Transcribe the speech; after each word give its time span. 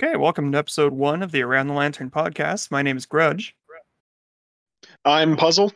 Okay, 0.00 0.14
welcome 0.14 0.52
to 0.52 0.58
episode 0.58 0.92
one 0.92 1.24
of 1.24 1.32
the 1.32 1.42
Around 1.42 1.66
the 1.66 1.74
Lantern 1.74 2.08
podcast. 2.08 2.70
My 2.70 2.82
name 2.82 2.96
is 2.96 3.04
Grudge. 3.04 3.56
I'm 5.04 5.36
Puzzle. 5.36 5.72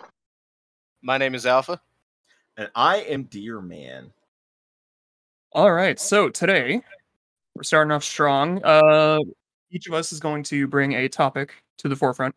My 1.02 1.18
name 1.18 1.34
is 1.34 1.44
Alpha. 1.44 1.80
And 2.56 2.70
I 2.76 2.98
am 2.98 3.24
Deer 3.24 3.60
Man. 3.60 4.12
All 5.50 5.72
right, 5.72 5.98
so 5.98 6.28
today 6.28 6.82
we're 7.56 7.64
starting 7.64 7.90
off 7.90 8.04
strong. 8.04 8.62
Uh, 8.62 9.18
each 9.72 9.88
of 9.88 9.92
us 9.92 10.12
is 10.12 10.20
going 10.20 10.44
to 10.44 10.68
bring 10.68 10.92
a 10.92 11.08
topic 11.08 11.54
to 11.78 11.88
the 11.88 11.96
forefront. 11.96 12.36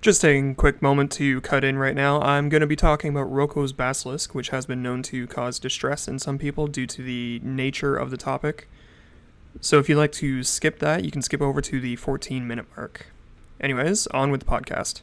Just 0.00 0.22
taking 0.22 0.50
a 0.50 0.54
quick 0.56 0.82
moment 0.82 1.12
to 1.12 1.40
cut 1.42 1.62
in 1.62 1.78
right 1.78 1.94
now, 1.94 2.20
I'm 2.20 2.48
going 2.48 2.62
to 2.62 2.66
be 2.66 2.74
talking 2.74 3.10
about 3.10 3.30
Roko's 3.30 3.72
Basilisk, 3.72 4.34
which 4.34 4.48
has 4.48 4.66
been 4.66 4.82
known 4.82 5.04
to 5.04 5.28
cause 5.28 5.60
distress 5.60 6.08
in 6.08 6.18
some 6.18 6.36
people 6.36 6.66
due 6.66 6.88
to 6.88 7.00
the 7.00 7.40
nature 7.44 7.94
of 7.96 8.10
the 8.10 8.16
topic. 8.16 8.68
So 9.60 9.78
if 9.78 9.88
you'd 9.88 9.96
like 9.96 10.12
to 10.12 10.42
skip 10.42 10.78
that, 10.80 11.04
you 11.04 11.10
can 11.10 11.22
skip 11.22 11.40
over 11.40 11.60
to 11.60 11.80
the 11.80 11.96
14 11.96 12.46
minute 12.46 12.66
mark. 12.76 13.06
Anyways, 13.60 14.06
on 14.08 14.30
with 14.30 14.40
the 14.40 14.46
podcast. 14.46 15.02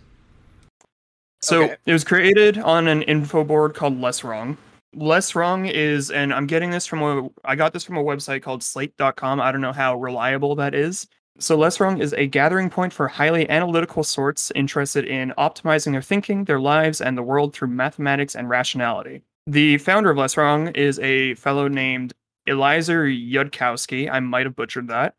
So 1.41 1.63
Okay. 1.63 1.75
it 1.85 1.93
was 1.93 2.03
created 2.03 2.57
on 2.57 2.87
an 2.87 3.01
info 3.03 3.43
board 3.43 3.73
called 3.73 3.99
Less 3.99 4.23
Wrong. 4.23 4.57
Less 4.93 5.35
Wrong 5.35 5.65
is, 5.67 6.11
and 6.11 6.33
I'm 6.33 6.47
getting 6.47 6.71
this 6.71 6.85
from 6.85 7.01
a, 7.01 7.29
I 7.45 7.55
got 7.55 7.71
this 7.73 7.83
from 7.83 7.95
a 7.95 8.03
website 8.03 8.41
called 8.41 8.63
slate.com. 8.63 9.39
I 9.39 9.51
don't 9.51 9.61
know 9.61 9.71
how 9.71 9.95
reliable 9.97 10.55
that 10.55 10.73
is. 10.73 11.07
So 11.37 11.55
Less 11.55 11.79
Wrong 11.79 12.01
is 12.01 12.11
a 12.13 12.27
gathering 12.27 12.69
point 12.69 12.91
for 12.91 13.07
highly 13.07 13.49
analytical 13.49 14.03
sorts 14.03 14.51
interested 14.55 15.05
in 15.05 15.31
optimizing 15.37 15.93
their 15.93 16.01
thinking, 16.01 16.43
their 16.43 16.59
lives, 16.59 16.99
and 16.99 17.17
the 17.17 17.23
world 17.23 17.53
through 17.53 17.69
mathematics 17.69 18.35
and 18.35 18.49
rationality. 18.49 19.21
The 19.47 19.77
founder 19.77 20.09
of 20.09 20.17
Less 20.17 20.35
Wrong 20.35 20.67
is 20.69 20.99
a 20.99 21.35
fellow 21.35 21.69
named 21.69 22.13
Eliezer 22.49 23.05
Yudkowsky. 23.05 24.09
I 24.11 24.19
might 24.19 24.45
have 24.45 24.55
butchered 24.55 24.87
that. 24.89 25.15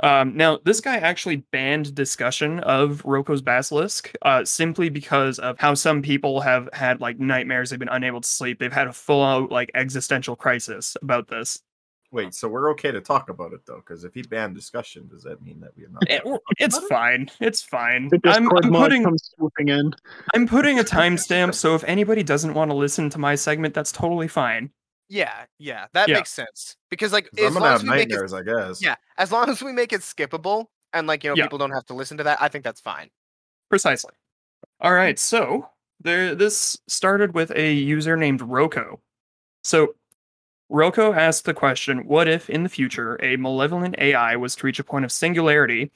Um, 0.00 0.36
now, 0.36 0.58
this 0.64 0.80
guy 0.82 0.96
actually 0.98 1.36
banned 1.36 1.94
discussion 1.94 2.60
of 2.60 3.02
Roko's 3.04 3.40
Basilisk 3.40 4.12
uh, 4.22 4.44
simply 4.44 4.90
because 4.90 5.38
of 5.38 5.58
how 5.58 5.72
some 5.72 6.02
people 6.02 6.42
have 6.42 6.68
had 6.74 7.00
like 7.00 7.18
nightmares. 7.18 7.70
They've 7.70 7.78
been 7.78 7.88
unable 7.88 8.20
to 8.20 8.28
sleep. 8.28 8.58
They've 8.58 8.72
had 8.72 8.88
a 8.88 8.92
full 8.92 9.24
out 9.24 9.50
like 9.50 9.70
existential 9.74 10.36
crisis 10.36 10.96
about 11.00 11.28
this. 11.28 11.62
Wait, 12.12 12.34
so 12.34 12.46
we're 12.46 12.70
okay 12.70 12.92
to 12.92 13.00
talk 13.00 13.30
about 13.30 13.52
it 13.52 13.60
though? 13.66 13.76
Because 13.84 14.04
if 14.04 14.14
he 14.14 14.22
banned 14.22 14.54
discussion, 14.54 15.08
does 15.08 15.22
that 15.22 15.42
mean 15.42 15.60
that 15.60 15.70
we 15.76 15.84
are 15.84 15.88
not? 15.88 16.02
It- 16.08 16.22
it's 16.58 16.78
fine. 16.88 17.28
It's 17.40 17.62
fine. 17.62 18.08
I'm, 18.36 18.48
I'm 18.64 18.70
putting 18.72 19.16
swooping 19.18 19.68
in. 19.68 19.92
I'm 20.34 20.46
putting 20.46 20.78
a 20.78 20.84
timestamp, 20.84 21.54
so 21.62 21.74
if 21.74 21.82
anybody 21.84 22.22
doesn't 22.22 22.54
want 22.54 22.70
to 22.70 22.76
listen 22.76 23.10
to 23.10 23.18
my 23.18 23.34
segment, 23.34 23.74
that's 23.74 23.92
totally 23.92 24.28
fine. 24.28 24.70
Yeah, 25.08 25.46
yeah, 25.58 25.86
that 25.92 26.08
Yeah. 26.08 26.16
makes 26.16 26.30
sense. 26.30 26.76
Because 26.90 27.12
like 27.12 27.30
'Cause 27.30 27.40
I'm 27.40 27.46
as 27.46 27.52
gonna 27.54 27.64
long 27.64 27.72
have 27.72 27.80
as 27.80 27.84
we 27.84 27.90
make 27.90 28.10
it, 28.10 28.10
nightmares, 28.10 28.32
I 28.32 28.42
guess. 28.42 28.82
yeah, 28.82 28.96
as 29.18 29.30
long 29.32 29.48
as 29.48 29.62
we 29.62 29.72
make 29.72 29.92
it 29.92 30.00
skippable 30.00 30.66
and 30.92 31.06
like 31.06 31.22
you 31.24 31.30
know 31.30 31.36
Yeah. 31.36 31.44
people 31.44 31.58
don't 31.58 31.70
have 31.72 31.86
to 31.86 31.94
listen 31.94 32.16
to 32.18 32.24
that, 32.24 32.40
I 32.42 32.48
think 32.48 32.64
that's 32.64 32.80
fine. 32.80 33.10
Precisely. 33.70 34.12
All 34.80 34.90
hmm. 34.90 34.96
right, 34.96 35.18
so 35.18 35.68
there 36.00 36.34
this 36.34 36.78
started 36.88 37.34
with 37.34 37.50
a 37.52 37.72
user 37.72 38.16
named 38.16 38.40
Roko. 38.40 39.00
So 39.64 39.94
Roko 40.70 41.16
asked 41.16 41.44
the 41.46 41.54
question, 41.54 42.06
what 42.06 42.28
if 42.28 42.50
in 42.50 42.62
the 42.64 42.68
future 42.70 43.18
a 43.22 43.36
malevolent 43.36 43.96
AI 43.98 44.36
was 44.36 44.56
to 44.56 44.66
reach 44.66 44.80
a 44.80 44.84
point 44.84 45.04
of 45.04 45.12
singularity? 45.12 45.92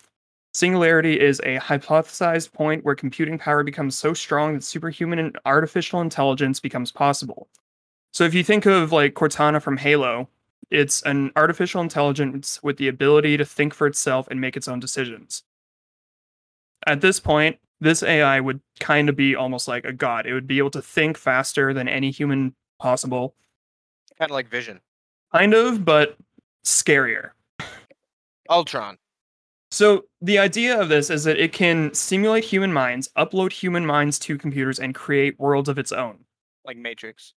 Singularity 0.55 1.21
is 1.21 1.41
a 1.41 1.59
hypothesized 1.59 2.53
point 2.53 2.85
where 2.85 2.95
computing 2.97 3.39
power 3.39 3.65
becomes 3.65 3.99
so 3.99 4.15
strong 4.15 4.55
that 4.55 4.65
superhuman 4.65 5.19
and 5.21 5.39
artificial 5.47 6.01
intelligence 6.03 6.61
becomes 6.61 6.93
possible. 6.93 7.49
So 8.13 8.25
if 8.25 8.35
you 8.35 8.43
think 8.43 8.67
of 8.67 8.93
like 8.93 9.15
Cortana 9.15 9.63
from 9.63 9.77
Halo, 9.77 10.29
it's 10.71 11.03
an 11.03 11.33
artificial 11.37 11.81
intelligence 11.81 12.61
with 12.63 12.77
the 12.77 12.89
ability 12.89 13.37
to 13.37 13.45
think 13.45 13.75
for 13.75 13.87
itself 13.87 14.29
and 14.29 14.41
make 14.41 14.57
its 14.57 14.69
own 14.69 14.81
decisions. 14.81 15.43
At 16.87 17.01
this 17.01 17.21
point, 17.21 17.59
this 17.81 18.03
AI 18.03 18.41
would 18.41 18.61
kind 18.79 19.09
of 19.09 19.17
be 19.17 19.35
almost 19.35 19.69
like 19.69 19.85
a 19.85 19.93
god. 19.93 20.27
It 20.27 20.35
would 20.35 20.47
be 20.47 20.59
able 20.59 20.71
to 20.73 20.83
think 20.83 21.17
faster 21.17 21.73
than 21.73 21.89
any 21.89 22.11
human 22.11 22.55
possible, 22.79 23.35
Kind 24.19 24.31
of 24.31 24.35
like 24.35 24.49
Vision, 24.49 24.81
kind 25.33 25.55
of, 25.55 25.85
but 25.85 26.17
scarier. 26.65 27.31
Ultron. 28.51 28.99
So 29.71 30.05
the 30.21 30.39
idea 30.39 30.79
of 30.79 30.89
this 30.89 31.09
is 31.11 31.25
that 31.25 31.39
it 31.39 31.53
can 31.53 31.95
simulate 31.95 32.45
human 32.45 32.73
minds, 32.73 33.09
upload 33.17 33.53
human 33.53 33.87
minds 33.87 34.19
to 34.21 34.37
computers, 34.37 34.79
and 34.79 34.95
create 34.95 35.39
worlds 35.39 35.69
of 35.69 35.79
its 35.79 35.93
own. 35.93 36.19
like 36.65 36.77
Matrix. 36.77 37.33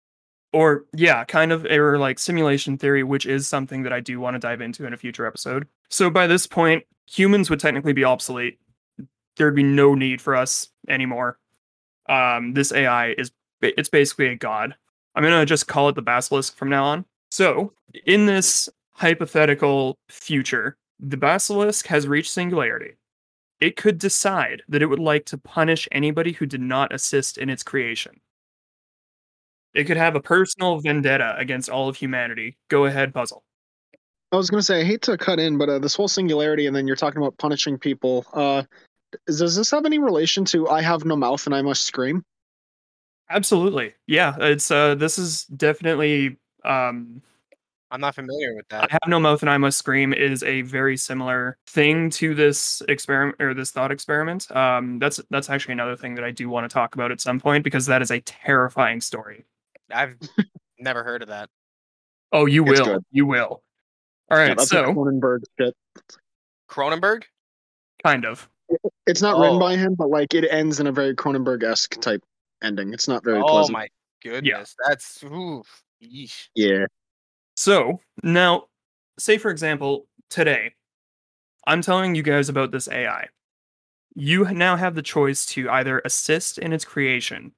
Or 0.53 0.85
yeah, 0.95 1.25
kind 1.25 1.53
of 1.53 1.67
error 1.67 1.99
like 1.99 2.19
simulation 2.19 2.77
theory, 2.77 3.05
which 3.05 3.27
is 3.27 3.47
something 3.47 3.83
that 3.85 3.93
I 3.93 4.01
do 4.01 4.19
want 4.19 4.35
to 4.35 4.39
dive 4.39 4.61
into 4.61 4.87
in 4.87 4.93
a 4.93 4.97
future 4.97 5.27
episode. 5.27 5.67
So 5.91 6.11
by 6.11 6.27
this 6.27 6.47
point, 6.47 6.85
humans 7.09 7.51
would 7.51 7.61
technically 7.61 7.93
be 7.93 8.05
obsolete. 8.05 8.59
There'd 9.37 9.55
be 9.55 9.63
no 9.63 9.95
need 9.95 10.21
for 10.21 10.35
us 10.35 10.69
anymore. 10.89 11.39
Um, 12.09 12.55
this 12.55 12.73
AI 12.73 13.13
is 13.13 13.31
it's 13.63 13.89
basically 13.89 14.27
a 14.27 14.37
god. 14.37 14.75
I'm 15.15 15.23
gonna 15.23 15.47
just 15.47 15.69
call 15.69 15.89
it 15.89 15.95
the 15.95 16.03
basilisk 16.03 16.57
from 16.57 16.69
now 16.71 16.85
on. 16.85 17.05
So 17.31 17.73
in 18.07 18.27
this 18.27 18.69
hypothetical 18.93 19.97
future, 20.09 20.77
the 20.99 21.17
basilisk 21.17 21.87
has 21.87 22.07
reached 22.07 22.31
singularity. 22.31 22.97
It 23.61 23.77
could 23.77 23.99
decide 23.99 24.63
that 24.69 24.83
it 24.83 24.87
would 24.87 24.99
like 24.99 25.27
to 25.27 25.39
punish 25.39 25.89
anybody 25.93 26.33
who 26.33 26.47
did 26.47 26.61
not 26.61 26.93
assist 26.95 27.39
in 27.39 27.51
its 27.51 27.63
creation. 27.63 28.21
It 29.75 29.85
could 29.85 29.97
have 29.97 30.17
a 30.17 30.21
personal 30.21 30.81
vendetta 30.81 31.35
against 31.39 31.69
all 31.71 31.89
of 31.89 31.97
humanity. 31.97 32.57
Go 32.69 32.87
ahead, 32.87 33.15
puzzle. 33.15 33.45
I 34.33 34.37
was 34.37 34.51
gonna 34.51 34.63
say 34.63 34.81
I 34.81 34.85
hate 34.85 35.03
to 35.03 35.17
cut 35.17 35.41
in, 35.41 35.59
but 35.59 35.69
uh, 35.69 35.79
this 35.79 35.95
whole 35.95 36.09
singularity, 36.09 36.67
and 36.67 36.75
then 36.75 36.87
you're 36.87 36.97
talking 36.97 37.21
about 37.21 37.37
punishing 37.39 37.79
people. 37.79 38.25
Uh, 38.33 38.63
does 39.27 39.57
this 39.57 39.71
have 39.71 39.87
any 39.87 39.99
relation 39.99 40.45
to 40.47 40.69
"I 40.69 40.83
have 40.83 41.05
no 41.05 41.17
mouth 41.17 41.45
and 41.47 41.55
I 41.55 41.63
must 41.63 41.85
scream"? 41.85 42.25
Absolutely. 43.29 43.95
Yeah, 44.07 44.37
it's 44.41 44.71
uh 44.71 44.97
this 44.97 45.19
is 45.19 45.45
definitely 45.45 46.39
um 46.65 47.23
I'm 47.93 48.01
not 48.01 48.15
familiar 48.15 48.55
with 48.55 48.69
that. 48.69 48.85
I 48.85 48.87
have 48.91 49.09
no 49.09 49.19
mouth 49.19 49.43
and 49.43 49.51
I 49.51 49.59
must 49.59 49.79
scream 49.79 50.13
is 50.13 50.45
a 50.45 50.63
very 50.63 50.97
similar 50.97 51.57
thing 51.67 52.11
to 52.11 52.35
this 52.35 52.83
experiment 52.89 53.41
or 53.41 53.55
this 53.55 53.71
thought 53.71 53.93
experiment. 53.93 54.51
Um 54.55 54.99
that's 54.99 55.21
that's 55.31 55.49
actually 55.49 55.73
another 55.73 55.97
thing 55.97 56.17
that 56.17 56.25
I 56.25 56.31
do 56.33 56.49
want 56.49 56.69
to 56.69 56.73
talk 56.73 56.95
about 56.95 57.13
at 57.13 57.21
some 57.21 57.41
point 57.41 57.65
because 57.65 57.87
that 57.87 58.03
is 58.03 58.11
a 58.11 58.21
terrifying 58.21 59.01
story. 59.01 59.45
I've 59.93 60.17
never 60.79 61.03
heard 61.05 61.23
of 61.23 61.29
that. 61.29 61.49
Oh, 62.33 62.47
you 62.47 62.65
It's 62.67 62.81
will. 62.81 62.87
good. 62.87 63.05
You 63.11 63.27
will. 63.27 63.63
All 64.31 64.39
right, 64.39 64.49
Yeah, 64.49 64.55
that's 64.55 64.73
like 64.73 64.85
so 64.87 64.95
Cronenberg 64.95 65.41
shit. 65.59 65.75
Cronenberg. 66.71 67.25
kind 68.05 68.25
of. 68.25 68.49
It's 69.07 69.21
not 69.21 69.39
written 69.41 69.57
Oh. 69.57 69.61
by 69.61 69.77
him, 69.77 69.95
but 69.97 70.09
like 70.11 70.33
it 70.35 70.47
ends 70.49 70.79
in 70.79 70.87
a 70.87 70.93
very 70.93 71.15
Cronenberg 71.15 71.65
esque 71.65 72.01
type 72.01 72.23
ending. 72.63 72.93
It's 72.95 73.09
not 73.09 73.25
very 73.25 73.41
Oh 73.41 73.47
pleasant. 73.49 73.73
my 73.73 73.89
goodness, 74.23 74.77
Yeah. 74.81 74.89
that's 74.89 75.25
oof. 75.25 75.83
Yeesh. 76.03 76.49
Yeah. 76.55 76.87
So 77.57 78.01
now, 78.23 78.67
say 79.19 79.37
for 79.39 79.51
example, 79.51 80.07
today, 80.31 80.75
I'm 81.67 81.83
telling 81.83 82.15
you 82.15 82.23
guys 82.23 82.49
about 82.49 82.71
this 82.71 82.89
AI. 82.89 83.27
You 84.15 84.45
now 84.53 84.77
have 84.77 84.95
the 84.95 85.03
choice 85.03 85.45
to 85.47 85.69
either 85.71 86.01
assist 86.05 86.59
in 86.59 86.73
its 86.73 86.85
creation 86.85 87.53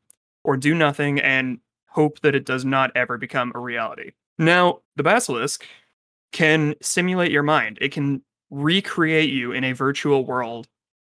or 0.45 0.57
do 0.57 0.75
nothing 0.75 1.21
and 1.21 1.61
hope 1.93 2.21
that 2.21 2.35
it 2.35 2.47
does 2.47 2.65
not 2.65 2.91
ever 2.95 3.19
become 3.19 3.53
a 3.55 3.59
reality. 3.59 4.13
Now, 4.39 4.81
the 4.97 5.03
basilisk 5.03 5.67
can 6.33 6.75
simulate 6.81 7.31
your 7.31 7.43
mind, 7.43 7.79
it 7.81 7.93
can 7.93 8.23
recreate 8.51 9.31
you 9.31 9.53
in 9.53 9.65
a 9.65 9.73
virtual 9.73 10.25
world 10.25 10.69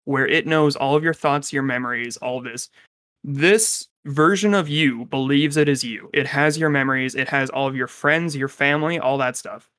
where 0.05 0.27
it 0.27 0.47
knows 0.47 0.75
all 0.75 0.95
of 0.95 1.03
your 1.03 1.13
thoughts, 1.13 1.51
your 1.51 1.63
memories, 1.63 2.17
all 2.17 2.41
this. 2.41 2.69
This 3.23 3.87
version 4.05 4.53
of 4.53 4.69
you 4.69 5.05
believes 5.05 5.57
it 5.57 5.67
is 5.67 5.83
you. 5.83 6.09
It 6.13 6.27
has 6.27 6.57
your 6.57 6.69
memories, 6.69 7.15
it 7.15 7.27
has 7.29 7.49
all 7.49 7.67
of 7.67 7.75
your 7.75 7.87
friends, 7.87 8.35
your 8.35 8.47
family, 8.47 8.99
all 8.99 9.17
that 9.17 9.35
stuff. 9.35 9.69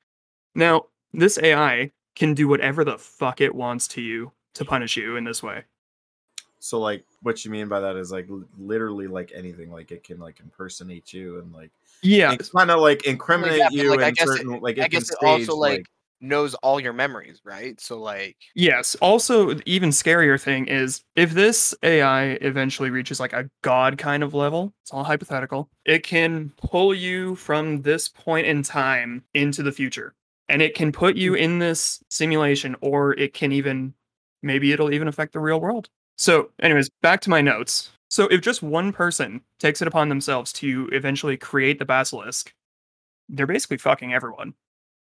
Now, 0.53 0.85
this 1.13 1.39
AI 1.41 1.91
can 2.15 2.33
do 2.33 2.47
whatever 2.47 2.83
the 2.83 2.97
fuck 2.97 3.41
it 3.41 3.55
wants 3.55 3.87
to 3.89 4.01
you 4.01 4.31
to 4.55 4.65
punish 4.65 4.97
you 4.97 5.15
in 5.15 5.23
this 5.23 5.41
way. 5.41 5.63
So 6.67 6.79
like, 6.79 7.05
what 7.21 7.45
you 7.45 7.51
mean 7.51 7.67
by 7.67 7.79
that 7.79 7.95
is 7.95 8.11
like 8.11 8.29
l- 8.29 8.43
literally 8.57 9.07
like 9.07 9.31
anything. 9.33 9.71
Like 9.71 9.91
it 9.91 10.03
can 10.03 10.19
like 10.19 10.39
impersonate 10.39 11.13
you 11.13 11.39
and 11.39 11.53
like 11.53 11.71
Yeah, 12.01 12.33
it's 12.33 12.49
kind 12.49 12.69
of 12.71 12.81
like 12.81 13.05
incriminate 13.05 13.59
yeah, 13.59 13.69
but, 13.69 13.73
you 13.73 13.89
like, 13.89 13.99
I 14.01 14.07
in 14.09 14.13
guess 14.13 14.29
it- 14.39 14.47
like 14.61 14.77
it 14.77 14.83
I 14.83 14.87
guess 14.87 15.03
it 15.03 15.17
stage 15.17 15.49
also 15.49 15.55
like 15.55 15.85
knows 16.19 16.55
all 16.55 16.79
your 16.79 16.93
memories, 16.93 17.41
right? 17.45 17.79
So 17.79 17.99
like, 17.99 18.35
Yes. 18.53 18.95
Also, 18.95 19.53
the 19.53 19.63
even 19.65 19.89
scarier 19.91 20.41
thing 20.41 20.67
is 20.67 21.03
if 21.15 21.31
this 21.31 21.73
AI 21.83 22.31
eventually 22.41 22.89
reaches 22.89 23.19
like 23.19 23.33
a 23.33 23.49
god 23.61 23.97
kind 23.97 24.23
of 24.23 24.33
level, 24.33 24.73
it's 24.83 24.91
all 24.91 25.03
hypothetical, 25.03 25.69
it 25.85 26.03
can 26.03 26.51
pull 26.57 26.93
you 26.93 27.35
from 27.35 27.81
this 27.81 28.09
point 28.09 28.45
in 28.47 28.61
time 28.63 29.23
into 29.33 29.63
the 29.63 29.71
future. 29.71 30.15
And 30.49 30.61
it 30.61 30.75
can 30.75 30.91
put 30.91 31.15
you 31.15 31.31
hmm. 31.31 31.37
in 31.37 31.59
this 31.59 32.03
simulation, 32.09 32.75
or 32.81 33.13
it 33.13 33.33
can 33.33 33.51
even, 33.51 33.93
maybe 34.41 34.71
it'll 34.71 34.93
even 34.93 35.07
affect 35.07 35.33
the 35.33 35.39
real 35.39 35.59
world. 35.61 35.89
So, 36.17 36.49
anyways, 36.61 36.89
back 37.01 37.21
to 37.21 37.29
my 37.29 37.41
notes. 37.41 37.91
So, 38.09 38.25
if 38.27 38.41
just 38.41 38.63
one 38.63 38.91
person 38.91 39.41
takes 39.59 39.81
it 39.81 39.87
upon 39.87 40.09
themselves 40.09 40.51
to 40.53 40.89
eventually 40.91 41.37
create 41.37 41.79
the 41.79 41.85
basilisk, 41.85 42.53
they're 43.29 43.47
basically 43.47 43.77
fucking 43.77 44.13
everyone. 44.13 44.53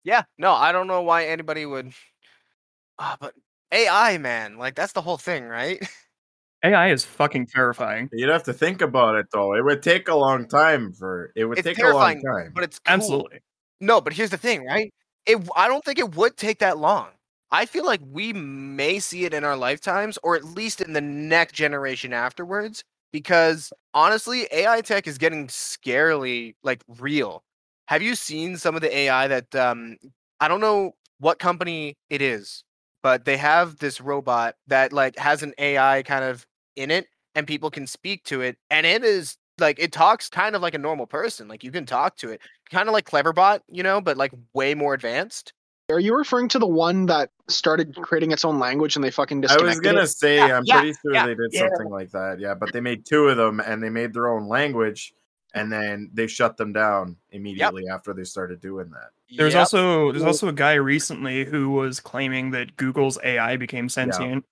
yeah, 0.04 0.22
no, 0.38 0.52
I 0.52 0.72
don't 0.72 0.86
know 0.86 1.02
why 1.02 1.26
anybody 1.26 1.66
would 1.66 1.92
Ah, 2.98 3.16
but 3.20 3.34
AI, 3.72 4.18
man, 4.18 4.58
like 4.58 4.74
that's 4.74 4.92
the 4.92 5.02
whole 5.02 5.18
thing, 5.18 5.44
right? 5.44 5.80
AI 6.64 6.92
is 6.92 7.04
fucking 7.04 7.46
terrifying. 7.46 8.08
You'd 8.12 8.30
have 8.30 8.44
to 8.44 8.52
think 8.52 8.82
about 8.82 9.16
it 9.16 9.26
though. 9.32 9.54
It 9.54 9.64
would 9.64 9.82
take 9.82 10.08
a 10.08 10.14
long 10.14 10.46
time 10.46 10.92
for 10.92 11.32
it 11.34 11.44
would 11.44 11.58
It's 11.58 11.66
take 11.66 11.82
a 11.82 11.88
long 11.88 12.20
time. 12.20 12.52
But 12.54 12.64
it's 12.64 12.78
cool. 12.78 12.94
Absolutely. 12.94 13.40
No, 13.80 14.00
but 14.00 14.12
here's 14.12 14.30
the 14.30 14.36
thing, 14.36 14.64
right? 14.64 14.92
It 15.26 15.38
I 15.56 15.66
don't 15.66 15.84
think 15.84 15.98
it 15.98 16.14
would 16.14 16.36
take 16.36 16.60
that 16.60 16.78
long. 16.78 17.08
I 17.52 17.66
feel 17.66 17.84
like 17.84 18.00
we 18.10 18.32
may 18.32 18.98
see 18.98 19.24
it 19.26 19.34
in 19.34 19.44
our 19.44 19.56
lifetimes, 19.56 20.18
or 20.22 20.36
at 20.36 20.44
least 20.44 20.80
in 20.80 20.94
the 20.94 21.00
next 21.02 21.52
generation 21.54 22.12
afterwards. 22.12 22.84
Because 23.12 23.72
honestly, 23.94 24.48
AI 24.52 24.80
tech 24.80 25.06
is 25.06 25.18
getting 25.18 25.48
scarily 25.48 26.54
like 26.62 26.82
real. 26.88 27.44
Have 27.88 28.02
you 28.02 28.14
seen 28.16 28.56
some 28.56 28.74
of 28.74 28.80
the 28.82 28.96
AI 28.96 29.28
that 29.28 29.54
um 29.54 29.98
I 30.40 30.48
don't 30.48 30.60
know 30.62 30.94
what 31.18 31.38
company 31.38 31.96
it 32.10 32.22
is, 32.22 32.64
but 33.02 33.24
they 33.26 33.36
have 33.36 33.78
this 33.78 34.00
robot 34.00 34.56
that 34.68 34.92
like 34.94 35.18
has 35.18 35.42
an 35.42 35.52
AI 35.58 36.02
kind 36.04 36.24
of 36.24 36.46
in 36.76 36.90
it 36.90 37.06
and 37.34 37.46
people 37.46 37.70
can 37.70 37.86
speak 37.86 38.24
to 38.24 38.40
it 38.40 38.56
and 38.70 38.86
it 38.86 39.04
is 39.04 39.36
like 39.58 39.78
it 39.78 39.92
talks 39.92 40.28
kind 40.30 40.56
of 40.56 40.62
like 40.62 40.74
a 40.74 40.78
normal 40.78 41.06
person. 41.06 41.48
Like 41.48 41.62
you 41.64 41.70
can 41.70 41.84
talk 41.86 42.16
to 42.18 42.30
it. 42.30 42.40
Kind 42.70 42.88
of 42.88 42.94
like 42.94 43.06
Cleverbot, 43.08 43.60
you 43.68 43.82
know, 43.82 44.00
but 44.00 44.16
like 44.16 44.32
way 44.54 44.74
more 44.74 44.94
advanced. 44.94 45.52
Are 45.90 46.00
you 46.00 46.16
referring 46.16 46.48
to 46.48 46.58
the 46.58 46.66
one 46.66 47.06
that 47.06 47.30
started 47.48 47.94
creating 47.96 48.32
its 48.32 48.44
own 48.44 48.58
language 48.58 48.96
and 48.96 49.04
they 49.04 49.10
fucking 49.10 49.40
disconnected? 49.40 49.66
I 49.68 49.70
disconnected? 49.72 49.96
was 49.98 50.14
gonna 50.20 50.32
it? 50.34 50.42
say 50.42 50.48
Yeah, 50.48 50.56
I'm 50.56 50.62
yeah, 50.64 50.80
pretty 50.80 50.94
sure 51.02 51.14
yeah, 51.14 51.26
they 51.26 51.34
did 51.34 51.52
yeah. 51.52 51.68
something 51.68 51.90
like 51.90 52.10
that. 52.12 52.40
Yeah, 52.40 52.54
but 52.54 52.72
they 52.72 52.80
made 52.80 53.04
two 53.04 53.28
of 53.28 53.36
them 53.36 53.60
and 53.60 53.82
they 53.82 53.90
made 53.90 54.12
their 54.14 54.28
own 54.28 54.48
language 54.48 55.12
and 55.54 55.70
then 55.70 56.10
they 56.14 56.26
shut 56.26 56.56
them 56.56 56.72
down 56.72 57.16
immediately 57.30 57.88
after 57.88 58.14
they 58.14 58.24
started 58.24 58.60
doing 58.60 58.90
that. 58.90 59.10
There's 59.36 59.52
Yep. 59.54 59.60
also 59.60 60.12
there's 60.12 60.24
also 60.24 60.48
a 60.48 60.52
guy 60.52 60.74
recently 60.74 61.44
who 61.44 61.70
was 61.70 62.00
claiming 62.00 62.52
that 62.52 62.76
Google's 62.76 63.18
AI 63.22 63.56
became 63.56 63.88
sentient. 63.88 64.44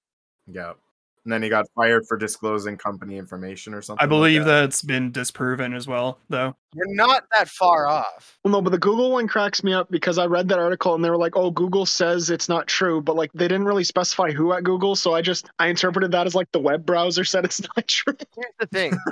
Yeah. 0.47 0.73
And 1.25 1.33
then 1.33 1.43
he 1.43 1.51
got 1.51 1.67
fired 1.75 2.07
for 2.07 2.17
disclosing 2.17 2.79
company 2.79 3.19
information 3.19 3.75
or 3.75 3.83
something. 3.83 4.01
I 4.01 4.05
like 4.05 4.11
believe 4.11 4.45
that. 4.47 4.61
that's 4.63 4.81
been 4.81 5.13
disproven 5.13 5.75
as 5.75 5.87
well, 5.87 6.19
though. 6.31 6.57
You're 6.75 6.95
not 6.95 7.25
that 7.37 7.49
far 7.49 7.87
off. 7.87 8.39
Well, 8.43 8.53
no, 8.53 8.63
but 8.63 8.71
the 8.71 8.79
Google 8.79 9.13
one 9.13 9.29
cracks 9.29 9.63
me 9.63 9.75
up 9.75 9.91
because 9.91 10.17
I 10.17 10.25
read 10.25 10.49
that 10.49 10.59
article 10.59 10.95
and 10.95 11.05
they 11.05 11.11
were 11.11 11.19
like, 11.19 11.37
"Oh, 11.37 11.51
Google 11.51 11.85
says 11.85 12.31
it's 12.31 12.49
not 12.49 12.67
true," 12.69 13.03
but 13.03 13.17
like 13.17 13.31
they 13.35 13.49
didn't 13.49 13.67
really 13.67 13.85
specify 13.85 14.31
who 14.31 14.55
at 14.55 14.65
Google, 14.65 14.97
so 14.97 15.13
I 15.13 15.21
just 15.21 15.51
I 15.59 15.67
interpreted 15.67 16.11
that 16.13 16.27
as 16.27 16.35
like 16.35 16.51
the 16.53 16.61
web 16.61 16.87
browser 16.87 17.25
said 17.25 17.45
it's 17.45 17.61
not 17.61 17.87
true. 17.87 18.15
Here's 18.35 18.55
the 18.59 18.67
thing. 18.67 18.93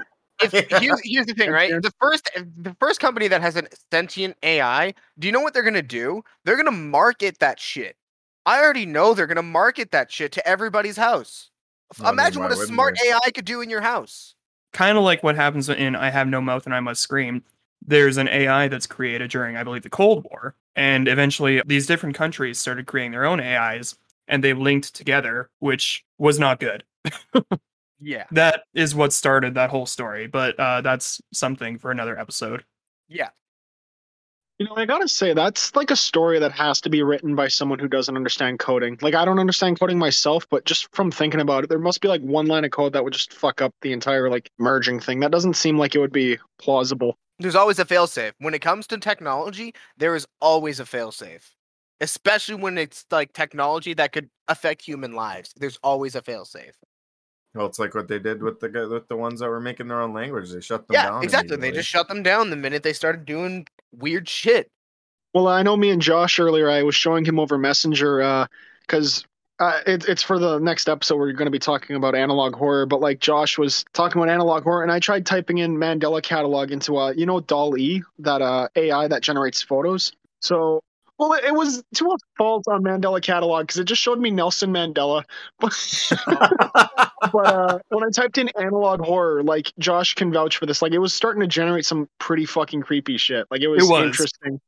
If 0.41 0.53
here's, 0.53 1.01
here's 1.03 1.27
the 1.27 1.35
thing, 1.35 1.51
right? 1.51 1.71
The 1.83 1.93
first 2.01 2.31
the 2.37 2.77
first 2.79 3.01
company 3.01 3.27
that 3.27 3.41
has 3.41 3.57
a 3.57 3.65
sentient 3.91 4.37
AI, 4.45 4.95
do 5.19 5.27
you 5.27 5.33
know 5.33 5.41
what 5.41 5.53
they're 5.53 5.65
gonna 5.65 5.83
do? 5.83 6.23
They're 6.45 6.57
gonna 6.57 6.71
market 6.71 7.41
that 7.41 7.59
shit. 7.59 7.97
I 8.47 8.61
already 8.61 8.87
know 8.87 9.15
they're 9.15 9.27
gonna 9.27 9.43
market 9.43 9.91
that 9.91 10.13
shit 10.13 10.31
to 10.33 10.49
everybody's 10.49 10.97
house. 10.97 11.51
F- 11.95 12.01
I 12.01 12.05
mean, 12.05 12.15
Imagine 12.15 12.43
why 12.43 12.49
what 12.49 12.59
a 12.59 12.67
smart 12.67 12.99
they? 13.03 13.11
AI 13.11 13.31
could 13.35 13.45
do 13.45 13.61
in 13.61 13.71
your 13.71 13.81
house. 13.81 14.35
Kind 14.73 14.99
of 14.99 15.05
like 15.05 15.23
what 15.23 15.37
happens 15.37 15.69
in 15.69 15.97
I 15.97 16.11
Have 16.11 16.29
No 16.29 16.41
Mouth 16.41 16.67
and 16.67 16.75
I 16.75 16.81
Must 16.81 17.01
Scream. 17.01 17.43
There's 17.87 18.17
an 18.17 18.29
AI 18.29 18.69
that's 18.69 18.87
created 18.87 19.31
during, 19.31 19.57
I 19.57 19.65
believe, 19.65 19.83
the 19.83 19.91
Cold 19.91 20.25
War. 20.25 20.55
And 20.77 21.09
eventually 21.09 21.63
these 21.65 21.87
different 21.87 22.17
countries 22.17 22.59
started 22.59 22.87
creating 22.87 23.13
their 23.13 23.25
own 23.25 23.41
AIs 23.41 23.97
and 24.27 24.45
they 24.45 24.53
linked 24.53 24.95
together, 24.95 25.49
which 25.61 26.05
was 26.19 26.39
not 26.39 26.61
good. 26.61 26.85
Yeah. 28.01 28.25
That 28.31 28.63
is 28.75 28.95
what 28.95 29.13
started 29.13 29.55
that 29.55 29.71
whole 29.71 29.87
story, 29.87 30.27
but 30.27 30.59
uh, 30.59 30.81
that's 30.83 31.21
something 31.33 31.79
for 31.79 31.91
another 31.91 32.19
episode. 32.19 32.65
Yeah. 33.09 33.31
You 34.59 34.67
know, 34.67 34.75
I 34.75 34.87
gotta 34.87 35.07
say 35.07 35.35
that's 35.35 35.77
like 35.77 35.93
a 35.93 35.97
story 35.97 36.41
that 36.41 36.51
has 36.51 36.81
to 36.81 36.91
be 36.91 37.05
written 37.05 37.37
by 37.37 37.47
someone 37.47 37.79
who 37.79 37.87
doesn't 37.87 38.17
understand 38.17 38.59
coding. 38.59 38.99
Like 39.01 39.15
I 39.15 39.25
don't 39.25 39.39
understand 39.39 39.79
coding 39.79 40.01
myself, 40.01 40.49
but 40.51 40.65
just 40.65 40.93
from 40.93 41.13
thinking 41.13 41.41
about 41.41 41.63
it, 41.63 41.71
there 41.71 41.79
must 41.79 42.01
be 42.01 42.09
like 42.09 42.23
one 42.23 42.47
line 42.47 42.65
of 42.65 42.73
code 42.73 42.93
that 42.95 43.05
would 43.05 43.13
just 43.13 43.33
fuck 43.33 43.63
up 43.63 43.73
the 43.83 43.93
entire 43.93 44.29
like 44.29 44.51
merging 44.59 44.99
thing. 44.99 45.21
That 45.21 45.31
doesn't 45.31 45.55
seem 45.55 45.79
like 45.79 45.95
it 45.95 46.01
would 46.01 46.13
be 46.13 46.39
plausible. 46.59 47.17
There's 47.39 47.55
always 47.55 47.79
a 47.79 47.85
failsafe. 47.85 48.33
When 48.39 48.53
it 48.53 48.59
comes 48.59 48.89
to 48.89 48.99
technology, 48.99 49.75
there 49.97 50.17
is 50.17 50.27
always 50.41 50.81
a 50.81 50.85
failsafe. 50.85 51.51
Especially 52.01 52.57
when 52.57 52.79
it's 52.79 53.05
like 53.13 53.33
technology 53.35 53.95
that 53.95 54.11
could 54.11 54.29
affect 54.49 54.83
human 54.83 55.13
lives. 55.13 55.55
There's 55.57 55.79
always 55.85 56.17
a 56.17 56.23
failsafe. 56.23 56.73
Well, 57.55 57.67
it's 57.67 57.79
like 57.79 57.95
what 57.95 58.09
they 58.09 58.19
did 58.19 58.43
with 58.43 58.61
the 58.61 58.89
with 58.91 59.09
the 59.09 59.17
ones 59.17 59.41
that 59.41 59.49
were 59.49 59.61
making 59.61 59.89
their 59.89 60.01
own 60.01 60.13
language. 60.13 60.51
They 60.53 60.61
shut 60.61 60.87
them 60.87 60.95
Yeah, 60.95 61.07
down. 61.07 61.25
exactly. 61.25 61.57
They 61.57 61.73
just 61.73 61.89
shut 61.89 62.09
them 62.09 62.23
down 62.23 62.51
the 62.51 62.57
minute 62.57 62.83
they 62.83 62.93
started 62.93 63.25
doing 63.25 63.67
weird 63.93 64.29
shit. 64.29 64.71
Well, 65.35 65.49
I 65.49 65.63
know 65.63 65.77
me 65.77 65.91
and 65.91 66.01
Josh 66.01 66.39
earlier. 66.39 66.71
I 66.71 66.83
was 66.83 66.95
showing 66.95 67.25
him 67.25 67.39
over 67.39 67.59
Messenger 67.59 68.49
because 68.87 69.25
uh, 69.61 69.81
it, 69.87 70.09
it's 70.09 70.23
for 70.23 70.39
the 70.39 70.59
next 70.59 70.89
episode. 70.89 71.17
We're 71.17 71.33
going 71.33 71.47
to 71.47 71.51
be 71.51 71.59
talking 71.59 71.97
about 71.97 72.15
analog 72.15 72.55
horror. 72.55 72.87
But 72.87 73.01
like 73.01 73.19
Josh 73.21 73.59
was 73.59 73.85
talking 73.93 74.21
about 74.21 74.33
analog 74.33 74.63
horror, 74.63 74.83
and 74.83 74.93
I 74.93 75.01
tried 75.01 75.27
typing 75.27 75.59
in 75.59 75.77
Mandela 75.77 76.23
catalog 76.23 76.71
into 76.71 76.97
uh, 76.97 77.11
you 77.11 77.27
know, 77.27 77.41
Doll 77.41 77.77
E, 77.77 78.03
that 78.21 78.41
uh, 78.41 78.69
AI 78.77 79.09
that 79.09 79.23
generates 79.23 79.61
photos. 79.63 80.13
So, 80.41 80.81
well, 81.19 81.33
it, 81.33 81.45
it 81.45 81.55
was 81.55 81.83
to 81.97 82.13
a 82.13 82.17
fault 82.37 82.65
on 82.69 82.83
Mandela 82.83 83.21
catalog 83.21 83.67
because 83.67 83.79
it 83.79 83.85
just 83.85 84.01
showed 84.01 84.21
me 84.21 84.31
Nelson 84.31 84.73
Mandela. 84.73 85.25
But 85.61 87.33
but 87.33 87.47
uh, 87.47 87.79
when 87.89 88.05
I 88.05 88.11
typed 88.11 88.39
in 88.39 88.49
analog 88.51 89.01
horror, 89.01 89.43
like 89.43 89.73
Josh 89.79 90.15
can 90.15 90.33
vouch 90.33 90.57
for 90.57 90.67
this. 90.67 90.81
Like 90.81 90.93
it 90.93 90.99
was 90.99 91.13
starting 91.13 91.41
to 91.41 91.49
generate 91.49 91.85
some 91.85 92.09
pretty 92.19 92.45
fucking 92.47 92.83
creepy 92.83 93.17
shit. 93.17 93.47
Like 93.51 93.61
it 93.61 93.69
was, 93.69 93.83
was. 93.89 94.05
interesting. 94.05 94.61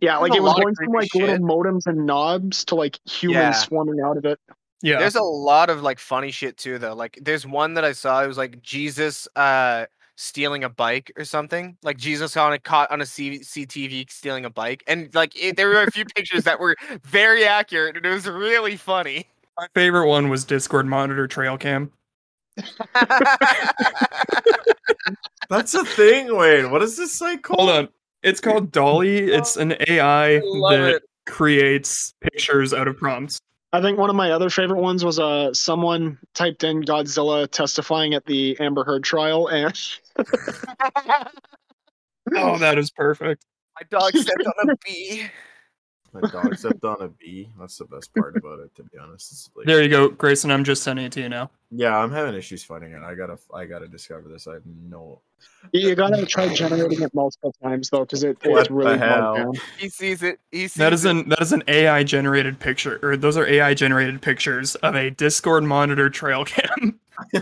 Yeah, 0.00 0.12
There's 0.20 0.30
like 0.30 0.36
it 0.38 0.42
was 0.42 0.54
going 0.54 0.74
from 0.76 0.92
creepy 0.92 1.18
like 1.18 1.28
little 1.28 1.46
modems 1.46 1.86
and 1.86 2.06
knobs 2.06 2.64
to 2.66 2.76
like 2.76 3.00
humans 3.04 3.36
Yeah. 3.36 3.52
swarming 3.52 4.00
out 4.00 4.16
of 4.16 4.24
it. 4.24 4.38
Yeah. 4.80 5.00
There's 5.00 5.16
a 5.16 5.22
lot 5.22 5.70
of 5.70 5.82
like 5.82 5.98
funny 5.98 6.30
shit 6.30 6.56
too 6.56 6.78
though. 6.78 6.94
Like 6.94 7.18
there's 7.20 7.44
one 7.44 7.74
that 7.74 7.84
I 7.84 7.92
saw, 7.92 8.22
it 8.22 8.28
was 8.28 8.38
like 8.38 8.62
Jesus 8.62 9.26
uh 9.34 9.86
stealing 10.18 10.64
a 10.64 10.68
bike 10.68 11.12
or 11.16 11.24
something. 11.24 11.76
Like 11.82 11.96
Jesus 11.96 12.36
on 12.36 12.52
a 12.52 12.58
caught 12.58 12.90
on 12.90 13.00
a 13.00 13.06
C- 13.06 13.38
CTV 13.38 14.10
stealing 14.10 14.44
a 14.44 14.50
bike. 14.50 14.82
And 14.86 15.14
like 15.14 15.40
it, 15.40 15.56
there 15.56 15.68
were 15.68 15.82
a 15.82 15.90
few 15.90 16.04
pictures 16.04 16.44
that 16.44 16.58
were 16.58 16.76
very 17.04 17.46
accurate 17.46 17.96
and 17.96 18.04
it 18.04 18.10
was 18.10 18.26
really 18.26 18.76
funny. 18.76 19.28
My 19.56 19.68
favorite 19.74 20.08
one 20.08 20.28
was 20.28 20.44
Discord 20.44 20.86
monitor 20.86 21.26
trail 21.28 21.56
cam. 21.56 21.92
That's 25.48 25.74
a 25.74 25.84
thing. 25.84 26.36
Wait, 26.36 26.66
what 26.66 26.82
is 26.82 26.96
this 26.96 27.12
site 27.16 27.42
called? 27.44 27.70
Hold 27.70 27.70
on. 27.70 27.88
It's 28.24 28.40
called 28.40 28.72
DALL-E. 28.72 29.30
It's 29.30 29.56
an 29.56 29.76
AI 29.86 30.40
love 30.42 30.72
that 30.72 30.94
it. 30.96 31.02
creates 31.26 32.12
pictures 32.20 32.74
out 32.74 32.88
of 32.88 32.96
prompts. 32.96 33.40
I 33.72 33.82
think 33.82 33.98
one 33.98 34.08
of 34.08 34.16
my 34.16 34.30
other 34.30 34.48
favorite 34.50 34.80
ones 34.80 35.04
was 35.04 35.18
uh 35.18 35.52
someone 35.52 36.18
typed 36.34 36.64
in 36.64 36.82
Godzilla 36.82 37.50
testifying 37.50 38.14
at 38.14 38.24
the 38.24 38.56
Amber 38.60 38.84
Heard 38.84 39.04
trial, 39.04 39.48
and 39.48 39.78
Oh, 42.34 42.58
that 42.58 42.78
is 42.78 42.90
perfect. 42.90 43.44
My 43.78 43.86
dog 43.98 44.14
stepped 44.16 44.44
on 44.62 44.70
a 44.70 44.76
bee. 44.84 45.26
My 46.12 46.20
dog 46.30 46.56
stepped 46.56 46.84
on 46.84 47.02
a 47.02 47.08
bee. 47.08 47.50
That's 47.60 47.76
the 47.78 47.84
best 47.84 48.14
part 48.14 48.36
about 48.38 48.60
it, 48.60 48.74
to 48.76 48.82
be 48.82 48.98
honest. 48.98 49.30
It's 49.30 49.50
like- 49.54 49.66
There 49.66 49.82
you 49.82 49.88
go, 49.88 50.08
Grayson. 50.08 50.50
I'm 50.50 50.64
just 50.64 50.82
sending 50.82 51.04
it 51.04 51.12
to 51.12 51.20
you 51.20 51.28
now. 51.28 51.50
yeah, 51.70 51.96
I'm 51.96 52.10
having 52.10 52.34
issues 52.34 52.64
finding 52.64 52.92
it. 52.92 53.02
I 53.02 53.14
gotta, 53.14 53.38
I 53.54 53.66
gotta 53.66 53.86
discover 53.88 54.28
this. 54.28 54.46
I 54.46 54.54
have 54.54 54.62
no. 54.88 55.20
you 55.72 55.94
gotta 55.94 56.24
try 56.26 56.52
generating 56.54 57.02
it 57.02 57.14
multiple 57.14 57.54
times 57.62 57.90
though, 57.90 58.00
because 58.00 58.24
it, 58.24 58.38
What 58.44 58.60
it's 58.62 58.70
really 58.70 58.94
the 58.94 58.98
bogged 59.06 59.36
down. 59.38 59.52
He 59.78 59.88
sees 59.90 60.22
it. 60.22 60.40
He 60.50 60.62
sees 60.68 60.74
That 60.74 60.92
is 60.92 61.04
it. 61.04 61.10
an 61.10 61.28
that 61.28 61.40
is 61.42 61.52
an 61.52 61.62
AI 61.68 62.02
generated 62.04 62.58
picture, 62.58 62.98
or 63.02 63.16
those 63.16 63.36
are 63.36 63.46
AI 63.46 63.74
generated 63.74 64.22
pictures 64.22 64.74
of 64.76 64.94
a 64.96 65.10
Discord 65.10 65.64
monitor 65.64 66.08
trail 66.08 66.44
cam 66.44 66.98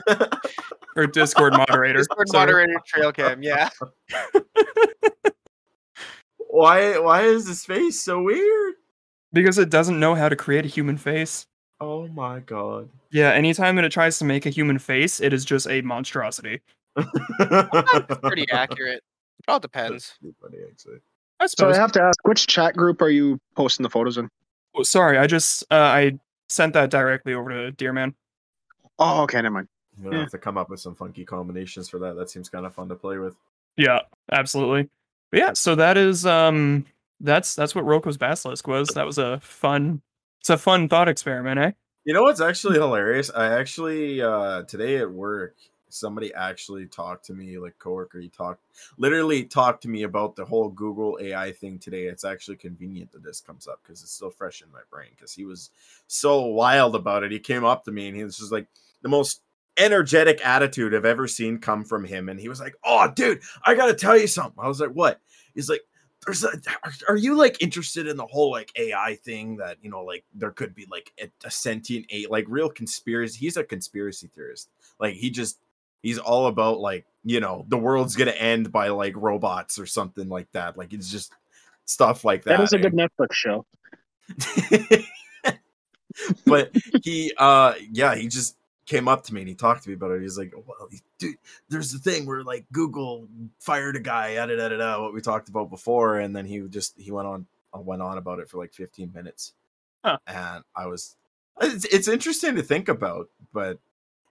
or 0.96 1.06
Discord 1.06 1.52
moderator. 1.52 1.98
Discord 2.00 2.28
Sorry. 2.28 2.46
moderator 2.46 2.80
trail 2.86 3.12
cam, 3.12 3.42
yeah. 3.42 3.68
why, 6.56 6.98
why 6.98 7.22
is 7.22 7.44
this 7.46 7.64
face 7.64 8.00
so 8.02 8.22
weird? 8.22 8.74
because 9.32 9.58
it 9.58 9.68
doesn't 9.68 10.00
know 10.00 10.14
how 10.14 10.28
to 10.30 10.36
create 10.36 10.64
a 10.64 10.68
human 10.68 10.96
face. 10.96 11.46
Oh 11.80 12.08
my 12.08 12.40
god. 12.40 12.88
Yeah, 13.10 13.32
anytime 13.32 13.76
that 13.76 13.84
it 13.84 13.92
tries 13.92 14.18
to 14.20 14.24
make 14.24 14.46
a 14.46 14.50
human 14.50 14.78
face, 14.78 15.20
it 15.20 15.34
is 15.34 15.44
just 15.44 15.68
a 15.68 15.82
monstrosity. 15.82 16.62
It's 16.96 18.18
pretty 18.22 18.46
accurate. 18.50 19.02
It 19.40 19.48
all 19.48 19.60
depends. 19.60 20.14
Pretty 20.20 20.34
funny, 20.40 20.58
actually. 20.70 20.98
I 21.38 21.46
So. 21.48 21.68
I 21.68 21.76
have 21.76 21.92
to 21.92 22.02
ask, 22.02 22.16
which 22.26 22.46
chat 22.46 22.74
group 22.74 23.02
are 23.02 23.10
you 23.10 23.38
posting 23.54 23.82
the 23.82 23.90
photos 23.90 24.16
in? 24.16 24.30
Oh, 24.74 24.82
sorry, 24.84 25.18
I 25.18 25.26
just 25.26 25.64
uh, 25.70 25.74
I 25.74 26.18
sent 26.48 26.72
that 26.72 26.88
directly 26.90 27.34
over 27.34 27.50
to 27.50 27.76
Dearman. 27.76 28.14
Oh, 28.98 29.22
okay, 29.24 29.42
never 29.42 29.52
mind. 29.52 29.68
I'm 29.98 30.04
gonna 30.04 30.16
Yeah. 30.16 30.22
have 30.22 30.30
to 30.30 30.38
come 30.38 30.56
up 30.56 30.70
with 30.70 30.80
some 30.80 30.94
funky 30.94 31.24
combinations 31.26 31.90
for 31.90 31.98
that. 31.98 32.16
That 32.16 32.30
seems 32.30 32.48
kind 32.48 32.64
of 32.64 32.74
fun 32.74 32.88
to 32.88 32.94
play 32.94 33.18
with. 33.18 33.36
Yeah, 33.76 34.00
absolutely. 34.32 34.88
But 35.36 35.42
yeah, 35.42 35.52
so 35.52 35.74
that 35.74 35.98
is 35.98 36.24
um 36.24 36.86
that's 37.20 37.54
that's 37.54 37.74
what 37.74 37.84
Roko's 37.84 38.16
Basilisk 38.16 38.66
was. 38.66 38.88
That 38.94 39.04
was 39.04 39.18
a 39.18 39.38
fun 39.40 40.00
it's 40.40 40.48
a 40.48 40.56
fun 40.56 40.88
thought 40.88 41.10
experiment, 41.10 41.60
eh? 41.60 41.72
You 42.06 42.14
know 42.14 42.22
what's 42.22 42.40
actually 42.40 42.78
hilarious? 42.78 43.30
I 43.36 43.48
actually 43.48 44.22
uh 44.22 44.62
today 44.62 44.96
at 44.96 45.10
work 45.10 45.54
somebody 45.90 46.32
actually 46.32 46.86
talked 46.86 47.26
to 47.26 47.34
me, 47.34 47.58
like 47.58 47.78
coworker, 47.78 48.18
he 48.18 48.30
talked 48.30 48.62
literally 48.96 49.44
talked 49.44 49.82
to 49.82 49.90
me 49.90 50.04
about 50.04 50.36
the 50.36 50.44
whole 50.46 50.70
Google 50.70 51.18
AI 51.20 51.52
thing 51.52 51.78
today. 51.78 52.04
It's 52.04 52.24
actually 52.24 52.56
convenient 52.56 53.12
that 53.12 53.22
this 53.22 53.42
comes 53.42 53.68
up 53.68 53.80
because 53.82 54.00
it's 54.00 54.12
still 54.12 54.30
fresh 54.30 54.62
in 54.62 54.72
my 54.72 54.80
brain. 54.90 55.10
Because 55.14 55.34
he 55.34 55.44
was 55.44 55.68
so 56.06 56.46
wild 56.46 56.96
about 56.96 57.24
it. 57.24 57.30
He 57.30 57.40
came 57.40 57.64
up 57.64 57.84
to 57.84 57.92
me 57.92 58.08
and 58.08 58.16
he 58.16 58.24
was 58.24 58.38
just 58.38 58.52
like 58.52 58.68
the 59.02 59.10
most 59.10 59.42
energetic 59.78 60.44
attitude 60.44 60.94
I've 60.94 61.04
ever 61.04 61.26
seen 61.28 61.58
come 61.58 61.84
from 61.84 62.04
him. 62.04 62.28
And 62.28 62.38
he 62.40 62.48
was 62.48 62.60
like, 62.60 62.74
"Oh, 62.84 63.10
dude, 63.14 63.40
I 63.64 63.74
gotta 63.74 63.94
tell 63.94 64.16
you 64.16 64.26
something." 64.26 64.62
I 64.62 64.68
was 64.68 64.80
like, 64.80 64.90
"What?" 64.90 65.20
He's 65.54 65.68
like, 65.70 65.82
there's 66.26 66.44
a, 66.44 66.50
are 67.08 67.16
you 67.16 67.34
like 67.36 67.62
interested 67.62 68.06
in 68.08 68.16
the 68.16 68.26
whole 68.26 68.50
like 68.50 68.72
AI 68.76 69.16
thing 69.24 69.56
that 69.58 69.78
you 69.80 69.90
know 69.90 70.02
like 70.02 70.24
there 70.34 70.50
could 70.50 70.74
be 70.74 70.86
like 70.90 71.12
a, 71.22 71.30
a 71.44 71.50
sentient 71.50 72.06
a 72.12 72.26
like 72.26 72.44
real 72.48 72.68
conspiracy 72.68 73.38
he's 73.38 73.56
a 73.56 73.62
conspiracy 73.62 74.28
theorist 74.34 74.68
like 74.98 75.14
he 75.14 75.30
just 75.30 75.60
he's 76.02 76.18
all 76.18 76.48
about 76.48 76.80
like 76.80 77.06
you 77.22 77.38
know 77.38 77.64
the 77.68 77.78
world's 77.78 78.16
gonna 78.16 78.32
end 78.32 78.72
by 78.72 78.88
like 78.88 79.14
robots 79.16 79.78
or 79.78 79.86
something 79.86 80.28
like 80.28 80.50
that 80.52 80.76
like 80.76 80.92
it's 80.92 81.10
just 81.10 81.32
stuff 81.84 82.24
like 82.24 82.42
that 82.42 82.58
That 82.58 82.64
is 82.64 82.72
a 82.72 82.78
good 82.78 82.92
and- 82.92 83.08
Netflix 83.10 83.32
show. 83.32 83.64
but 86.46 86.72
he 87.02 87.32
uh 87.38 87.74
yeah 87.92 88.16
he 88.16 88.26
just 88.26 88.56
came 88.86 89.08
up 89.08 89.22
to 89.24 89.34
me 89.34 89.40
and 89.42 89.48
he 89.48 89.54
talked 89.54 89.82
to 89.82 89.88
me 89.90 89.94
about 89.94 90.12
it. 90.12 90.22
He's 90.22 90.38
like 90.38 90.54
well 90.54 90.88
dude 91.18 91.36
there's 91.68 91.92
the 91.92 91.98
thing 91.98 92.24
where 92.26 92.42
like 92.42 92.64
google 92.72 93.28
fired 93.58 93.96
a 93.96 94.00
guy 94.00 94.34
da, 94.36 94.46
da, 94.46 94.68
da, 94.68 94.76
da, 94.76 95.02
what 95.02 95.12
we 95.12 95.20
talked 95.20 95.48
about 95.48 95.68
before. 95.70 96.18
And 96.20 96.34
then 96.34 96.46
he 96.46 96.60
just 96.68 96.98
he 96.98 97.10
went 97.10 97.26
on 97.28 97.46
uh, 97.74 97.80
went 97.80 98.00
on 98.02 98.16
about 98.18 98.38
it 98.38 98.48
for 98.48 98.58
like 98.58 98.72
15 98.72 99.12
minutes. 99.12 99.52
Huh. 100.04 100.18
and 100.28 100.62
i 100.76 100.86
was 100.86 101.16
it's, 101.60 101.84
it's 101.86 102.06
interesting 102.06 102.54
to 102.54 102.62
think 102.62 102.88
about 102.88 103.28
but 103.52 103.78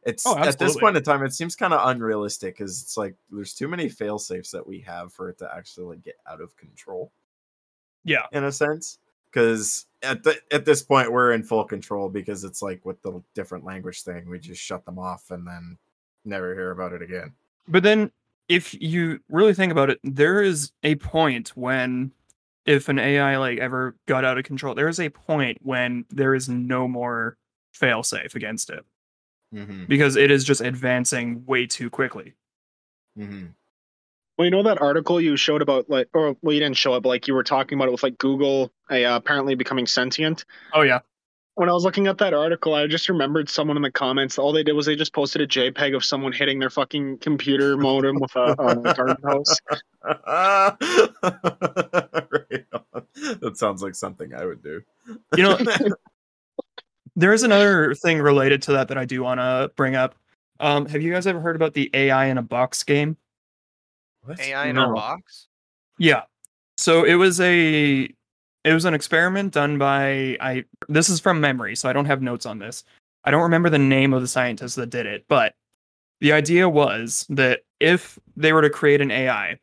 it's 0.05 0.25
Oh, 0.25 0.37
at 0.37 0.57
this 0.59 0.77
point 0.77 0.95
in 0.95 1.03
time 1.03 1.23
it 1.23 1.33
seems 1.33 1.55
kind 1.55 1.73
of 1.73 1.85
unrealistic 1.89 2.55
because 2.55 2.81
it's 2.81 2.95
like 2.95 3.15
there's 3.31 3.53
too 3.53 3.67
many 3.67 3.89
fail 3.89 4.17
safes 4.19 4.51
that 4.51 4.65
we 4.65 4.79
have 4.81 5.11
for 5.11 5.29
it 5.29 5.39
to 5.39 5.49
actually 5.53 5.95
like, 5.95 6.03
get 6.03 6.15
out 6.29 6.39
of 6.39 6.55
control 6.55 7.11
Yeah. 8.05 8.27
in 8.31 8.43
a 8.45 8.51
sense. 8.51 8.99
Because 9.31 9.87
at 10.05 10.23
the, 10.23 10.39
at 10.51 10.65
this 10.65 10.81
point 10.83 11.11
we're 11.11 11.33
in 11.33 11.43
full 11.43 11.65
control 11.65 12.09
because 12.09 12.43
it's 12.43 12.61
like 12.61 12.85
with 12.85 13.01
the 13.01 13.21
different 13.33 13.65
language 13.65 14.03
thing 14.03 14.29
we 14.29 14.39
just 14.39 14.61
shut 14.61 14.85
them 14.85 14.97
off 14.97 15.31
and 15.31 15.45
then 15.45 15.77
never 16.23 16.53
hear 16.53 16.71
about 16.71 16.93
it 16.93 17.01
again 17.01 17.33
But 17.67 17.83
then, 17.83 18.11
if 18.47 18.79
you 18.79 19.19
really 19.29 19.53
think 19.53 19.71
about 19.71 19.89
it, 19.89 19.99
there 20.03 20.41
is 20.41 20.71
a 20.83 20.95
point 20.95 21.49
when, 21.55 22.11
if 22.65 22.89
an 22.89 22.99
AI 22.99 23.37
like 23.37 23.59
ever 23.59 23.95
got 24.05 24.23
out 24.23 24.37
of 24.37 24.43
control, 24.43 24.75
there 24.75 24.87
is 24.87 24.99
a 24.99 25.09
point 25.09 25.57
when 25.61 26.05
there 26.09 26.35
is 26.35 26.47
no 26.47 26.87
more 26.87 27.37
failsafe 27.75 28.35
against 28.35 28.69
it 28.69 28.85
mm-hmm. 29.53 29.85
because 29.85 30.15
it 30.15 30.31
is 30.31 30.43
just 30.43 30.61
advancing 30.61 31.43
way 31.45 31.65
too 31.65 31.89
quickly. 31.89 32.33
Mm-hmm. 33.17 33.47
Well, 34.37 34.45
you 34.45 34.51
know 34.51 34.63
that 34.63 34.81
article 34.81 35.21
you 35.21 35.37
showed 35.37 35.61
about 35.61 35.89
like, 35.89 36.09
or 36.13 36.35
well, 36.41 36.53
you 36.53 36.59
didn't 36.59 36.77
show 36.77 36.95
it, 36.95 37.01
but 37.01 37.09
like 37.09 37.27
you 37.27 37.33
were 37.33 37.43
talking 37.43 37.77
about 37.77 37.87
it 37.87 37.91
with 37.91 38.03
like 38.03 38.17
Google 38.17 38.71
uh, 38.91 38.97
apparently 39.03 39.55
becoming 39.55 39.87
sentient. 39.87 40.45
Oh 40.73 40.81
yeah, 40.81 40.99
When 41.55 41.69
I 41.69 41.73
was 41.73 41.83
looking 41.85 42.07
at 42.07 42.17
that 42.17 42.33
article, 42.33 42.73
I 42.73 42.87
just 42.87 43.07
remembered 43.07 43.49
someone 43.49 43.77
in 43.77 43.83
the 43.83 43.91
comments. 43.91 44.37
All 44.37 44.51
they 44.51 44.63
did 44.63 44.73
was 44.73 44.85
they 44.85 44.95
just 44.95 45.13
posted 45.13 45.41
a 45.41 45.47
JPEG 45.47 45.95
of 45.95 46.03
someone 46.03 46.33
hitting 46.33 46.59
their 46.59 46.69
fucking 46.69 47.19
computer 47.19 47.77
modem 47.87 48.19
with 48.19 48.35
a, 48.35 48.55
a 48.59 48.93
garden 48.93 49.17
hose. 49.23 49.59
right 52.31 52.65
that 53.41 53.53
sounds 53.55 53.81
like 53.81 53.95
something 53.95 54.35
i 54.35 54.45
would 54.45 54.61
do 54.61 54.79
you 55.35 55.43
know, 55.43 55.57
there 57.15 57.33
is 57.33 57.43
another 57.43 57.93
thing 57.95 58.19
related 58.19 58.61
to 58.63 58.73
that 58.73 58.87
that 58.89 58.97
I 58.97 59.05
do 59.05 59.23
want 59.23 59.39
to 59.39 59.71
bring 59.75 59.95
up. 59.95 60.15
Um, 60.59 60.85
have 60.87 61.01
you 61.01 61.11
guys 61.11 61.27
ever 61.27 61.39
heard 61.39 61.55
about 61.55 61.73
the 61.73 61.89
AI 61.93 62.25
in 62.25 62.37
a 62.37 62.41
box 62.41 62.83
game? 62.83 63.17
What? 64.25 64.39
AI 64.39 64.67
in 64.67 64.75
No. 64.75 64.91
a 64.91 64.93
box. 64.93 65.47
Yeah. 65.97 66.23
So 66.77 67.03
it 67.03 67.15
was 67.15 67.39
a 67.39 68.09
it 68.63 68.73
was 68.73 68.85
an 68.85 68.93
experiment 68.93 69.53
done 69.53 69.77
by 69.77 70.37
I 70.41 70.65
this 70.89 71.09
is 71.09 71.19
from 71.19 71.39
memory, 71.39 71.75
so 71.75 71.87
I 71.89 71.93
don't 71.93 72.05
have 72.05 72.21
notes 72.21 72.45
on 72.45 72.59
this. 72.59 72.83
I 73.23 73.31
don't 73.31 73.43
remember 73.43 73.69
the 73.69 73.77
name 73.79 74.13
of 74.13 74.21
the 74.21 74.27
scientist 74.27 74.75
that 74.75 74.89
did 74.89 75.05
it, 75.05 75.25
but 75.27 75.55
the 76.21 76.31
idea 76.33 76.67
was 76.67 77.25
that 77.29 77.61
if 77.79 78.17
they 78.35 78.53
were 78.53 78.61
to 78.61 78.69
create 78.69 79.01
an 79.01 79.11
AI, 79.11 79.59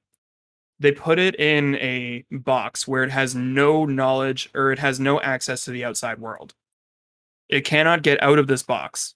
they 0.81 0.92
put 0.92 1.19
it 1.19 1.35
in 1.37 1.76
a 1.76 2.25
box 2.31 2.87
where 2.88 3.02
it 3.04 3.11
has 3.11 3.35
no 3.35 3.85
knowledge 3.85 4.50
or 4.54 4.73
it 4.73 4.78
has 4.78 4.99
no 5.00 5.21
access 5.21 5.64
to 5.64 5.71
the 5.71 5.85
outside 5.85 6.19
world. 6.19 6.54
It 7.49 7.62
cannot 7.64 8.02
get 8.02 8.23
out 8.23 8.38
of 8.38 8.47
this 8.49 8.62
box, 8.62 9.14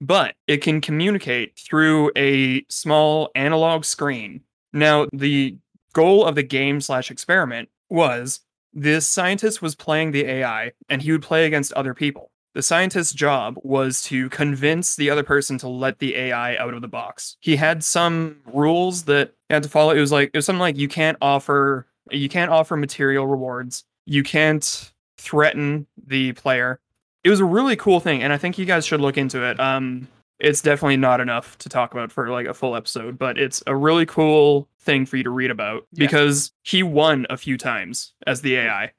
but 0.00 0.34
it 0.46 0.58
can 0.58 0.80
communicate 0.80 1.58
through 1.58 2.10
a 2.16 2.64
small 2.68 3.30
analog 3.34 3.84
screen. 3.84 4.42
Now, 4.72 5.06
the 5.12 5.56
goal 5.92 6.24
of 6.24 6.34
the 6.34 6.42
game 6.42 6.80
slash 6.80 7.10
experiment 7.10 7.68
was 7.88 8.40
this 8.72 9.08
scientist 9.08 9.60
was 9.60 9.74
playing 9.74 10.12
the 10.12 10.24
AI 10.24 10.72
and 10.88 11.02
he 11.02 11.12
would 11.12 11.22
play 11.22 11.46
against 11.46 11.72
other 11.72 11.94
people. 11.94 12.30
The 12.54 12.62
scientist's 12.62 13.12
job 13.12 13.58
was 13.62 14.02
to 14.02 14.28
convince 14.30 14.96
the 14.96 15.10
other 15.10 15.22
person 15.22 15.56
to 15.58 15.68
let 15.68 16.00
the 16.00 16.16
AI 16.16 16.56
out 16.56 16.74
of 16.74 16.82
the 16.82 16.88
box. 16.88 17.36
He 17.40 17.56
had 17.56 17.84
some 17.84 18.40
rules 18.52 19.04
that 19.04 19.34
you 19.48 19.54
had 19.54 19.62
to 19.62 19.68
follow. 19.68 19.92
It 19.92 20.00
was 20.00 20.10
like 20.10 20.30
it 20.32 20.38
was 20.38 20.46
something 20.46 20.60
like 20.60 20.76
you 20.76 20.88
can't 20.88 21.16
offer 21.20 21.86
you 22.10 22.28
can't 22.28 22.50
offer 22.50 22.76
material 22.76 23.26
rewards. 23.26 23.84
You 24.04 24.24
can't 24.24 24.92
threaten 25.16 25.86
the 26.06 26.32
player. 26.32 26.80
It 27.22 27.30
was 27.30 27.40
a 27.40 27.44
really 27.44 27.76
cool 27.76 28.00
thing, 28.00 28.22
and 28.22 28.32
I 28.32 28.38
think 28.38 28.58
you 28.58 28.64
guys 28.64 28.86
should 28.86 29.00
look 29.00 29.18
into 29.18 29.44
it. 29.44 29.60
Um, 29.60 30.08
it's 30.40 30.62
definitely 30.62 30.96
not 30.96 31.20
enough 31.20 31.56
to 31.58 31.68
talk 31.68 31.92
about 31.92 32.10
for 32.10 32.30
like 32.30 32.46
a 32.46 32.54
full 32.54 32.74
episode, 32.74 33.18
but 33.18 33.38
it's 33.38 33.62
a 33.66 33.76
really 33.76 34.06
cool 34.06 34.68
thing 34.80 35.06
for 35.06 35.16
you 35.16 35.22
to 35.24 35.30
read 35.30 35.50
about 35.50 35.86
Yeah. 35.92 36.06
because 36.06 36.52
he 36.62 36.82
won 36.82 37.26
a 37.30 37.36
few 37.36 37.58
times 37.58 38.14
as 38.26 38.40
the 38.42 38.54
hmm. 38.54 38.66
AI. 38.66 38.92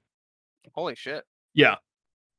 Holy 0.73 0.95
shit. 0.95 1.25
Yeah. 1.53 1.75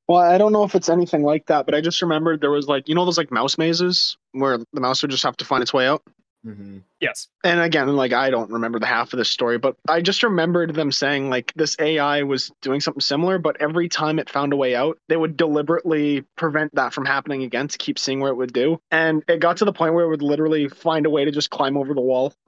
Well, 0.08 0.20
I 0.20 0.38
don't 0.38 0.52
know 0.52 0.64
if 0.64 0.74
it's 0.74 0.88
anything 0.88 1.22
like 1.22 1.46
that, 1.46 1.66
but 1.66 1.74
I 1.74 1.80
just 1.80 2.02
remembered 2.02 2.40
there 2.40 2.50
was 2.50 2.66
like 2.66 2.88
you 2.88 2.94
know 2.94 3.04
those 3.04 3.18
like 3.18 3.30
mouse 3.30 3.58
mazes 3.58 4.16
where 4.32 4.58
the 4.58 4.80
mouse 4.80 5.02
would 5.02 5.10
just 5.10 5.22
have 5.22 5.36
to 5.38 5.44
find 5.44 5.62
its 5.62 5.72
way 5.72 5.86
out. 5.86 6.02
Mm-hmm. 6.44 6.78
Yes. 7.00 7.28
And 7.44 7.60
again, 7.60 7.94
like 7.94 8.12
I 8.12 8.30
don't 8.30 8.50
remember 8.50 8.80
the 8.80 8.86
half 8.86 9.12
of 9.12 9.18
this 9.18 9.30
story, 9.30 9.58
but 9.58 9.76
I 9.88 10.00
just 10.00 10.22
remembered 10.22 10.74
them 10.74 10.90
saying 10.90 11.30
like 11.30 11.52
this 11.54 11.76
AI 11.78 12.22
was 12.24 12.50
doing 12.60 12.80
something 12.80 13.00
similar, 13.00 13.38
but 13.38 13.60
every 13.60 13.88
time 13.88 14.18
it 14.18 14.28
found 14.28 14.52
a 14.52 14.56
way 14.56 14.74
out, 14.74 14.98
they 15.08 15.16
would 15.16 15.36
deliberately 15.36 16.24
prevent 16.36 16.74
that 16.74 16.92
from 16.92 17.04
happening 17.04 17.44
again 17.44 17.68
to 17.68 17.78
keep 17.78 17.98
seeing 17.98 18.20
what 18.20 18.30
it 18.30 18.36
would 18.36 18.52
do. 18.52 18.80
And 18.90 19.22
it 19.28 19.38
got 19.40 19.58
to 19.58 19.64
the 19.64 19.72
point 19.72 19.94
where 19.94 20.04
it 20.04 20.08
would 20.08 20.22
literally 20.22 20.68
find 20.68 21.06
a 21.06 21.10
way 21.10 21.24
to 21.24 21.30
just 21.30 21.50
climb 21.50 21.76
over 21.76 21.94
the 21.94 22.00
wall. 22.00 22.34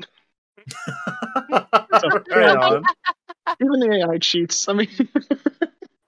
right 1.52 2.56
on. 2.56 2.84
Even 3.60 3.80
the 3.80 4.06
AI 4.08 4.18
cheats. 4.18 4.68
I 4.68 4.72
mean, 4.72 4.88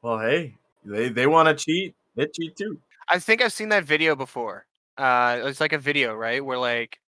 Well, 0.06 0.20
hey, 0.20 0.54
they 0.84 1.08
they 1.08 1.26
want 1.26 1.48
to 1.48 1.54
cheat. 1.64 1.96
They 2.14 2.26
cheat 2.26 2.54
too. 2.54 2.78
I 3.08 3.18
think 3.18 3.42
I've 3.42 3.52
seen 3.52 3.70
that 3.70 3.82
video 3.82 4.14
before. 4.14 4.64
Uh, 4.96 5.40
it's 5.46 5.60
like 5.60 5.72
a 5.72 5.78
video, 5.78 6.14
right? 6.14 6.44
Where 6.44 6.58
like, 6.58 7.00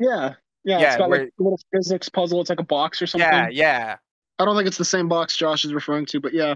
yeah. 0.00 0.34
Yeah, 0.64 0.78
Yeah, 0.78 0.86
it's 0.88 0.96
got 0.96 1.08
where- 1.08 1.20
like 1.24 1.32
a 1.38 1.42
little 1.42 1.60
physics 1.72 2.08
puzzle. 2.08 2.40
It's 2.40 2.50
like 2.50 2.60
a 2.60 2.64
box 2.64 3.00
or 3.00 3.06
something. 3.06 3.28
yeah, 3.28 3.48
yeah. 3.50 3.96
I 4.38 4.44
don't 4.44 4.56
think 4.56 4.66
it's 4.66 4.78
the 4.78 4.84
same 4.84 5.08
box 5.08 5.36
Josh 5.36 5.64
is 5.64 5.72
referring 5.72 6.06
to, 6.06 6.20
but 6.20 6.32
yeah. 6.34 6.54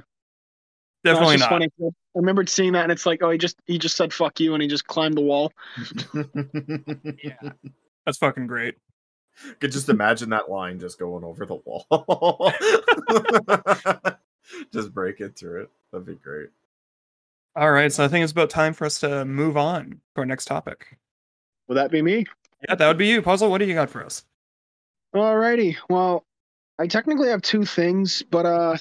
No, 1.04 1.10
it's 1.12 1.18
Definitely 1.18 1.36
just 1.36 1.50
not. 1.50 1.50
funny. 1.50 1.68
I 1.82 2.18
remembered 2.18 2.48
seeing 2.48 2.72
that, 2.72 2.82
and 2.84 2.92
it's 2.92 3.04
like, 3.06 3.22
oh, 3.22 3.30
he 3.30 3.36
just 3.38 3.56
he 3.66 3.78
just 3.78 3.94
said 3.96 4.10
"fuck 4.12 4.40
you" 4.40 4.54
and 4.54 4.62
he 4.62 4.68
just 4.68 4.86
climbed 4.86 5.16
the 5.18 5.20
wall. 5.22 5.52
Yeah. 7.22 7.50
That's 8.06 8.18
fucking 8.18 8.46
great. 8.46 8.76
Could 9.60 9.72
just 9.72 9.88
imagine 9.88 10.30
that 10.30 10.50
line 10.50 10.78
just 10.78 10.98
going 10.98 11.24
over 11.24 11.44
the 11.44 11.56
wall. 11.56 12.52
just 14.72 14.94
break 14.94 15.20
it 15.20 15.36
through 15.36 15.62
it. 15.62 15.70
That'd 15.92 16.06
be 16.06 16.14
great. 16.14 16.50
All 17.56 17.70
right, 17.70 17.92
so 17.92 18.04
I 18.04 18.08
think 18.08 18.22
it's 18.24 18.32
about 18.32 18.50
time 18.50 18.72
for 18.74 18.84
us 18.84 19.00
to 19.00 19.24
move 19.24 19.56
on 19.56 19.90
to 20.14 20.20
our 20.20 20.26
next 20.26 20.46
topic. 20.46 20.98
Will 21.68 21.76
that 21.76 21.90
be 21.90 22.02
me? 22.02 22.26
Yeah, 22.68 22.74
that 22.74 22.88
would 22.88 22.98
be 22.98 23.08
you. 23.08 23.22
Puzzle, 23.22 23.50
what 23.50 23.58
do 23.58 23.66
you 23.66 23.74
got 23.74 23.90
for 23.90 24.04
us? 24.04 24.24
Alrighty. 25.14 25.76
Well, 25.88 26.24
I 26.78 26.86
technically 26.86 27.28
have 27.28 27.42
two 27.42 27.64
things, 27.64 28.22
but 28.30 28.46
uh, 28.46 28.76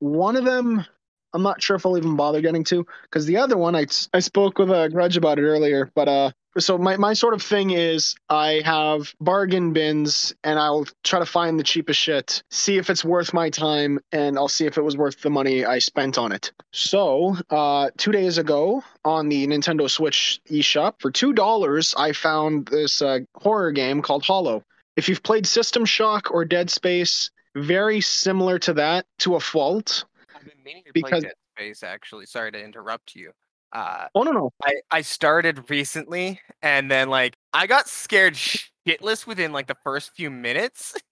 one 0.00 0.36
of 0.36 0.44
them 0.44 0.84
I'm 1.32 1.42
not 1.42 1.62
sure 1.62 1.76
if 1.76 1.86
I'll 1.86 1.98
even 1.98 2.16
bother 2.16 2.40
getting 2.40 2.64
to 2.64 2.86
because 3.02 3.26
the 3.26 3.36
other 3.38 3.56
one 3.56 3.76
I 3.76 3.86
I 4.12 4.20
spoke 4.20 4.58
with 4.58 4.70
a 4.70 4.88
grudge 4.88 5.16
about 5.16 5.38
it 5.38 5.42
earlier, 5.42 5.90
but 5.94 6.08
uh. 6.08 6.30
So 6.58 6.76
my, 6.76 6.96
my 6.96 7.12
sort 7.12 7.34
of 7.34 7.42
thing 7.42 7.70
is 7.70 8.16
I 8.28 8.60
have 8.64 9.14
bargain 9.20 9.72
bins 9.72 10.34
and 10.42 10.58
I'll 10.58 10.84
try 11.04 11.20
to 11.20 11.24
find 11.24 11.60
the 11.60 11.62
cheapest 11.62 12.00
shit, 12.00 12.42
see 12.50 12.76
if 12.76 12.90
it's 12.90 13.04
worth 13.04 13.32
my 13.32 13.50
time, 13.50 14.00
and 14.10 14.36
I'll 14.36 14.48
see 14.48 14.66
if 14.66 14.76
it 14.76 14.82
was 14.82 14.96
worth 14.96 15.22
the 15.22 15.30
money 15.30 15.64
I 15.64 15.78
spent 15.78 16.18
on 16.18 16.32
it. 16.32 16.50
So 16.72 17.36
uh, 17.50 17.90
two 17.96 18.10
days 18.10 18.36
ago 18.36 18.82
on 19.04 19.28
the 19.28 19.46
Nintendo 19.46 19.88
Switch 19.88 20.40
eShop 20.50 20.94
for 20.98 21.12
two 21.12 21.32
dollars, 21.32 21.94
I 21.96 22.10
found 22.10 22.66
this 22.66 23.00
uh, 23.00 23.20
horror 23.36 23.70
game 23.70 24.02
called 24.02 24.24
Hollow. 24.24 24.64
If 24.96 25.08
you've 25.08 25.22
played 25.22 25.46
System 25.46 25.84
Shock 25.84 26.32
or 26.32 26.44
Dead 26.44 26.68
Space, 26.68 27.30
very 27.54 28.00
similar 28.00 28.58
to 28.58 28.74
that 28.74 29.06
to 29.20 29.36
a 29.36 29.40
fault. 29.40 30.04
I've 30.40 30.46
been 30.46 30.62
meaning 30.64 30.84
to 30.84 30.92
Because- 30.92 31.10
play 31.10 31.20
Dead 31.20 31.34
Space. 31.56 31.82
Actually, 31.82 32.26
sorry 32.26 32.50
to 32.52 32.62
interrupt 32.62 33.14
you. 33.14 33.32
Uh, 33.72 34.08
Oh 34.14 34.22
no 34.22 34.32
no. 34.32 34.50
I 34.64 34.74
I 34.90 35.00
started 35.02 35.70
recently, 35.70 36.40
and 36.62 36.90
then 36.90 37.08
like 37.08 37.36
I 37.52 37.66
got 37.68 37.88
scared 37.88 38.34
shitless 38.34 39.26
within 39.26 39.52
like 39.52 39.68
the 39.68 39.76
first 39.84 40.12
few 40.14 40.30
minutes. 40.30 40.94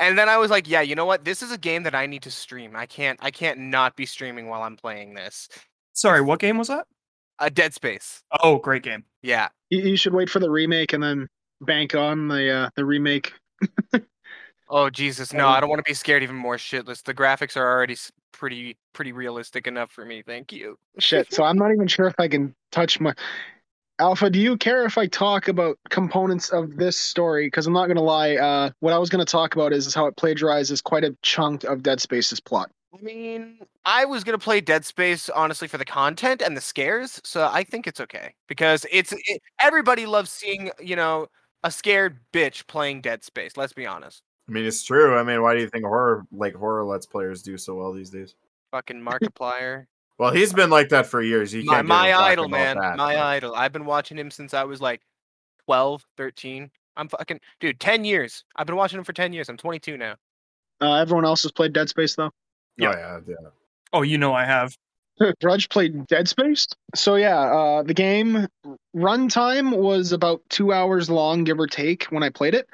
And 0.00 0.16
then 0.16 0.28
I 0.28 0.36
was 0.38 0.48
like, 0.48 0.68
yeah, 0.68 0.80
you 0.80 0.94
know 0.94 1.06
what? 1.06 1.24
This 1.24 1.42
is 1.42 1.50
a 1.50 1.58
game 1.58 1.82
that 1.82 1.92
I 1.92 2.06
need 2.06 2.22
to 2.22 2.30
stream. 2.30 2.76
I 2.76 2.86
can't 2.86 3.18
I 3.20 3.32
can't 3.32 3.58
not 3.58 3.96
be 3.96 4.06
streaming 4.06 4.46
while 4.46 4.62
I'm 4.62 4.76
playing 4.76 5.14
this. 5.14 5.48
Sorry, 5.92 6.20
what 6.20 6.38
game 6.38 6.56
was 6.56 6.68
that? 6.68 6.86
Uh, 7.40 7.48
Dead 7.48 7.74
Space. 7.74 8.22
Oh, 8.44 8.58
great 8.58 8.84
game. 8.84 9.02
Yeah. 9.22 9.48
You, 9.70 9.80
you 9.80 9.96
should 9.96 10.14
wait 10.14 10.30
for 10.30 10.38
the 10.38 10.50
remake 10.52 10.92
and 10.92 11.02
then 11.02 11.26
bank 11.62 11.96
on 11.96 12.28
the 12.28 12.48
uh, 12.48 12.70
the 12.76 12.84
remake. 12.84 13.32
Oh 14.70 14.90
Jesus, 14.90 15.32
no! 15.32 15.48
I 15.48 15.60
don't 15.60 15.70
want 15.70 15.78
to 15.78 15.88
be 15.88 15.94
scared 15.94 16.22
even 16.22 16.36
more 16.36 16.56
shitless. 16.56 17.02
The 17.02 17.14
graphics 17.14 17.56
are 17.56 17.66
already 17.66 17.96
pretty 18.32 18.76
pretty 18.92 19.12
realistic 19.12 19.66
enough 19.66 19.90
for 19.90 20.04
me. 20.04 20.22
Thank 20.22 20.52
you. 20.52 20.76
Shit. 20.98 21.32
So 21.32 21.44
I'm 21.44 21.56
not 21.56 21.72
even 21.72 21.86
sure 21.86 22.06
if 22.06 22.14
I 22.18 22.28
can 22.28 22.54
touch 22.70 23.00
my. 23.00 23.14
Alpha, 24.00 24.30
do 24.30 24.38
you 24.38 24.56
care 24.56 24.84
if 24.84 24.96
I 24.96 25.06
talk 25.06 25.48
about 25.48 25.76
components 25.90 26.50
of 26.50 26.76
this 26.76 26.96
story? 26.96 27.46
Because 27.46 27.66
I'm 27.66 27.72
not 27.72 27.86
going 27.86 27.96
to 27.96 28.02
lie. 28.02 28.36
Uh, 28.36 28.70
what 28.78 28.92
I 28.92 28.98
was 28.98 29.10
going 29.10 29.24
to 29.24 29.30
talk 29.30 29.56
about 29.56 29.72
is, 29.72 29.88
is 29.88 29.94
how 29.94 30.06
it 30.06 30.14
plagiarizes 30.14 30.80
quite 30.80 31.02
a 31.02 31.16
chunk 31.22 31.64
of 31.64 31.82
Dead 31.82 32.00
Space's 32.00 32.38
plot. 32.38 32.70
I 32.96 33.02
mean, 33.02 33.58
I 33.84 34.04
was 34.04 34.24
gonna 34.24 34.38
play 34.38 34.60
Dead 34.60 34.84
Space 34.84 35.28
honestly 35.28 35.68
for 35.68 35.78
the 35.78 35.84
content 35.84 36.40
and 36.40 36.56
the 36.56 36.60
scares, 36.60 37.20
so 37.22 37.48
I 37.52 37.62
think 37.62 37.86
it's 37.86 38.00
okay 38.00 38.34
because 38.48 38.86
it's 38.90 39.12
it, 39.12 39.42
everybody 39.60 40.06
loves 40.06 40.30
seeing 40.30 40.70
you 40.80 40.96
know 40.96 41.26
a 41.62 41.70
scared 41.70 42.18
bitch 42.32 42.66
playing 42.66 43.02
Dead 43.02 43.24
Space. 43.24 43.56
Let's 43.56 43.74
be 43.74 43.86
honest. 43.86 44.22
I 44.48 44.52
mean, 44.52 44.64
it's 44.64 44.82
true. 44.82 45.16
I 45.16 45.22
mean, 45.22 45.42
why 45.42 45.54
do 45.54 45.60
you 45.60 45.68
think 45.68 45.84
horror 45.84 46.24
like 46.32 46.54
horror 46.54 46.84
let's 46.84 47.06
players 47.06 47.42
do 47.42 47.58
so 47.58 47.74
well 47.74 47.92
these 47.92 48.10
days? 48.10 48.34
Fucking 48.70 49.00
Markiplier, 49.02 49.86
Well, 50.18 50.32
he's 50.32 50.52
been 50.52 50.70
like 50.70 50.88
that 50.88 51.06
for 51.06 51.20
years. 51.20 51.52
You 51.52 51.64
my, 51.64 51.74
can't 51.74 51.84
give 51.84 51.88
my 51.88 52.08
him 52.08 52.16
crap 52.16 52.26
idol, 52.30 52.48
man, 52.48 52.78
that, 52.78 52.96
my 52.96 53.14
but- 53.14 53.22
idol. 53.22 53.54
I've 53.54 53.72
been 53.72 53.84
watching 53.84 54.18
him 54.18 54.30
since 54.30 54.54
I 54.54 54.64
was 54.64 54.80
like 54.80 55.02
12, 55.66 56.04
13. 56.16 56.70
I'm 56.96 57.08
fucking 57.08 57.40
dude, 57.60 57.78
ten 57.78 58.04
years. 58.04 58.44
I've 58.56 58.66
been 58.66 58.74
watching 58.74 58.98
him 58.98 59.04
for 59.04 59.12
ten 59.12 59.32
years. 59.32 59.48
I'm 59.48 59.56
22 59.56 59.96
now. 59.96 60.16
Uh, 60.80 60.94
everyone 60.94 61.24
else 61.24 61.42
has 61.44 61.52
played 61.52 61.72
Dead 61.72 61.88
Space 61.88 62.16
though. 62.16 62.32
Yeah. 62.76 62.88
Oh 62.88 62.98
yeah, 62.98 63.18
yeah. 63.28 63.48
Oh, 63.92 64.02
you 64.02 64.18
know 64.18 64.34
I 64.34 64.44
have. 64.44 64.76
Grudge 65.40 65.68
played 65.68 66.06
Dead 66.08 66.28
Space. 66.28 66.66
So 66.94 67.14
yeah, 67.14 67.38
uh, 67.38 67.82
the 67.84 67.94
game 67.94 68.48
runtime 68.96 69.76
was 69.76 70.12
about 70.12 70.42
two 70.48 70.72
hours 70.72 71.08
long, 71.08 71.44
give 71.44 71.58
or 71.60 71.66
take, 71.66 72.04
when 72.04 72.22
I 72.22 72.30
played 72.30 72.54
it. 72.54 72.68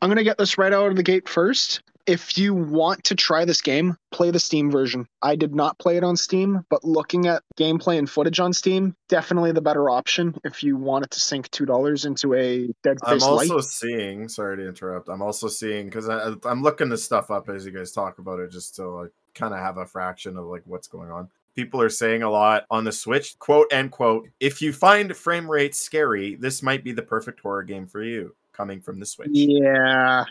I'm 0.00 0.08
gonna 0.10 0.24
get 0.24 0.38
this 0.38 0.58
right 0.58 0.72
out 0.72 0.90
of 0.90 0.96
the 0.96 1.02
gate 1.02 1.28
first. 1.28 1.82
If 2.06 2.36
you 2.36 2.52
want 2.52 3.04
to 3.04 3.14
try 3.14 3.46
this 3.46 3.62
game, 3.62 3.96
play 4.12 4.30
the 4.30 4.38
Steam 4.38 4.70
version. 4.70 5.06
I 5.22 5.36
did 5.36 5.54
not 5.54 5.78
play 5.78 5.96
it 5.96 6.04
on 6.04 6.16
Steam, 6.18 6.62
but 6.68 6.84
looking 6.84 7.26
at 7.26 7.42
gameplay 7.56 7.98
and 7.98 8.10
footage 8.10 8.40
on 8.40 8.52
Steam, 8.52 8.94
definitely 9.08 9.52
the 9.52 9.62
better 9.62 9.88
option 9.88 10.36
if 10.44 10.62
you 10.62 10.76
wanted 10.76 11.10
to 11.12 11.20
sink 11.20 11.50
two 11.50 11.64
dollars 11.64 12.04
into 12.04 12.34
a 12.34 12.68
Dead 12.82 12.98
I'm 13.04 13.20
Space 13.20 13.22
also 13.22 13.60
seeing. 13.60 14.28
Sorry 14.28 14.58
to 14.58 14.68
interrupt. 14.68 15.08
I'm 15.08 15.22
also 15.22 15.48
seeing 15.48 15.86
because 15.86 16.06
I'm 16.08 16.62
looking 16.62 16.90
this 16.90 17.02
stuff 17.02 17.30
up 17.30 17.48
as 17.48 17.64
you 17.64 17.72
guys 17.72 17.92
talk 17.92 18.18
about 18.18 18.38
it, 18.38 18.50
just 18.50 18.76
to 18.76 18.86
like 18.86 19.12
kind 19.34 19.54
of 19.54 19.60
have 19.60 19.78
a 19.78 19.86
fraction 19.86 20.36
of 20.36 20.44
like 20.44 20.62
what's 20.66 20.88
going 20.88 21.10
on. 21.10 21.30
People 21.56 21.80
are 21.80 21.88
saying 21.88 22.22
a 22.22 22.30
lot 22.30 22.66
on 22.70 22.84
the 22.84 22.92
Switch, 22.92 23.38
quote 23.38 23.72
end 23.72 23.92
quote. 23.92 24.28
If 24.40 24.60
you 24.60 24.74
find 24.74 25.16
frame 25.16 25.50
rates 25.50 25.80
scary, 25.80 26.34
this 26.34 26.62
might 26.62 26.84
be 26.84 26.92
the 26.92 27.00
perfect 27.02 27.40
horror 27.40 27.62
game 27.62 27.86
for 27.86 28.02
you. 28.02 28.34
Coming 28.56 28.80
from 28.80 29.00
the 29.00 29.06
Switch. 29.06 29.30
Yeah, 29.32 30.24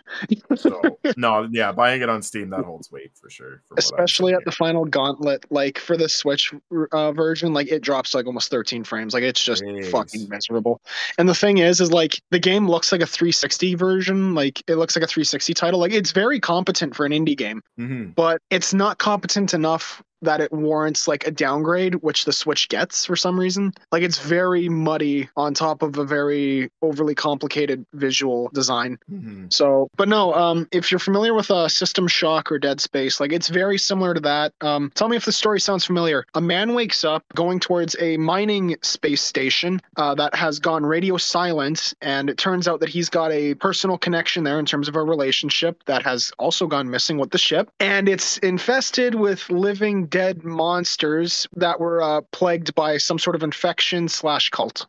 So 0.56 0.82
no, 1.18 1.48
yeah, 1.52 1.72
buying 1.74 2.02
it 2.02 2.08
on 2.10 2.22
Steam 2.22 2.50
that 2.52 2.64
holds 2.64 2.90
weight 2.92 3.12
for 3.20 3.30
sure. 3.30 3.62
especially 3.78 4.34
at 4.34 4.46
the 4.46 4.52
final 4.52 4.86
gauntlet. 4.86 5.44
Like 5.50 5.78
for 5.78 5.98
the 5.98 6.08
Switch 6.08 6.54
uh, 6.94 7.12
version, 7.12 7.54
like 7.54 7.68
it 7.70 7.82
drops 7.82 8.14
like 8.14 8.26
almost 8.26 8.50
13 8.50 8.86
frames. 8.86 9.14
Like 9.14 9.24
it's 9.24 9.44
just 9.44 9.62
Jeez. 9.62 9.92
fucking 9.92 10.30
miserable. 10.30 10.80
And 11.18 11.28
the 11.28 11.36
thing 11.36 11.58
is, 11.58 11.82
is 11.82 11.92
like 11.92 12.22
the 12.32 12.40
game 12.40 12.68
looks 12.70 12.92
like 12.94 13.02
a 13.02 13.06
360 13.06 13.76
version. 13.76 14.34
Like 14.34 14.64
it 14.68 14.76
looks 14.76 14.96
like 14.96 15.04
a 15.04 15.08
360 15.08 15.54
title. 15.54 15.80
Like 15.82 15.92
it's 15.92 16.12
very 16.12 16.40
competent 16.40 16.96
for 16.96 17.06
an 17.06 17.12
indie 17.12 17.38
game. 17.38 17.62
Mhm. 17.80 18.16
but 18.16 18.42
it's 18.50 18.74
not 18.74 19.00
competent 19.00 19.54
enough 19.54 20.02
that 20.24 20.42
it 20.42 20.52
warrants 20.52 21.08
like 21.08 21.28
a 21.28 21.32
downgrade, 21.32 21.96
which 21.96 22.26
the 22.26 22.34
Switch 22.34 22.70
gets 22.70 23.06
for 23.06 23.16
some 23.16 23.40
reason. 23.40 23.74
Like 23.92 24.04
it's 24.04 24.20
very 24.20 24.70
muddy 24.70 25.30
on 25.36 25.54
top 25.54 25.82
of 25.82 25.98
a 25.98 26.06
very 26.06 26.72
overly 26.82 27.16
complicated 27.16 27.86
visual 27.94 28.50
design. 28.54 28.98
Mhm. 29.12 29.52
So, 29.52 29.90
but 29.96 30.08
no, 30.08 30.34
um, 30.34 30.68
if 30.72 30.92
you're 30.92 31.00
familiar 31.00 31.34
with 31.34 31.52
uh, 31.52 31.68
System 31.68 32.08
Shock 32.08 32.52
or 32.52 32.60
Dead 32.60 32.82
Space, 32.82 33.20
like 33.20 33.32
it's 33.32 33.50
very 33.50 33.78
similar 33.78 34.14
to 34.14 34.20
that. 34.22 34.54
Um, 34.62 34.92
tell 34.96 35.10
me 35.10 35.18
if 35.18 35.26
the 35.26 35.32
story 35.32 35.60
sounds 35.60 35.86
familiar. 35.86 36.26
A 36.34 36.42
man 36.42 36.74
wakes 36.74 37.04
up 37.04 37.24
going 37.36 37.60
towards 37.60 37.96
a 38.00 38.18
mining 38.18 38.76
space 38.82 39.22
station 39.22 39.82
uh, 39.98 40.16
that 40.16 40.36
has 40.36 40.60
gone 40.60 40.86
radio 40.86 41.18
silent, 41.18 41.94
and 42.02 42.30
it 42.30 42.38
turns 42.38 42.68
out 42.68 42.80
that 42.80 42.90
he's 42.90 43.10
got 43.10 43.32
a 43.32 43.54
personal 43.56 43.98
connection 43.98 44.44
there 44.44 44.60
in 44.60 44.66
terms 44.66 44.88
of 44.88 44.96
a 44.96 45.04
relationship 45.04 45.84
that 45.86 46.04
has 46.04 46.32
also 46.40 46.68
gone 46.68 46.90
missing 46.90 47.18
with 47.18 47.32
the 47.32 47.38
ship, 47.38 47.70
and 47.80 48.08
it's 48.10 48.38
infested 48.40 49.16
with 49.16 49.50
living 49.50 50.06
dead 50.14 50.44
monsters 50.44 51.48
that 51.56 51.80
were 51.80 52.00
uh, 52.02 52.22
plagued 52.32 52.76
by 52.76 52.98
some 52.98 53.18
sort 53.18 53.36
of 53.36 53.42
infection 53.42 54.08
slash 54.08 54.52
cult. 54.52 54.86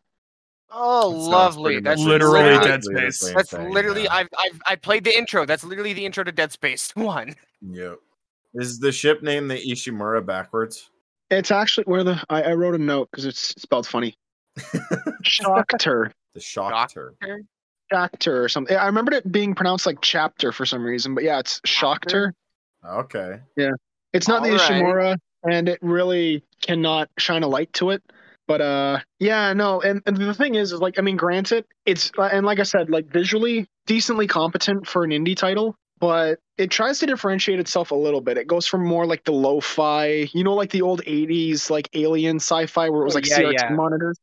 Oh, 0.69 1.11
That 1.11 1.17
lovely. 1.17 1.79
That's 1.79 1.99
literally 1.99 2.43
literally, 2.43 2.67
Dead 2.67 2.83
Space. 2.83 3.33
That's 3.33 3.49
thing, 3.49 3.71
literally 3.71 4.03
yeah. 4.03 4.13
I've, 4.13 4.29
I've 4.37 4.61
I 4.67 4.75
played 4.75 5.03
the 5.03 5.17
intro. 5.17 5.45
That's 5.45 5.63
literally 5.63 5.93
the 5.93 6.05
intro 6.05 6.23
to 6.23 6.31
Dead 6.31 6.51
Space 6.51 6.91
One. 6.95 7.35
Yep. 7.61 7.97
Is 8.53 8.79
the 8.79 8.91
ship 8.91 9.23
named 9.23 9.49
the 9.49 9.55
Ishimura 9.55 10.25
backwards? 10.25 10.91
It's 11.31 11.49
actually 11.49 11.85
where 11.85 12.03
the 12.03 12.23
I, 12.29 12.43
I 12.43 12.53
wrote 12.53 12.75
a 12.75 12.79
note 12.79 13.09
because 13.11 13.25
it's 13.25 13.59
spelled 13.59 13.87
funny. 13.87 14.15
Shockter. 15.23 16.11
The 16.35 16.39
Shockter. 16.39 17.15
Shockter 17.91 18.43
or 18.43 18.47
something. 18.47 18.77
I 18.77 18.85
remembered 18.85 19.15
it 19.15 19.31
being 19.31 19.55
pronounced 19.55 19.87
like 19.87 20.01
chapter 20.01 20.51
for 20.51 20.65
some 20.65 20.83
reason, 20.83 21.15
but 21.15 21.23
yeah, 21.23 21.39
it's 21.39 21.61
Shockter. 21.65 22.33
Okay. 22.87 23.39
It's 24.15 24.27
not 24.27 24.43
the 24.43 24.49
Alright. 24.51 24.83
Ishimura, 24.83 25.17
and 25.43 25.69
it 25.69 25.79
really 25.81 26.43
cannot 26.61 27.09
shine 27.17 27.43
a 27.43 27.47
light 27.47 27.71
to 27.73 27.91
it. 27.91 28.01
But 28.47 28.61
uh, 28.61 28.99
yeah, 29.19 29.53
no, 29.53 29.81
and, 29.81 30.01
and 30.05 30.17
the 30.17 30.33
thing 30.33 30.55
is, 30.55 30.71
is 30.71 30.79
like, 30.79 30.99
I 30.99 31.01
mean, 31.01 31.17
granted, 31.17 31.65
it's 31.85 32.11
uh, 32.17 32.29
and 32.31 32.45
like 32.45 32.59
I 32.59 32.63
said, 32.63 32.89
like 32.89 33.07
visually 33.07 33.67
decently 33.87 34.27
competent 34.27 34.87
for 34.87 35.03
an 35.03 35.09
indie 35.09 35.35
title, 35.35 35.75
but 35.99 36.39
it 36.57 36.69
tries 36.69 36.99
to 36.99 37.07
differentiate 37.07 37.59
itself 37.59 37.91
a 37.91 37.95
little 37.95 38.21
bit. 38.21 38.37
It 38.37 38.47
goes 38.47 38.67
from 38.67 38.85
more 38.85 39.05
like 39.05 39.23
the 39.23 39.31
lo-fi, 39.31 40.29
you 40.31 40.43
know, 40.43 40.53
like 40.53 40.69
the 40.69 40.83
old 40.83 41.01
'80s 41.05 41.69
like 41.71 41.89
alien 41.93 42.37
sci-fi 42.37 42.89
where 42.89 43.01
it 43.01 43.05
was 43.05 43.15
Oh, 43.15 43.17
like 43.17 43.27
yeah, 43.27 43.39
CRT 43.39 43.53
yeah. 43.53 43.75
monitors. 43.75 44.17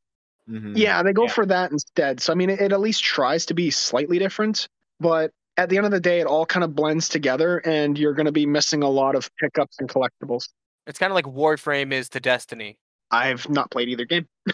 Mhm. 0.48 0.76
Yeah, 0.76 1.02
they 1.02 1.12
go 1.12 1.24
Yeah. 1.24 1.32
for 1.32 1.46
that 1.46 1.72
instead. 1.72 2.20
So 2.20 2.32
I 2.32 2.36
mean, 2.36 2.50
it, 2.50 2.60
it 2.60 2.72
at 2.72 2.80
least 2.80 3.02
tries 3.02 3.46
to 3.46 3.54
be 3.54 3.70
slightly 3.70 4.18
different, 4.18 4.68
but 5.00 5.32
at 5.56 5.68
the 5.68 5.76
end 5.76 5.86
of 5.86 5.92
the 5.92 6.00
day, 6.00 6.20
it 6.20 6.26
all 6.26 6.46
kind 6.46 6.64
of 6.64 6.74
blends 6.74 7.08
together, 7.08 7.58
and 7.58 7.98
you're 7.98 8.14
going 8.14 8.26
to 8.26 8.32
be 8.32 8.46
missing 8.46 8.82
a 8.82 8.88
lot 8.88 9.14
of 9.14 9.30
pickups 9.36 9.76
and 9.78 9.88
collectibles. 9.88 10.48
It's 10.86 10.98
kind 10.98 11.10
of 11.10 11.14
like 11.14 11.26
Warframe 11.26 11.92
is 11.92 12.08
to 12.10 12.20
Destiny. 12.20 12.78
I've 13.10 13.48
not 13.48 13.70
played 13.70 13.88
either 13.88 14.04
game. 14.04 14.28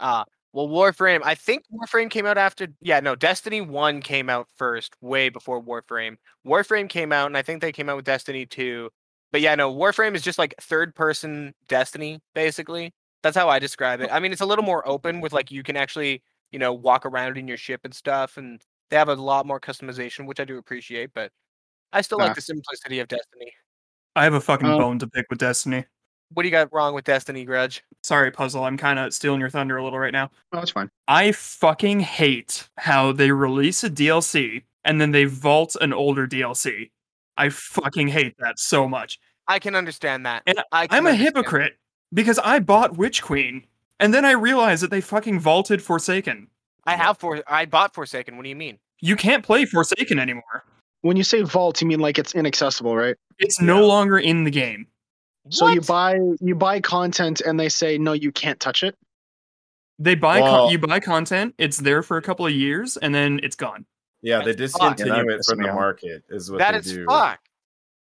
Ah, 0.00 0.24
well, 0.52 0.68
Warframe. 0.68 1.22
I 1.24 1.34
think 1.34 1.64
Warframe 1.72 2.08
came 2.08 2.24
out 2.24 2.38
after. 2.38 2.68
Yeah, 2.80 3.00
no, 3.00 3.16
Destiny 3.16 3.60
One 3.60 4.00
came 4.00 4.30
out 4.30 4.46
first, 4.56 4.94
way 5.00 5.28
before 5.28 5.60
Warframe. 5.60 6.18
Warframe 6.46 6.88
came 6.88 7.12
out, 7.12 7.26
and 7.26 7.36
I 7.36 7.42
think 7.42 7.60
they 7.60 7.72
came 7.72 7.88
out 7.88 7.96
with 7.96 8.04
Destiny 8.04 8.46
Two. 8.46 8.90
But 9.32 9.40
yeah, 9.40 9.56
no, 9.56 9.74
Warframe 9.74 10.14
is 10.14 10.22
just 10.22 10.38
like 10.38 10.54
third-person 10.60 11.52
Destiny, 11.66 12.20
basically. 12.34 12.92
That's 13.24 13.36
how 13.36 13.48
I 13.48 13.58
describe 13.58 14.00
it. 14.00 14.10
I 14.12 14.20
mean, 14.20 14.30
it's 14.30 14.40
a 14.40 14.46
little 14.46 14.64
more 14.64 14.86
open 14.88 15.20
with 15.20 15.32
like 15.32 15.50
you 15.50 15.64
can 15.64 15.76
actually, 15.76 16.22
you 16.52 16.60
know, 16.60 16.72
walk 16.72 17.04
around 17.04 17.36
in 17.36 17.48
your 17.48 17.56
ship 17.56 17.80
and 17.82 17.92
stuff, 17.92 18.36
and 18.36 18.62
they 18.90 18.96
have 18.96 19.08
a 19.08 19.14
lot 19.14 19.46
more 19.46 19.60
customization, 19.60 20.26
which 20.26 20.40
I 20.40 20.44
do 20.44 20.58
appreciate. 20.58 21.10
But 21.14 21.30
I 21.92 22.00
still 22.02 22.18
like 22.18 22.30
Ah. 22.30 22.34
the 22.34 22.40
simplicity 22.40 23.00
of 23.00 23.08
Destiny. 23.08 23.52
I 24.16 24.24
have 24.24 24.34
a 24.34 24.40
fucking 24.40 24.68
Uh, 24.68 24.78
bone 24.78 24.98
to 24.98 25.06
pick 25.06 25.26
with 25.30 25.38
Destiny. 25.38 25.84
What 26.34 26.42
do 26.42 26.48
you 26.48 26.52
got 26.52 26.68
wrong 26.72 26.92
with 26.94 27.04
Destiny, 27.04 27.44
Grudge? 27.46 27.82
Sorry, 28.02 28.30
Puzzle. 28.30 28.64
I'm 28.64 28.76
kind 28.76 28.98
of 28.98 29.14
stealing 29.14 29.40
your 29.40 29.48
thunder 29.48 29.78
a 29.78 29.84
little 29.84 29.98
right 29.98 30.12
now. 30.12 30.30
Oh, 30.52 30.58
it's 30.58 30.70
fine. 30.72 30.90
I 31.06 31.32
fucking 31.32 32.00
hate 32.00 32.68
how 32.76 33.12
they 33.12 33.30
release 33.30 33.82
a 33.82 33.88
DLC 33.90 34.64
and 34.84 35.00
then 35.00 35.12
they 35.12 35.24
vault 35.24 35.74
an 35.80 35.92
older 35.94 36.26
DLC. 36.26 36.90
I 37.38 37.48
fucking 37.48 38.08
hate 38.08 38.34
that 38.38 38.58
so 38.58 38.86
much. 38.88 39.18
I 39.46 39.58
can 39.58 39.74
understand 39.74 40.26
that. 40.26 40.42
And 40.46 40.62
I 40.72 40.86
I'm 40.90 41.06
a 41.06 41.14
hypocrite 41.14 41.78
because 42.12 42.38
I 42.40 42.58
bought 42.58 42.98
Witch 42.98 43.22
Queen 43.22 43.66
and 43.98 44.12
then 44.12 44.24
I 44.26 44.32
realized 44.32 44.82
that 44.82 44.90
they 44.90 45.00
fucking 45.00 45.40
vaulted 45.40 45.80
Forsaken. 45.82 46.48
I 46.88 46.96
have 46.96 47.18
for 47.18 47.42
I 47.46 47.66
bought 47.66 47.94
Forsaken. 47.94 48.36
What 48.36 48.44
do 48.44 48.48
you 48.48 48.56
mean? 48.56 48.78
You 49.00 49.14
can't 49.16 49.44
play 49.44 49.64
Forsaken 49.66 50.18
anymore. 50.18 50.64
When 51.02 51.16
you 51.16 51.22
say 51.22 51.42
vault, 51.42 51.80
you 51.80 51.86
mean 51.86 52.00
like 52.00 52.18
it's 52.18 52.34
inaccessible, 52.34 52.96
right? 52.96 53.14
It's 53.38 53.60
no 53.60 53.80
Yeah. 53.80 53.86
longer 53.86 54.18
in 54.18 54.44
the 54.44 54.50
game. 54.50 54.86
So 55.50 55.68
you 55.68 55.80
buy 55.82 56.18
you 56.40 56.54
buy 56.54 56.80
content, 56.80 57.40
and 57.42 57.58
they 57.60 57.68
say 57.68 57.98
no, 57.98 58.12
you 58.12 58.32
can't 58.32 58.58
touch 58.58 58.82
it. 58.82 58.96
They 59.98 60.14
buy 60.14 60.40
Well- 60.40 60.64
con- 60.64 60.72
you 60.72 60.78
buy 60.78 61.00
content, 61.00 61.54
it's 61.58 61.76
there 61.78 62.02
for 62.02 62.16
a 62.16 62.22
couple 62.22 62.46
of 62.46 62.52
years 62.52 62.96
and 62.96 63.14
then 63.14 63.40
it's 63.42 63.56
gone. 63.56 63.84
Yeah, 64.22 64.38
they 64.42 64.52
That's 64.52 64.72
fucked. 64.72 64.98
discontinue 64.98 65.12
Yeah, 65.12 65.22
that 65.24 65.28
it 65.32 65.36
pissed 65.38 65.50
from 65.50 65.58
me 65.58 65.64
the 65.64 65.70
off. 65.70 65.76
market. 65.76 66.24
Is 66.28 66.50
what 66.50 66.58
That 66.58 66.72
they 66.72 66.78
is 66.78 66.92
do. 66.92 67.04
fuck. 67.06 67.40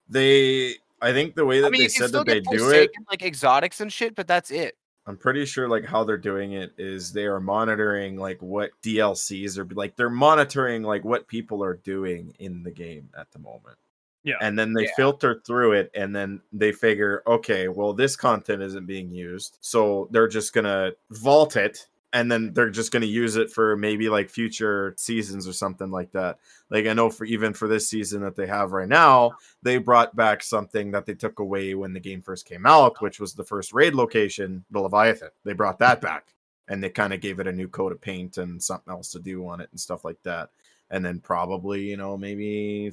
They, 0.08 0.74
I 1.00 1.12
think 1.12 1.34
the 1.36 1.44
way 1.44 1.60
that 1.60 1.68
I 1.68 1.70
mean, 1.70 1.80
they 1.80 1.84
you 1.84 1.90
can 1.90 1.98
said 2.00 2.08
still 2.08 2.24
that 2.24 2.32
they 2.32 2.40
get 2.40 2.50
do 2.50 2.56
it. 2.56 2.58
Forsaken 2.60 3.04
like 3.10 3.22
exotics 3.22 3.80
and 3.80 3.92
shit, 3.92 4.14
but 4.14 4.26
that's 4.26 4.50
it. 4.50 4.76
I'm 5.06 5.16
pretty 5.16 5.44
sure 5.46 5.68
like 5.68 5.84
how 5.84 6.02
they're 6.02 6.16
doing 6.18 6.52
it 6.52 6.72
is 6.78 7.12
they 7.12 7.26
are 7.26 7.40
monitoring 7.40 8.16
like 8.16 8.42
what 8.42 8.70
DLCs 8.82 9.56
are 9.58 9.74
like 9.74 9.94
they're 9.94 10.10
monitoring 10.10 10.82
like 10.82 11.04
what 11.04 11.28
people 11.28 11.62
are 11.62 11.76
doing 11.76 12.34
in 12.40 12.62
the 12.62 12.72
game 12.72 13.08
at 13.16 13.30
the 13.30 13.38
moment. 13.38 13.78
Yeah. 14.24 14.34
And 14.40 14.58
then 14.58 14.72
they 14.72 14.84
Yeah. 14.84 14.94
filter 14.96 15.40
through 15.46 15.72
it 15.74 15.90
and 15.94 16.14
then 16.14 16.42
they 16.52 16.72
figure, 16.72 17.22
okay, 17.28 17.68
well 17.68 17.92
this 17.92 18.16
content 18.16 18.62
isn't 18.62 18.86
being 18.86 19.12
used. 19.12 19.58
So 19.60 20.08
they're 20.10 20.26
just 20.26 20.52
going 20.52 20.64
to 20.64 20.96
vault 21.10 21.56
it 21.56 21.86
and 22.16 22.32
then 22.32 22.50
they're 22.54 22.70
just 22.70 22.92
going 22.92 23.02
to 23.02 23.06
use 23.06 23.36
it 23.36 23.50
for 23.50 23.76
maybe 23.76 24.08
like 24.08 24.30
future 24.30 24.94
seasons 24.96 25.46
or 25.46 25.52
something 25.52 25.90
like 25.90 26.10
that. 26.12 26.38
Like 26.70 26.86
I 26.86 26.94
know 26.94 27.10
for 27.10 27.26
even 27.26 27.52
for 27.52 27.68
this 27.68 27.90
season 27.90 28.22
that 28.22 28.34
they 28.34 28.46
have 28.46 28.72
right 28.72 28.88
now, 28.88 29.32
they 29.62 29.76
brought 29.76 30.16
back 30.16 30.42
something 30.42 30.92
that 30.92 31.04
they 31.04 31.12
took 31.12 31.40
away 31.40 31.74
when 31.74 31.92
the 31.92 32.00
game 32.00 32.22
first 32.22 32.46
came 32.46 32.64
out, 32.64 33.02
which 33.02 33.20
was 33.20 33.34
the 33.34 33.44
first 33.44 33.74
raid 33.74 33.94
location, 33.94 34.64
the 34.70 34.80
Leviathan. 34.80 35.28
They 35.44 35.52
brought 35.52 35.78
that 35.80 36.00
back 36.00 36.32
and 36.68 36.82
they 36.82 36.88
kind 36.88 37.12
of 37.12 37.20
gave 37.20 37.38
it 37.38 37.46
a 37.46 37.52
new 37.52 37.68
coat 37.68 37.92
of 37.92 38.00
paint 38.00 38.38
and 38.38 38.62
something 38.62 38.90
else 38.90 39.12
to 39.12 39.18
do 39.18 39.46
on 39.46 39.60
it 39.60 39.68
and 39.70 39.78
stuff 39.78 40.02
like 40.02 40.22
that. 40.22 40.48
And 40.90 41.04
then 41.04 41.20
probably, 41.20 41.82
you 41.82 41.98
know, 41.98 42.16
maybe 42.16 42.86
a 42.86 42.92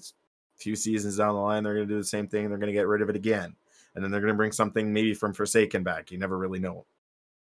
few 0.57 0.75
seasons 0.75 1.15
down 1.15 1.35
the 1.35 1.39
line, 1.39 1.63
they're 1.63 1.75
going 1.75 1.87
to 1.87 1.93
do 1.93 2.01
the 2.01 2.05
same 2.05 2.27
thing. 2.27 2.49
They're 2.49 2.57
going 2.57 2.67
to 2.67 2.77
get 2.77 2.89
rid 2.89 3.01
of 3.01 3.07
it 3.07 3.15
again. 3.15 3.55
And 3.95 4.03
then 4.03 4.11
they're 4.11 4.19
going 4.19 4.33
to 4.33 4.37
bring 4.37 4.51
something 4.51 4.91
maybe 4.91 5.13
from 5.13 5.33
Forsaken 5.33 5.83
back. 5.83 6.11
You 6.11 6.17
never 6.17 6.37
really 6.37 6.59
know. 6.59 6.83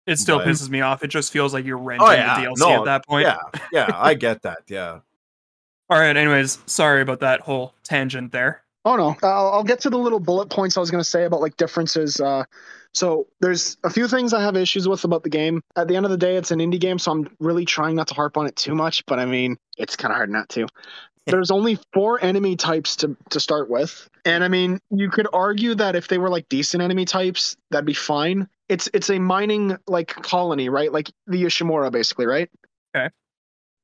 It 0.07 0.19
still 0.19 0.39
But- 0.39 0.49
pisses 0.49 0.69
me 0.69 0.81
off. 0.81 1.03
It 1.03 1.09
just 1.09 1.33
feels 1.33 1.55
like 1.55 1.65
you're 1.65 1.79
renting 1.79 2.07
Oh, 2.09 2.13
yeah. 2.13 2.41
the 2.41 2.47
DLC 2.49 2.59
No, 2.59 2.79
at 2.81 2.85
that 2.85 3.07
point. 3.07 3.27
Yeah. 3.27 3.39
Yeah. 3.73 3.91
I 3.95 4.15
get 4.27 4.43
that. 4.43 4.59
Yeah. 4.69 5.01
All 5.91 5.99
right. 5.99 6.17
Anyways, 6.17 6.59
sorry 6.67 7.01
about 7.03 7.21
that 7.21 7.41
whole 7.41 7.75
tangent 7.85 8.33
there. 8.33 8.63
Oh 8.87 8.97
no, 8.97 9.17
I'll, 9.23 9.49
I'll 9.51 9.65
get 9.65 9.81
to 9.81 9.91
the 9.91 9.97
little 9.97 10.21
bullet 10.21 10.51
points 10.51 10.77
I 10.77 10.81
was 10.81 10.91
going 10.91 11.03
to 11.03 11.09
say 11.09 11.25
about 11.25 11.41
like 11.41 11.57
differences. 11.57 12.21
Uh, 12.21 12.45
so 12.93 13.27
there's 13.41 13.79
a 13.83 13.89
few 13.89 14.07
things 14.07 14.35
I 14.35 14.43
have 14.43 14.57
issues 14.57 14.87
with 14.87 15.05
about 15.05 15.23
the 15.23 15.31
game. 15.31 15.63
At 15.75 15.89
the 15.89 15.97
end 15.97 16.05
of 16.05 16.11
the 16.11 16.19
day, 16.19 16.37
it's 16.37 16.51
an 16.51 16.59
indie 16.59 16.79
game, 16.79 16.99
so 16.99 17.11
I'm 17.13 17.35
really 17.41 17.65
trying 17.65 17.97
not 17.97 18.09
to 18.09 18.15
harp 18.15 18.37
on 18.37 18.47
it 18.47 18.57
too 18.57 18.75
much. 18.75 19.05
But 19.07 19.19
I 19.19 19.25
mean, 19.25 19.57
it's 19.79 19.97
kind 19.97 20.13
of 20.13 20.17
hard 20.17 20.29
not 20.29 20.51
to. 20.51 20.67
There's 21.27 21.51
only 21.51 21.79
four 21.95 22.23
enemy 22.23 22.57
types 22.57 22.95
to 22.97 23.17
to 23.31 23.41
start 23.41 23.71
with, 23.71 24.07
and 24.27 24.45
I 24.45 24.49
mean, 24.49 24.79
you 24.91 25.09
could 25.09 25.29
argue 25.33 25.75
that 25.77 25.97
if 25.97 26.09
they 26.09 26.19
were 26.19 26.29
like 26.29 26.47
decent 26.51 26.83
enemy 26.83 27.07
types, 27.07 27.57
that'd 27.71 27.87
be 27.87 27.95
fine. 27.95 28.47
It's 28.69 28.89
it's 28.95 29.11
a 29.11 29.19
mining 29.19 29.77
like 29.87 30.09
colony, 30.09 30.69
right? 30.69 30.93
Like 30.93 31.11
the 31.27 31.43
Yoshimura, 31.43 31.93
basically, 31.93 32.27
right? 32.27 32.51
Okay. 32.97 33.11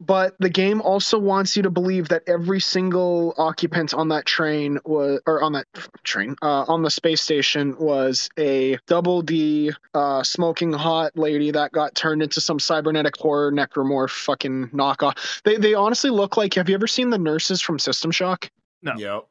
But 0.02 0.34
the 0.38 0.48
game 0.48 0.80
also 0.80 1.18
wants 1.18 1.58
you 1.58 1.62
to 1.62 1.70
believe 1.70 2.08
that 2.08 2.22
every 2.26 2.58
single 2.58 3.34
occupant 3.36 3.92
on 3.92 4.08
that 4.08 4.24
train 4.24 4.78
was, 4.86 5.20
or 5.26 5.42
on 5.42 5.52
that 5.52 5.66
train, 6.04 6.36
uh, 6.40 6.64
on 6.68 6.82
the 6.82 6.90
space 6.90 7.20
station 7.20 7.76
was 7.78 8.30
a 8.38 8.78
double 8.86 9.20
D, 9.20 9.72
uh, 9.92 10.22
smoking 10.22 10.72
hot 10.72 11.18
lady 11.18 11.50
that 11.50 11.72
got 11.72 11.94
turned 11.94 12.22
into 12.22 12.40
some 12.40 12.58
cybernetic 12.58 13.14
horror 13.18 13.52
necromorph 13.52 14.08
fucking 14.08 14.68
knockoff. 14.68 15.42
They 15.42 15.58
they 15.58 15.74
honestly 15.74 16.08
look 16.08 16.38
like. 16.38 16.54
Have 16.54 16.70
you 16.70 16.74
ever 16.74 16.86
seen 16.86 17.10
the 17.10 17.18
nurses 17.18 17.60
from 17.60 17.78
System 17.78 18.10
Shock? 18.10 18.50
No. 18.80 18.94
Yep. 18.96 19.26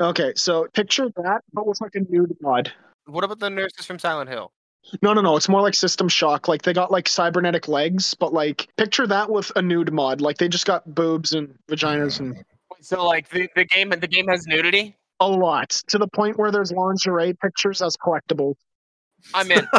Okay, 0.00 0.32
so 0.36 0.68
picture 0.72 1.08
that, 1.16 1.42
but 1.52 1.66
with 1.66 1.80
like 1.80 1.96
a 1.96 2.00
nude 2.08 2.36
mod. 2.40 2.72
What 3.06 3.24
about 3.24 3.40
the 3.40 3.50
nurses 3.50 3.86
from 3.86 3.98
Silent 3.98 4.30
Hill? 4.30 4.52
No, 5.00 5.12
no, 5.12 5.20
no. 5.20 5.36
It's 5.36 5.48
more 5.48 5.60
like 5.62 5.74
System 5.74 6.08
Shock. 6.08 6.48
Like 6.48 6.62
they 6.62 6.72
got 6.72 6.90
like 6.90 7.08
cybernetic 7.08 7.68
legs, 7.68 8.14
but 8.14 8.32
like 8.32 8.68
picture 8.76 9.06
that 9.06 9.30
with 9.30 9.50
a 9.56 9.62
nude 9.62 9.92
mod. 9.92 10.20
Like 10.20 10.38
they 10.38 10.48
just 10.48 10.66
got 10.66 10.94
boobs 10.94 11.32
and 11.32 11.54
vaginas 11.70 12.20
and 12.20 12.42
So 12.80 13.06
like 13.06 13.28
the, 13.30 13.48
the 13.54 13.64
game 13.64 13.90
the 13.90 14.08
game 14.08 14.28
has 14.28 14.46
nudity. 14.46 14.96
a 15.20 15.28
lot 15.28 15.70
to 15.88 15.98
the 15.98 16.08
point 16.08 16.38
where 16.38 16.50
there's 16.50 16.72
lingerie 16.72 17.34
pictures 17.34 17.80
as 17.80 17.96
collectibles. 17.96 18.56
I'm 19.34 19.50
in. 19.52 19.66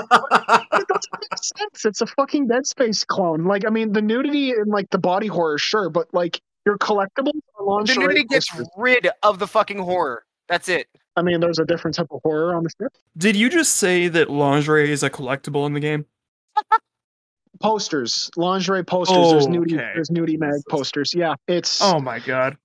It 0.76 0.88
doesn't 0.88 1.14
make 1.14 1.38
sense. 1.38 1.86
It's 1.86 2.02
a 2.02 2.08
fucking 2.08 2.48
Dead 2.48 2.66
Space 2.66 3.04
clone. 3.04 3.44
Like, 3.44 3.66
I 3.66 3.70
mean, 3.70 3.94
the 3.94 4.02
nudity 4.02 4.52
and 4.52 4.68
like 4.72 4.90
the 4.90 4.98
body 4.98 5.28
horror, 5.28 5.58
sure, 5.58 5.90
but 5.90 6.12
like 6.14 6.42
your 6.66 6.78
collectibles 6.78 7.28
are 7.36 7.60
the 7.60 7.64
lingerie. 7.64 7.98
nudity 8.08 8.24
gets 8.24 8.48
rid 8.78 9.08
of 9.22 9.38
the 9.40 9.48
fucking 9.48 9.78
horror. 9.78 10.24
That's 10.48 10.70
it. 10.70 10.88
I 11.16 11.22
mean, 11.22 11.40
there's 11.40 11.60
a 11.60 11.66
different 11.66 11.96
type 11.96 12.08
of 12.12 12.22
horror 12.24 12.56
on 12.56 12.64
the 12.64 12.70
ship. 12.70 12.92
Did 13.18 13.36
you 13.36 13.50
just 13.50 13.76
say 13.76 14.08
that 14.08 14.30
lingerie 14.30 14.92
is 14.92 15.04
a 15.04 15.10
collectible 15.10 15.66
in 15.68 15.74
the 15.74 15.80
game? 15.80 16.06
Posters, 17.62 18.30
lingerie 18.36 18.84
posters. 18.84 19.32
there's 19.32 19.46
Oh, 19.46 19.50
nudie. 19.50 19.76
okay. 19.76 19.92
There's 19.94 20.10
nudie 20.10 20.38
mag 20.40 20.56
posters. 20.70 21.14
Yeah, 21.16 21.36
it's. 21.48 21.82
Oh 21.82 22.00
my 22.00 22.20
god. 22.20 22.58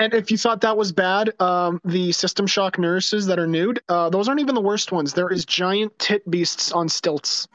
And 0.00 0.14
if 0.14 0.30
you 0.30 0.38
thought 0.38 0.60
that 0.60 0.76
was 0.76 0.92
bad, 0.92 1.32
um, 1.40 1.80
the 1.84 2.12
System 2.12 2.46
Shock 2.46 2.78
nurses 2.78 3.26
that 3.26 3.38
are 3.40 3.48
nude, 3.48 3.80
uh, 3.88 4.08
those 4.08 4.28
aren't 4.28 4.40
even 4.40 4.54
the 4.54 4.60
worst 4.60 4.92
ones. 4.92 5.12
There 5.12 5.28
is 5.28 5.44
giant 5.44 5.98
tit 5.98 6.28
beasts 6.30 6.70
on 6.70 6.88
stilts. 6.88 7.48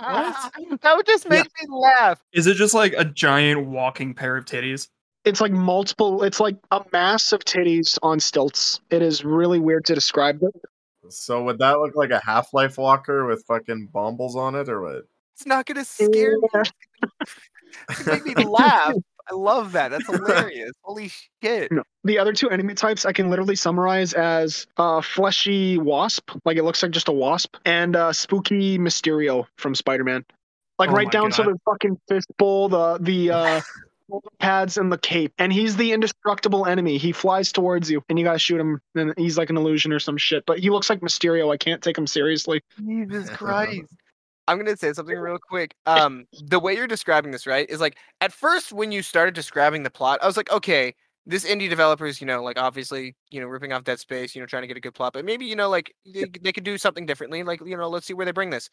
That 0.00 0.94
would 0.96 1.06
just 1.06 1.28
make 1.28 1.44
me 1.44 1.68
laugh. 1.68 2.20
Is 2.32 2.46
it 2.46 2.54
just 2.54 2.72
like 2.72 2.94
a 2.96 3.04
giant 3.04 3.66
walking 3.66 4.14
pair 4.14 4.36
of 4.38 4.46
titties? 4.46 4.88
It's 5.24 5.40
like 5.40 5.52
multiple. 5.52 6.22
It's 6.22 6.40
like 6.40 6.56
a 6.70 6.82
mass 6.92 7.32
of 7.32 7.44
titties 7.44 7.98
on 8.02 8.18
stilts. 8.20 8.80
It 8.90 9.02
is 9.02 9.24
really 9.24 9.58
weird 9.58 9.84
to 9.86 9.94
describe 9.94 10.42
it. 10.42 10.52
So 11.08 11.42
would 11.44 11.58
that 11.58 11.78
look 11.78 11.94
like 11.94 12.10
a 12.10 12.20
Half 12.24 12.52
Life 12.54 12.78
walker 12.78 13.26
with 13.26 13.44
fucking 13.46 13.88
bombles 13.92 14.36
on 14.36 14.54
it, 14.54 14.68
or 14.68 14.80
what? 14.82 15.02
It's 15.34 15.46
not 15.46 15.66
gonna 15.66 15.84
scare 15.84 16.38
me. 16.38 16.48
It's 17.90 18.02
gonna 18.02 18.22
make 18.24 18.36
me 18.36 18.44
laugh. 18.44 18.94
I 19.30 19.34
love 19.34 19.72
that. 19.72 19.92
That's 19.92 20.06
hilarious. 20.06 20.72
Holy 20.82 21.10
shit. 21.42 21.70
No. 21.70 21.84
The 22.02 22.18
other 22.18 22.32
two 22.32 22.50
enemy 22.50 22.74
types 22.74 23.06
I 23.06 23.12
can 23.12 23.30
literally 23.30 23.54
summarize 23.54 24.12
as 24.14 24.66
uh, 24.76 25.00
fleshy 25.00 25.78
wasp, 25.78 26.30
like 26.44 26.56
it 26.56 26.64
looks 26.64 26.82
like 26.82 26.90
just 26.90 27.08
a 27.08 27.12
wasp, 27.12 27.56
and 27.64 27.94
uh, 27.94 28.12
spooky 28.12 28.78
Mysterio 28.78 29.46
from 29.56 29.76
Spider-Man. 29.76 30.24
Like 30.78 30.90
Oh 30.90 30.94
right 30.94 31.06
my 31.06 31.10
down 31.10 31.30
to 31.30 31.42
the 31.44 31.58
fucking 31.64 31.98
fist 32.08 32.26
bowl, 32.36 32.68
the 32.68 32.98
the 33.00 33.30
uh, 33.30 33.46
shoulder 33.46 33.66
pads, 34.38 34.76
and 34.76 34.92
the 34.92 34.98
cape. 34.98 35.32
And 35.38 35.52
he's 35.52 35.76
the 35.76 35.92
indestructible 35.92 36.66
enemy. 36.66 36.98
He 36.98 37.12
flies 37.12 37.52
towards 37.52 37.90
you, 37.90 38.02
and 38.08 38.18
you 38.18 38.24
gotta 38.24 38.38
shoot 38.38 38.60
him. 38.60 38.80
And 38.94 39.14
he's 39.16 39.38
like 39.38 39.50
an 39.50 39.56
illusion 39.56 39.92
or 39.92 39.98
some 39.98 40.16
shit. 40.16 40.44
But 40.46 40.58
he 40.58 40.70
looks 40.70 40.90
like 40.90 41.00
Mysterio. 41.00 41.52
I 41.52 41.56
can't 41.56 41.82
take 41.82 41.96
him 41.96 42.06
seriously. 42.06 42.62
Jesus 42.84 43.28
Christ. 43.36 43.94
I'm 44.48 44.58
gonna 44.58 44.76
say 44.76 44.92
something 44.92 45.16
real 45.16 45.38
quick. 45.38 45.74
Um, 45.86 46.26
the 46.46 46.58
way 46.58 46.74
you're 46.74 46.88
describing 46.88 47.30
this, 47.30 47.46
right, 47.46 47.68
is 47.70 47.80
like 47.80 47.96
at 48.20 48.32
first 48.32 48.72
when 48.72 48.90
you 48.90 49.02
started 49.02 49.34
describing 49.34 49.82
the 49.82 49.90
plot, 49.90 50.18
I 50.22 50.26
was 50.26 50.36
like, 50.36 50.50
okay, 50.50 50.94
this 51.26 51.44
indie 51.44 51.68
developer 51.68 52.06
is, 52.06 52.20
you 52.20 52.26
know, 52.26 52.42
like 52.42 52.58
obviously, 52.58 53.14
you 53.30 53.40
know, 53.40 53.46
ripping 53.46 53.72
off 53.72 53.84
Dead 53.84 54.00
Space, 54.00 54.34
you 54.34 54.40
know, 54.40 54.46
trying 54.46 54.62
to 54.62 54.66
get 54.66 54.76
a 54.76 54.80
good 54.80 54.94
plot, 54.94 55.12
but 55.12 55.24
maybe, 55.24 55.44
you 55.46 55.54
know, 55.54 55.68
like 55.68 55.94
they, 56.04 56.24
they 56.40 56.52
could 56.52 56.64
do 56.64 56.76
something 56.76 57.06
differently. 57.06 57.42
Like, 57.44 57.60
you 57.64 57.76
know, 57.76 57.88
let's 57.88 58.06
see 58.06 58.14
where 58.14 58.26
they 58.26 58.32
bring 58.32 58.50
this. 58.50 58.68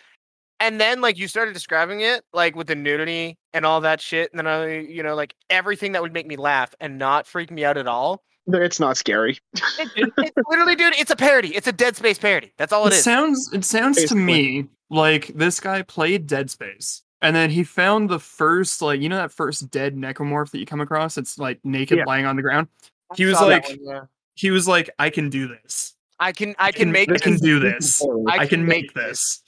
And 0.59 0.79
then 0.79 1.01
like 1.01 1.17
you 1.17 1.27
started 1.27 1.53
describing 1.53 2.01
it 2.01 2.23
like 2.33 2.55
with 2.55 2.67
the 2.67 2.75
nudity 2.75 3.37
and 3.53 3.65
all 3.65 3.81
that 3.81 4.01
shit, 4.01 4.29
and 4.31 4.39
then 4.39 4.47
I, 4.47 4.79
you 4.79 5.03
know, 5.03 5.15
like 5.15 5.33
everything 5.49 5.93
that 5.93 6.01
would 6.01 6.13
make 6.13 6.27
me 6.27 6.35
laugh 6.35 6.73
and 6.79 6.97
not 6.97 7.27
freak 7.27 7.49
me 7.51 7.63
out 7.65 7.77
at 7.77 7.87
all. 7.87 8.23
It's 8.47 8.79
not 8.79 8.97
scary. 8.97 9.37
It, 9.55 9.89
it- 9.95 10.13
it's 10.17 10.35
literally, 10.49 10.75
dude, 10.75 10.95
it's 10.95 11.11
a 11.11 11.15
parody. 11.15 11.55
It's 11.55 11.67
a 11.67 11.71
Dead 11.71 11.95
Space 11.95 12.17
parody. 12.17 12.51
That's 12.57 12.73
all 12.73 12.85
it 12.87 12.93
It 12.93 12.97
is. 12.97 13.03
sounds 13.03 13.49
it 13.53 13.63
sounds 13.63 14.03
to 14.05 14.15
me 14.15 14.65
like 14.89 15.27
this 15.35 15.59
guy 15.59 15.81
played 15.83 16.27
Dead 16.27 16.49
Space. 16.49 17.03
And 17.21 17.35
then 17.35 17.49
he 17.49 17.63
found 17.65 18.09
the 18.09 18.19
first, 18.19 18.81
like, 18.81 19.01
you 19.01 19.09
know, 19.09 19.17
that 19.17 19.33
first 19.33 19.69
dead 19.69 19.93
necromorph 19.95 20.51
that 20.51 20.59
you 20.59 20.65
come 20.65 20.79
across? 20.79 21.17
It's 21.17 21.37
like 21.37 21.59
naked 21.65 21.97
Yeah. 21.97 22.05
lying 22.05 22.25
on 22.25 22.37
the 22.37 22.41
ground. 22.41 22.69
I 23.11 23.15
he 23.17 23.25
was 23.25 23.39
like- 23.41 23.67
one, 23.67 23.77
yeah. 23.81 24.01
He 24.35 24.51
was 24.51 24.67
like, 24.69 24.89
I 24.97 25.09
can 25.09 25.29
do 25.29 25.47
this. 25.49 25.95
I 26.17 26.31
can, 26.31 26.55
I 26.59 26.71
can 26.71 26.91
make 26.93 27.09
this 27.09 27.21
I 27.21 27.23
can 27.25 27.35
do 27.37 27.59
this. 27.59 28.01
I 28.29 28.31
I, 28.33 28.37
can 28.39 28.47
can 28.47 28.65
make 28.65 28.83
make 28.83 28.93
this. 28.93 29.43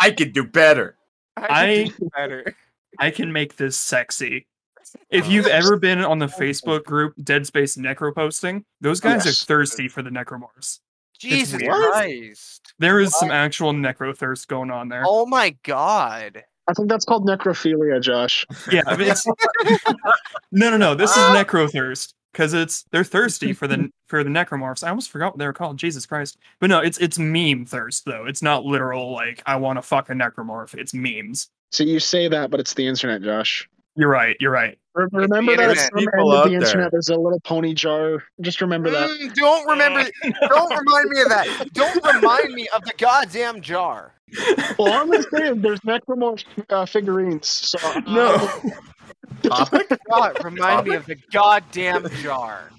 I 0.00 0.10
could 0.10 0.32
do 0.32 0.44
better. 0.44 0.96
I, 1.36 1.84
can 1.88 1.96
do 1.98 2.10
better. 2.16 2.56
I 2.98 3.10
can 3.10 3.32
make 3.32 3.56
this 3.56 3.76
sexy. 3.76 4.46
Oh, 4.46 5.00
if 5.10 5.28
you've 5.28 5.46
ever 5.46 5.76
been 5.76 6.04
on 6.04 6.18
the 6.18 6.26
Facebook 6.26 6.84
group 6.84 7.14
Dead 7.22 7.46
Space 7.46 7.76
Necro 7.76 8.14
Posting, 8.14 8.64
those 8.80 9.00
guys 9.00 9.24
Yes. 9.24 9.42
are 9.42 9.46
thirsty 9.46 9.88
for 9.88 10.02
the 10.02 10.10
necromorphs. 10.10 10.80
Jesus. 11.18 11.62
Christ. 11.62 12.74
There 12.78 13.00
is 13.00 13.16
some 13.18 13.30
actual 13.30 13.72
necro 13.72 14.16
thirst 14.16 14.48
going 14.48 14.70
on 14.70 14.88
there. 14.88 15.04
Oh 15.06 15.26
my 15.26 15.56
god. 15.62 16.42
I 16.66 16.72
think 16.72 16.88
that's 16.88 17.04
called 17.04 17.26
necrophilia, 17.26 18.00
Josh. 18.00 18.46
Yeah, 18.70 18.82
I 18.86 18.96
mean, 18.96 19.10
it's 19.10 19.26
no, 20.52 20.70
no, 20.70 20.76
no. 20.76 20.94
This 20.94 21.10
is 21.10 21.18
ah. 21.18 21.34
necro 21.34 21.70
thirst 21.70 22.14
because 22.34 22.52
it's 22.52 22.84
they're 22.90 23.04
thirsty 23.04 23.52
for 23.54 23.66
the 23.66 23.88
for 24.08 24.22
the 24.22 24.28
necromorphs. 24.30 24.84
I 24.84 24.90
almost 24.90 25.10
forgot 25.10 25.32
what 25.32 25.38
they 25.38 25.46
were 25.46 25.52
called. 25.54 25.76
Jesus 25.78 26.04
Christ! 26.04 26.36
But 26.60 26.68
no, 26.68 26.80
it's 26.80 26.98
it's 26.98 27.18
meme 27.18 27.64
thirst 27.64 28.04
though. 28.04 28.26
It's 28.26 28.42
not 28.42 28.64
literal 28.64 29.12
like 29.12 29.42
I 29.46 29.56
want 29.56 29.78
to 29.78 29.82
fuck 29.82 30.10
a 30.10 30.12
necromorph. 30.12 30.74
It's 30.74 30.92
memes. 30.92 31.48
So 31.70 31.84
you 31.84 31.98
say 32.00 32.28
that, 32.28 32.50
but 32.50 32.60
it's 32.60 32.74
the 32.74 32.86
internet, 32.86 33.22
Josh. 33.22 33.68
You're 33.96 34.08
right. 34.10 34.36
You're 34.40 34.50
right. 34.50 34.76
Re- 34.94 35.06
Remember 35.12 35.56
that 35.56 35.62
at 35.62 35.68
internet. 35.70 35.88
some 35.88 35.98
end 35.98 36.06
People 36.12 36.32
of 36.32 36.38
out 36.38 36.44
the 36.44 36.50
there. 36.50 36.60
internet, 36.62 36.90
there's 36.92 37.08
a 37.08 37.16
little 37.16 37.40
pony 37.40 37.74
jar. 37.74 38.22
Just 38.40 38.60
remember 38.60 38.90
that. 38.90 39.08
Mm, 39.08 39.34
don't 39.34 39.66
remember. 39.68 40.02
don't 40.48 40.76
remind 40.76 41.10
me 41.10 41.20
of 41.22 41.28
that. 41.28 41.68
Don't 41.72 42.04
remind 42.14 42.52
me 42.54 42.66
of 42.74 42.84
the 42.84 42.92
goddamn 42.98 43.60
jar. 43.60 44.12
Well, 44.78 44.92
all 44.92 44.92
I'm 44.92 45.10
gonna 45.10 45.22
say 45.22 45.52
there's 45.54 45.80
necromorph 45.80 46.44
uh, 46.70 46.86
figurines. 46.86 47.48
So 47.48 47.78
uh, 47.82 48.00
No. 48.08 48.60
Topic? 49.42 49.86
God, 50.10 50.44
remind 50.44 50.86
me 50.86 50.94
of 50.94 51.06
the 51.06 51.16
goddamn 51.32 52.08
jar. 52.22 52.70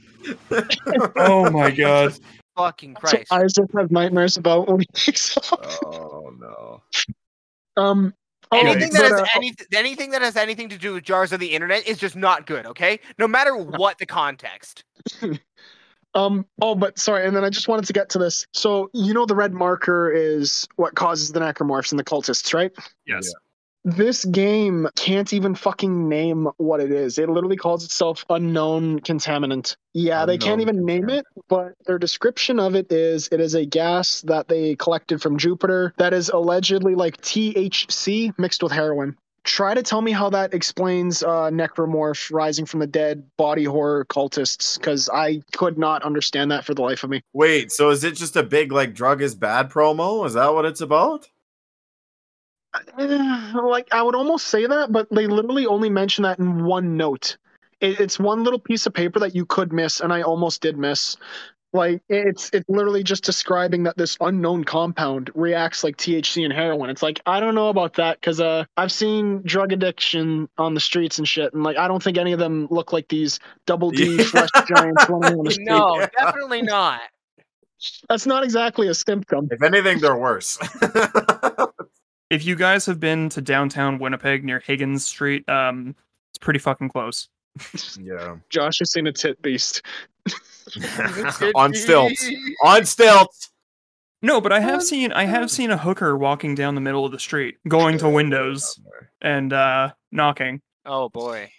oh 1.18 1.50
my 1.52 1.72
god. 1.72 2.18
Fucking 2.56 2.96
so 2.96 3.00
Christ. 3.00 3.32
Isaac 3.32 3.66
has 3.76 3.92
nightmares 3.92 4.38
about 4.38 4.68
when 4.68 4.80
he 4.80 4.88
wakes 5.08 5.38
up. 5.52 5.60
oh 5.86 6.32
no. 6.40 6.82
Um. 7.78 8.14
oh, 8.52 8.58
Anything 8.58 8.92
that 8.94 9.04
has 9.04 9.12
uh, 9.12 9.26
any, 9.36 9.54
anything 9.74 10.12
that 10.12 10.22
has 10.22 10.38
anything 10.38 10.70
to 10.70 10.78
do 10.78 10.94
with 10.94 11.04
jars 11.04 11.34
on 11.34 11.40
the 11.40 11.52
internet 11.52 11.86
is 11.88 11.98
just 11.98 12.16
not 12.16 12.48
good. 12.48 12.66
Okay, 12.66 13.00
no 13.18 13.28
matter 13.28 13.56
what 13.58 13.98
the 13.98 14.06
context. 14.06 14.84
Um. 16.14 16.46
Oh, 16.62 16.76
but 16.76 16.98
sorry. 16.98 17.28
And 17.28 17.36
then 17.36 17.44
I 17.44 17.50
just 17.50 17.68
wanted 17.68 17.86
to 17.86 17.94
get 17.94 18.10
to 18.12 18.20
this. 18.20 18.48
So 18.54 18.90
you 18.94 19.14
know, 19.14 19.26
the 19.26 19.36
red 19.36 19.54
marker 19.54 20.10
is 20.12 20.66
what 20.78 20.96
causes 20.96 21.34
the 21.34 21.42
necromorphs 21.42 21.92
and 21.92 22.00
the 22.00 22.06
cultists, 22.06 22.54
right? 22.54 22.72
Yes. 23.06 23.30
This 23.86 24.26
game 24.26 24.88
can't 24.96 25.32
even 25.32 25.54
fucking 25.54 26.10
name 26.10 26.50
what 26.58 26.80
it 26.80 26.92
is. 26.92 27.20
It 27.20 27.30
literally 27.30 27.56
calls 27.56 27.86
itself 27.86 28.26
unknown 28.32 29.02
contaminant. 29.02 29.76
Yeah, 29.94 30.26
they 30.26 30.40
can't 30.40 30.60
even 30.60 30.84
name 30.84 31.08
it, 31.08 31.24
but 31.48 31.74
their 31.86 32.00
description 32.00 32.60
of 32.60 32.74
it 32.74 32.92
is 32.92 33.30
it 33.32 33.40
is 33.40 33.54
a 33.54 33.64
gas 33.64 34.22
that 34.22 34.48
they 34.48 34.76
collected 34.76 35.22
from 35.22 35.38
Jupiter 35.38 35.94
that 35.98 36.14
is 36.14 36.30
allegedly 36.30 36.96
like 36.96 37.22
THC 37.22 38.34
mixed 38.40 38.64
with 38.64 38.72
heroin. 38.72 39.16
Try 39.44 39.76
to 39.76 39.84
tell 39.84 40.02
me 40.02 40.12
how 40.12 40.32
that 40.32 40.56
explains 40.56 41.22
uh, 41.22 41.52
necromorph 41.52 42.34
rising 42.34 42.66
from 42.66 42.80
the 42.80 42.88
dead 42.88 43.24
body 43.38 43.66
horror 43.66 44.04
cultists, 44.06 44.80
because 44.80 45.08
I 45.10 45.44
could 45.56 45.78
not 45.78 46.02
understand 46.02 46.50
that 46.50 46.66
for 46.66 46.74
the 46.74 46.82
life 46.82 47.04
of 47.04 47.12
me. 47.12 47.22
Wait, 47.34 47.72
so 47.72 47.92
is 47.92 48.04
it 48.04 48.16
just 48.16 48.36
a 48.36 48.42
big 48.42 48.72
like 48.72 48.96
drug 48.96 49.22
is 49.22 49.36
bad 49.36 49.70
promo? 49.70 50.26
Is 50.26 50.34
that 50.34 50.56
what 50.56 50.66
it's 50.66 50.82
about? 50.82 51.30
Like 53.56 53.88
I 53.92 54.02
would 54.02 54.16
almost 54.16 54.48
say 54.48 54.66
that, 54.66 54.92
but 54.92 55.08
they 55.12 55.28
literally 55.28 55.66
only 55.66 55.90
mention 55.90 56.24
that 56.24 56.40
in 56.40 56.66
one 56.66 56.98
note. 56.98 57.38
It, 57.82 58.00
it's 58.00 58.20
one 58.20 58.44
little 58.44 58.60
piece 58.60 58.86
of 58.86 58.94
paper 58.94 59.20
that 59.20 59.36
you 59.36 59.46
could 59.46 59.74
miss, 59.74 60.00
and 60.00 60.12
I 60.14 60.22
almost 60.22 60.62
did 60.62 60.78
miss. 60.78 61.18
Like 61.74 62.02
it's 62.08 62.50
it's 62.54 62.70
literally 62.70 63.04
just 63.04 63.24
describing 63.26 63.84
that 63.84 63.98
this 63.98 64.16
unknown 64.22 64.64
compound 64.64 65.30
reacts 65.36 65.84
like 65.84 65.98
THC 65.98 66.46
and 66.46 66.54
heroin. 66.54 66.90
It's 66.90 67.04
like 67.04 67.20
I 67.26 67.42
don't 67.42 67.54
know 67.54 67.68
about 67.68 67.96
that 67.96 68.22
because 68.22 68.40
uh 68.40 68.64
I've 68.78 68.94
seen 68.94 69.42
drug 69.44 69.74
addiction 69.74 70.48
on 70.58 70.74
the 70.74 70.80
streets 70.80 71.18
and 71.18 71.28
shit, 71.28 71.54
and 71.54 71.64
like 71.64 71.76
I 71.76 71.90
don't 71.90 72.02
think 72.02 72.18
any 72.18 72.32
of 72.32 72.40
them 72.40 72.68
look 72.72 72.94
like 72.94 73.10
these 73.10 73.40
double 73.66 73.92
D 73.92 74.16
Yeah. 74.16 74.24
flesh 74.32 74.50
giants 74.68 75.10
running 75.10 75.38
on 75.38 75.44
the 75.44 75.52
street. 75.52 75.68
No, 75.68 76.06
definitely 76.18 76.62
not. 76.62 77.02
That's 78.08 78.26
not 78.26 78.46
exactly 78.46 78.88
a 78.88 78.94
symptom. 78.94 79.50
If 79.52 79.62
anything, 79.62 80.00
they're 80.00 80.16
worse. 80.16 80.58
If 82.30 82.46
you 82.46 82.56
guys 82.56 82.86
have 82.88 83.00
been 83.00 83.30
to 83.30 83.42
downtown 83.42 84.00
Winnipeg 84.00 84.44
near 84.44 84.60
Higgins 84.60 85.06
Street, 85.06 85.48
um, 85.48 85.96
it's 86.32 86.40
pretty 86.40 86.60
fucking 86.60 86.90
close. 86.90 87.30
yeah. 88.00 88.38
Josh 88.50 88.80
has 88.80 88.92
seen 88.92 89.08
a 89.08 89.12
tit 89.12 89.42
beast. 89.42 89.82
On 91.56 91.74
stilts. 91.74 92.30
On 92.64 92.84
stilts. 92.86 93.52
No, 94.22 94.42
but 94.42 94.52
I 94.52 94.60
have 94.60 94.82
seen 94.82 95.12
I 95.12 95.26
have 95.26 95.52
seen 95.52 95.70
a 95.70 95.78
hooker 95.78 96.18
walking 96.18 96.56
down 96.56 96.74
the 96.74 96.82
middle 96.82 97.06
of 97.06 97.12
the 97.12 97.20
street, 97.20 97.58
going 97.68 98.00
to 98.00 98.10
windows 98.10 98.80
and 99.22 99.54
uh 99.54 99.92
knocking. 100.12 100.62
Oh 100.86 101.10
boy. 101.10 101.52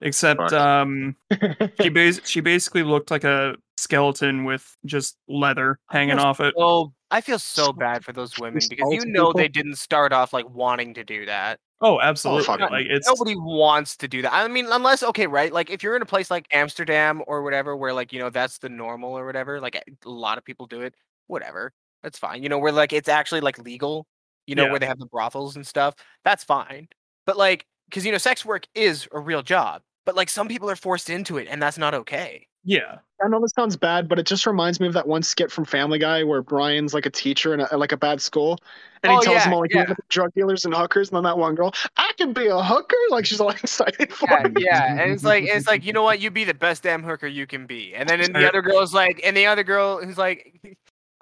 Except 0.00 0.52
um 0.54 1.16
she 1.80 1.90
bas- 1.90 2.22
she 2.24 2.40
basically 2.40 2.82
looked 2.82 3.10
like 3.10 3.24
a 3.24 3.56
skeleton 3.76 4.44
with 4.44 4.76
just 4.86 5.18
leather 5.28 5.78
hanging 5.90 6.18
off 6.18 6.40
it. 6.40 6.54
Oh, 6.56 6.92
I 7.10 7.20
feel 7.20 7.38
so 7.38 7.72
bad 7.72 8.04
for 8.04 8.12
those 8.12 8.36
women 8.38 8.60
because 8.68 8.92
you 8.92 9.06
know 9.06 9.32
they 9.32 9.48
didn't 9.48 9.76
start 9.76 10.12
off 10.12 10.32
like 10.32 10.48
wanting 10.50 10.94
to 10.94 11.04
do 11.04 11.26
that. 11.26 11.60
Oh, 11.80 11.96
oh 11.96 12.00
absolutely. 12.00 12.44
fuck. 12.44 12.60
like 12.70 12.86
it's 12.88 13.06
Nobody 13.06 13.36
wants 13.36 13.96
to 13.98 14.08
do 14.08 14.22
that. 14.22 14.32
I 14.32 14.48
mean, 14.48 14.66
unless 14.70 15.02
okay, 15.02 15.26
right? 15.26 15.52
Like 15.52 15.70
if 15.70 15.82
you're 15.82 15.94
in 15.94 16.02
a 16.02 16.06
place 16.06 16.30
like 16.30 16.46
Amsterdam 16.52 17.22
or 17.26 17.42
whatever, 17.42 17.76
where 17.76 17.92
like 17.92 18.12
you 18.12 18.18
know 18.18 18.30
that's 18.30 18.58
the 18.58 18.68
normal 18.68 19.16
or 19.16 19.24
whatever, 19.24 19.60
like 19.60 19.76
a 19.76 20.08
lot 20.08 20.38
of 20.38 20.44
people 20.44 20.66
do 20.66 20.80
it. 20.80 20.94
Whatever, 21.28 21.72
that's 22.02 22.18
fine. 22.18 22.42
You 22.42 22.48
know, 22.48 22.58
where 22.58 22.72
like 22.72 22.92
it's 22.92 23.08
actually 23.08 23.40
like 23.40 23.58
legal. 23.58 24.06
You 24.46 24.54
know, 24.54 24.64
Yeah. 24.64 24.70
where 24.70 24.78
they 24.78 24.86
have 24.86 25.00
the 25.00 25.06
brothels 25.06 25.56
and 25.56 25.66
stuff. 25.66 25.94
That's 26.24 26.44
fine. 26.44 26.88
But 27.24 27.36
like, 27.36 27.66
because 27.88 28.06
you 28.06 28.12
know, 28.12 28.18
sex 28.18 28.44
work 28.44 28.66
is 28.74 29.08
a 29.12 29.18
real 29.18 29.42
job. 29.42 29.82
But 30.04 30.14
like, 30.14 30.30
some 30.30 30.46
people 30.46 30.70
are 30.70 30.76
forced 30.76 31.10
into 31.10 31.36
it, 31.36 31.48
and 31.50 31.60
that's 31.60 31.78
not 31.78 31.94
okay. 31.94 32.46
Yeah. 32.66 32.98
I 33.24 33.28
know 33.28 33.40
this 33.40 33.52
sounds 33.56 33.76
bad, 33.78 34.10
but 34.10 34.18
it 34.18 34.26
just 34.26 34.46
reminds 34.46 34.78
me 34.78 34.86
of 34.86 34.92
that 34.92 35.08
one 35.08 35.22
skit 35.22 35.50
from 35.50 35.64
Family 35.64 35.98
Guy 35.98 36.22
where 36.22 36.42
Brian's 36.42 36.92
like 36.92 37.06
a 37.06 37.10
teacher 37.10 37.54
in 37.54 37.60
a, 37.60 37.76
like 37.76 37.92
a 37.92 37.96
bad 37.96 38.20
school, 38.20 38.58
and 39.02 39.10
he 39.10 39.16
Oh, 39.16 39.22
tells 39.22 39.36
yeah, 39.36 39.44
them 39.44 39.54
all 39.54 39.60
like 39.60 39.70
yeah. 39.72 39.94
Drug 40.10 40.34
dealers 40.34 40.66
and 40.66 40.74
hookers, 40.74 41.08
and 41.08 41.16
then 41.16 41.24
that 41.24 41.38
one 41.38 41.54
girl, 41.54 41.72
I 41.96 42.12
can 42.18 42.34
be 42.34 42.46
a 42.48 42.62
hooker, 42.62 42.94
like 43.08 43.24
she's 43.24 43.40
all 43.40 43.48
excited 43.62 44.12
for 44.12 44.28
Yeah, 44.28 44.44
it. 44.44 44.52
yeah, 44.58 45.02
and 45.02 45.12
it's 45.12 45.24
like 45.24 45.44
it's 45.46 45.66
like 45.66 45.82
you 45.82 45.94
know 45.94 46.02
what, 46.02 46.20
you 46.20 46.30
be 46.30 46.44
the 46.44 46.52
best 46.52 46.82
damn 46.82 47.02
hooker 47.02 47.26
you 47.26 47.46
can 47.46 47.64
be, 47.66 47.94
and 47.94 48.06
then 48.06 48.20
and 48.20 48.34
the 48.34 48.40
Sure. 48.40 48.48
other 48.48 48.60
girl's 48.60 48.92
like, 48.92 49.18
and 49.24 49.34
the 49.34 49.46
other 49.46 49.64
girl 49.64 50.04
who's 50.04 50.18
like, 50.18 50.60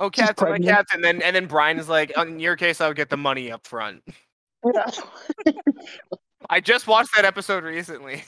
oh 0.00 0.10
She's 0.10 0.26
cats, 0.26 0.40
my 0.40 0.48
pregnant. 0.48 0.76
cats, 0.76 0.92
and 0.94 1.04
then 1.04 1.22
and 1.22 1.36
then 1.36 1.46
Brian 1.46 1.78
is 1.78 1.88
like, 1.88 2.10
in 2.18 2.40
your 2.40 2.56
case, 2.56 2.80
I'll 2.80 2.92
get 2.94 3.08
the 3.10 3.16
money 3.16 3.52
up 3.52 3.66
front. 3.68 4.02
Yeah. 4.74 4.90
I 6.50 6.60
just 6.60 6.88
watched 6.88 7.14
that 7.14 7.24
episode 7.24 7.62
recently. 7.64 8.24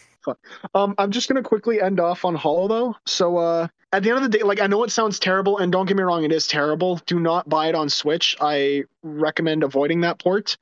Um, 0.74 0.94
I'm 0.98 1.10
just 1.10 1.28
gonna 1.28 1.42
quickly 1.42 1.80
end 1.80 2.00
off 2.00 2.24
on 2.24 2.34
Hollow 2.34 2.68
though. 2.68 2.96
So 3.06 3.36
uh, 3.38 3.68
at 3.92 4.02
the 4.02 4.10
end 4.10 4.18
of 4.18 4.30
the 4.30 4.38
day, 4.38 4.44
like 4.44 4.60
I 4.60 4.66
know 4.66 4.84
it 4.84 4.90
sounds 4.90 5.18
terrible, 5.18 5.58
and 5.58 5.72
don't 5.72 5.86
get 5.86 5.96
me 5.96 6.02
wrong, 6.02 6.24
it 6.24 6.32
is 6.32 6.46
terrible. 6.46 7.00
Do 7.06 7.20
not 7.20 7.48
buy 7.48 7.68
it 7.68 7.74
on 7.74 7.88
Switch. 7.88 8.36
I 8.40 8.84
recommend 9.02 9.62
avoiding 9.62 10.00
that 10.02 10.18
port. 10.18 10.56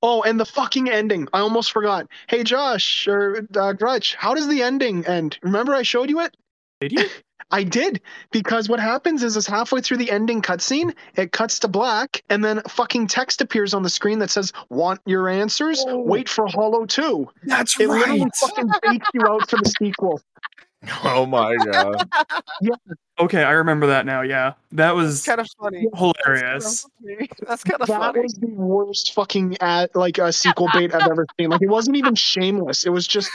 Oh, 0.00 0.22
and 0.22 0.38
the 0.38 0.44
fucking 0.44 0.88
ending. 0.88 1.26
I 1.32 1.40
almost 1.40 1.72
forgot. 1.72 2.06
Hey 2.28 2.44
Josh 2.44 3.08
or 3.08 3.46
uh, 3.56 3.72
Grudge, 3.72 4.14
how 4.14 4.34
does 4.34 4.48
the 4.48 4.62
ending 4.62 5.06
end? 5.06 5.38
Remember 5.42 5.74
I 5.74 5.82
showed 5.82 6.10
you 6.10 6.20
it? 6.20 6.36
Did 6.80 6.92
you? 6.92 7.04
I 7.50 7.62
did 7.62 8.02
because 8.30 8.68
what 8.68 8.78
happens 8.78 9.22
is, 9.22 9.34
is 9.34 9.46
halfway 9.46 9.80
through 9.80 9.96
the 9.96 10.10
ending 10.10 10.42
cutscene, 10.42 10.94
it 11.16 11.32
cuts 11.32 11.58
to 11.60 11.68
black, 11.68 12.22
and 12.28 12.44
then 12.44 12.60
fucking 12.68 13.06
text 13.06 13.40
appears 13.40 13.72
on 13.72 13.82
the 13.82 13.88
screen 13.88 14.18
that 14.18 14.30
says, 14.30 14.52
"Want 14.68 15.00
your 15.06 15.30
answers? 15.30 15.82
Oh. 15.88 16.02
Wait 16.02 16.28
for 16.28 16.46
Hollow 16.46 16.84
2. 16.84 17.26
That's 17.44 17.78
right. 17.78 17.86
It 17.86 17.88
literally 17.88 18.30
fucking 18.38 18.70
baits 18.82 19.08
you 19.14 19.26
out 19.26 19.48
for 19.48 19.56
the 19.56 19.72
sequel. 19.78 20.20
Oh 21.02 21.26
my 21.26 21.56
god. 21.56 22.08
Okay, 23.18 23.42
I 23.42 23.50
remember 23.50 23.88
that 23.88 24.06
now. 24.06 24.22
Yeah. 24.22 24.52
That 24.70 24.94
was 24.94 25.24
kind 25.24 25.40
of 25.40 25.48
funny. 25.60 25.88
hilarious. 25.92 26.86
That's 27.46 27.64
kind 27.64 27.80
of 27.82 27.88
funny. 27.88 28.00
That 28.00 28.12
funny. 28.14 28.20
was 28.20 28.34
the 28.34 28.46
worst 28.54 29.12
fucking 29.12 29.56
ad, 29.60 29.90
like 29.96 30.18
a 30.18 30.32
sequel 30.32 30.68
bait 30.72 30.94
I've 30.94 31.10
ever 31.10 31.26
seen. 31.38 31.50
Like 31.50 31.62
it 31.62 31.68
wasn't 31.68 31.96
even 31.96 32.14
shameless. 32.14 32.86
It 32.86 32.90
was 32.90 33.08
just 33.08 33.28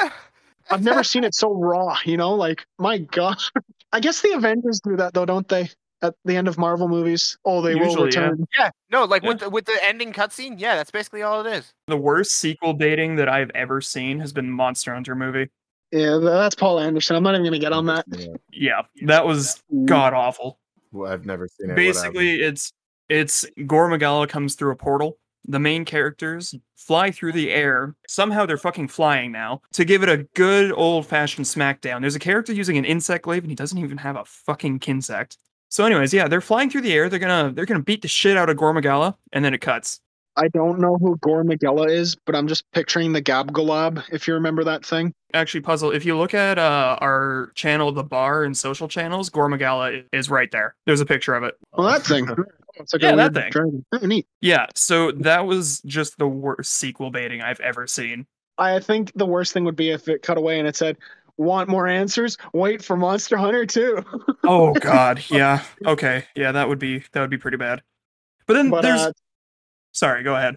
I've 0.70 0.82
never 0.82 1.04
seen 1.04 1.24
it 1.24 1.34
so 1.34 1.52
raw. 1.52 1.96
You 2.04 2.16
know, 2.16 2.34
like 2.34 2.66
my 2.78 2.98
god. 2.98 3.38
I 3.92 4.00
guess 4.00 4.20
the 4.20 4.32
Avengers 4.32 4.80
do 4.80 4.96
that 4.96 5.14
though, 5.14 5.24
don't 5.24 5.48
they? 5.48 5.70
At 6.02 6.14
the 6.26 6.36
end 6.36 6.46
of 6.46 6.58
Marvel 6.58 6.88
movies, 6.88 7.38
oh, 7.46 7.62
they 7.62 7.74
will 7.74 7.86
Usually, 7.86 8.12
yeah. 8.12 8.20
return. 8.20 8.46
Yeah, 8.58 8.70
no, 8.90 9.04
like 9.04 9.22
with 9.22 9.40
the, 9.40 9.48
with 9.48 9.64
the 9.64 9.78
ending 9.82 10.12
cutscene, 10.12 10.60
yeah, 10.60 10.76
that's 10.76 10.90
basically 10.90 11.22
all 11.22 11.44
it 11.44 11.50
is. 11.50 11.72
The 11.86 11.96
worst 11.96 12.32
sequel 12.32 12.74
baiting 12.74 13.16
that 13.16 13.30
I've 13.30 13.50
ever 13.54 13.80
seen 13.80 14.20
has 14.20 14.30
been 14.30 14.50
Monster 14.50 14.92
Hunter 14.92 15.14
movie. 15.14 15.48
Yeah, 15.92 16.18
that's 16.20 16.54
Paul 16.54 16.80
Anderson. 16.80 17.16
I'm 17.16 17.22
not 17.22 17.34
even 17.34 17.44
gonna 17.44 17.58
get 17.58 17.72
on 17.72 17.86
that. 17.86 18.04
Yeah. 18.08 18.34
Yeah, 18.52 18.82
that 19.06 19.26
was 19.26 19.62
mm. 19.72 19.86
god 19.86 20.12
awful. 20.12 20.58
Well, 20.92 21.10
I've 21.10 21.24
never 21.24 21.48
seen 21.48 21.70
it. 21.70 21.76
Basically, 21.76 22.42
it's 22.42 22.72
it's 23.08 23.46
Gore 23.66 23.88
Magala 23.88 24.26
comes 24.26 24.54
through 24.54 24.72
a 24.72 24.76
portal. 24.76 25.16
The 25.46 25.58
main 25.58 25.84
characters 25.84 26.54
fly 26.76 27.10
through 27.10 27.32
the 27.32 27.50
air. 27.50 27.94
Somehow 28.08 28.46
they're 28.46 28.56
fucking 28.56 28.88
flying 28.88 29.32
now 29.32 29.62
to 29.72 29.84
give 29.84 30.02
it 30.02 30.08
a 30.08 30.26
good 30.34 30.72
old 30.72 31.06
fashioned 31.06 31.46
smackdown. 31.46 32.00
There's 32.00 32.16
a 32.16 32.20
character 32.20 32.52
using 32.52 32.78
an 32.78 32.84
insect 32.84 33.24
glaive 33.24 33.44
and 33.44 33.50
he 33.50 33.56
doesn't 33.56 33.78
even 33.78 33.98
have 33.98 34.16
a 34.16 34.24
fucking 34.24 34.80
kinsect. 34.80 35.38
So, 35.68 35.84
anyways, 35.84 36.14
yeah, 36.14 36.28
they're 36.28 36.40
flying 36.40 36.70
through 36.70 36.82
the 36.82 36.92
air. 36.92 37.08
They're 37.08 37.18
gonna 37.18 37.52
they're 37.52 37.66
gonna 37.66 37.82
beat 37.82 38.02
the 38.02 38.08
shit 38.08 38.36
out 38.36 38.48
of 38.48 38.56
Gore 38.56 38.72
Magala, 38.72 39.16
and 39.32 39.44
then 39.44 39.52
it 39.52 39.60
cuts. 39.60 40.00
I 40.36 40.48
don't 40.48 40.78
know 40.78 40.98
who 40.98 41.16
Gore 41.22 41.44
Magala 41.44 41.88
is, 41.88 42.14
but 42.14 42.36
I'm 42.36 42.46
just 42.46 42.70
picturing 42.72 43.12
the 43.12 43.22
Gabgalab, 43.22 44.02
if 44.12 44.28
you 44.28 44.34
remember 44.34 44.64
that 44.64 44.84
thing. 44.84 45.14
Actually, 45.32 45.62
puzzle. 45.62 45.90
If 45.90 46.04
you 46.04 46.16
look 46.16 46.34
at 46.34 46.58
uh, 46.58 46.98
our 47.00 47.52
channel, 47.54 47.90
the 47.90 48.04
bar 48.04 48.44
and 48.44 48.56
social 48.56 48.86
channels, 48.86 49.30
Gore 49.30 49.48
Magala 49.48 50.02
is 50.12 50.28
right 50.28 50.50
there. 50.50 50.74
There's 50.84 51.00
a 51.00 51.06
picture 51.06 51.34
of 51.34 51.42
it. 51.42 51.54
Well, 51.72 51.88
that 51.88 52.02
thing. 52.02 52.28
It's 52.76 52.92
like 52.92 53.02
Yeah, 53.02 53.12
a 53.12 53.16
that 53.16 53.34
thing. 53.34 53.50
dragon. 53.50 53.84
Oh, 53.92 53.98
neat. 53.98 54.26
Yeah, 54.40 54.66
so 54.74 55.12
that 55.12 55.46
was 55.46 55.80
just 55.82 56.18
the 56.18 56.28
worst 56.28 56.72
sequel 56.74 57.10
baiting 57.10 57.40
I've 57.42 57.60
ever 57.60 57.86
seen. 57.86 58.26
I 58.58 58.78
think 58.80 59.12
the 59.14 59.26
worst 59.26 59.52
thing 59.52 59.64
would 59.64 59.76
be 59.76 59.90
if 59.90 60.08
it 60.08 60.22
cut 60.22 60.38
away 60.38 60.58
and 60.58 60.66
it 60.66 60.76
said, 60.76 60.96
"Want 61.36 61.68
more 61.68 61.86
answers? 61.86 62.38
Wait 62.52 62.82
for 62.82 62.96
Monster 62.96 63.36
Hunter 63.36 63.66
2. 63.66 64.02
Oh 64.44 64.72
god, 64.80 65.22
yeah. 65.30 65.62
Okay. 65.84 66.24
Yeah, 66.34 66.52
that 66.52 66.68
would 66.68 66.78
be 66.78 67.02
that 67.12 67.20
would 67.20 67.30
be 67.30 67.38
pretty 67.38 67.56
bad. 67.58 67.82
But 68.46 68.54
then 68.54 68.70
but 68.70 68.82
there's 68.82 69.00
uh, 69.00 69.12
sorry, 69.92 70.22
go 70.22 70.34
ahead. 70.36 70.56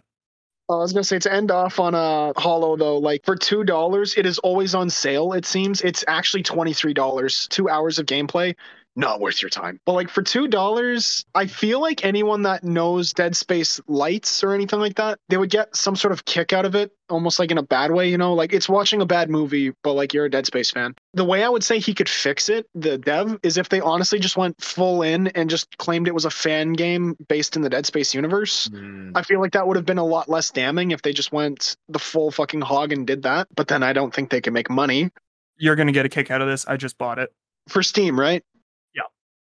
I 0.69 0.75
was 0.75 0.93
gonna 0.93 1.03
say 1.03 1.17
to 1.19 1.33
end 1.33 1.49
off 1.49 1.79
on 1.79 1.95
a 1.95 2.31
hollow 2.39 2.77
though, 2.77 2.97
like 2.99 3.25
for 3.25 3.35
two 3.35 3.63
dollars, 3.63 4.15
it 4.17 4.25
is 4.27 4.37
always 4.39 4.75
on 4.75 4.89
sale. 4.89 5.33
It 5.33 5.45
seems 5.45 5.81
it's 5.81 6.05
actually 6.07 6.43
twenty 6.43 6.73
three 6.73 6.93
dollars. 6.93 7.47
Two 7.49 7.67
hours 7.69 7.97
of 7.97 8.05
gameplay. 8.05 8.55
Not 8.95 9.21
worth 9.21 9.41
your 9.41 9.49
time. 9.49 9.79
But 9.85 9.93
like 9.93 10.09
for 10.09 10.21
two 10.21 10.47
dollars, 10.47 11.25
I 11.33 11.47
feel 11.47 11.79
like 11.81 12.03
anyone 12.03 12.41
that 12.43 12.63
knows 12.63 13.13
Dead 13.13 13.35
Space 13.35 13.79
lights 13.87 14.43
or 14.43 14.53
anything 14.53 14.79
like 14.79 14.95
that, 14.95 15.19
they 15.29 15.37
would 15.37 15.49
get 15.49 15.75
some 15.75 15.95
sort 15.95 16.11
of 16.11 16.25
kick 16.25 16.51
out 16.51 16.65
of 16.65 16.75
it, 16.75 16.91
almost 17.09 17.39
like 17.39 17.51
in 17.51 17.57
a 17.57 17.63
bad 17.63 17.91
way, 17.91 18.09
you 18.09 18.17
know? 18.17 18.33
Like 18.33 18.51
it's 18.51 18.67
watching 18.67 19.01
a 19.01 19.05
bad 19.05 19.29
movie, 19.29 19.71
but 19.83 19.93
like 19.93 20.13
you're 20.13 20.25
a 20.25 20.29
Dead 20.29 20.45
Space 20.45 20.71
fan. 20.71 20.95
The 21.13 21.23
way 21.23 21.43
I 21.43 21.49
would 21.49 21.63
say 21.63 21.79
he 21.79 21.93
could 21.93 22.09
fix 22.09 22.49
it, 22.49 22.67
the 22.75 22.97
dev, 22.97 23.39
is 23.41 23.57
if 23.57 23.69
they 23.69 23.79
honestly 23.79 24.19
just 24.19 24.37
went 24.37 24.61
full 24.61 25.01
in 25.01 25.27
and 25.27 25.49
just 25.49 25.77
claimed 25.77 26.07
it 26.07 26.13
was 26.13 26.25
a 26.25 26.31
fan 26.31 26.73
game 26.73 27.15
based 27.29 27.55
in 27.55 27.61
the 27.61 27.69
Dead 27.69 27.85
Space 27.85 28.13
universe. 28.13 28.67
Hmm. 28.67 29.11
I 29.15 29.23
feel 29.23 29.39
like 29.39 29.53
that 29.53 29.67
would 29.67 29.77
have 29.77 29.85
been 29.85 29.97
a 29.97 30.05
lot 30.05 30.27
less 30.29 30.51
damning 30.51 30.91
if 30.91 31.01
they 31.01 31.13
just 31.13 31.31
went 31.31 31.77
the 31.87 31.99
full 31.99 32.31
fucking 32.31 32.61
hog 32.61 32.91
and 32.91 33.07
did 33.07 33.23
that. 33.23 33.47
But 33.55 33.67
then 33.69 33.81
I 33.83 33.93
don't 33.93 34.13
think 34.13 34.29
they 34.29 34.41
can 34.41 34.53
make 34.53 34.69
money 34.69 35.09
You're 35.57 35.75
gonna 35.75 35.91
get 35.91 36.05
a 36.05 36.09
kick 36.09 36.31
out 36.31 36.41
of 36.41 36.47
this. 36.47 36.65
I 36.67 36.77
just 36.77 36.97
bought 36.97 37.19
it. 37.19 37.31
for 37.67 37.83
Steam, 37.83 38.19
right? 38.19 38.43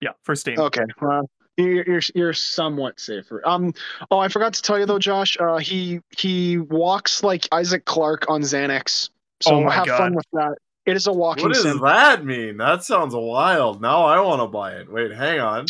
Yeah, 0.01 0.11
for 0.23 0.35
Steam. 0.35 0.59
Okay, 0.59 0.83
well, 1.01 1.29
you're, 1.57 1.83
you're 1.85 2.01
you're 2.13 2.33
somewhat 2.33 2.99
safer. 2.99 3.41
Um. 3.47 3.73
Oh, 4.11 4.19
I 4.19 4.27
forgot 4.27 4.53
to 4.53 4.61
tell 4.61 4.77
you 4.77 4.85
though, 4.85 4.99
Josh. 4.99 5.37
Uh, 5.39 5.57
he 5.57 6.01
he 6.17 6.57
walks 6.57 7.23
like 7.23 7.47
Isaac 7.51 7.85
Clarke 7.85 8.29
on 8.29 8.41
Xanax. 8.41 9.09
So 9.41 9.55
Oh 9.55 9.63
my 9.63 9.73
have 9.73 9.85
God. 9.85 9.97
fun 9.97 10.15
with 10.15 10.25
that. 10.33 10.55
It 10.85 10.95
is 10.95 11.07
a 11.07 11.13
walking 11.13 11.43
What 11.43 11.53
does 11.53 11.63
sim. 11.63 11.79
that 11.79 12.23
mean? 12.25 12.57
That 12.57 12.83
sounds 12.83 13.15
wild. 13.15 13.81
Now 13.81 14.05
I 14.05 14.19
want 14.19 14.41
to 14.41 14.47
buy 14.47 14.73
it. 14.73 14.91
Wait, 14.91 15.11
hang 15.11 15.39
on. 15.39 15.65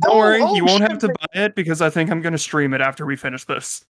Don't 0.00 0.12
Oh, 0.14 0.18
worry, 0.18 0.40
oh, 0.42 0.54
you 0.54 0.64
won't 0.64 0.82
shit. 0.82 0.90
have 0.90 0.98
to 1.00 1.08
buy 1.08 1.42
it 1.42 1.54
because 1.54 1.80
I 1.80 1.90
think 1.90 2.10
I'm 2.10 2.20
gonna 2.22 2.38
stream 2.38 2.72
it 2.74 2.80
after 2.80 3.04
we 3.04 3.16
finish 3.16 3.44
this. 3.44 3.84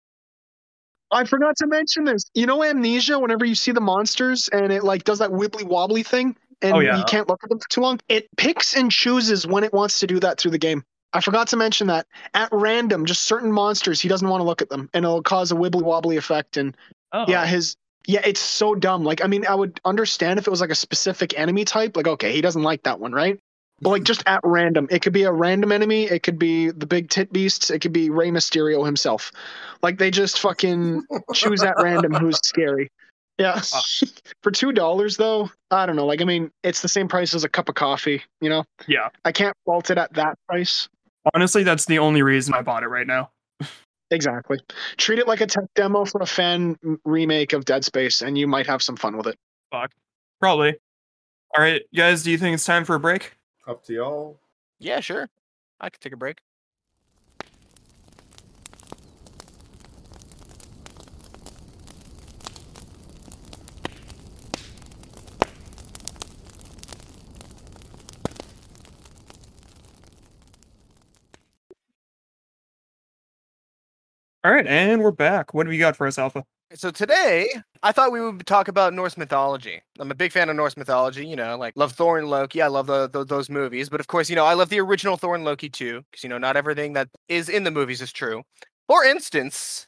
I 1.11 1.25
forgot 1.25 1.57
to 1.57 1.67
mention 1.67 2.05
this. 2.05 2.25
You 2.35 2.47
know, 2.47 2.63
amnesia. 2.63 3.19
Whenever 3.19 3.45
you 3.45 3.55
see 3.55 3.73
the 3.73 3.81
monsters 3.81 4.49
and 4.49 4.73
it 4.73 4.85
like 4.85 5.05
does 5.05 5.19
that 5.19 5.31
wibbly 5.31 5.65
wobbly 5.65 6.03
thing, 6.03 6.37
and 6.63 6.75
Oh, 6.75 6.81
yeah. 6.81 6.99
you 6.99 7.05
can't 7.05 7.29
look 7.29 7.43
at 7.43 7.49
them 7.51 7.59
for 7.59 7.69
too 7.69 7.81
long, 7.81 7.99
it 8.09 8.29
picks 8.37 8.77
and 8.77 8.91
chooses 8.91 9.47
when 9.47 9.65
it 9.65 9.73
wants 9.73 10.01
to 10.01 10.07
do 10.07 10.21
that 10.21 10.39
through 10.41 10.51
the 10.53 10.59
game. 10.59 10.85
I 11.13 11.21
forgot 11.21 11.49
to 11.49 11.57
mention 11.57 11.89
that 11.89 12.07
at 12.35 12.49
random, 12.53 13.05
just 13.05 13.23
certain 13.23 13.51
monsters, 13.51 14.01
he 14.01 14.09
doesn't 14.09 14.29
want 14.29 14.41
to 14.41 14.45
look 14.45 14.63
at 14.63 14.69
them, 14.69 14.89
and 14.95 15.05
it'll 15.05 15.23
cause 15.23 15.51
a 15.51 15.57
wibbly 15.57 15.83
wobbly 15.83 16.17
effect. 16.17 16.57
And 16.57 16.77
Oh, 17.13 17.25
yeah, 17.27 17.45
his 17.45 17.77
yeah, 18.07 18.21
it's 18.25 18.41
so 18.41 18.75
dumb. 18.75 19.05
Like, 19.05 19.23
I 19.23 19.27
mean, 19.27 19.45
I 19.47 19.55
would 19.55 19.81
understand 19.85 20.39
if 20.39 20.47
it 20.47 20.51
was 20.51 20.61
like 20.61 20.71
a 20.71 20.75
specific 20.77 21.39
enemy 21.39 21.65
type. 21.65 21.97
Like, 21.97 22.07
okay, 22.07 22.33
he 22.33 22.41
doesn't 22.41 22.63
like 22.63 22.83
that 22.85 23.01
one, 23.01 23.13
right? 23.13 23.39
But 23.83 23.91
like 23.91 24.05
just 24.05 24.23
at 24.27 24.41
random, 24.45 24.89
it 24.91 25.01
could 25.01 25.13
be 25.15 25.23
a 25.25 25.33
random 25.33 25.73
enemy. 25.73 26.05
It 26.05 26.23
could 26.23 26.39
be 26.39 26.71
the 26.71 26.87
big 26.87 27.09
tit 27.09 27.33
beasts. 27.33 27.71
It 27.71 27.81
could 27.81 27.93
be 27.93 28.11
Rey 28.11 28.31
Mysterio 28.31 28.85
himself. 28.85 29.33
Like 29.83 29.99
they 29.99 30.11
just 30.11 30.39
fucking 30.39 31.03
choose 31.35 31.63
at 31.63 31.75
random 31.79 32.13
who's 32.13 32.39
scary. 32.45 32.91
Yeah. 33.41 33.63
Uh, 33.73 34.07
for 34.43 34.51
two 34.51 34.71
dollars 34.71 35.17
though, 35.17 35.51
I 35.71 35.87
don't 35.87 35.97
know. 35.97 36.07
Like 36.07 36.21
I 36.21 36.25
mean, 36.25 36.51
it's 36.63 36.83
the 36.83 36.89
same 36.89 37.09
price 37.09 37.35
as 37.35 37.43
a 37.43 37.49
cup 37.49 37.69
of 37.69 37.75
coffee. 37.75 38.23
You 38.41 38.51
know, 38.51 38.65
yeah. 38.87 39.09
I 39.25 39.33
can't 39.33 39.57
fault 39.65 39.91
it 39.91 39.97
at 39.97 40.13
that 40.15 40.39
price. 40.47 40.89
Honestly, 41.35 41.63
that's 41.63 41.87
the 41.87 41.99
only 41.99 42.23
reason 42.23 42.55
I 42.55 42.63
bought 42.63 42.83
it 42.83 42.89
right 42.89 43.07
now. 43.07 43.31
Exactly. 44.13 44.59
Treat 44.97 45.21
it 45.21 45.29
like 45.29 45.41
a 45.41 45.47
tech 45.47 45.65
demo 45.77 46.05
for 46.05 46.21
a 46.21 46.27
fan 46.27 46.77
remake 47.05 47.53
of 47.53 47.65
Dead 47.65 47.85
Space, 47.85 48.23
and 48.23 48.37
you 48.37 48.49
might 48.49 48.67
have 48.67 48.83
some 48.83 48.97
fun 48.97 49.17
with 49.17 49.29
it. 49.29 49.39
Fuck. 49.71 49.93
Probably. 50.41 50.77
All 51.57 51.63
right, 51.63 51.83
guys. 51.95 52.25
Do 52.25 52.31
you 52.31 52.39
think 52.39 52.55
it's 52.55 52.65
time 52.65 52.85
for 52.85 52.97
a 52.97 53.01
break? 53.01 53.37
Up 53.69 53.85
to 53.85 53.93
y'all. 53.93 54.41
Yeah, 54.81 55.01
sure. 55.01 55.29
I 55.81 55.91
could 55.91 56.01
take 56.01 56.13
a 56.13 56.17
break. 56.17 56.39
All 74.43 74.51
right, 74.51 74.67
and 74.67 75.03
we're 75.03 75.11
back. 75.11 75.53
What 75.53 75.67
have 75.67 75.75
you 75.75 75.79
got 75.79 75.97
for 75.97 76.07
us, 76.07 76.19
Alpha? 76.19 76.47
So 76.73 76.91
today, 76.91 77.51
I 77.83 77.93
thought 77.93 78.11
we 78.11 78.23
would 78.23 78.47
talk 78.47 78.69
about 78.69 78.95
Norse 78.95 79.19
mythology. 79.19 79.83
I'm 79.99 80.11
a 80.11 80.15
big 80.15 80.33
fan 80.33 80.49
of 80.49 80.57
Norse 80.57 80.79
mythology. 80.79 81.27
You 81.27 81.37
know, 81.37 81.59
like 81.59 81.75
love 81.77 81.93
Thor 81.93 82.19
and 82.19 82.31
Loki. 82.31 82.63
I 82.63 82.69
love 82.69 82.87
the, 82.87 83.07
the, 83.07 83.23
those 83.23 83.51
movies, 83.51 83.91
but 83.91 84.01
of 84.01 84.07
course, 84.07 84.31
you 84.31 84.37
know, 84.37 84.47
I 84.47 84.55
love 84.55 84.71
the 84.71 84.81
original 84.81 85.19
Thor 85.19 85.35
and 85.35 85.45
Loki 85.45 85.69
too, 85.69 86.03
because 86.11 86.23
you 86.23 86.31
know, 86.31 86.39
not 86.39 86.57
everything 86.57 86.95
that 86.95 87.11
is 87.29 87.51
in 87.51 87.65
the 87.65 87.71
movies 87.71 88.01
is 88.01 88.13
true. 88.13 88.43
For 88.89 89.05
instance, 89.05 89.87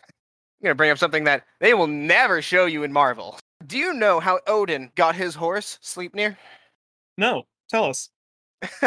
I'm 0.61 0.65
gonna 0.65 0.75
bring 0.75 0.91
up 0.91 0.99
something 0.99 1.25
that 1.25 1.45
they 1.61 1.73
will 1.73 1.87
never 1.87 2.43
show 2.43 2.67
you 2.67 2.83
in 2.83 2.93
Marvel. 2.93 3.39
Do 3.67 3.79
you 3.79 3.95
know 3.95 4.21
how 4.21 4.41
Odin 4.47 4.91
got 4.97 5.17
his 5.17 5.35
horse 5.35 5.79
Sleipnir? 5.83 6.37
No, 7.17 7.45
tell 7.71 7.87
us. 7.87 8.11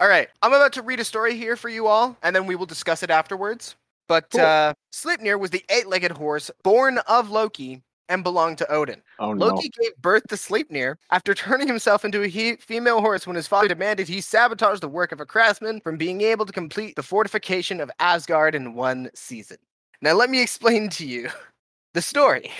All 0.00 0.08
right, 0.08 0.28
I'm 0.42 0.52
about 0.52 0.72
to 0.72 0.82
read 0.82 0.98
a 0.98 1.04
story 1.04 1.36
here 1.36 1.54
for 1.54 1.68
you 1.68 1.86
all, 1.86 2.16
and 2.22 2.34
then 2.34 2.46
we 2.46 2.56
will 2.56 2.66
discuss 2.66 3.02
it 3.04 3.10
afterwards. 3.10 3.76
But 4.08 4.30
Cool. 4.30 4.40
uh, 4.40 4.74
Sleipnir 4.92 5.38
was 5.38 5.50
the 5.50 5.64
eight-legged 5.68 6.12
horse 6.12 6.50
born 6.62 6.98
of 7.08 7.30
Loki 7.30 7.82
and 8.08 8.22
belonged 8.22 8.58
to 8.58 8.70
Odin. 8.70 9.02
Oh 9.18 9.30
Loki 9.30 9.68
gave 9.80 9.96
birth 9.96 10.22
to 10.28 10.36
Sleipnir 10.36 10.96
after 11.10 11.34
turning 11.34 11.66
himself 11.66 12.04
into 12.04 12.22
a 12.22 12.28
he- 12.28 12.56
female 12.56 13.00
horse 13.00 13.26
when 13.26 13.34
his 13.36 13.48
father 13.48 13.66
demanded 13.68 14.06
he 14.06 14.20
sabotage 14.20 14.78
the 14.80 14.88
work 14.88 15.10
of 15.10 15.20
a 15.20 15.26
craftsman 15.26 15.80
from 15.80 15.96
being 15.96 16.20
able 16.20 16.46
to 16.46 16.52
complete 16.52 16.94
the 16.94 17.02
fortification 17.02 17.80
of 17.80 17.90
Asgard 17.98 18.54
in 18.54 18.74
one 18.74 19.10
season. 19.14 19.56
Now, 20.02 20.12
let 20.12 20.30
me 20.30 20.40
explain 20.40 20.88
to 20.90 21.06
you 21.06 21.28
the 21.94 22.02
story. 22.02 22.50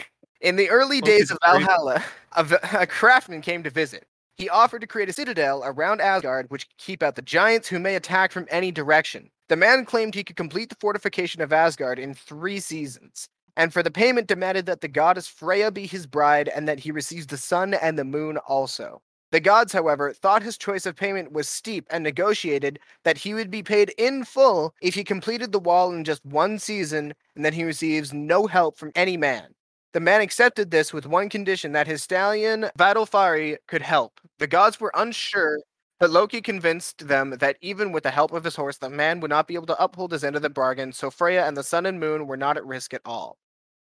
In 0.41 0.57
the 0.57 0.69
early 0.69 1.01
days 1.01 1.31
of. 1.31 1.39
Valhalla, 1.43 2.03
a, 2.33 2.45
v- 2.45 2.57
a 2.73 2.87
craftsman 2.87 3.41
came 3.41 3.63
to 3.63 3.71
visit. 3.71 4.05
He 4.35 4.49
offered 4.51 4.81
to 4.81 4.87
create 4.87 5.09
a 5.09 5.13
citadel 5.15 5.63
around 5.65 6.01
Asgard 6.03 6.51
which 6.51 6.69
could 6.69 6.77
keep 6.77 7.03
out 7.03 7.15
the 7.15 7.23
giants 7.23 7.69
who 7.69 7.79
may 7.79 7.95
attack 7.95 8.33
from 8.33 8.47
any 8.51 8.71
direction. 8.71 9.31
The 9.49 9.57
man 9.57 9.85
claimed 9.85 10.15
he 10.15 10.25
could 10.25 10.37
complete 10.37 10.71
the 10.71 10.77
fortification 10.77 11.41
of 11.41 11.53
Asgard 11.53 11.99
in 11.99 12.15
three 12.15 12.61
seasons 12.61 13.29
and 13.57 13.73
for 13.73 13.83
the 13.83 13.91
payment 13.91 14.27
demanded 14.27 14.67
that 14.67 14.81
the 14.81 14.89
goddess 14.89 15.27
Freya 15.27 15.71
be 15.71 15.87
his 15.87 16.07
bride 16.07 16.49
and 16.49 16.69
that 16.69 16.81
he 16.81 16.91
receives 16.91 17.27
the 17.27 17.39
sun 17.39 17.75
and 17.75 17.99
the 17.99 18.05
moon 18.05 18.37
also. 18.47 19.01
The 19.33 19.41
gods, 19.41 19.73
however, 19.73 20.13
thought 20.13 20.43
his 20.43 20.57
choice 20.57 20.87
of 20.87 20.95
payment 20.95 21.33
was 21.33 21.49
steep 21.49 21.87
and 21.91 22.05
negotiated 22.05 22.79
that 23.03 23.19
he 23.19 23.35
would 23.35 23.51
be 23.51 23.63
paid 23.63 23.93
in 23.99 24.25
full 24.25 24.75
if 24.81 24.95
he 24.95 25.03
completed 25.03 25.51
the 25.53 25.59
wall 25.59 25.93
in 25.93 26.05
just 26.05 26.25
one 26.25 26.59
season 26.59 27.13
and 27.35 27.45
that 27.45 27.55
he 27.55 27.65
receives 27.65 28.13
no 28.13 28.47
help 28.47 28.79
from 28.79 28.93
any 28.95 29.17
man. 29.17 29.49
The 29.93 30.01
man 30.01 30.21
accepted 30.21 30.71
this 30.71 30.93
with 30.93 31.07
one 31.07 31.29
condition 31.29 31.73
that 31.73 31.87
his 31.87 32.03
stallion 32.03 32.71
Svadilfari 32.79 33.57
could 33.67 33.83
help. 33.83 34.21
The 34.39 34.47
gods 34.47 34.79
were 34.79 34.93
unsure, 34.95 35.59
but 35.99 36.11
Loki 36.11 36.41
convinced 36.41 37.09
them 37.09 37.37
that 37.39 37.57
even 37.61 37.93
with 37.93 38.03
the 38.03 38.11
help 38.11 38.33
of 38.33 38.45
his 38.45 38.57
horse, 38.57 38.79
the 38.79 38.91
man 38.91 39.21
would 39.21 39.31
not 39.31 39.49
be 39.49 39.55
able 39.55 39.67
to 39.67 39.83
uphold 39.83 40.13
his 40.13 40.25
end 40.25 40.37
of 40.37 40.43
the 40.43 40.51
bargain, 40.51 40.93
so 40.93 41.11
Freya 41.11 41.47
and 41.47 41.57
the 41.57 41.63
sun 41.63 41.87
and 41.87 41.99
moon 41.99 42.27
were 42.27 42.37
not 42.37 42.57
at 42.57 42.67
risk 42.67 42.93
at 42.93 43.01
all. 43.05 43.39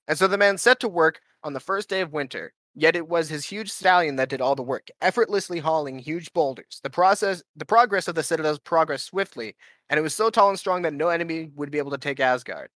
And 0.07 0.17
so 0.17 0.27
the 0.27 0.37
man 0.37 0.57
set 0.57 0.79
to 0.79 0.89
work 0.89 1.21
on 1.43 1.53
the 1.53 1.59
first 1.59 1.87
day 1.89 2.01
of 2.01 2.11
winter. 2.11 2.53
Yet 2.75 2.95
it 2.95 3.07
was 3.07 3.29
his 3.29 3.45
huge 3.45 3.71
stallion 3.71 4.15
that 4.15 4.29
did 4.29 4.41
all 4.41 4.55
the 4.55 4.63
work, 4.63 4.87
effortlessly 5.01 5.59
hauling 5.59 5.99
huge 5.99 6.31
boulders. 6.33 6.79
The 6.81 6.89
process, 6.89 7.43
the 7.55 7.65
progress 7.65 8.07
of 8.07 8.15
the 8.15 8.23
citadels 8.23 8.59
progressed 8.59 9.07
swiftly, 9.07 9.55
and 9.89 9.97
it 9.97 10.01
was 10.01 10.15
so 10.15 10.29
tall 10.29 10.49
and 10.49 10.57
strong 10.57 10.83
that 10.83 10.93
no 10.93 11.09
enemy 11.09 11.51
would 11.55 11.71
be 11.71 11.79
able 11.79 11.91
to 11.91 11.97
take 11.97 12.19
Asgard. 12.19 12.69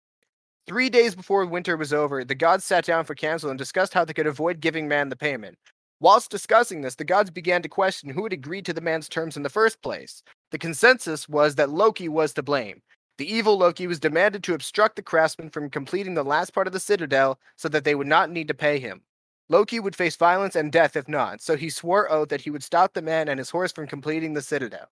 Three 0.67 0.89
days 0.89 1.15
before 1.15 1.45
winter 1.45 1.77
was 1.77 1.93
over, 1.93 2.25
the 2.25 2.35
gods 2.35 2.65
sat 2.65 2.85
down 2.85 3.05
for 3.05 3.15
council 3.15 3.51
and 3.51 3.59
discussed 3.59 3.93
how 3.93 4.05
they 4.05 4.13
could 4.13 4.27
avoid 4.27 4.61
giving 4.61 4.89
man 4.89 5.09
the 5.09 5.17
payment. 5.17 5.59
Whilst 6.01 6.31
discussing 6.31 6.81
this, 6.81 6.95
the 6.95 7.05
gods 7.05 7.31
began 7.31 7.61
to 7.63 7.69
question 7.69 8.09
who 8.09 8.25
had 8.25 8.33
agreed 8.33 8.65
to 8.65 8.73
the 8.73 8.81
man's 8.81 9.09
terms 9.09 9.37
in 9.37 9.43
the 9.43 9.51
first 9.51 9.83
place. 9.83 10.23
The 10.51 10.59
consensus 10.59 11.29
was 11.29 11.57
that 11.57 11.69
Loki 11.69 12.09
was 12.09 12.33
to 12.35 12.43
blame. 12.43 12.81
The 13.19 13.31
evil 13.31 13.59
Loki 13.59 13.87
was 13.87 14.01
demanded 14.01 14.43
to 14.45 14.55
obstruct 14.55 14.97
the 14.97 15.03
craftsmen 15.03 15.51
from 15.51 15.69
completing 15.69 16.15
the 16.15 16.25
last 16.25 16.55
part 16.55 16.67
of 16.67 16.73
the 16.73 16.81
citadel 16.81 17.39
so 17.57 17.69
that 17.69 17.85
they 17.85 17.95
would 17.95 18.07
not 18.07 18.31
need 18.31 18.49
to 18.49 18.55
pay 18.55 18.79
him. 18.79 19.03
Loki 19.51 19.79
would 19.79 19.95
face 19.95 20.17
violence 20.17 20.57
and 20.57 20.73
death 20.73 20.97
if 20.97 21.07
not, 21.07 21.43
so 21.43 21.55
he 21.55 21.69
swore 21.69 22.11
oath 22.11 22.31
that 22.31 22.41
he 22.41 22.51
would 22.51 22.63
stop 22.63 22.95
the 22.95 23.03
man 23.03 23.29
and 23.29 23.39
his 23.39 23.51
horse 23.51 23.73
from 23.73 23.87
completing 23.87 24.33
the 24.33 24.41
citadel. 24.41 24.87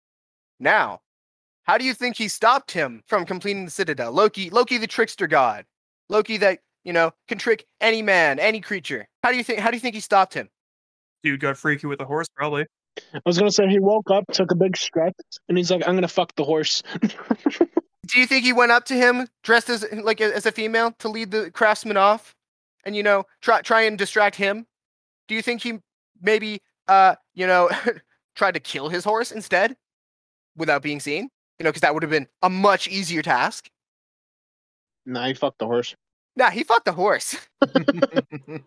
Now, 0.59 1.01
how 1.63 1.77
do 1.77 1.85
you 1.85 1.93
think 1.93 2.17
he 2.17 2.27
stopped 2.27 2.71
him 2.71 3.03
from 3.07 3.25
completing 3.25 3.63
the 3.63 3.71
citadel? 3.71 4.11
Loki, 4.11 4.49
Loki 4.49 4.77
the 4.77 4.87
trickster 4.87 5.27
god. 5.27 5.65
Loki 6.09 6.35
that, 6.37 6.59
you 6.83 6.91
know, 6.91 7.13
can 7.29 7.37
trick 7.37 7.65
any 7.79 8.01
man, 8.01 8.39
any 8.39 8.59
creature. 8.59 9.07
How 9.23 9.31
do 9.31 9.37
you 9.37 9.43
think 9.43 9.59
how 9.59 9.71
do 9.71 9.77
you 9.77 9.81
think 9.81 9.95
he 9.95 10.01
stopped 10.01 10.33
him? 10.33 10.49
Dude 11.23 11.39
got 11.39 11.57
freaky 11.57 11.87
with 11.87 11.99
a 12.01 12.05
horse, 12.05 12.27
probably. 12.35 12.65
I 13.13 13.21
was 13.25 13.37
gonna 13.37 13.51
say 13.51 13.67
he 13.67 13.79
woke 13.79 14.09
up, 14.09 14.25
took 14.31 14.51
a 14.51 14.55
big 14.55 14.75
stretch, 14.77 15.15
and 15.49 15.57
he's 15.57 15.69
like, 15.71 15.87
"I'm 15.87 15.95
gonna 15.95 16.07
fuck 16.07 16.35
the 16.35 16.43
horse." 16.43 16.81
Do 17.01 18.19
you 18.19 18.25
think 18.25 18.45
he 18.45 18.53
went 18.53 18.71
up 18.71 18.85
to 18.85 18.93
him 18.93 19.27
dressed 19.43 19.69
as 19.69 19.85
like 19.91 20.21
as 20.21 20.45
a 20.45 20.51
female 20.51 20.93
to 20.99 21.09
lead 21.09 21.31
the 21.31 21.51
craftsman 21.51 21.97
off 21.97 22.33
and 22.85 22.95
you 22.95 23.03
know, 23.03 23.25
try 23.41 23.61
try 23.61 23.81
and 23.81 23.97
distract 23.97 24.35
him? 24.35 24.65
Do 25.27 25.35
you 25.35 25.41
think 25.41 25.61
he 25.61 25.79
maybe 26.21 26.61
uh, 26.87 27.15
you 27.33 27.45
know, 27.45 27.69
tried 28.35 28.53
to 28.53 28.59
kill 28.59 28.89
his 28.89 29.03
horse 29.03 29.31
instead 29.31 29.75
without 30.55 30.81
being 30.81 30.99
seen? 30.99 31.29
You 31.59 31.63
know, 31.63 31.69
because 31.69 31.81
that 31.81 31.93
would 31.93 32.03
have 32.03 32.11
been 32.11 32.27
a 32.41 32.49
much 32.49 32.87
easier 32.87 33.21
task. 33.21 33.69
nah, 35.05 35.27
he 35.27 35.33
fucked 35.33 35.59
the 35.59 35.65
horse. 35.65 35.95
Nah, 36.37 36.51
he 36.51 36.63
fought 36.63 36.85
the 36.85 36.91
horse. 36.91 37.35
the 37.61 38.61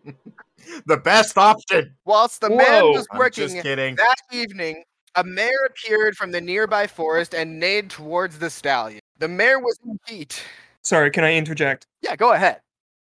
best 1.01 1.37
option. 1.37 1.95
Whilst 2.03 2.41
the 2.41 2.49
man 2.49 2.83
was 2.83 3.07
I'm 3.11 3.17
working 3.17 3.55
that 3.55 4.15
evening 4.31 4.83
A 5.15 5.23
mare 5.23 5.65
appeared 5.69 6.17
from 6.17 6.31
the 6.31 6.41
nearby 6.41 6.85
forest 6.85 7.33
and 7.33 7.59
neighed 7.59 7.89
towards 7.89 8.39
the 8.39 8.49
stallion. 8.49 8.99
The 9.19 9.29
mare 9.29 9.59
was 9.59 9.79
in 9.85 9.97
heat. 10.05 10.43
Sorry, 10.81 11.09
can 11.11 11.23
I 11.23 11.35
interject? 11.35 11.87
Yeah, 12.01 12.17
go 12.17 12.33
ahead. 12.33 12.59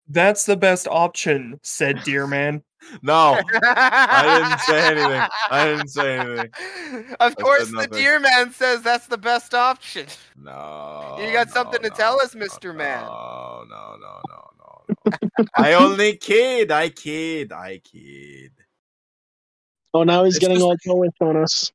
That's 0.08 0.46
the 0.46 0.56
best 0.56 0.88
option, 0.88 1.60
said 1.62 2.02
Deer 2.04 2.26
Man. 2.26 2.64
No, 3.02 3.40
I 3.64 4.40
didn't 4.40 4.60
say 4.60 4.88
anything. 4.88 5.28
I 5.50 5.66
didn't 5.66 5.88
say 5.88 6.20
anything. 6.20 6.52
Of 7.22 7.32
said 7.32 7.42
course, 7.42 7.68
the 7.68 7.76
nothing. 7.76 7.94
deer 7.94 8.20
man 8.20 8.52
says 8.52 8.82
that's 8.82 9.08
the 9.08 9.18
best 9.18 9.54
option. 9.54 10.06
No. 10.38 11.18
You 11.18 11.32
got 11.32 11.48
no, 11.48 11.54
something 11.54 11.82
to 11.82 11.88
no, 11.90 11.96
tell 11.96 12.22
us, 12.22 12.36
no, 12.36 12.46
Mr. 12.46 12.76
Man. 12.76 13.06
No, 13.06 13.64
no, 13.70 13.70
no, 13.70 13.96
no, 14.00 14.00
no. 14.00 14.22
no. 14.30 14.43
I 15.58 15.74
only 15.74 16.18
kid. 16.18 16.72
I 16.72 16.90
kid. 16.90 17.52
I 17.52 17.80
kid. 17.80 18.52
Oh, 19.94 20.04
now 20.04 20.24
he's 20.24 20.36
It's 20.36 20.42
getting 20.42 20.58
just- 20.58 20.66
all 20.88 21.04
Jewish 21.06 21.14
on 21.22 21.38
us. 21.38 21.72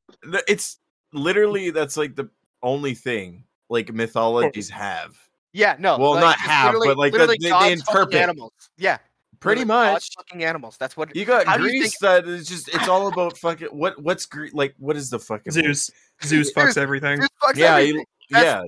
It's 0.48 0.78
literally 1.12 1.70
that's 1.70 1.96
like 1.96 2.16
the 2.16 2.28
only 2.62 2.94
thing 2.94 3.44
like 3.68 3.92
mythologies 3.92 4.68
have. 4.70 5.16
Yeah, 5.52 5.76
no. 5.78 5.96
Well, 5.98 6.12
like, 6.12 6.20
not 6.22 6.36
just 6.36 6.48
have, 6.50 6.74
but, 6.74 6.98
like, 6.98 7.12
the- 7.12 7.18
literally 7.18 7.38
they- 7.40 7.50
they 7.50 7.72
interpret. 7.72 8.14
animals. 8.16 8.52
Yeah, 8.76 8.98
Pretty 9.40 9.60
literally 9.64 9.92
much. 9.92 9.94
gods 9.94 10.10
fucking 10.16 10.44
animals. 10.44 10.76
That's 10.78 10.96
what. 10.96 11.14
You 11.14 11.24
got 11.24 11.46
How 11.46 11.56
do 11.56 11.64
you 11.64 11.70
Greece 11.70 11.98
think- 11.98 12.24
that 12.24 12.26
is 12.28 12.46
just 12.48 12.68
it's 12.74 12.88
all 12.88 13.06
about 13.08 13.38
fucking 13.38 13.68
what 13.68 14.00
what's 14.02 14.26
Greece 14.26 14.52
like 14.52 14.74
what 14.78 14.96
is 14.96 15.10
the 15.10 15.18
fucking 15.18 15.52
Zeus. 15.52 15.90
Zeus 16.24 16.52
fucks 16.52 16.76
everything. 16.76 17.18
Zeus 17.20 17.28
fucks 17.42 17.56
Yeah, 17.56 17.76
everything. 17.76 18.04
he, 18.28 18.34
yeah. 18.34 18.62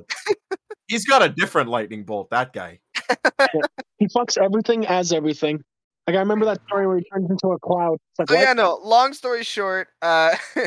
He's 0.86 1.05
got 1.07 1.22
a 1.22 1.28
different 1.28 1.68
lightning 1.68 2.05
bolt, 2.05 2.30
that 2.30 2.53
guy. 2.53 2.80
He 3.98 4.06
fucks 4.06 4.38
everything 4.38 4.86
as 4.86 5.12
everything. 5.12 5.62
Like 6.06 6.16
I 6.16 6.20
remember 6.20 6.46
that 6.46 6.61
story 6.66 6.86
where 6.86 6.96
he 6.96 7.04
turns 7.04 7.30
into 7.30 7.48
a 7.48 7.58
cloud. 7.58 7.98
Like 8.18 8.28
So 8.28 8.34
what? 8.34 8.40
yeah, 8.40 8.52
no. 8.52 8.80
Long 8.82 9.12
story 9.12 9.44
short, 9.44 9.88
uh, 10.02 10.34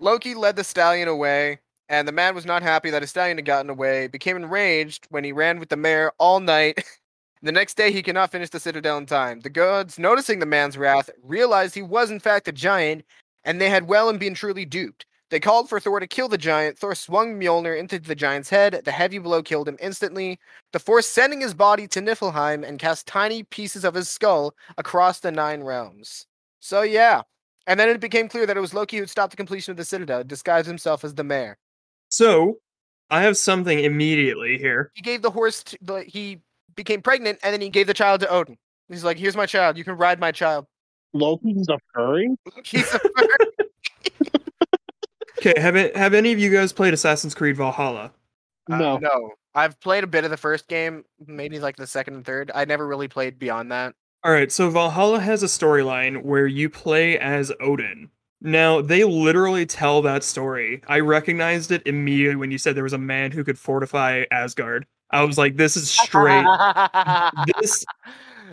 Loki 0.00 0.34
led 0.34 0.56
the 0.56 0.64
stallion 0.64 1.08
away, 1.08 1.60
and 1.88 2.06
the 2.06 2.12
man 2.12 2.34
was 2.34 2.44
not 2.44 2.62
happy 2.62 2.90
that 2.90 3.02
his 3.02 3.10
stallion 3.10 3.38
had 3.38 3.46
gotten 3.46 3.70
away. 3.70 4.06
Became 4.08 4.36
enraged 4.36 5.06
when 5.10 5.24
he 5.24 5.32
ran 5.32 5.58
with 5.58 5.70
the 5.70 5.76
mare 5.76 6.12
all 6.18 6.40
night. 6.40 6.84
the 7.42 7.52
next 7.52 7.76
day, 7.76 7.90
he 7.90 8.02
could 8.02 8.14
not 8.14 8.30
finish 8.30 8.50
the 8.50 8.60
citadel 8.60 8.98
in 8.98 9.06
time. 9.06 9.40
The 9.40 9.50
gods, 9.50 9.98
noticing 9.98 10.38
the 10.38 10.46
man's 10.46 10.76
wrath, 10.76 11.10
realized 11.22 11.74
he 11.74 11.82
was 11.82 12.10
in 12.10 12.20
fact 12.20 12.48
a 12.48 12.52
giant, 12.52 13.04
and 13.44 13.60
they 13.60 13.70
had 13.70 13.88
well 13.88 14.08
and 14.08 14.20
been 14.20 14.34
truly 14.34 14.64
duped. 14.64 15.06
They 15.30 15.40
called 15.40 15.68
for 15.68 15.80
Thor 15.80 15.98
to 15.98 16.06
kill 16.06 16.28
the 16.28 16.38
giant. 16.38 16.78
Thor 16.78 16.94
swung 16.94 17.38
Mjolnir 17.38 17.76
into 17.76 17.98
the 17.98 18.14
giant's 18.14 18.50
head. 18.50 18.80
The 18.84 18.92
heavy 18.92 19.18
blow 19.18 19.42
killed 19.42 19.68
him 19.68 19.76
instantly. 19.80 20.38
The 20.72 20.78
force 20.78 21.06
sending 21.06 21.40
his 21.40 21.52
body 21.52 21.88
to 21.88 22.00
Niflheim 22.00 22.66
and 22.66 22.78
cast 22.78 23.08
tiny 23.08 23.42
pieces 23.42 23.84
of 23.84 23.94
his 23.94 24.08
skull 24.08 24.54
across 24.78 25.18
the 25.20 25.32
nine 25.32 25.62
realms. 25.62 26.26
So 26.60 26.82
yeah. 26.82 27.22
And 27.66 27.80
then 27.80 27.88
it 27.88 28.00
became 28.00 28.28
clear 28.28 28.46
that 28.46 28.56
it 28.56 28.60
was 28.60 28.72
Loki 28.72 28.98
who'd 28.98 29.10
stopped 29.10 29.32
the 29.32 29.36
completion 29.36 29.72
of 29.72 29.76
the 29.76 29.84
Citadel, 29.84 30.22
disguised 30.22 30.68
himself 30.68 31.04
as 31.04 31.14
the 31.14 31.24
mare. 31.24 31.58
So, 32.08 32.58
I 33.10 33.22
have 33.22 33.36
something 33.36 33.80
immediately 33.80 34.58
here. 34.58 34.92
He 34.94 35.02
gave 35.02 35.22
the 35.22 35.30
horse 35.30 35.64
to, 35.64 35.78
the, 35.82 36.04
he 36.04 36.40
became 36.76 37.02
pregnant 37.02 37.40
and 37.42 37.52
then 37.52 37.60
he 37.60 37.68
gave 37.68 37.88
the 37.88 37.94
child 37.94 38.20
to 38.20 38.28
Odin. 38.28 38.56
He's 38.88 39.02
like, 39.02 39.18
"Here's 39.18 39.36
my 39.36 39.46
child. 39.46 39.76
You 39.76 39.82
can 39.82 39.96
ride 39.96 40.20
my 40.20 40.30
child." 40.30 40.66
Loki's 41.12 41.68
a 41.68 41.78
furry? 41.92 42.30
He's 42.64 42.94
a 42.94 43.00
Okay, 45.38 45.54
have 45.60 45.76
it, 45.76 45.96
have 45.96 46.14
any 46.14 46.32
of 46.32 46.38
you 46.38 46.50
guys 46.50 46.72
played 46.72 46.94
Assassin's 46.94 47.34
Creed 47.34 47.56
Valhalla? 47.56 48.12
Uh, 48.70 48.76
No. 48.76 48.98
no. 48.98 49.32
I've 49.54 49.80
played 49.80 50.04
a 50.04 50.06
bit 50.06 50.24
of 50.24 50.30
the 50.30 50.36
first 50.36 50.68
game, 50.68 51.04
maybe 51.26 51.58
like 51.58 51.76
the 51.76 51.86
second 51.86 52.14
and 52.14 52.24
third. 52.24 52.50
I 52.54 52.66
never 52.66 52.86
really 52.86 53.08
played 53.08 53.38
beyond 53.38 53.72
that. 53.72 53.94
All 54.22 54.32
right, 54.32 54.52
so 54.52 54.68
Valhalla 54.68 55.20
has 55.20 55.42
a 55.42 55.46
storyline 55.46 56.22
where 56.24 56.46
you 56.46 56.68
play 56.68 57.18
as 57.18 57.52
Odin. 57.60 58.10
Now, 58.42 58.82
they 58.82 59.02
literally 59.04 59.64
tell 59.64 60.02
that 60.02 60.24
story. 60.24 60.82
I 60.88 61.00
recognized 61.00 61.70
it 61.70 61.82
immediately 61.86 62.36
when 62.36 62.50
you 62.50 62.58
said 62.58 62.76
there 62.76 62.82
was 62.84 62.92
a 62.92 62.98
man 62.98 63.30
who 63.30 63.44
could 63.44 63.58
fortify 63.58 64.24
Asgard. 64.30 64.84
I 65.10 65.22
was 65.24 65.38
like, 65.38 65.56
this 65.56 65.76
is 65.76 65.90
straight. 65.90 66.44
this 67.60 67.84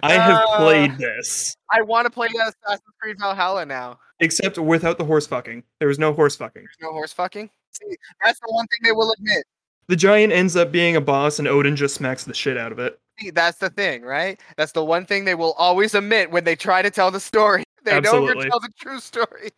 I 0.02 0.14
have 0.14 0.36
Uh, 0.48 0.58
played 0.58 0.98
this, 0.98 1.56
I 1.72 1.82
want 1.82 2.06
to 2.06 2.10
play 2.10 2.28
Assassin's 2.28 2.82
Creed 3.02 3.18
Valhalla 3.20 3.66
now. 3.66 4.00
except 4.20 4.58
without 4.58 4.98
the 4.98 5.06
horse 5.06 5.28
fucking. 5.28 5.64
There 5.80 5.88
was 5.88 6.00
no 6.00 6.14
horse 6.14 6.36
fucking. 6.36 6.64
There's 6.64 6.78
no 6.82 6.92
horse 6.92 7.14
fucking. 7.14 7.50
See, 7.72 7.96
that's 8.24 8.40
the 8.40 8.48
one 8.50 8.66
thing 8.68 8.80
they 8.84 8.92
will 8.92 9.12
admit. 9.18 9.44
The 9.88 9.96
giant 9.96 10.32
ends 10.32 10.56
up 10.56 10.72
being 10.72 10.96
a 10.96 11.02
boss, 11.02 11.40
and 11.40 11.48
Odin 11.48 11.76
just 11.76 11.96
smacks 11.96 12.24
the 12.24 12.34
shit 12.34 12.58
out 12.58 12.72
of 12.72 12.80
it. 12.80 12.98
See, 13.20 13.30
that's 13.32 13.58
the 13.60 13.70
thing, 13.70 14.02
right? 14.04 14.40
That's 14.58 14.72
the 14.72 14.84
one 14.84 15.06
thing 15.06 15.26
they 15.26 15.36
will 15.36 15.54
always 15.54 15.94
admit 15.94 16.32
when 16.32 16.46
they 16.46 16.56
try 16.56 16.82
to 16.82 16.90
tell 16.90 17.12
the 17.12 17.20
story. 17.20 17.64
They 17.84 17.92
Absolutely. 17.92 18.36
never 18.36 18.50
tell 18.50 18.60
the 18.62 18.70
true 18.80 19.00
story. 19.02 19.50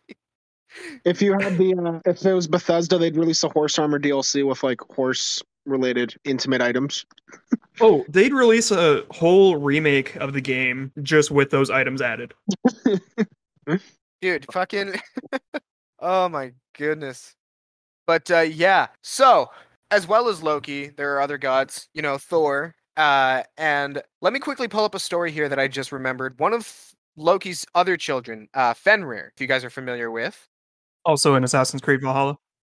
If 1.04 1.22
you 1.22 1.32
had 1.38 1.56
the 1.56 1.74
uh, 2.04 2.10
if 2.10 2.26
it 2.26 2.34
was 2.34 2.48
Bethesda, 2.48 2.98
they'd 2.98 3.16
release 3.16 3.44
a 3.44 3.48
horse 3.48 3.78
armor 3.78 4.00
DLC 4.00 4.44
with 4.44 4.64
like 4.64 4.80
horse 4.80 5.42
related 5.66 6.14
intimate 6.24 6.62
items. 6.62 7.04
Oh, 7.80 8.04
they'd 8.08 8.32
release 8.32 8.70
a 8.70 9.04
whole 9.10 9.56
remake 9.56 10.16
of 10.16 10.32
the 10.32 10.40
game 10.40 10.92
just 11.02 11.30
with 11.30 11.50
those 11.50 11.70
items 11.70 12.00
added. 12.00 12.32
Dude, 14.22 14.46
fucking 14.52 14.94
Oh 15.98 16.28
my 16.28 16.52
goodness. 16.76 17.34
But 18.06 18.30
uh 18.30 18.40
yeah. 18.40 18.88
So, 19.02 19.50
as 19.90 20.06
well 20.06 20.28
as 20.28 20.42
Loki, 20.42 20.88
there 20.88 21.14
are 21.14 21.20
other 21.20 21.38
gods, 21.38 21.88
you 21.94 22.02
know, 22.02 22.18
Thor. 22.18 22.74
Uh 22.96 23.42
and 23.58 24.02
let 24.22 24.32
me 24.32 24.38
quickly 24.38 24.68
pull 24.68 24.84
up 24.84 24.94
a 24.94 24.98
story 24.98 25.30
here 25.30 25.48
that 25.48 25.58
I 25.58 25.68
just 25.68 25.92
remembered. 25.92 26.38
One 26.38 26.54
of 26.54 26.94
Loki's 27.16 27.66
other 27.74 27.96
children, 27.96 28.48
uh 28.54 28.74
Fenrir, 28.74 29.32
if 29.34 29.40
you 29.40 29.46
guys 29.46 29.64
are 29.64 29.70
familiar 29.70 30.10
with. 30.10 30.48
Also 31.04 31.34
in 31.34 31.44
Assassin's 31.44 31.82
Creed 31.82 32.00
Valhalla. 32.00 32.36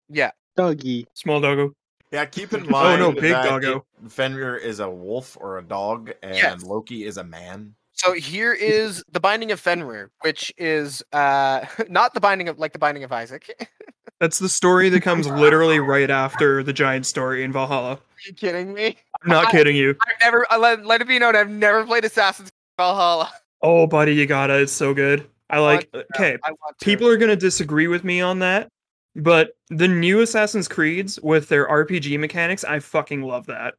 Yeah. 0.10 0.32
Dougie. 0.58 1.06
Small 1.14 1.40
doggo. 1.40 1.74
Yeah, 2.12 2.26
keep 2.26 2.54
in 2.54 2.70
mind. 2.70 3.02
Oh, 3.04 3.12
no, 3.12 3.12
big 3.12 3.34
that 3.34 3.44
doggo. 3.46 3.86
Fenrir 4.08 4.56
is 4.58 4.80
a 4.80 4.90
wolf 4.90 5.38
or 5.40 5.58
a 5.58 5.64
dog, 5.64 6.12
and 6.24 6.36
Yes. 6.36 6.64
Loki 6.64 7.04
is 7.06 7.18
a 7.18 7.24
man. 7.24 7.76
So 7.94 8.14
here 8.14 8.54
is 8.54 9.04
the 9.12 9.20
binding 9.20 9.52
of 9.52 9.60
Fenrir, 9.60 10.12
which 10.22 10.54
is 10.58 11.04
uh 11.14 11.66
not 11.90 12.14
the 12.14 12.20
binding 12.20 12.48
of 12.48 12.60
like 12.60 12.74
the 12.74 12.80
binding 12.80 13.04
of 13.04 13.12
Isaac. 13.12 13.70
That's 14.20 14.40
the 14.40 14.50
story 14.50 14.90
that 14.90 15.02
comes 15.02 15.28
literally 15.28 15.80
right 15.80 16.10
after 16.10 16.64
the 16.64 16.74
giant 16.74 17.06
story 17.06 17.44
in 17.44 17.52
Valhalla. 17.52 17.92
Are 17.94 18.00
you 18.26 18.34
kidding 18.34 18.74
me? 18.74 18.98
I'm 19.24 19.30
not 19.30 19.48
I- 19.48 19.52
kidding 19.52 19.76
you. 19.76 19.96
I've 20.02 20.20
never 20.22 20.46
uh, 20.52 20.58
let, 20.58 20.86
let 20.86 21.02
it 21.02 21.08
be 21.08 21.20
known 21.20 21.36
I've 21.36 21.50
never 21.50 21.86
played 21.86 22.04
Assassin's 22.06 22.50
Creed 22.50 22.78
Valhalla. 22.88 23.32
Oh, 23.62 23.86
buddy, 23.88 24.16
you 24.16 24.26
gotta. 24.26 24.60
It's 24.60 24.72
so 24.72 24.94
good. 24.94 25.28
I 25.50 25.60
like. 25.60 25.90
want 25.94 26.06
Okay, 26.16 26.38
I 26.44 26.52
people 26.82 27.08
are 27.08 27.18
gonna 27.18 27.36
disagree 27.36 27.88
with 27.88 28.04
me 28.04 28.22
on 28.22 28.40
that, 28.40 28.70
but 29.18 29.52
the 29.70 29.88
new 29.88 30.22
Assassin's 30.22 30.68
Creeds 30.68 31.20
with 31.22 31.50
their 31.50 31.68
RPG 31.68 32.20
mechanics, 32.20 32.64
I 32.64 32.80
fucking 32.80 33.24
love 33.24 33.46
that. 33.48 33.74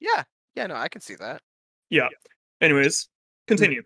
Yeah, 0.00 0.24
yeah, 0.54 0.66
no, 0.66 0.74
I 0.74 0.88
can 0.88 1.00
see 1.00 1.14
that. 1.16 1.42
Yeah. 1.90 2.08
Anyways, 2.60 3.04
mm-hmm. 3.04 3.48
continue. 3.48 3.82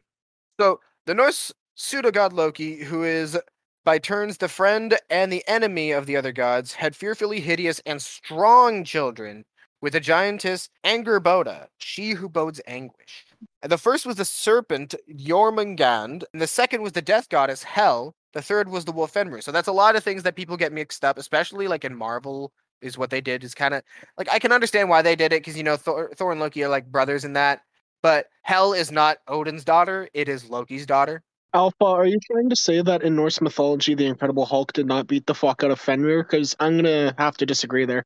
So 0.60 0.80
the 1.06 1.14
Norse 1.14 1.52
pseudo 1.74 2.10
god 2.10 2.32
Loki, 2.32 2.84
who 2.84 3.02
is 3.02 3.38
by 3.84 3.98
turns 3.98 4.38
the 4.38 4.48
friend 4.48 4.96
and 5.10 5.32
the 5.32 5.44
enemy 5.46 5.92
of 5.92 6.06
the 6.06 6.16
other 6.16 6.32
gods, 6.32 6.74
had 6.74 6.96
fearfully 6.96 7.40
hideous 7.40 7.80
and 7.84 8.00
strong 8.00 8.84
children 8.84 9.44
with 9.80 9.94
a 9.94 10.00
giantess 10.00 10.68
Angerboda, 10.84 11.66
she 11.78 12.10
who 12.12 12.28
bodes 12.28 12.60
anguish. 12.66 13.26
And 13.62 13.70
the 13.70 13.78
first 13.78 14.06
was 14.06 14.16
the 14.16 14.24
serpent 14.24 14.94
Jormungand, 15.10 16.24
and 16.32 16.42
the 16.42 16.46
second 16.46 16.82
was 16.82 16.92
the 16.92 17.02
death 17.02 17.28
goddess 17.28 17.62
Hel. 17.62 18.14
The 18.36 18.42
third 18.42 18.68
was 18.68 18.84
the 18.84 18.92
wolf 18.92 19.12
Fenrir. 19.12 19.40
So 19.40 19.50
that's 19.50 19.66
a 19.66 19.72
lot 19.72 19.96
of 19.96 20.04
things 20.04 20.22
that 20.24 20.36
people 20.36 20.58
get 20.58 20.70
mixed 20.70 21.06
up, 21.06 21.16
especially 21.16 21.68
like 21.68 21.86
in 21.86 21.96
Marvel. 21.96 22.52
Is 22.82 22.98
what 22.98 23.08
they 23.08 23.22
did 23.22 23.42
is 23.42 23.54
kind 23.54 23.72
of 23.72 23.82
like 24.18 24.28
I 24.30 24.38
can 24.38 24.52
understand 24.52 24.90
why 24.90 25.00
they 25.00 25.16
did 25.16 25.32
it 25.32 25.40
because 25.40 25.56
you 25.56 25.62
know 25.62 25.78
Thor, 25.78 26.10
Thor 26.14 26.32
and 26.32 26.38
Loki 26.38 26.62
are 26.62 26.68
like 26.68 26.84
brothers 26.84 27.24
in 27.24 27.32
that, 27.32 27.62
but 28.02 28.26
Hel 28.42 28.74
is 28.74 28.92
not 28.92 29.16
Odin's 29.26 29.64
daughter; 29.64 30.10
it 30.12 30.28
is 30.28 30.50
Loki's 30.50 30.84
daughter. 30.84 31.22
Alpha, 31.54 31.86
are 31.86 32.04
you 32.04 32.18
trying 32.30 32.50
to 32.50 32.56
say 32.56 32.82
that 32.82 33.02
in 33.02 33.16
Norse 33.16 33.40
mythology 33.40 33.94
the 33.94 34.04
Incredible 34.04 34.44
Hulk 34.44 34.74
did 34.74 34.84
not 34.84 35.06
beat 35.06 35.26
the 35.26 35.34
fuck 35.34 35.64
out 35.64 35.70
of 35.70 35.80
Fenrir? 35.80 36.22
Because 36.22 36.54
I'm 36.60 36.76
gonna 36.76 37.14
have 37.16 37.38
to 37.38 37.46
disagree 37.46 37.86
there. 37.86 38.04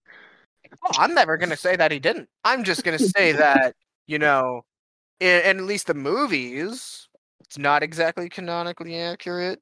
Oh, 0.84 0.90
I'm 0.96 1.12
never 1.12 1.38
gonna 1.38 1.56
say 1.56 1.74
that 1.74 1.90
he 1.90 1.98
didn't. 1.98 2.28
I'm 2.44 2.62
just 2.62 2.84
gonna 2.84 3.00
say 3.00 3.32
that 3.32 3.74
you 4.06 4.20
know, 4.20 4.62
in, 5.18 5.40
in 5.40 5.58
at 5.58 5.64
least 5.64 5.88
the 5.88 5.94
movies, 5.94 6.99
it's 7.50 7.58
not 7.58 7.82
exactly 7.82 8.28
canonically 8.28 8.96
accurate. 8.96 9.60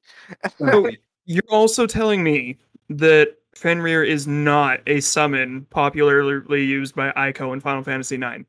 So 0.59 0.91
you're 1.25 1.41
also 1.49 1.87
telling 1.87 2.21
me 2.21 2.59
that 2.87 3.35
Fenrir 3.55 4.03
is 4.03 4.27
not 4.27 4.81
a 4.85 4.99
summon 4.99 5.65
popularly 5.71 6.63
used 6.63 6.93
by 6.93 7.11
Eiko 7.13 7.51
in 7.51 7.59
Final 7.59 7.83
Fantasy 7.83 8.15
IX. 8.15 8.45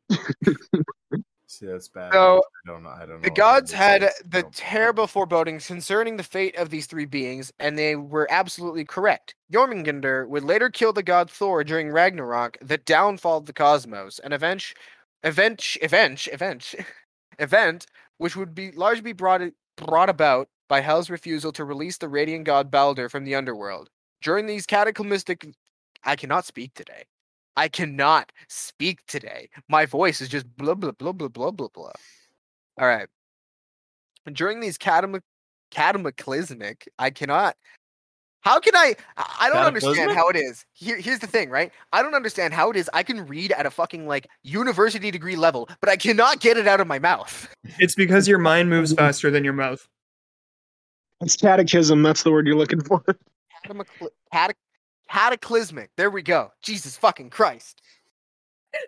See, 1.46 1.64
that's 1.64 1.88
bad. 1.88 2.12
So, 2.12 2.42
I 2.66 2.70
don't. 2.70 2.86
I 2.86 3.06
don't. 3.06 3.22
The 3.22 3.28
if 3.28 3.34
gods 3.34 3.72
had 3.72 4.02
makes 4.02 4.22
the 4.26 4.42
terrible 4.52 5.06
forebodings 5.06 5.66
concerning 5.66 6.18
the 6.18 6.22
fate 6.22 6.54
of 6.56 6.68
these 6.68 6.84
three 6.84 7.06
beings, 7.06 7.50
and 7.58 7.78
they 7.78 7.96
were 7.96 8.28
absolutely 8.30 8.84
correct. 8.84 9.34
Jormungandr 9.50 10.28
would 10.28 10.44
later 10.44 10.68
kill 10.68 10.92
the 10.92 11.02
god 11.02 11.30
Thor 11.30 11.64
during 11.64 11.90
Ragnarok, 11.90 12.58
the 12.60 12.76
downfall 12.76 13.38
of 13.38 13.46
the 13.46 13.54
cosmos, 13.54 14.18
an 14.18 14.32
event, 14.34 14.74
event, 15.22 15.78
event, 15.80 16.28
event, 16.28 16.74
event, 17.38 17.86
which 18.20 18.36
would 18.36 18.54
be 18.54 18.70
largely 18.72 19.14
brought 19.14 19.40
brought 19.76 20.10
about 20.10 20.46
by 20.68 20.82
Hel's 20.82 21.08
refusal 21.08 21.52
to 21.52 21.64
release 21.64 21.96
the 21.96 22.08
radiant 22.08 22.44
god 22.44 22.70
Balder 22.70 23.08
from 23.08 23.24
the 23.24 23.34
underworld. 23.34 23.88
During 24.20 24.44
these 24.46 24.66
cataclysmic, 24.66 25.46
I 26.04 26.16
cannot 26.16 26.44
speak 26.44 26.74
today. 26.74 27.04
I 27.56 27.68
cannot 27.68 28.30
speak 28.46 28.98
today. 29.06 29.48
My 29.70 29.86
voice 29.86 30.20
is 30.20 30.28
just 30.28 30.46
blah 30.58 30.74
blah 30.74 30.92
blah 30.92 31.12
blah 31.12 31.28
blah 31.28 31.50
blah 31.50 31.68
blah. 31.72 31.92
All 32.78 32.86
right. 32.86 33.08
During 34.30 34.60
these 34.60 34.76
cataclysmic, 34.76 35.22
cataclysmic, 35.70 36.88
I 36.98 37.08
cannot. 37.08 37.56
How 38.42 38.58
can 38.58 38.74
I? 38.74 38.94
I 39.16 39.36
I 39.40 39.48
don't 39.48 39.64
understand 39.64 40.12
how 40.12 40.28
it 40.28 40.36
is. 40.36 40.64
Here, 40.72 40.96
here's 40.96 41.18
the 41.18 41.26
thing, 41.26 41.50
right? 41.50 41.72
I 41.92 42.02
don't 42.02 42.14
understand 42.14 42.54
how 42.54 42.70
it 42.70 42.76
is. 42.76 42.88
I 42.94 43.02
can 43.02 43.26
read 43.26 43.52
at 43.52 43.66
a 43.66 43.70
fucking 43.70 44.06
like 44.06 44.28
university 44.42 45.10
degree 45.10 45.36
level, 45.36 45.68
but 45.80 45.90
I 45.90 45.96
cannot 45.96 46.40
get 46.40 46.56
it 46.56 46.66
out 46.66 46.80
of 46.80 46.86
my 46.86 46.98
mouth. 46.98 47.54
It's 47.78 47.94
because 47.94 48.26
your 48.26 48.38
mind 48.38 48.70
moves 48.70 48.94
faster 48.94 49.30
than 49.30 49.44
your 49.44 49.52
mouth. 49.52 49.86
It's 51.20 51.36
catechism. 51.36 52.02
That's 52.02 52.22
the 52.22 52.32
word 52.32 52.46
you're 52.46 52.56
looking 52.56 52.82
for. 52.82 53.04
Catacly- 53.66 54.08
catac- 54.32 54.54
cataclysmic. 55.10 55.90
There 55.96 56.08
we 56.08 56.22
go. 56.22 56.50
Jesus 56.62 56.96
fucking 56.96 57.28
Christ. 57.28 57.82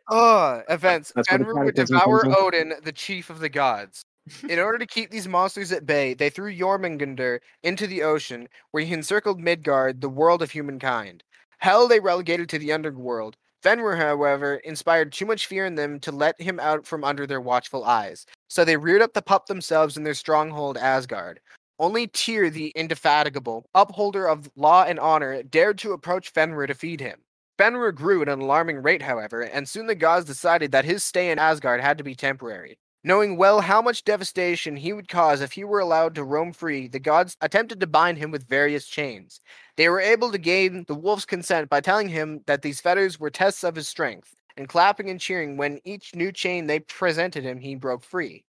Uh, 0.09 0.63
events. 0.71 1.13
That's 1.15 1.31
what 1.31 1.65
would 1.65 1.75
devour. 1.75 2.25
Odin, 2.39 2.75
the 2.83 2.93
chief 2.93 3.29
of 3.29 3.41
the 3.41 3.49
gods. 3.51 4.03
In 4.49 4.59
order 4.61 4.79
to 4.79 4.87
keep 4.87 5.11
these 5.11 5.27
monsters 5.27 5.73
at 5.73 5.85
bay, 5.85 6.15
they 6.15 6.31
threw 6.31 6.55
Jormungandr 6.55 7.41
into 7.63 7.87
the 7.87 8.03
ocean, 8.03 8.49
where 8.71 8.85
he 8.85 8.95
encircled 8.95 9.41
Midgard, 9.41 10.01
the 10.01 10.09
world 10.09 10.43
of 10.43 10.53
humankind. 10.53 11.25
Hel 11.59 11.89
they 11.89 11.99
relegated 11.99 12.49
to 12.51 12.59
the 12.59 12.73
underworld. 12.73 13.37
Fenrir, 13.63 13.97
however, 13.97 14.57
inspired 14.57 15.13
too 15.13 15.27
much 15.27 15.47
fear 15.47 15.67
in 15.67 15.77
them 15.77 16.01
to 16.01 16.13
let 16.13 16.41
him 16.41 16.59
out 16.61 16.87
from 16.87 17.05
under 17.05 17.27
their 17.27 17.41
watchful 17.41 17.85
eyes. 17.85 18.27
So 18.49 18.65
they 18.65 18.77
reared 18.77 19.03
up 19.03 19.13
the 19.13 19.23
pup 19.23 19.47
themselves 19.47 19.97
in 19.97 20.05
their 20.05 20.15
stronghold 20.15 20.77
Asgard. 20.77 21.41
Only 21.79 22.07
Tyr, 22.07 22.51
the 22.51 22.73
indefatigable, 22.77 23.67
upholder 23.75 24.27
of 24.29 24.51
law 24.57 24.85
and 24.85 25.01
honor, 25.01 25.43
dared 25.43 25.79
to 25.79 25.93
approach 25.93 26.31
Fenrir 26.31 26.67
to 26.69 26.75
feed 26.75 27.01
him. 27.01 27.21
Fenrir 27.59 27.93
grew 27.93 28.23
at 28.23 28.29
an 28.29 28.41
alarming 28.41 28.83
rate, 28.83 29.03
however, 29.03 29.43
and 29.43 29.69
soon 29.69 29.87
the 29.87 29.95
gods 29.95 30.27
decided 30.27 30.73
that 30.73 30.85
his 30.85 31.05
stay 31.05 31.31
in 31.31 31.39
Asgard 31.39 31.81
had 31.81 31.99
to 31.99 32.05
be 32.05 32.15
temporary. 32.15 32.79
Knowing 33.05 33.37
well 33.37 33.63
how 33.63 33.83
much 33.83 34.05
devastation 34.05 34.77
he 34.77 34.93
would 34.93 35.09
cause 35.09 35.41
if 35.41 35.53
he 35.53 35.65
were 35.65 35.81
allowed 35.81 36.15
to 36.15 36.23
roam 36.23 36.53
free, 36.53 36.87
the 36.87 37.01
gods 37.01 37.37
attempted 37.41 37.81
to 37.81 37.87
bind 37.87 38.17
him 38.17 38.31
with 38.31 38.49
various 38.49 38.87
chains. 38.87 39.41
They 39.77 39.89
were 39.89 40.01
able 40.01 40.31
to 40.31 40.39
gain 40.39 40.85
the 40.87 40.95
wolf's 40.95 41.25
consent 41.25 41.69
by 41.69 41.81
telling 41.81 42.09
him 42.09 42.43
that 42.47 42.63
these 42.63 42.81
fetters 42.81 43.19
were 43.19 43.31
tests 43.31 43.65
of 43.65 43.75
his 43.75 43.89
strength, 43.89 44.37
and 44.57 44.69
clapping 44.69 45.11
and 45.11 45.19
cheering 45.19 45.57
when 45.57 45.81
each 45.85 46.15
new 46.15 46.31
chain 46.31 46.67
they 46.69 46.79
presented 46.79 47.43
him 47.43 47.59
he 47.59 47.75
broke 47.75 48.05
free. 48.05 48.45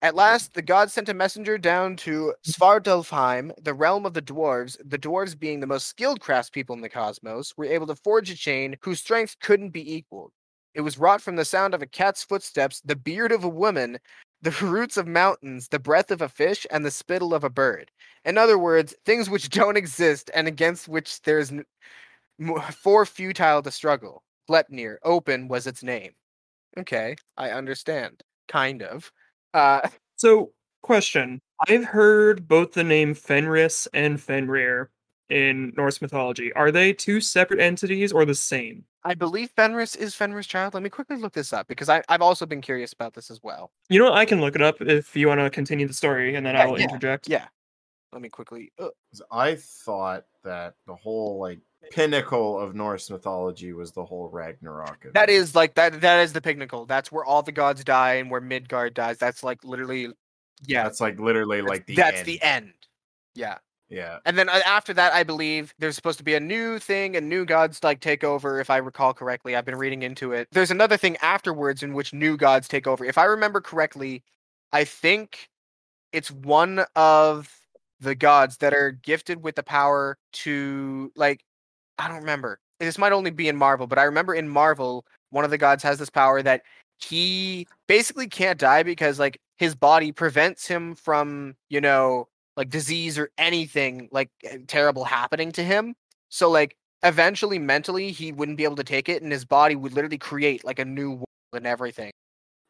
At 0.00 0.14
last, 0.14 0.54
the 0.54 0.62
gods 0.62 0.94
sent 0.94 1.10
a 1.10 1.14
messenger 1.14 1.58
down 1.58 1.96
to 1.98 2.34
Svartalfheim, 2.44 3.52
the 3.62 3.74
realm 3.74 4.06
of 4.06 4.14
the 4.14 4.22
dwarves. 4.22 4.76
The 4.84 4.98
dwarves, 4.98 5.38
being 5.38 5.60
the 5.60 5.66
most 5.66 5.86
skilled 5.86 6.20
craftspeople 6.20 6.74
in 6.74 6.80
the 6.80 6.88
cosmos, 6.88 7.56
were 7.56 7.66
able 7.66 7.86
to 7.86 7.94
forge 7.94 8.30
a 8.30 8.34
chain 8.34 8.76
whose 8.80 9.00
strength 9.00 9.36
couldn't 9.38 9.70
be 9.70 9.94
equaled. 9.94 10.32
It 10.74 10.80
was 10.80 10.98
wrought 10.98 11.20
from 11.20 11.36
the 11.36 11.44
sound 11.44 11.74
of 11.74 11.82
a 11.82 11.86
cat's 11.86 12.24
footsteps, 12.24 12.80
the 12.84 12.96
beard 12.96 13.32
of 13.32 13.44
a 13.44 13.48
woman, 13.48 13.98
the 14.40 14.50
roots 14.62 14.96
of 14.96 15.06
mountains, 15.06 15.68
the 15.68 15.78
breath 15.78 16.10
of 16.10 16.22
a 16.22 16.28
fish, 16.28 16.66
and 16.70 16.84
the 16.84 16.90
spittle 16.90 17.34
of 17.34 17.44
a 17.44 17.50
bird. 17.50 17.90
In 18.24 18.38
other 18.38 18.58
words, 18.58 18.94
things 19.04 19.28
which 19.30 19.48
don't 19.50 19.76
exist 19.76 20.30
and 20.34 20.48
against 20.48 20.88
which 20.88 21.20
there 21.22 21.38
is 21.38 21.52
n- 21.52 21.64
for 22.72 23.06
futile 23.06 23.62
to 23.62 23.70
struggle. 23.70 24.22
Gleipnir, 24.50 24.96
open 25.04 25.48
was 25.48 25.66
its 25.66 25.82
name. 25.82 26.12
Okay, 26.78 27.16
I 27.36 27.50
understand. 27.50 28.22
Kind 28.48 28.82
of. 28.82 29.10
Uh, 29.54 29.88
So, 30.16 30.52
question. 30.82 31.40
I've 31.68 31.84
heard 31.84 32.46
both 32.46 32.72
the 32.74 32.84
name 32.84 33.12
Fenris 33.12 33.88
and 33.92 34.20
Fenrir 34.20 34.88
in 35.32 35.72
Norse 35.76 36.00
mythology. 36.02 36.52
Are 36.52 36.70
they 36.70 36.92
two 36.92 37.20
separate 37.20 37.58
entities 37.60 38.12
or 38.12 38.24
the 38.24 38.34
same? 38.34 38.84
I 39.04 39.14
believe 39.14 39.50
Fenris 39.56 39.96
is 39.96 40.14
Fenris' 40.14 40.46
child. 40.46 40.74
Let 40.74 40.82
me 40.82 40.90
quickly 40.90 41.16
look 41.16 41.32
this 41.32 41.52
up 41.52 41.66
because 41.66 41.88
I, 41.88 42.02
I've 42.08 42.22
also 42.22 42.46
been 42.46 42.60
curious 42.60 42.92
about 42.92 43.14
this 43.14 43.30
as 43.30 43.42
well. 43.42 43.72
You 43.88 43.98
know 43.98 44.04
what? 44.06 44.14
I 44.14 44.24
can 44.24 44.40
look 44.40 44.54
it 44.54 44.62
up 44.62 44.80
if 44.80 45.16
you 45.16 45.26
want 45.28 45.40
to 45.40 45.50
continue 45.50 45.88
the 45.88 45.94
story, 45.94 46.36
and 46.36 46.46
then 46.46 46.54
Yeah, 46.54 46.62
I 46.62 46.66
will 46.66 46.78
yeah, 46.78 46.84
interject. 46.84 47.28
Yeah. 47.28 47.46
Let 48.12 48.22
me 48.22 48.28
quickly. 48.28 48.70
Uh, 48.78 48.90
'Cause 49.10 49.22
I 49.32 49.56
thought 49.56 50.24
that 50.44 50.74
the 50.86 50.94
whole 50.94 51.38
like 51.40 51.58
pinnacle 51.90 52.60
of 52.60 52.74
Norse 52.76 53.10
mythology 53.10 53.72
was 53.72 53.90
the 53.92 54.04
whole 54.04 54.28
Ragnarok. 54.28 55.02
that 55.14 55.28
event. 55.28 55.30
is 55.30 55.54
like 55.54 55.74
that. 55.74 56.00
That 56.02 56.20
is 56.20 56.32
the 56.32 56.40
pinnacle. 56.42 56.84
That's 56.86 57.10
where 57.10 57.24
all 57.24 57.42
the 57.42 57.52
gods 57.52 57.82
die 57.84 58.14
and 58.14 58.30
where 58.30 58.40
Midgard 58.40 58.94
dies. 58.94 59.18
That's 59.18 59.42
like 59.42 59.64
literally. 59.64 60.08
Yeah. 60.64 60.84
that's 60.84 61.00
like 61.00 61.18
literally 61.18 61.56
that's- 61.62 61.70
like 61.70 61.86
the 61.86 61.96
that's 61.96 62.18
end. 62.18 62.26
the 62.26 62.42
end. 62.42 62.72
Yeah. 63.34 63.58
Yeah. 63.92 64.18
And 64.24 64.38
then 64.38 64.48
uh, 64.48 64.60
after 64.64 64.94
that, 64.94 65.12
I 65.12 65.22
believe 65.22 65.74
there's 65.78 65.96
supposed 65.96 66.16
to 66.16 66.24
be 66.24 66.34
a 66.34 66.40
new 66.40 66.78
thing, 66.78 67.14
a 67.14 67.20
new 67.20 67.44
gods 67.44 67.84
like 67.84 68.00
take 68.00 68.24
over. 68.24 68.58
If 68.58 68.70
I 68.70 68.78
recall 68.78 69.12
correctly, 69.12 69.54
I've 69.54 69.66
been 69.66 69.76
reading 69.76 70.02
into 70.02 70.32
it. 70.32 70.48
There's 70.50 70.70
another 70.70 70.96
thing 70.96 71.18
afterwards 71.18 71.82
in 71.82 71.92
which 71.92 72.14
new 72.14 72.38
gods 72.38 72.68
take 72.68 72.86
over. 72.86 73.04
If 73.04 73.18
I 73.18 73.24
remember 73.24 73.60
correctly, 73.60 74.22
I 74.72 74.84
think 74.84 75.50
it's 76.10 76.30
one 76.30 76.84
of 76.96 77.54
the 78.00 78.14
gods 78.14 78.56
that 78.58 78.72
are 78.72 78.92
gifted 78.92 79.42
with 79.42 79.56
the 79.56 79.62
power 79.62 80.16
to 80.32 81.12
like. 81.14 81.44
I 81.98 82.08
don't 82.08 82.20
remember. 82.20 82.60
This 82.80 82.96
might 82.96 83.12
only 83.12 83.30
be 83.30 83.48
in 83.48 83.56
Marvel, 83.56 83.86
but 83.86 83.98
I 83.98 84.04
remember 84.04 84.34
in 84.34 84.48
Marvel, 84.48 85.04
one 85.30 85.44
of 85.44 85.50
the 85.50 85.58
gods 85.58 85.82
has 85.82 85.98
this 85.98 86.10
power 86.10 86.42
that 86.42 86.62
he 86.98 87.66
basically 87.86 88.26
can't 88.26 88.58
die 88.58 88.82
because 88.82 89.18
like 89.18 89.38
his 89.58 89.74
body 89.74 90.12
prevents 90.12 90.66
him 90.66 90.94
from, 90.94 91.56
you 91.68 91.80
know, 91.80 92.26
like 92.56 92.70
disease 92.70 93.18
or 93.18 93.30
anything 93.38 94.08
like 94.12 94.30
eh, 94.44 94.58
terrible 94.66 95.04
happening 95.04 95.52
to 95.52 95.62
him. 95.64 95.94
So 96.28 96.50
like 96.50 96.76
eventually 97.02 97.58
mentally 97.58 98.12
he 98.12 98.32
wouldn't 98.32 98.58
be 98.58 98.64
able 98.64 98.76
to 98.76 98.84
take 98.84 99.08
it 99.08 99.22
and 99.22 99.32
his 99.32 99.44
body 99.44 99.74
would 99.76 99.92
literally 99.92 100.18
create 100.18 100.64
like 100.64 100.78
a 100.78 100.84
new 100.84 101.10
world 101.12 101.26
and 101.54 101.66
everything. 101.66 102.12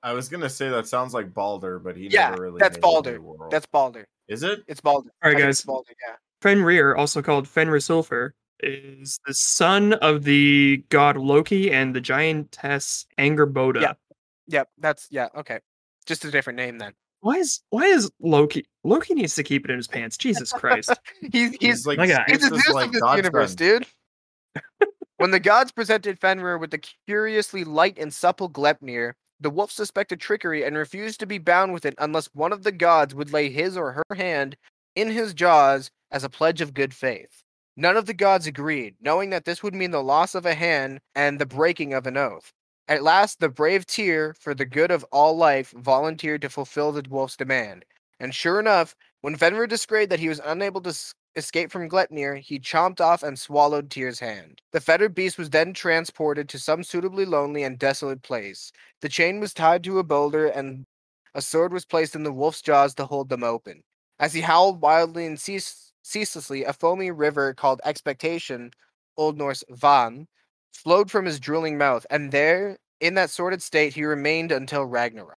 I 0.02 0.12
was 0.12 0.28
gonna 0.28 0.50
say 0.50 0.68
that 0.68 0.86
sounds 0.88 1.14
like 1.14 1.32
Balder, 1.32 1.78
but 1.78 1.96
he 1.96 2.08
Yeah, 2.08 2.30
never 2.30 2.42
really. 2.42 2.58
that's 2.58 2.76
made 2.76 2.84
a 2.84 2.86
new 2.86 2.92
Balder. 2.92 3.20
world. 3.20 3.52
That's 3.52 3.66
Balder. 3.66 4.06
is 4.28 4.42
it? 4.42 4.62
It's 4.66 4.80
Balder. 4.80 5.10
All 5.22 5.30
right, 5.30 5.36
I 5.36 5.40
guys. 5.40 5.62
Balder, 5.62 5.92
yeah. 6.08 6.16
Fenrir, 6.40 6.96
also 6.96 7.22
called 7.22 7.46
Fenrisulfr, 7.46 8.30
is 8.60 9.20
the 9.26 9.34
son 9.34 9.92
of 9.94 10.24
the 10.24 10.84
god 10.88 11.16
Loki 11.16 11.70
and 11.70 11.94
the 11.94 12.00
giantess 12.00 13.06
Angerboda. 13.18 13.80
Yeah. 13.80 13.92
Yep, 14.48 14.68
that's 14.78 15.06
yeah, 15.10 15.28
okay. 15.36 15.60
Just 16.04 16.24
a 16.24 16.30
different 16.32 16.56
name 16.56 16.78
then. 16.78 16.94
Why 17.22 17.36
is 17.36 17.60
why 17.70 17.84
is 17.84 18.10
Loki 18.20 18.64
Loki 18.82 19.14
needs 19.14 19.36
to 19.36 19.44
keep 19.44 19.64
it 19.64 19.70
in 19.70 19.76
his 19.76 19.86
pants? 19.86 20.16
Jesus 20.16 20.52
Christ. 20.52 20.92
he's 21.32 21.52
He's 21.52 21.56
he's 21.60 21.86
like 21.86 21.98
my 21.98 22.08
guy. 22.08 22.24
he's 22.26 22.40
this 22.40 22.50
the 22.50 22.58
Zeus 22.58 22.74
like 22.74 22.86
of 22.86 22.92
this 22.92 23.00
God's 23.00 23.16
universe, 23.18 23.50
son. 23.50 23.56
dude. 23.56 23.86
when 25.18 25.30
the 25.30 25.38
gods 25.40 25.70
presented 25.70 26.18
Fenrir 26.18 26.58
with 26.58 26.72
the 26.72 26.82
curiously 27.06 27.62
light 27.62 27.96
and 27.96 28.12
supple 28.12 28.50
Gleipnir, 28.50 29.12
the 29.40 29.50
wolf 29.50 29.70
suspected 29.70 30.20
trickery 30.20 30.64
and 30.64 30.76
refused 30.76 31.20
to 31.20 31.26
be 31.26 31.38
bound 31.38 31.72
with 31.72 31.86
it 31.86 31.94
unless 31.98 32.26
one 32.34 32.52
of 32.52 32.64
the 32.64 32.72
gods 32.72 33.14
would 33.14 33.32
lay 33.32 33.50
his 33.50 33.76
or 33.76 33.92
her 33.92 34.16
hand 34.16 34.56
in 34.96 35.08
his 35.08 35.32
jaws 35.32 35.90
as 36.10 36.24
a 36.24 36.28
pledge 36.28 36.60
of 36.60 36.74
good 36.74 36.92
faith. 36.92 37.42
None 37.76 37.96
of 37.96 38.06
the 38.06 38.14
gods 38.14 38.48
agreed, 38.48 38.96
knowing 39.00 39.30
that 39.30 39.44
this 39.44 39.62
would 39.62 39.74
mean 39.74 39.92
the 39.92 40.02
loss 40.02 40.34
of 40.34 40.44
a 40.44 40.54
hand 40.54 40.98
and 41.14 41.38
the 41.38 41.46
breaking 41.46 41.94
of 41.94 42.06
an 42.06 42.16
oath. 42.16 42.52
At 42.92 43.02
last, 43.02 43.40
the 43.40 43.48
brave 43.48 43.86
Tyr, 43.86 44.34
for 44.34 44.54
the 44.54 44.66
good 44.66 44.90
of 44.90 45.02
all 45.04 45.34
life, 45.34 45.70
volunteered 45.70 46.42
to 46.42 46.50
fulfill 46.50 46.92
the 46.92 47.02
wolf's 47.08 47.38
demand. 47.38 47.86
And 48.20 48.34
sure 48.34 48.60
enough, 48.60 48.94
when 49.22 49.34
Fenrir 49.34 49.66
disclosed 49.66 50.10
that 50.10 50.20
he 50.20 50.28
was 50.28 50.42
unable 50.44 50.82
to 50.82 50.94
escape 51.34 51.72
from 51.72 51.88
Gleipnir, 51.88 52.38
he 52.38 52.60
chomped 52.60 53.00
off 53.00 53.22
and 53.22 53.38
swallowed 53.38 53.90
Tyr's 53.90 54.20
hand. 54.20 54.60
The 54.72 54.80
fettered 54.82 55.14
beast 55.14 55.38
was 55.38 55.48
then 55.48 55.72
transported 55.72 56.50
to 56.50 56.58
some 56.58 56.84
suitably 56.84 57.24
lonely 57.24 57.62
and 57.62 57.78
desolate 57.78 58.20
place. 58.20 58.72
The 59.00 59.08
chain 59.08 59.40
was 59.40 59.54
tied 59.54 59.82
to 59.84 59.98
a 59.98 60.04
boulder, 60.04 60.48
and 60.48 60.84
a 61.34 61.40
sword 61.40 61.72
was 61.72 61.86
placed 61.86 62.14
in 62.14 62.24
the 62.24 62.30
wolf's 62.30 62.60
jaws 62.60 62.94
to 62.96 63.06
hold 63.06 63.30
them 63.30 63.42
open. 63.42 63.84
As 64.18 64.34
he 64.34 64.42
howled 64.42 64.82
wildly 64.82 65.24
and 65.24 65.40
cease- 65.40 65.94
ceaselessly, 66.02 66.64
a 66.64 66.74
foamy 66.74 67.10
river 67.10 67.54
called 67.54 67.80
Expectation, 67.86 68.70
Old 69.16 69.38
Norse 69.38 69.64
Van, 69.70 70.28
flowed 70.74 71.10
from 71.10 71.24
his 71.24 71.40
drooling 71.40 71.78
mouth, 71.78 72.06
and 72.10 72.32
there, 72.32 72.78
in 73.02 73.14
that 73.14 73.30
sordid 73.30 73.60
state, 73.60 73.92
he 73.92 74.04
remained 74.04 74.52
until 74.52 74.84
Ragnarok. 74.86 75.36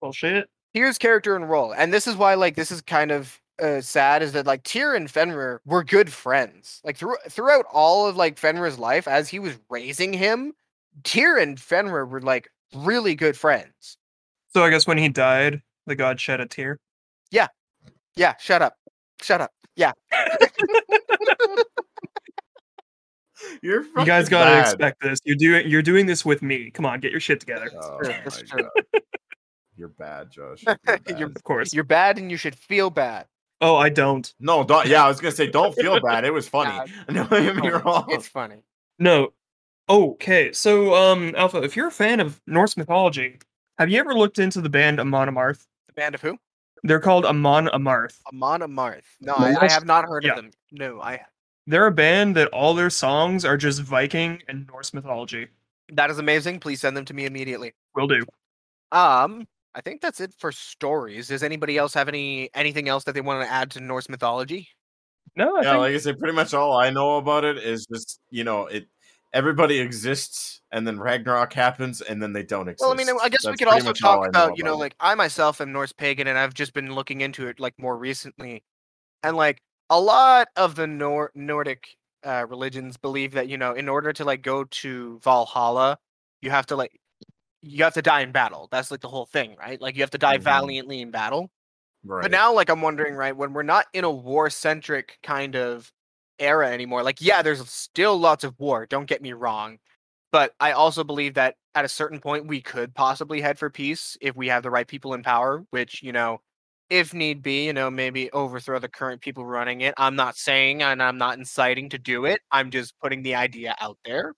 Bullshit. 0.00 0.48
Tyr's 0.74 0.98
character 0.98 1.36
and 1.36 1.48
role, 1.48 1.72
and 1.72 1.92
this 1.92 2.08
is 2.08 2.16
why 2.16 2.34
like 2.34 2.56
this 2.56 2.72
is 2.72 2.80
kind 2.80 3.12
of 3.12 3.40
uh, 3.62 3.80
sad, 3.80 4.22
is 4.22 4.32
that 4.32 4.46
like 4.46 4.64
Tyr 4.64 4.94
and 4.94 5.08
Fenrir 5.08 5.60
were 5.64 5.84
good 5.84 6.12
friends. 6.12 6.80
Like 6.82 6.96
through, 6.96 7.16
throughout 7.28 7.64
all 7.70 8.08
of 8.08 8.16
like 8.16 8.36
Fenrir's 8.36 8.78
life, 8.78 9.06
as 9.06 9.28
he 9.28 9.38
was 9.38 9.56
raising 9.70 10.12
him, 10.12 10.52
Tyr 11.04 11.38
and 11.38 11.60
Fenrir 11.60 12.06
were 12.06 12.20
like 12.20 12.50
really 12.74 13.14
good 13.14 13.36
friends. 13.36 13.98
So 14.52 14.64
I 14.64 14.70
guess 14.70 14.86
when 14.86 14.98
he 14.98 15.08
died, 15.08 15.62
the 15.86 15.94
god 15.94 16.18
shed 16.18 16.40
a 16.40 16.46
tear. 16.46 16.80
Yeah, 17.30 17.48
Yeah, 18.16 18.34
shut 18.40 18.62
up, 18.62 18.76
shut 19.22 19.40
up. 19.40 19.52
Yeah, 19.76 19.92
You're 23.64 23.82
You 23.96 24.04
guys 24.04 24.28
gotta 24.28 24.50
bad. 24.50 24.60
expect 24.66 25.00
this. 25.02 25.18
You're 25.24 25.36
doing 25.36 25.66
you're 25.68 25.80
doing 25.82 26.04
this 26.06 26.22
with 26.24 26.42
me. 26.42 26.70
Come 26.70 26.84
on, 26.84 27.00
get 27.00 27.10
your 27.10 27.20
shit 27.20 27.40
together. 27.40 27.70
Oh 27.80 27.98
that's 28.02 28.42
true. 28.42 28.68
You're 29.76 29.88
bad, 29.88 30.30
Josh. 30.30 30.62
You're 30.66 30.78
bad. 30.84 31.02
You're- 31.18 31.32
Of 31.34 31.42
course. 31.44 31.72
you're 31.72 31.82
bad, 31.84 32.18
and 32.18 32.30
you 32.30 32.36
should 32.36 32.54
feel 32.54 32.90
bad. 32.90 33.26
Oh, 33.62 33.76
I 33.76 33.88
don't. 33.88 34.32
No, 34.38 34.62
don't. 34.64 34.86
Yeah, 34.86 35.04
I 35.04 35.08
was 35.08 35.18
gonna 35.20 35.32
say, 35.34 35.46
don't 35.50 35.74
feel 35.74 35.98
bad. 36.00 36.24
It 36.24 36.32
was 36.32 36.46
funny. 36.56 36.92
No, 37.08 37.24
don't 37.28 37.42
get 37.42 37.56
me 37.56 37.70
wrong. 37.70 38.04
It's 38.10 38.28
funny. 38.28 38.56
No. 38.98 39.32
Okay, 39.88 40.52
so 40.52 40.94
um, 40.94 41.34
Alpha, 41.36 41.62
if 41.62 41.74
you're 41.76 41.88
a 41.88 41.90
fan 41.90 42.20
of 42.20 42.40
Norse 42.46 42.76
mythology, 42.76 43.38
have 43.78 43.88
you 43.90 43.98
ever 43.98 44.14
looked 44.14 44.38
into 44.38 44.60
the 44.60 44.68
band 44.70 45.00
Amon 45.00 45.28
Amarth? 45.28 45.66
The 45.88 45.92
band 45.94 46.14
of 46.14 46.20
who? 46.22 46.38
They're 46.84 47.00
called 47.00 47.24
Amon 47.24 47.66
Amarth. 47.68 48.18
Amon 48.32 48.60
Amarth. 48.60 49.02
No, 49.20 49.34
No, 49.38 49.44
I, 49.46 49.64
I 49.66 49.72
have 49.72 49.84
not 49.86 50.04
heard 50.06 50.22
Yeah. 50.24 50.32
of 50.32 50.36
them. 50.36 50.50
No, 50.72 51.00
I. 51.00 51.20
They're 51.66 51.86
a 51.86 51.92
band 51.92 52.36
that 52.36 52.48
all 52.48 52.74
their 52.74 52.90
songs 52.90 53.44
are 53.44 53.56
just 53.56 53.80
Viking 53.82 54.42
and 54.48 54.66
Norse 54.66 54.92
mythology. 54.92 55.48
That 55.92 56.10
is 56.10 56.18
amazing. 56.18 56.60
Please 56.60 56.80
send 56.80 56.96
them 56.96 57.04
to 57.06 57.14
me 57.14 57.24
immediately. 57.24 57.72
Will 57.94 58.06
do. 58.06 58.24
Um, 58.92 59.46
I 59.74 59.80
think 59.80 60.00
that's 60.00 60.20
it 60.20 60.32
for 60.38 60.52
stories. 60.52 61.28
Does 61.28 61.42
anybody 61.42 61.76
else 61.76 61.94
have 61.94 62.08
any 62.08 62.50
anything 62.54 62.88
else 62.88 63.04
that 63.04 63.12
they 63.14 63.20
want 63.20 63.42
to 63.42 63.52
add 63.52 63.70
to 63.72 63.80
Norse 63.80 64.08
mythology? 64.08 64.68
No, 65.36 65.56
I 65.56 65.62
yeah, 65.62 65.70
think 65.72 65.80
like 65.80 65.94
I 65.94 65.98
said, 65.98 66.18
pretty 66.18 66.34
much 66.34 66.54
all 66.54 66.76
I 66.76 66.90
know 66.90 67.16
about 67.16 67.44
it 67.44 67.58
is 67.58 67.86
just 67.86 68.20
you 68.30 68.44
know 68.44 68.66
it. 68.66 68.86
Everybody 69.32 69.80
exists, 69.80 70.60
and 70.70 70.86
then 70.86 71.00
Ragnarok 71.00 71.52
happens, 71.52 72.00
and 72.02 72.22
then 72.22 72.32
they 72.32 72.44
don't 72.44 72.68
exist. 72.68 72.82
Well, 72.82 72.92
I 72.92 72.94
mean, 72.94 73.08
I 73.20 73.28
guess 73.28 73.44
we 73.44 73.56
could 73.56 73.66
also 73.66 73.92
talk 73.92 74.20
I 74.20 74.22
know 74.22 74.28
about, 74.28 74.56
you 74.56 74.62
know, 74.62 74.74
it. 74.74 74.78
like 74.78 74.94
I 75.00 75.16
myself 75.16 75.60
am 75.60 75.72
Norse 75.72 75.90
pagan, 75.90 76.28
and 76.28 76.38
I've 76.38 76.54
just 76.54 76.72
been 76.72 76.94
looking 76.94 77.20
into 77.20 77.48
it 77.48 77.58
like 77.58 77.74
more 77.76 77.96
recently, 77.96 78.62
and 79.24 79.36
like 79.36 79.60
a 79.90 80.00
lot 80.00 80.48
of 80.56 80.74
the 80.76 80.86
Nor- 80.86 81.32
Nordic 81.34 81.96
uh, 82.24 82.46
religions 82.48 82.96
believe 82.96 83.32
that 83.32 83.48
you 83.48 83.58
know, 83.58 83.72
in 83.74 83.88
order 83.88 84.12
to 84.12 84.24
like 84.24 84.42
go 84.42 84.64
to 84.64 85.20
Valhalla, 85.22 85.98
you 86.42 86.50
have 86.50 86.66
to 86.66 86.76
like 86.76 86.98
you 87.62 87.84
have 87.84 87.94
to 87.94 88.02
die 88.02 88.22
in 88.22 88.32
battle. 88.32 88.68
That's 88.72 88.90
like 88.90 89.00
the 89.00 89.08
whole 89.08 89.26
thing, 89.26 89.56
right? 89.58 89.80
Like 89.80 89.96
you 89.96 90.02
have 90.02 90.10
to 90.12 90.18
die 90.18 90.38
Mhm. 90.38 90.42
valiantly 90.44 91.00
in 91.02 91.10
battle. 91.10 91.50
right. 92.04 92.22
But 92.22 92.30
now, 92.30 92.52
like, 92.54 92.70
I'm 92.70 92.82
wondering, 92.82 93.14
right, 93.16 93.36
when 93.36 93.52
we're 93.52 93.62
not 93.62 93.86
in 93.92 94.04
a 94.04 94.10
war 94.10 94.50
centric 94.50 95.18
kind 95.22 95.56
of 95.56 95.92
era 96.38 96.70
anymore, 96.72 97.02
like, 97.02 97.20
yeah, 97.20 97.42
there's 97.42 97.68
still 97.70 98.18
lots 98.18 98.44
of 98.44 98.58
war, 98.58 98.86
don't 98.86 99.06
get 99.06 99.22
me 99.22 99.32
wrong. 99.32 99.78
But 100.32 100.54
I 100.60 100.72
also 100.72 101.04
believe 101.04 101.34
that 101.34 101.56
at 101.74 101.84
a 101.84 101.88
certain 101.88 102.20
point, 102.20 102.46
we 102.46 102.60
could 102.60 102.94
possibly 102.94 103.40
head 103.40 103.58
for 103.58 103.70
peace 103.70 104.16
if 104.20 104.36
we 104.36 104.48
have 104.48 104.62
the 104.62 104.70
right 104.70 104.86
people 104.88 105.14
in 105.14 105.22
power, 105.22 105.64
which, 105.70 106.02
you 106.02 106.12
know, 106.12 106.40
if 106.90 107.14
need 107.14 107.42
be, 107.42 107.66
you 107.66 107.72
know, 107.72 107.90
maybe 107.90 108.30
overthrow 108.32 108.78
the 108.78 108.88
current 108.88 109.20
people 109.22 109.46
running 109.46 109.80
it. 109.82 109.94
I'm 109.98 110.16
not 110.16 110.36
saying 110.36 110.82
and 110.82 111.02
I'm 111.02 111.18
not 111.18 111.38
inciting 111.38 111.88
to 111.90 111.98
do 111.98 112.24
it. 112.26 112.40
I'm 112.52 112.70
just 112.70 112.94
putting 113.00 113.22
the 113.22 113.34
idea 113.34 113.74
out 113.80 113.98
there. 114.04 114.34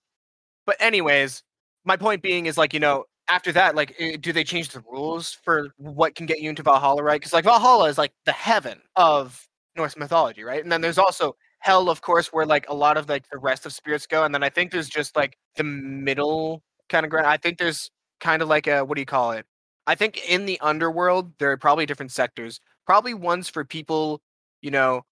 But, 0.67 0.77
anyways, 0.81 1.43
my 1.85 1.97
point 1.97 2.23
being 2.23 2.47
is 2.47 2.59
like, 2.59 2.75
you 2.75 2.81
know, 2.81 3.05
after 3.29 3.53
that, 3.53 3.75
like, 3.77 3.95
eh, 3.99 4.17
do 4.21 4.33
they 4.33 4.45
change 4.45 4.71
the 4.71 4.81
rules 4.91 5.33
for 5.45 5.69
what 5.79 6.15
can 6.15 6.27
get 6.27 6.41
you 6.41 6.51
into 6.51 6.63
Valhalla, 6.63 7.03
right? 7.03 7.21
Because 7.21 7.33
like 7.33 7.45
Valhalla 7.45 7.89
is 7.89 7.99
like 7.99 8.13
the 8.27 8.33
heaven 8.33 8.81
of 8.97 9.47
Norse 9.77 9.97
mythology, 9.97 10.45
right? 10.45 10.63
And 10.63 10.71
then 10.73 10.81
there's 10.81 10.99
also 10.99 11.37
hell, 11.61 11.89
of 11.91 12.01
course, 12.03 12.29
where 12.33 12.47
like 12.47 12.69
a 12.69 12.75
lot 12.75 12.97
of 12.97 13.09
like 13.09 13.25
the 13.31 13.39
rest 13.39 13.67
of 13.67 13.73
spirits 13.73 14.07
go. 14.07 14.25
And 14.25 14.35
then 14.35 14.43
I 14.43 14.51
think 14.51 14.73
there's 14.73 14.89
just 14.89 15.17
like 15.17 15.37
the 15.57 15.65
middle 15.65 16.63
kind 16.89 17.05
of 17.05 17.11
ground. 17.11 17.27
I 17.27 17.37
think 17.37 17.59
there's 17.59 17.91
kind 18.21 18.43
of 18.43 18.49
like 18.49 18.67
a 18.67 18.85
what 18.85 18.95
do 18.97 19.03
you 19.03 19.07
call 19.07 19.33
it? 19.33 19.47
I 19.87 19.95
think 19.95 20.19
in 20.29 20.47
the 20.47 20.61
underworld 20.61 21.33
there 21.39 21.51
are 21.53 21.57
probably 21.57 21.87
different 21.87 22.13
sectors. 22.13 22.61
Probably 22.87 23.15
ones 23.15 23.49
for 23.49 23.65
people, 23.65 24.21
you 24.63 24.71
know, 24.71 25.03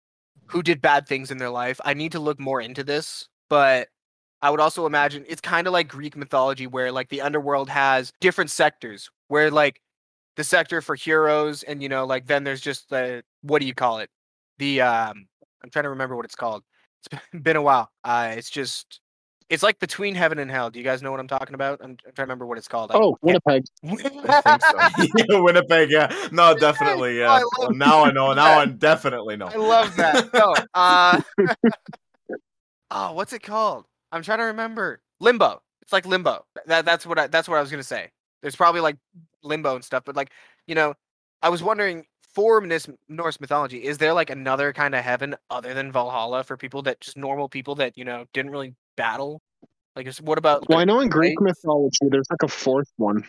who 0.49 0.63
did 0.63 0.83
bad 0.83 1.07
things 1.09 1.31
in 1.31 1.39
their 1.39 1.51
life. 1.51 1.81
I 1.85 1.95
need 1.95 2.13
to 2.13 2.21
look 2.21 2.41
more 2.41 2.61
into 2.61 2.85
this, 2.85 3.29
but 3.51 3.89
I 4.43 4.51
would 4.51 4.61
also 4.61 4.87
imagine 4.87 5.25
it's 5.29 5.41
kind 5.41 5.67
of 5.67 5.73
like 5.73 5.89
Greek 5.89 6.17
mythology 6.17 6.67
where 6.67 6.93
like 6.93 7.09
the 7.09 7.23
underworld 7.23 7.69
has 7.71 8.13
different 8.21 8.51
sectors 8.51 9.11
where 9.29 9.51
like 9.51 9.81
the 10.37 10.45
sector 10.45 10.81
for 10.83 10.95
heroes 10.97 11.63
and 11.65 11.83
you 11.83 11.89
know 11.89 12.05
like 12.07 12.27
then 12.27 12.45
there's 12.45 12.61
just 12.61 12.91
the 12.91 13.23
what 13.43 13.61
do 13.61 13.67
you 13.67 13.75
call 13.75 13.99
it? 13.99 14.11
The 14.59 14.83
um 14.83 15.27
I'm 15.63 15.71
trying 15.71 15.85
to 15.85 15.91
remember 15.91 16.17
what 16.17 16.25
it's 16.27 16.35
called. 16.37 16.63
It's 17.01 17.23
been- 17.33 17.57
a 17.57 17.63
while. 17.63 17.91
Uh 18.05 18.35
it's 18.37 18.51
just 18.51 19.01
it's 19.51 19.63
like 19.63 19.79
between 19.79 20.15
heaven 20.15 20.39
and 20.39 20.51
hell. 20.51 20.71
Do 20.71 20.79
you 20.79 20.85
guys 20.85 21.03
know 21.03 21.11
what 21.11 21.21
I'm 21.21 21.29
talking 21.29 21.55
about? 21.55 21.81
I'm, 21.83 21.91
I'm 21.91 21.97
trying 21.97 22.15
to 22.15 22.23
remember 22.23 22.47
what 22.47 22.59
it's 22.59 22.69
called. 22.69 22.91
I 22.93 22.95
Oh, 22.97 23.17
Winnipeg. 23.23 23.65
I 23.85 24.41
think 24.41 24.63
so. 24.63 25.09
Yeah, 25.29 25.41
Winnipeg, 25.41 25.91
yeah. 25.91 26.13
No, 26.33 26.55
definitely, 26.55 27.23
Oh, 27.23 27.29
I 27.29 27.39
yeah. 27.41 27.69
now 27.73 28.05
I 28.05 28.11
know. 28.11 28.33
Now 28.33 28.59
that. 28.59 28.59
I 28.59 28.67
definitely 28.67 29.37
know. 29.37 29.47
I 29.47 29.57
love 29.57 29.95
that. 29.97 30.33
No, 30.33 30.55
uh, 30.75 31.21
oh, 32.91 33.13
what's 33.13 33.33
it 33.33 33.43
called? 33.43 33.87
I'm 34.13 34.23
trying 34.23 34.39
to 34.39 34.45
remember. 34.45 35.01
Limbo. 35.21 35.61
It's 35.83 35.93
like 35.93 36.07
limbo. 36.07 36.45
That 36.67 36.85
that's 36.87 37.05
what 37.07 37.19
I 37.19 37.27
that's 37.27 37.49
what 37.49 37.59
I 37.59 37.61
was 37.61 37.71
gonna 37.71 37.83
say. 37.83 38.11
There's 38.41 38.57
probably 38.57 38.81
like 38.81 38.97
limbo 39.43 39.75
and 39.75 39.85
stuff, 39.85 40.05
but 40.07 40.17
like 40.17 40.31
you 40.67 40.75
know, 40.75 40.95
I 41.43 41.51
was 41.51 41.63
wondering 41.63 42.07
for 42.35 42.61
Norse 42.61 42.89
Norse 43.09 43.41
mythology, 43.41 43.85
is 43.85 43.99
there 43.99 44.15
like 44.15 44.31
another 44.31 44.73
kind 44.73 44.95
of 44.95 45.05
heaven 45.05 45.37
other 45.51 45.75
than 45.75 45.93
Valhalla 45.93 46.43
for 46.43 46.57
people 46.57 46.83
that 46.83 47.01
just 47.01 47.17
normal 47.19 47.49
people 47.49 47.75
that 47.77 47.97
you 47.99 48.05
know 48.05 48.25
didn't 48.33 48.51
really 48.51 48.75
battle? 48.97 49.41
Like, 49.97 50.13
what 50.17 50.39
about? 50.39 50.69
Well, 50.69 50.79
I 50.79 50.85
know 50.85 51.01
in 51.01 51.09
Greek 51.09 51.39
right? 51.41 51.49
mythology 51.49 52.09
there's 52.11 52.27
like 52.31 52.43
a 52.43 52.49
fourth 52.49 52.91
one. 52.97 53.25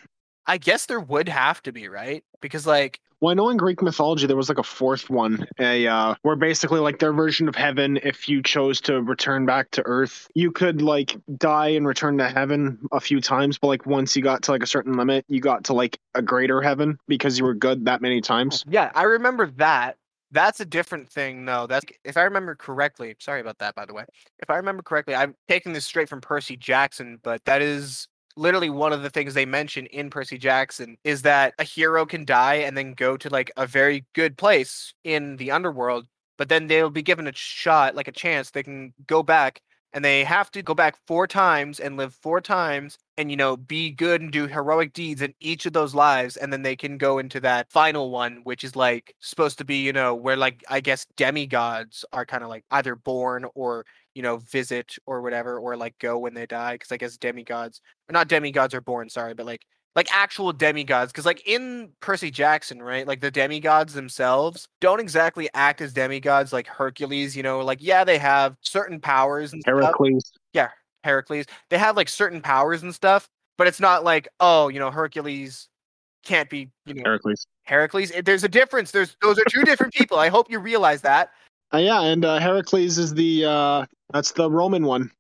I 0.47 0.57
guess 0.57 0.86
there 0.86 0.99
would 0.99 1.30
have 1.30 1.61
to 1.63 1.72
be 1.72 1.88
right 1.88 2.24
because 2.41 2.68
like 2.68 2.99
Well, 3.20 3.32
I 3.32 3.34
know 3.34 3.49
in 3.49 3.57
Greek 3.57 3.82
mythology 3.82 4.28
there 4.28 4.36
was 4.36 4.49
like 4.49 4.59
a 4.59 4.63
fourth 4.63 5.09
one, 5.09 5.47
a 5.59 5.88
uh, 5.88 6.16
where 6.22 6.36
basically 6.36 6.80
like 6.80 6.99
their 6.99 7.13
version 7.13 7.47
of 7.47 7.55
heaven. 7.55 7.97
If 8.03 8.30
you 8.30 8.43
chose 8.43 8.80
to 8.82 9.01
return 9.01 9.45
back 9.45 9.72
to 9.72 9.84
Earth, 9.86 10.28
you 10.36 10.51
could 10.51 10.82
like 10.82 11.18
die 11.38 11.70
and 11.70 11.88
return 11.88 12.18
to 12.20 12.30
heaven 12.30 12.80
a 12.91 12.99
few 12.99 13.22
times, 13.22 13.57
but 13.57 13.68
like 13.68 13.86
once 13.86 14.16
you 14.16 14.22
got 14.22 14.43
to 14.43 14.51
like 14.51 14.63
a 14.63 14.68
certain 14.68 14.93
limit, 14.93 15.26
you 15.28 15.39
got 15.39 15.66
to 15.66 15.74
like 15.74 15.99
a 16.13 16.22
greater 16.22 16.61
heaven 16.61 16.97
because 17.07 17.39
you 17.39 17.45
were 17.45 17.55
good 17.55 17.86
that 17.86 18.01
many 18.01 18.22
times. 18.22 18.63
Yeah, 18.68 18.91
I 18.93 19.03
remember 19.03 19.47
that. 19.57 19.97
That's 20.32 20.59
a 20.59 20.65
different 20.65 21.09
thing, 21.09 21.45
though. 21.45 21.67
That's 21.67 21.86
if 22.03 22.17
I 22.17 22.23
remember 22.23 22.55
correctly. 22.55 23.15
Sorry 23.19 23.41
about 23.41 23.57
that, 23.59 23.76
by 23.76 23.86
the 23.86 23.93
way. 23.93 24.05
If 24.39 24.49
I 24.49 24.57
remember 24.57 24.84
correctly, 24.84 25.15
I'm 25.15 25.36
taking 25.47 25.73
this 25.73 25.86
straight 25.86 26.09
from 26.09 26.21
Percy 26.21 26.57
Jackson, 26.57 27.19
but 27.23 27.43
that 27.45 27.61
is 27.61 28.07
literally 28.36 28.69
one 28.69 28.91
of 28.91 29.01
the 29.01 29.09
things 29.09 29.34
they 29.34 29.45
mention 29.45 29.86
in 29.88 30.09
Percy 30.09 30.38
Jackson 30.38 30.97
is 31.03 31.21
that 31.21 31.53
a 31.57 31.63
hero 31.63 32.05
can 32.05 32.26
die 32.26 32.55
and 32.55 32.76
then 32.78 32.93
go 32.93 33.15
to 33.17 33.30
like 33.30 33.49
a 33.55 33.65
very 33.65 34.05
good 34.13 34.38
place 34.38 34.93
in 35.05 35.38
the 35.38 35.51
underworld, 35.51 36.05
but 36.38 36.49
then 36.49 36.67
they'll 36.67 36.89
be 36.89 37.01
given 37.01 37.28
a 37.28 37.34
shot, 37.34 37.95
like 37.95 38.07
a 38.09 38.11
chance. 38.11 38.51
They 38.51 38.63
can 38.63 38.93
go 39.07 39.23
back 39.23 39.61
and 39.96 40.06
they 40.06 40.24
have 40.26 40.52
to 40.52 40.62
go 40.62 40.76
back 40.76 40.98
four 41.08 41.26
times 41.28 41.80
and 41.80 41.98
live 41.98 42.14
four 42.14 42.41
times 42.41 43.00
and 43.18 43.32
you 43.32 43.38
know 43.38 43.58
be 43.58 43.91
good 43.91 44.22
and 44.22 44.32
do 44.32 44.48
heroic 44.48 44.93
deeds 44.93 45.22
in 45.24 45.34
each 45.39 45.66
of 45.66 45.74
those 45.74 45.96
lives 45.96 46.38
and 46.38 46.54
then 46.54 46.62
they 46.64 46.76
can 46.76 46.98
go 47.00 47.18
into 47.20 47.39
that 47.39 47.72
final 47.72 48.12
one 48.12 48.41
which 48.43 48.64
is 48.64 48.76
like 48.76 49.16
supposed 49.22 49.58
to 49.58 49.66
be 49.66 49.78
you 49.78 49.93
know 49.93 50.14
where 50.14 50.38
like 50.38 50.64
i 50.70 50.80
guess 50.82 51.08
demigods 51.18 52.06
are 52.14 52.26
kind 52.26 52.43
of 52.43 52.50
like 52.50 52.66
either 52.72 52.96
born 52.96 53.46
or 53.56 53.86
you 54.14 54.22
know 54.22 54.38
visit 54.38 54.96
or 55.08 55.22
whatever 55.22 55.58
or 55.60 55.78
like 55.78 55.98
go 56.00 56.20
when 56.20 56.34
they 56.36 56.46
die 56.46 56.76
because 56.76 56.91
i 56.91 56.98
guess 56.98 57.18
demigods 57.18 57.82
or 58.10 58.14
not 58.14 58.28
demigods 58.28 58.74
are 58.74 58.82
born 58.82 59.10
sorry 59.10 59.34
but 59.34 59.46
like 59.46 59.66
like 59.96 60.08
actual 60.12 60.52
demigods 60.52 61.12
because 61.12 61.26
like 61.26 61.41
in 61.48 61.89
percy 62.00 62.30
jackson 62.30 62.82
right 62.82 63.08
like 63.08 63.22
the 63.22 63.32
demigods 63.32 63.93
themselves 63.93 64.68
don't 64.82 65.00
exactly 65.00 65.50
act 65.54 65.82
as 65.82 65.93
demigods 65.93 66.52
like 66.52 66.68
hercules 66.68 67.36
you 67.36 67.43
know 67.43 67.60
like 67.62 67.80
yeah 67.82 68.04
they 68.04 68.18
have 68.18 68.56
certain 68.62 69.00
powers 69.00 69.54
and 69.54 69.62
stuff. 69.62 69.74
Yeah 70.54 70.70
heracles 71.04 71.46
they 71.70 71.78
have 71.78 71.96
like 71.96 72.10
certain 72.10 72.41
powers 72.41 72.84
and 72.84 72.93
stuff 72.93 73.30
but 73.58 73.68
it's 73.68 73.80
not 73.80 74.04
like 74.04 74.28
oh 74.39 74.68
you 74.68 74.80
know 74.80 74.91
hercules 74.91 75.70
can't 76.24 76.50
be 76.50 76.70
you 76.86 76.96
know 76.96 77.04
Heracles. 77.06 77.46
heracles 77.64 78.12
there's 78.24 78.43
a 78.43 78.50
difference 78.50 78.89
there's 78.91 79.16
those 79.22 79.38
are 79.38 79.43
two 79.50 79.64
different 79.64 79.93
people 79.93 80.18
i 80.18 80.28
hope 80.30 80.50
you 80.50 80.60
realize 80.60 81.02
that 81.02 81.30
Uh, 81.74 81.78
yeah, 81.80 82.02
and 82.02 82.24
uh, 82.24 82.39
Heracles 82.39 82.98
is 82.98 83.14
the 83.14 83.43
uh, 83.43 83.86
that's 84.14 84.32
the 84.32 84.50
Roman 84.50 84.86
one. 84.86 85.12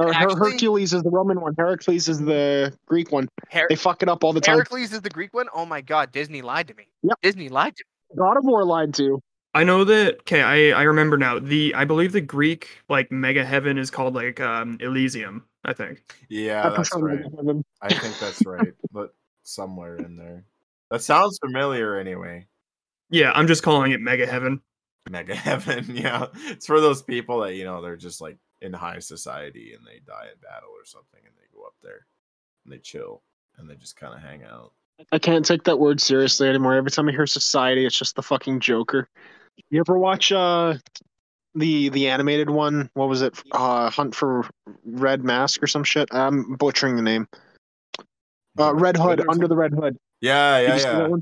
Or 0.00 0.12
Her- 0.12 0.24
Actually- 0.30 0.52
Hercules 0.52 0.92
is 0.92 1.02
the 1.02 1.10
Roman 1.10 1.40
one. 1.40 1.54
Heracles 1.58 2.08
is 2.08 2.18
the 2.20 2.72
Greek 2.86 3.12
one. 3.12 3.28
Her- 3.50 3.66
They 3.68 3.76
fuck 3.76 4.02
it 4.02 4.08
up 4.08 4.24
all 4.24 4.32
the 4.32 4.40
time. 4.40 4.56
heracles 4.56 4.92
is 4.92 5.00
the 5.02 5.10
greek 5.10 5.34
one 5.34 5.46
oh 5.54 5.64
my 5.66 5.80
god 5.80 6.12
disney 6.12 6.42
lied 6.42 6.68
to 6.68 6.74
me 6.74 6.84
Yep. 7.02 7.18
disney 7.22 7.48
lied 7.48 7.76
to 7.76 7.84
me 7.84 8.16
God 8.18 8.36
of 8.36 8.44
War 8.44 8.64
lied 8.64 8.92
to. 8.94 9.20
I 9.54 9.62
know 9.64 9.84
that. 9.84 10.20
Okay, 10.20 10.42
I 10.42 10.76
I 10.78 10.82
remember 10.82 11.16
now. 11.16 11.38
The 11.38 11.74
I 11.76 11.84
believe 11.84 12.10
the 12.12 12.20
Greek 12.20 12.68
like 12.88 13.10
mega 13.12 13.44
heaven 13.44 13.78
is 13.78 13.88
called 13.90 14.14
like 14.14 14.40
um 14.40 14.78
Elysium. 14.80 15.44
I 15.64 15.72
think. 15.74 16.02
Yeah, 16.28 16.66
I 16.66 16.70
that's 16.76 16.92
right. 16.96 17.20
I 17.82 17.88
think 17.94 18.18
that's 18.18 18.44
right. 18.46 18.72
But 18.92 19.14
somewhere 19.44 19.96
in 19.96 20.16
there. 20.16 20.44
That 20.90 21.02
sounds 21.02 21.38
familiar 21.44 21.98
anyway. 21.98 22.46
Yeah, 23.10 23.30
I'm 23.32 23.46
just 23.46 23.62
calling 23.62 23.92
it 23.92 24.00
mega 24.00 24.26
heaven. 24.26 24.60
Mega 25.08 25.34
heaven, 25.48 25.86
yeah. 25.94 26.26
It's 26.48 26.66
for 26.66 26.80
those 26.80 27.02
people 27.02 27.40
that, 27.40 27.54
you 27.54 27.64
know, 27.64 27.80
they're 27.82 27.96
just 27.96 28.20
like 28.20 28.38
in 28.62 28.72
high 28.72 28.98
society 28.98 29.74
and 29.74 29.86
they 29.86 30.00
die 30.06 30.28
in 30.32 30.38
battle 30.40 30.70
or 30.70 30.84
something 30.84 31.20
and 31.24 31.34
they 31.36 31.56
go 31.56 31.64
up 31.64 31.74
there 31.82 32.06
and 32.64 32.72
they 32.72 32.78
chill 32.78 33.22
and 33.58 33.68
they 33.68 33.74
just 33.74 33.96
kind 33.96 34.14
of 34.14 34.20
hang 34.20 34.42
out. 34.44 34.72
I 35.12 35.18
can't 35.18 35.44
take 35.44 35.64
that 35.64 35.78
word 35.78 36.00
seriously 36.00 36.48
anymore. 36.48 36.74
Every 36.74 36.90
time 36.90 37.08
I 37.08 37.12
hear 37.12 37.26
society, 37.26 37.86
it's 37.86 37.98
just 37.98 38.16
the 38.16 38.22
fucking 38.22 38.60
Joker. 38.60 39.08
You 39.70 39.80
ever 39.80 39.98
watch 39.98 40.30
uh 40.30 40.74
the 41.54 41.88
the 41.88 42.08
animated 42.08 42.50
one? 42.50 42.90
What 42.94 43.08
was 43.08 43.22
it? 43.22 43.40
Uh, 43.52 43.90
Hunt 43.90 44.14
for 44.14 44.46
Red 44.84 45.24
Mask 45.24 45.62
or 45.62 45.66
some 45.66 45.84
shit. 45.84 46.08
I'm 46.12 46.54
butchering 46.54 46.96
the 46.96 47.02
name. 47.02 47.28
Uh, 48.58 48.74
Red 48.74 48.96
Hood, 48.96 49.24
Under 49.28 49.48
the 49.48 49.56
Red 49.56 49.72
Hood. 49.72 49.96
Yeah, 50.20 50.58
yeah, 50.58 50.74
you 50.74 50.80
see 50.80 50.86
that 50.86 51.10
yeah. 51.10 51.16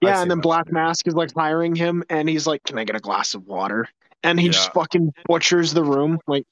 Yeah, 0.00 0.22
and 0.22 0.30
then. 0.30 0.40
Black 0.40 0.72
Mask 0.72 1.06
is 1.06 1.14
like 1.14 1.32
hiring 1.34 1.74
him, 1.74 2.04
and 2.08 2.28
he's 2.28 2.46
like, 2.46 2.62
"Can 2.64 2.78
I 2.78 2.84
get 2.84 2.96
a 2.96 3.00
glass 3.00 3.34
of 3.34 3.46
water?" 3.46 3.88
And 4.22 4.40
he 4.40 4.48
just 4.48 4.72
fucking 4.72 5.12
butchers 5.26 5.72
the 5.72 5.84
room. 5.84 6.18
Like 6.26 6.44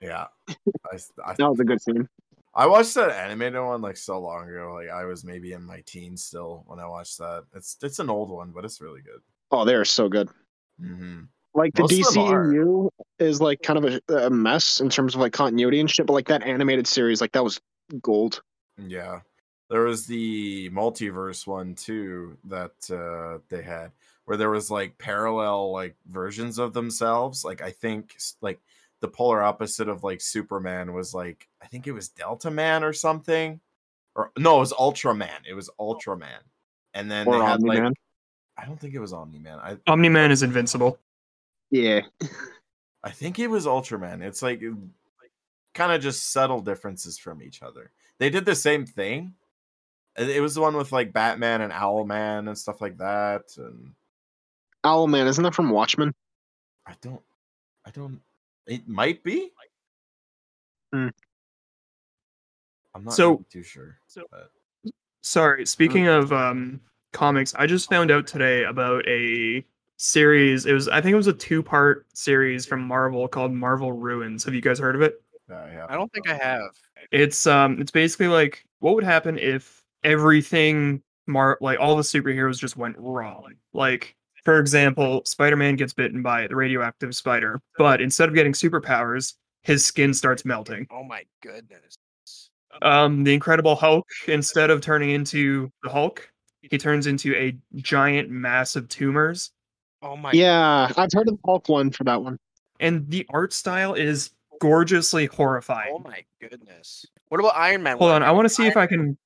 Yeah, 0.00 0.26
I, 0.48 0.98
I, 1.24 1.34
that 1.34 1.50
was 1.50 1.60
a 1.60 1.64
good 1.64 1.80
scene. 1.80 2.08
I 2.54 2.66
watched 2.66 2.94
that 2.94 3.10
animated 3.10 3.60
one 3.60 3.82
like 3.82 3.96
so 3.96 4.20
long 4.20 4.48
ago. 4.48 4.74
Like 4.74 4.90
I 4.90 5.04
was 5.04 5.24
maybe 5.24 5.52
in 5.52 5.62
my 5.62 5.80
teens 5.86 6.24
still 6.24 6.64
when 6.66 6.78
I 6.78 6.86
watched 6.86 7.18
that. 7.18 7.44
It's 7.54 7.76
it's 7.82 7.98
an 7.98 8.10
old 8.10 8.30
one, 8.30 8.50
but 8.50 8.64
it's 8.64 8.80
really 8.80 9.00
good. 9.00 9.20
Oh, 9.50 9.64
they 9.64 9.74
are 9.74 9.84
so 9.84 10.08
good. 10.08 10.28
hmm 10.80 11.22
Like 11.54 11.74
the 11.74 11.82
Most 11.82 12.14
them 12.14 12.90
is 13.18 13.40
like 13.40 13.62
kind 13.62 13.84
of 13.84 14.00
a, 14.08 14.26
a 14.26 14.30
mess 14.30 14.80
in 14.80 14.88
terms 14.88 15.14
of 15.14 15.20
like 15.20 15.32
continuity 15.32 15.80
and 15.80 15.90
shit, 15.90 16.06
but 16.06 16.14
like 16.14 16.28
that 16.28 16.42
animated 16.42 16.86
series, 16.86 17.20
like 17.20 17.32
that 17.32 17.44
was 17.44 17.60
gold. 18.02 18.42
Yeah. 18.76 19.20
There 19.70 19.82
was 19.82 20.06
the 20.06 20.70
multiverse 20.70 21.46
one 21.46 21.74
too 21.74 22.38
that 22.44 22.90
uh 22.90 23.38
they 23.48 23.62
had 23.62 23.92
where 24.24 24.36
there 24.36 24.50
was 24.50 24.70
like 24.70 24.98
parallel 24.98 25.72
like 25.72 25.96
versions 26.06 26.58
of 26.58 26.72
themselves. 26.72 27.44
Like 27.44 27.60
I 27.60 27.70
think 27.70 28.16
like 28.40 28.60
the 29.00 29.08
polar 29.08 29.42
opposite 29.42 29.88
of 29.88 30.02
like 30.02 30.20
Superman 30.20 30.92
was 30.92 31.14
like 31.14 31.48
I 31.62 31.66
think 31.66 31.86
it 31.86 31.92
was 31.92 32.08
Delta 32.08 32.50
Man 32.50 32.84
or 32.84 32.92
something. 32.92 33.60
Or 34.14 34.32
no, 34.36 34.56
it 34.56 34.60
was 34.60 34.72
Ultraman. 34.72 35.46
It 35.48 35.54
was 35.54 35.70
oh. 35.78 35.94
Ultraman. 35.94 36.42
And 36.94 37.10
then 37.10 37.26
Or 37.28 37.38
they 37.38 37.44
had 37.44 37.62
like 37.62 37.78
Omni-Man. 37.78 37.94
I 38.56 38.64
don't 38.64 38.80
think 38.80 38.94
it 38.94 38.98
was 38.98 39.12
Omni 39.12 39.38
Man. 39.38 39.58
I 39.58 39.76
Omni 39.86 40.08
Man 40.08 40.30
is 40.30 40.42
invincible. 40.42 40.98
Yeah. 41.70 42.00
I 43.04 43.10
think 43.10 43.38
it 43.38 43.46
was 43.48 43.66
Ultraman. 43.66 44.22
It's 44.22 44.42
like 44.42 44.60
kind 45.74 45.92
of 45.92 46.02
just 46.02 46.32
subtle 46.32 46.60
differences 46.60 47.18
from 47.18 47.42
each 47.42 47.62
other. 47.62 47.92
They 48.18 48.30
did 48.30 48.44
the 48.44 48.56
same 48.56 48.84
thing. 48.84 49.34
It 50.16 50.28
it 50.28 50.40
was 50.40 50.56
the 50.56 50.60
one 50.60 50.76
with 50.76 50.90
like 50.90 51.12
Batman 51.12 51.60
and 51.60 51.72
Owlman 51.72 52.48
and 52.48 52.58
stuff 52.58 52.80
like 52.80 52.98
that. 52.98 53.42
And 53.56 53.92
Owlman, 54.84 55.28
isn't 55.28 55.44
that 55.44 55.54
from 55.54 55.70
Watchmen? 55.70 56.12
I 56.86 56.94
don't, 57.00 57.22
I 57.86 57.90
don't. 57.90 58.20
It 58.68 58.86
might 58.86 59.22
be. 59.24 59.50
Hmm. 60.92 61.08
I'm 62.94 63.04
not 63.04 63.14
So- 63.14 63.30
really 63.32 63.44
too 63.50 63.62
sure. 63.62 63.98
so- 64.06 64.24
but- 64.30 64.50
Sorry, 65.22 65.66
speaking 65.66 66.06
of 66.06 66.32
um 66.32 66.80
comics, 67.12 67.54
I 67.56 67.66
just 67.66 67.90
found 67.90 68.10
out 68.10 68.26
today 68.26 68.64
about 68.64 69.06
a 69.08 69.64
series. 69.96 70.64
It 70.64 70.72
was 70.72 70.88
I 70.88 71.00
think 71.00 71.12
it 71.12 71.16
was 71.16 71.26
a 71.26 71.32
two-part 71.32 72.06
series 72.14 72.64
from 72.64 72.80
Marvel 72.82 73.26
called 73.28 73.52
Marvel 73.52 73.92
Ruins. 73.92 74.44
Have 74.44 74.54
you 74.54 74.60
guys 74.62 74.78
heard 74.78 74.94
of 74.94 75.02
it? 75.02 75.20
yeah, 75.50 75.66
yeah. 75.72 75.86
I 75.88 75.94
don't 75.96 76.12
think 76.12 76.28
I 76.28 76.34
have. 76.34 76.70
It's 77.10 77.46
um 77.46 77.80
it's 77.80 77.90
basically 77.90 78.28
like 78.28 78.64
what 78.78 78.94
would 78.94 79.04
happen 79.04 79.38
if 79.38 79.82
everything 80.04 81.02
Mar 81.26 81.58
like 81.60 81.78
all 81.80 81.96
the 81.96 82.02
superheroes 82.02 82.58
just 82.58 82.76
went 82.76 82.96
wrong. 82.98 83.54
Like 83.74 84.14
for 84.48 84.58
example, 84.58 85.20
Spider-Man 85.26 85.76
gets 85.76 85.92
bitten 85.92 86.22
by 86.22 86.46
the 86.46 86.56
radioactive 86.56 87.14
spider, 87.14 87.60
but 87.76 88.00
instead 88.00 88.30
of 88.30 88.34
getting 88.34 88.54
superpowers, 88.54 89.34
his 89.60 89.84
skin 89.84 90.14
starts 90.14 90.46
melting. 90.46 90.86
Oh 90.90 91.04
my 91.04 91.24
goodness. 91.42 91.98
Um 92.80 93.24
the 93.24 93.34
Incredible 93.34 93.76
Hulk 93.76 94.06
instead 94.26 94.70
of 94.70 94.80
turning 94.80 95.10
into 95.10 95.70
the 95.82 95.90
Hulk, 95.90 96.32
he 96.62 96.78
turns 96.78 97.06
into 97.06 97.34
a 97.34 97.58
giant 97.74 98.30
mass 98.30 98.74
of 98.74 98.88
tumors 98.88 99.50
Oh 100.00 100.16
my. 100.16 100.32
Yeah, 100.32 100.90
I've 100.96 101.12
heard 101.12 101.28
of 101.28 101.34
the 101.34 101.40
Hulk 101.44 101.68
one 101.68 101.90
for 101.90 102.04
that 102.04 102.22
one. 102.22 102.38
and 102.80 103.06
the 103.10 103.26
art 103.28 103.52
style 103.52 103.92
is 103.92 104.30
gorgeously 104.62 105.26
horrifying. 105.26 105.92
Oh 105.94 105.98
my 105.98 106.24
goodness. 106.40 107.04
What 107.28 107.38
about 107.38 107.54
Iron 107.54 107.82
Man? 107.82 107.98
Hold 107.98 108.12
on, 108.12 108.22
I 108.22 108.30
want 108.30 108.46
to 108.46 108.54
see 108.54 108.66
if 108.66 108.78
I 108.78 108.86
can 108.86 109.18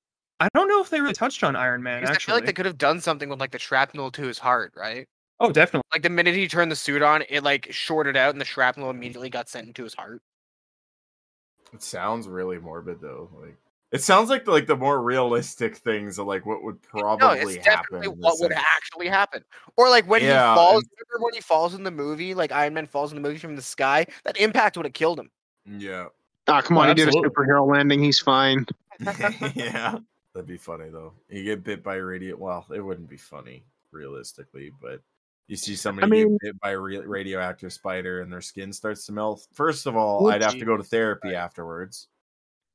I 0.43 0.49
don't 0.55 0.66
know 0.66 0.80
if 0.80 0.90
they 0.90 1.01
really 1.01 1.14
touched 1.14 1.45
on 1.45 1.55
Iron 1.55 1.82
Man 1.84 2.03
Actually, 2.03 2.16
I 2.16 2.18
feel 2.18 2.34
like 2.34 2.47
they 2.47 2.53
could 2.53 2.66
have 2.66 2.76
done 2.78 3.01
something 3.01 3.28
with 3.28 3.38
like 3.38 3.53
the 3.53 3.61
shrapnel 3.61 4.11
to 4.11 4.22
his 4.26 4.38
heart, 4.40 4.72
right? 4.76 5.07
Oh, 5.38 5.53
definitely. 5.53 5.86
Like 5.93 6.03
the 6.03 6.11
minute 6.11 6.34
he 6.34 6.49
turned 6.49 6.70
the 6.72 6.76
suit 6.76 7.01
on, 7.01 7.22
it 7.28 7.45
like 7.45 7.68
shorted 7.70 8.16
out, 8.16 8.32
and 8.32 8.40
the 8.40 8.45
shrapnel 8.45 8.90
immediately 8.90 9.30
got 9.30 9.49
sent 9.49 9.68
into 9.68 9.84
his 9.84 9.95
heart. 9.95 10.20
It 11.72 11.82
sounds 11.82 12.26
really 12.26 12.59
morbid 12.59 13.01
though. 13.01 13.30
Like 13.40 13.57
it 13.93 14.03
sounds 14.03 14.30
like 14.30 14.45
the, 14.45 14.51
like 14.51 14.66
the 14.66 14.76
more 14.76 15.01
realistic 15.01 15.76
things 15.76 16.18
of 16.18 16.26
like 16.26 16.45
what 16.45 16.64
would 16.64 16.78
No, 16.93 17.01
probably 17.01 17.55
it's 17.55 17.66
happen. 17.66 17.99
definitely 18.01 18.09
what 18.09 18.36
would 18.40 18.53
sense. 18.53 18.64
actually 18.76 19.09
happen. 19.09 19.45
Or 19.76 19.88
like 19.90 20.07
when 20.09 20.22
Yeah, 20.22 20.51
he 20.55 20.57
falls. 20.57 20.82
and- 20.82 20.90
Remember 21.09 21.24
when 21.24 21.34
he 21.34 21.40
falls 21.40 21.74
in 21.74 21.84
the 21.84 21.90
movie? 21.93 22.34
Like 22.34 22.51
Iron 22.53 22.74
Man 22.74 22.86
falls 22.86 23.12
in 23.12 23.16
the 23.22 23.26
movie 23.26 23.38
from 23.38 23.55
the 23.55 23.62
sky. 23.62 24.07
That 24.24 24.36
impact 24.38 24.76
would 24.76 24.86
have 24.86 24.93
killed 24.93 25.20
him. 25.20 25.30
Yeah. 25.66 26.07
Ah, 26.49 26.61
come 26.61 26.76
Oh, 26.78 26.80
on, 26.80 26.88
he 26.88 26.95
did 26.95 27.09
a 27.09 27.12
superhero 27.12 27.64
landing. 27.70 28.03
He's 28.03 28.18
fine. 28.18 28.66
yeah, 29.55 29.99
that'd 30.35 30.47
be 30.49 30.57
funny 30.57 30.89
though. 30.91 31.12
You 31.28 31.45
get 31.45 31.64
bit 31.64 31.83
by 31.83 31.97
a 31.97 32.03
radio. 32.05 32.37
Well, 32.37 32.66
it 32.74 32.80
wouldn't 32.80 33.09
be 33.09 33.16
funny 33.16 33.64
realistically, 33.91 34.72
but 34.80 35.01
you 35.49 35.57
see 35.57 35.74
somebody 35.76 36.11
mean- 36.11 36.39
get 36.43 36.53
bit 36.55 36.61
by 36.61 36.70
a 36.70 36.78
ra- 36.78 37.03
radioactive 37.05 37.72
spider 37.72 38.20
and 38.20 38.33
their 38.33 38.41
skin 38.41 38.72
starts 38.72 39.07
to 39.07 39.12
melt. 39.12 39.47
First 39.53 39.87
of 39.87 39.97
all, 39.97 40.30
I'd 40.30 40.43
have 40.43 40.59
to 40.59 40.64
go 40.64 40.76
to 40.76 40.83
therapy 40.83 41.35
afterwards. 41.35 42.09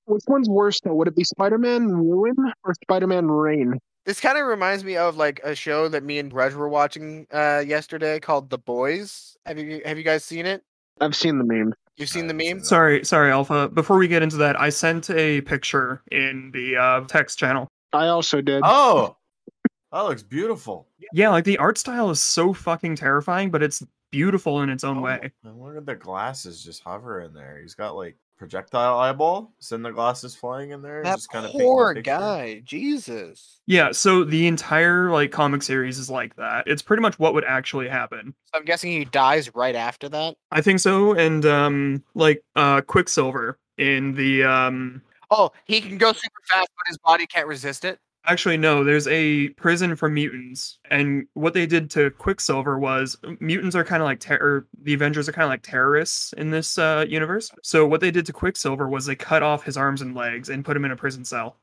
Which 0.05 0.24
one's 0.28 0.49
worse 0.49 0.80
though? 0.82 0.93
Would 0.95 1.10
it 1.10 1.16
be 1.16 1.24
Spider-Man 1.24 1.89
Ruin 1.89 2.36
or 2.64 2.74
Spider-Man 2.84 3.28
Rain? 3.28 3.78
This 4.05 4.22
kind 4.22 4.38
of 4.38 4.45
reminds 4.45 4.86
me 4.86 4.95
of 4.95 5.18
like 5.18 5.41
a 5.43 5.53
show 5.53 5.89
that 5.89 6.01
me 6.01 6.18
and 6.20 6.32
Grudge 6.32 6.53
were 6.53 6.70
watching 6.70 7.28
uh 7.34 7.64
yesterday 7.68 8.20
called 8.20 8.49
The 8.49 8.58
Boys. 8.58 9.36
Have 9.45 9.60
you 9.60 9.82
have 9.84 9.97
you 9.97 10.03
guys 10.05 10.24
seen 10.24 10.45
it? 10.45 10.64
I've 11.01 11.16
seen 11.16 11.38
the 11.38 11.43
meme. 11.43 11.74
You've 11.98 12.10
seen 12.10 12.28
the 12.28 12.34
meme? 12.34 12.64
Sorry, 12.64 13.04
sorry, 13.04 13.32
Alpha. 13.32 13.70
Before 13.70 13.98
we 13.98 14.08
get 14.08 14.22
into 14.22 14.38
that, 14.38 14.60
I 14.60 14.70
sent 14.70 15.10
a 15.10 15.41
picture 15.41 16.04
in 16.12 16.52
the 16.52 16.78
uh, 16.78 17.02
text 17.06 17.39
channel. 17.39 17.68
I 17.91 18.08
also 18.08 18.39
did. 18.39 18.62
Oh, 18.64 19.18
that 19.91 20.02
looks 20.02 20.22
beautiful. 20.22 20.88
Yeah, 21.12 21.30
like 21.30 21.43
the 21.43 21.58
art 21.58 21.80
style 21.80 22.12
is 22.12 22.22
so 22.22 22.54
fucking 22.54 22.98
terrifying, 22.98 23.50
but 23.50 23.64
it's 23.64 23.84
beautiful 24.12 24.62
in 24.62 24.70
its 24.70 24.84
own 24.84 25.02
way. 25.02 25.32
And 25.43 25.60
look 25.60 25.76
at 25.76 25.88
the 25.88 25.95
glasses 25.95 26.64
just 26.64 26.84
hover 26.84 27.22
in 27.22 27.34
there. 27.34 27.60
He's 27.60 27.74
got 27.74 27.95
like 27.95 28.16
projectile 28.38 28.97
eyeball, 28.97 29.53
send 29.59 29.83
the 29.83 29.91
glasses 29.91 30.35
flying 30.35 30.71
in 30.71 30.81
there. 30.81 31.03
That 31.03 31.15
just 31.15 31.29
kind 31.29 31.45
of 31.45 31.51
poor 31.51 31.93
guy. 31.93 32.61
Jesus. 32.63 33.59
Yeah, 33.65 33.91
so 33.91 34.23
the 34.23 34.47
entire 34.47 35.11
like 35.11 35.31
comic 35.31 35.63
series 35.63 35.97
is 35.97 36.09
like 36.09 36.35
that. 36.35 36.67
It's 36.67 36.81
pretty 36.81 37.01
much 37.01 37.19
what 37.19 37.33
would 37.33 37.43
actually 37.43 37.88
happen. 37.88 38.33
So 38.45 38.59
I'm 38.59 38.65
guessing 38.65 38.91
he 38.91 39.05
dies 39.05 39.53
right 39.55 39.75
after 39.75 40.07
that. 40.09 40.35
I 40.51 40.61
think 40.61 40.79
so. 40.79 41.13
And 41.13 41.45
um 41.45 42.03
like 42.15 42.43
uh 42.55 42.81
Quicksilver 42.81 43.59
in 43.77 44.13
the 44.13 44.43
um 44.43 45.01
Oh, 45.29 45.51
he 45.65 45.81
can 45.81 45.97
go 45.97 46.13
super 46.13 46.41
fast, 46.49 46.69
but 46.77 46.88
his 46.88 46.97
body 46.99 47.27
can't 47.27 47.47
resist 47.47 47.83
it. 47.83 47.99
Actually, 48.28 48.57
no. 48.57 48.84
There's 48.84 49.07
a 49.07 49.49
prison 49.51 49.95
for 49.95 50.09
mutants, 50.09 50.80
and 50.91 51.25
what 51.34 51.53
they 51.53 51.65
did 51.65 51.89
to 51.91 52.11
Quicksilver 52.11 52.78
was 52.78 53.17
mutants 53.39 53.73
are 53.73 53.86
kind 53.86 54.01
of 54.01 54.05
like 54.05 54.19
terror. 54.19 54.67
The 54.84 54.93
Avengers 54.93 55.30
are 55.30 55.32
kind 55.32 55.45
of 55.45 55.49
like 55.49 55.63
terrorists 55.63 56.34
in 56.34 56.51
this 56.51 56.78
uh, 56.78 57.05
universe. 57.07 57.49
So 57.63 57.88
what 57.88 58.01
they 58.01 58.11
did 58.11 58.25
to 58.25 58.34
Quicksilver 58.34 58.89
was 58.89 59.05
they 59.05 59.15
cut 59.15 59.43
off 59.43 59.63
his 59.63 59.78
arms 59.78 60.01
and 60.01 60.13
legs 60.13 60.49
and 60.49 60.65
put 60.65 60.75
him 60.75 60.84
in 60.84 60.91
a 60.91 60.95
prison 60.97 61.23
cell. 61.23 61.55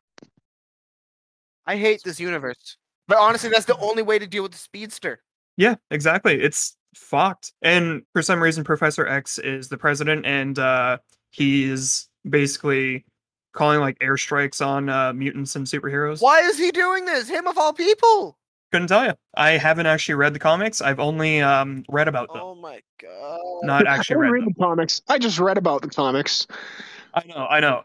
I 1.67 1.77
hate 1.77 2.01
this 2.03 2.19
universe. 2.19 2.79
But 3.09 3.19
honestly, 3.19 3.51
that's 3.51 3.67
the 3.67 3.79
only 3.79 4.03
way 4.03 4.19
to 4.19 4.27
deal 4.27 4.43
with 4.43 4.53
the 4.53 4.59
speedster. 4.59 5.23
Yeah, 5.59 5.75
exactly. 5.91 6.41
It's 6.41 6.79
fucked. 6.95 7.53
And 7.61 8.03
for 8.15 8.23
some 8.23 8.43
reason, 8.43 8.65
Professor 8.65 9.07
X 9.07 9.39
is 9.39 9.69
the 9.69 9.77
president, 9.77 10.25
and 10.25 10.59
uh, 10.59 10.97
he 11.31 11.65
is 11.65 12.09
basically 12.29 13.05
calling 13.55 13.81
like 13.81 13.99
airstrikes 14.01 14.65
on 14.65 14.89
uh, 14.89 15.13
mutants 15.13 15.57
and 15.57 15.67
superheroes. 15.67 16.21
Why 16.21 16.41
is 16.41 16.59
he 16.59 16.71
doing 16.71 17.05
this? 17.07 17.29
Him 17.29 17.47
of 17.47 17.57
all 17.57 17.73
people. 17.73 18.37
Couldn't 18.73 18.89
tell 18.89 19.05
you. 19.07 19.13
I 19.37 19.53
haven't 19.53 19.87
actually 19.87 20.17
read 20.17 20.35
the 20.35 20.39
comics. 20.41 20.81
I've 20.81 20.99
only 21.01 21.41
um, 21.41 21.85
read 21.89 22.09
about 22.09 22.33
them, 22.33 22.43
Oh 22.43 22.55
my 22.57 22.81
god. 23.01 23.41
not 23.63 23.87
actually 23.87 24.15
didn't 24.15 24.21
read 24.23 24.31
read 24.33 24.43
them. 24.47 24.55
the 24.59 24.65
comics. 24.65 25.03
I 25.09 25.19
just 25.19 25.39
read 25.39 25.57
about 25.59 25.83
the 25.83 25.89
comics. 25.89 26.47
I 27.15 27.23
know, 27.27 27.47
I 27.49 27.61
know. 27.61 27.85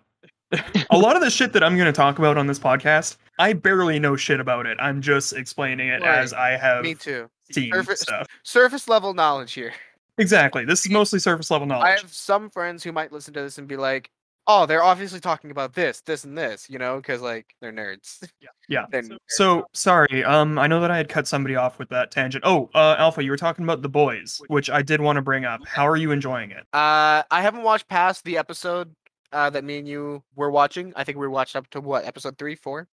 a 0.89 0.97
lot 0.97 1.15
of 1.15 1.21
the 1.21 1.29
shit 1.29 1.53
that 1.53 1.63
I'm 1.63 1.75
going 1.75 1.85
to 1.85 1.93
talk 1.93 2.17
about 2.17 2.35
on 2.39 2.47
this 2.47 2.57
podcast, 2.57 3.17
I 3.37 3.53
barely 3.53 3.99
know 3.99 4.15
shit 4.15 4.39
about 4.39 4.65
it. 4.65 4.79
I'm 4.81 4.99
just 4.99 5.33
explaining 5.33 5.89
it 5.89 6.01
Right. 6.01 6.17
as 6.17 6.33
I 6.33 6.57
have 6.57 6.83
Me 6.83 6.95
too. 6.95 7.29
seen 7.51 7.71
Surface- 7.71 8.01
stuff. 8.01 8.25
Surface 8.41 8.87
level 8.87 9.13
knowledge 9.13 9.53
here. 9.53 9.73
Exactly. 10.17 10.65
This 10.65 10.83
is 10.85 10.91
mostly 10.91 11.19
surface 11.19 11.51
level 11.51 11.67
knowledge. 11.67 11.85
I 11.85 11.91
have 12.01 12.11
some 12.11 12.49
friends 12.49 12.83
who 12.83 12.91
might 12.91 13.11
listen 13.11 13.33
to 13.35 13.41
this 13.41 13.59
and 13.59 13.67
be 13.67 13.77
like, 13.77 14.09
"Oh, 14.49 14.65
they're 14.65 14.83
obviously 14.83 15.19
talking 15.19 15.51
about 15.51 15.75
this, 15.75 16.01
this, 16.01 16.23
and 16.23 16.35
this," 16.35 16.69
you 16.69 16.79
know, 16.79 16.97
because 16.97 17.21
like 17.21 17.45
they're 17.61 17.71
nerds. 17.71 18.27
Yeah. 18.67 18.85
They're 18.91 19.03
nerds. 19.03 19.17
So 19.27 19.65
sorry. 19.73 20.23
Um, 20.23 20.57
I 20.57 20.67
know 20.67 20.81
that 20.81 20.91
I 20.91 20.97
had 20.97 21.09
cut 21.09 21.27
somebody 21.27 21.55
off 21.55 21.79
with 21.79 21.89
that 21.89 22.11
tangent. 22.11 22.43
Oh, 22.45 22.69
uh, 22.75 22.95
Alpha, 22.97 23.23
you 23.23 23.31
were 23.31 23.37
talking 23.37 23.63
about 23.63 23.81
the 23.81 23.89
boys, 23.89 24.41
which 24.47 24.69
I 24.69 24.81
did 24.81 25.01
want 25.01 25.17
to 25.17 25.21
bring 25.21 25.45
up. 25.45 25.65
How 25.65 25.87
are 25.87 25.95
you 25.95 26.11
enjoying 26.11 26.51
it? 26.51 26.65
Uh, 26.73 27.23
I 27.31 27.41
haven't 27.41 27.63
watched 27.63 27.87
past 27.87 28.23
the 28.25 28.37
episode 28.37 28.93
uh, 29.31 29.49
that 29.49 29.63
me 29.63 29.79
and 29.79 29.87
you 29.87 30.23
were 30.35 30.51
watching. 30.51 30.93
I 30.95 31.03
think 31.03 31.17
we 31.17 31.27
watched 31.27 31.55
up 31.55 31.69
to 31.71 31.81
what 31.81 32.05
episode 32.05 32.37
three, 32.37 32.55
four, 32.55 32.87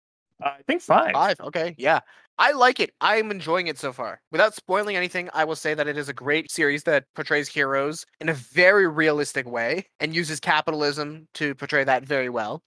I 0.44 0.58
think 0.66 0.82
five. 0.82 1.12
five. 1.12 1.40
Okay, 1.40 1.74
yeah, 1.78 2.00
I 2.38 2.52
like 2.52 2.80
it. 2.80 2.90
I'm 3.00 3.30
enjoying 3.30 3.66
it 3.66 3.78
so 3.78 3.92
far. 3.92 4.20
Without 4.30 4.54
spoiling 4.54 4.96
anything, 4.96 5.28
I 5.34 5.44
will 5.44 5.56
say 5.56 5.74
that 5.74 5.86
it 5.86 5.96
is 5.96 6.08
a 6.08 6.14
great 6.14 6.50
series 6.50 6.84
that 6.84 7.04
portrays 7.14 7.48
heroes 7.48 8.04
in 8.20 8.28
a 8.28 8.34
very 8.34 8.88
realistic 8.88 9.46
way 9.46 9.86
and 10.00 10.14
uses 10.14 10.40
capitalism 10.40 11.28
to 11.34 11.54
portray 11.54 11.84
that 11.84 12.04
very 12.04 12.28
well. 12.28 12.62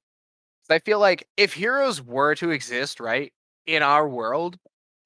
So 0.63 0.76
I 0.76 0.80
feel 0.80 0.99
like 0.99 1.28
if 1.38 1.53
heroes 1.53 2.01
were 2.01 2.36
to 2.36 2.51
exist, 2.51 2.99
right, 2.99 3.34
in 3.65 3.84
our 3.84 4.07
world, 4.07 4.57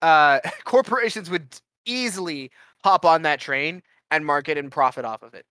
uh, 0.01 0.39
corporations 0.65 1.30
would 1.30 1.59
easily 1.86 2.51
hop 2.84 3.05
on 3.05 3.24
that 3.24 3.39
train 3.39 3.82
and 4.11 4.26
market 4.26 4.57
and 4.57 4.72
profit 4.72 5.05
off 5.05 5.24
of 5.24 5.34
it. 5.34 5.45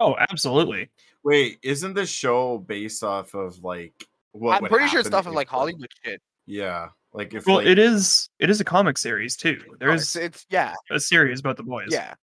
Oh, 0.00 0.16
absolutely. 0.30 0.90
Wait, 1.22 1.58
isn't 1.62 1.94
this 1.94 2.08
show 2.08 2.58
based 2.58 3.04
off 3.04 3.34
of 3.34 3.62
like 3.62 4.06
what? 4.32 4.56
I'm 4.56 4.62
would 4.62 4.70
pretty 4.70 4.88
sure 4.88 5.00
it's 5.00 5.08
happen 5.08 5.22
stuff 5.22 5.26
of 5.26 5.34
like 5.34 5.48
Hollywood 5.48 5.90
shit. 6.04 6.20
Yeah, 6.50 6.88
like 7.12 7.32
if 7.32 7.46
Well, 7.46 7.56
like, 7.56 7.66
it 7.66 7.78
is. 7.78 8.28
It 8.38 8.50
is 8.50 8.60
a 8.60 8.64
comic 8.64 8.98
series 8.98 9.36
too. 9.36 9.60
There's 9.78 10.16
it's, 10.16 10.16
it's 10.16 10.46
yeah, 10.50 10.74
a 10.90 10.98
series 10.98 11.40
about 11.40 11.56
the 11.56 11.62
boys. 11.62 11.88
yeah. 11.90 12.14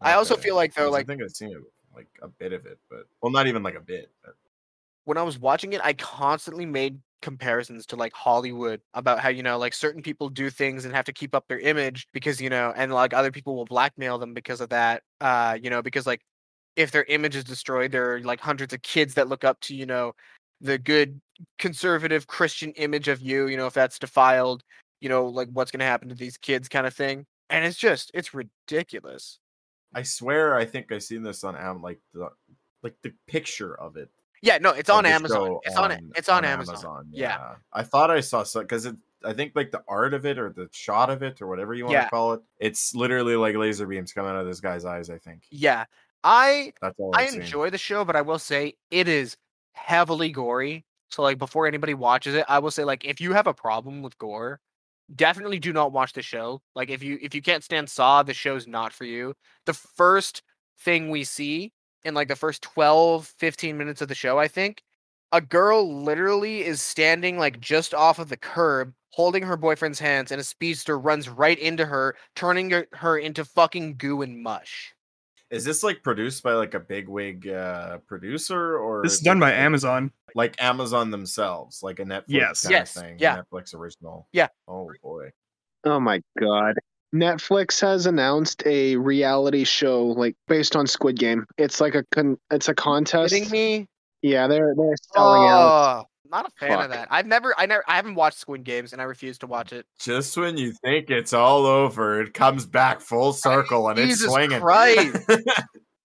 I 0.00 0.14
also 0.14 0.34
okay, 0.34 0.44
feel 0.44 0.56
like 0.56 0.74
though, 0.74 0.90
like 0.90 1.04
I 1.04 1.06
think 1.06 1.22
I've 1.22 1.30
seen 1.30 1.50
it, 1.50 1.58
like 1.94 2.08
a 2.22 2.28
bit 2.28 2.52
of 2.52 2.66
it, 2.66 2.78
but 2.88 3.06
well, 3.22 3.30
not 3.30 3.46
even 3.46 3.62
like 3.62 3.76
a 3.76 3.80
bit. 3.80 4.10
But 4.24 4.34
when 5.04 5.18
I 5.18 5.22
was 5.22 5.38
watching 5.38 5.72
it, 5.72 5.80
I 5.84 5.92
constantly 5.92 6.66
made 6.66 6.98
comparisons 7.22 7.86
to 7.86 7.96
like 7.96 8.12
Hollywood 8.12 8.80
about 8.94 9.20
how 9.20 9.28
you 9.28 9.42
know 9.42 9.58
like 9.58 9.74
certain 9.74 10.02
people 10.02 10.28
do 10.28 10.50
things 10.50 10.84
and 10.84 10.94
have 10.94 11.04
to 11.04 11.12
keep 11.12 11.34
up 11.34 11.46
their 11.48 11.58
image 11.58 12.08
because 12.12 12.40
you 12.40 12.48
know 12.48 12.72
and 12.74 12.92
like 12.92 13.12
other 13.12 13.30
people 13.30 13.54
will 13.54 13.66
blackmail 13.66 14.18
them 14.18 14.32
because 14.32 14.62
of 14.62 14.70
that 14.70 15.02
uh 15.20 15.58
you 15.60 15.68
know 15.68 15.82
because 15.82 16.06
like 16.06 16.22
if 16.76 16.90
their 16.92 17.04
image 17.04 17.36
is 17.36 17.44
destroyed 17.44 17.92
there 17.92 18.14
are 18.14 18.20
like 18.20 18.40
hundreds 18.40 18.72
of 18.72 18.80
kids 18.80 19.12
that 19.12 19.28
look 19.28 19.44
up 19.44 19.60
to 19.60 19.74
you 19.74 19.84
know 19.84 20.14
the 20.60 20.78
good 20.78 21.20
conservative 21.58 22.26
christian 22.26 22.70
image 22.72 23.08
of 23.08 23.20
you 23.20 23.46
you 23.48 23.56
know 23.56 23.66
if 23.66 23.72
that's 23.74 23.98
defiled 23.98 24.62
you 25.00 25.08
know 25.08 25.26
like 25.26 25.48
what's 25.52 25.70
going 25.70 25.80
to 25.80 25.86
happen 25.86 26.08
to 26.08 26.14
these 26.14 26.36
kids 26.36 26.68
kind 26.68 26.86
of 26.86 26.94
thing 26.94 27.24
and 27.48 27.64
it's 27.64 27.78
just 27.78 28.10
it's 28.14 28.34
ridiculous 28.34 29.38
I 29.92 30.04
swear, 30.04 30.54
I 30.54 30.66
think 30.66 30.92
I've 30.92 31.02
seen 31.02 31.24
this 31.24 31.42
on 31.42 31.56
Am 31.56 31.82
like 31.82 31.98
the 32.14 32.28
like 32.84 32.94
the 33.02 33.12
picture 33.26 33.74
of 33.80 33.96
it. 33.96 34.08
yeah 34.42 34.58
no 34.58 34.70
it's 34.70 34.88
on 34.90 35.04
amazon 35.04 35.58
it's 35.64 35.76
on, 35.76 35.90
it's 36.14 36.28
on, 36.28 36.44
amazon, 36.44 37.08
yeah. 37.10 37.28
Yeah. 37.38 37.54
I 37.72 37.82
thought 37.82 38.10
I 38.10 38.20
saw 38.20 38.42
some 38.44 38.62
because 38.62 38.86
it. 38.86 38.94
I 39.24 39.32
think 39.34 39.52
like 39.54 39.70
the 39.70 39.82
art 39.88 40.14
of 40.14 40.24
it 40.24 40.38
or 40.38 40.50
the 40.50 40.68
shot 40.72 41.10
of 41.10 41.22
it 41.22 41.42
or 41.42 41.46
whatever 41.48 41.74
you 41.74 41.84
want 41.84 41.92
Yeah. 41.94 42.04
to 42.04 42.10
call 42.10 42.32
it. 42.34 42.40
It's 42.58 42.94
literally 42.94 43.36
like 43.36 43.54
laser 43.56 43.86
beams 43.86 44.12
coming 44.14 44.30
out 44.30 44.36
of 44.38 44.46
this 44.46 44.60
guy's 44.60 44.84
eyes. 44.84 45.10
I 45.10 45.18
think 45.18 45.42
yeah 45.50 45.84
i 46.22 46.72
that's 46.80 46.94
all 46.98 47.10
I 47.14 47.22
I've 47.22 47.30
seen. 47.30 47.40
enjoy 47.42 47.70
the 47.70 47.76
show, 47.78 48.04
but 48.04 48.14
I 48.14 48.22
will 48.22 48.38
say 48.38 48.74
it 48.90 49.08
is 49.08 49.36
heavily 49.72 50.30
gory. 50.30 50.84
So 51.10 51.22
like 51.22 51.38
before 51.38 51.66
anybody 51.66 51.94
watches 51.94 52.34
it, 52.34 52.44
I 52.48 52.58
will 52.60 52.70
say 52.70 52.84
like 52.84 53.04
if 53.04 53.20
you 53.20 53.32
have 53.32 53.46
a 53.46 53.54
problem 53.54 54.02
with 54.02 54.18
gore, 54.18 54.60
definitely 55.16 55.58
do 55.58 55.72
not 55.72 55.92
watch 55.92 56.12
the 56.12 56.22
show. 56.22 56.60
Like 56.74 56.90
if 56.90 57.02
you 57.02 57.18
if 57.20 57.34
you 57.34 57.42
can't 57.42 57.64
stand 57.64 57.88
Saw, 57.88 58.22
the 58.22 58.34
show's 58.34 58.66
not 58.66 58.92
for 58.92 59.04
you. 59.04 59.34
The 59.66 59.74
first 59.74 60.42
thing 60.80 61.10
we 61.10 61.24
see 61.24 61.72
in 62.04 62.14
like 62.14 62.28
the 62.28 62.36
first 62.36 62.62
12 62.62 63.26
15 63.38 63.76
minutes 63.76 64.00
of 64.02 64.08
the 64.08 64.14
show, 64.14 64.38
I 64.38 64.48
think, 64.48 64.82
a 65.32 65.40
girl 65.40 66.02
literally 66.02 66.64
is 66.64 66.82
standing 66.82 67.38
like 67.38 67.60
just 67.60 67.94
off 67.94 68.18
of 68.18 68.28
the 68.28 68.36
curb 68.36 68.92
holding 69.12 69.42
her 69.42 69.56
boyfriend's 69.56 69.98
hands 69.98 70.30
and 70.30 70.40
a 70.40 70.44
speedster 70.44 70.98
runs 70.98 71.28
right 71.28 71.58
into 71.58 71.84
her 71.84 72.16
turning 72.36 72.70
her- 72.92 73.18
into 73.18 73.44
fucking 73.44 73.96
goo 73.96 74.22
and 74.22 74.40
mush 74.42 74.94
Is 75.50 75.64
this 75.64 75.82
like 75.82 76.02
produced 76.02 76.42
by 76.42 76.52
like 76.52 76.74
a 76.74 76.80
bigwig 76.80 77.48
uh, 77.48 77.98
producer 78.06 78.78
or 78.78 79.02
This 79.02 79.14
is 79.14 79.20
it 79.20 79.24
done 79.24 79.40
by 79.40 79.50
like- 79.50 79.58
Amazon. 79.58 80.12
Like 80.36 80.62
Amazon 80.62 81.10
themselves, 81.10 81.82
like 81.82 81.98
a 81.98 82.04
Netflix 82.04 82.24
Yes. 82.28 82.62
kind 82.62 82.70
Yes, 82.72 82.96
of 82.96 83.02
thing. 83.02 83.16
yeah. 83.18 83.42
Netflix 83.42 83.74
original. 83.74 84.28
Yeah. 84.32 84.46
Oh 84.68 84.90
boy. 85.02 85.30
Oh 85.84 85.98
my 85.98 86.20
god. 86.38 86.76
Netflix 87.12 87.80
has 87.80 88.06
announced 88.06 88.62
a 88.66 88.94
reality 88.96 89.64
show 89.64 90.06
like 90.06 90.36
based 90.46 90.76
on 90.76 90.86
Squid 90.86 91.18
Game. 91.18 91.44
It's 91.58 91.80
like 91.80 91.96
a 91.96 92.04
con- 92.14 92.38
it's 92.52 92.68
a 92.68 92.74
contest. 92.74 93.34
kidding 93.34 93.50
me 93.50 93.86
Yeah, 94.22 94.46
they're 94.46 94.72
they're 94.76 94.94
selling 95.12 95.48
out. 95.48 96.06
Not 96.30 96.46
a 96.46 96.50
fan 96.58 96.80
of 96.80 96.90
that. 96.90 97.08
I've 97.10 97.26
never, 97.26 97.54
I 97.58 97.66
never, 97.66 97.84
I 97.88 97.96
haven't 97.96 98.14
watched 98.14 98.38
Squid 98.38 98.64
Games, 98.64 98.92
and 98.92 99.02
I 99.02 99.04
refuse 99.04 99.38
to 99.38 99.46
watch 99.46 99.72
it. 99.72 99.86
Just 99.98 100.36
when 100.36 100.56
you 100.56 100.72
think 100.84 101.10
it's 101.10 101.32
all 101.32 101.66
over, 101.66 102.20
it 102.22 102.34
comes 102.34 102.66
back 102.66 103.00
full 103.00 103.32
circle 103.32 103.88
and 103.88 103.98
it's 103.98 104.08
Jesus 104.08 104.32
swinging. 104.32 104.60
Christ. 104.60 105.18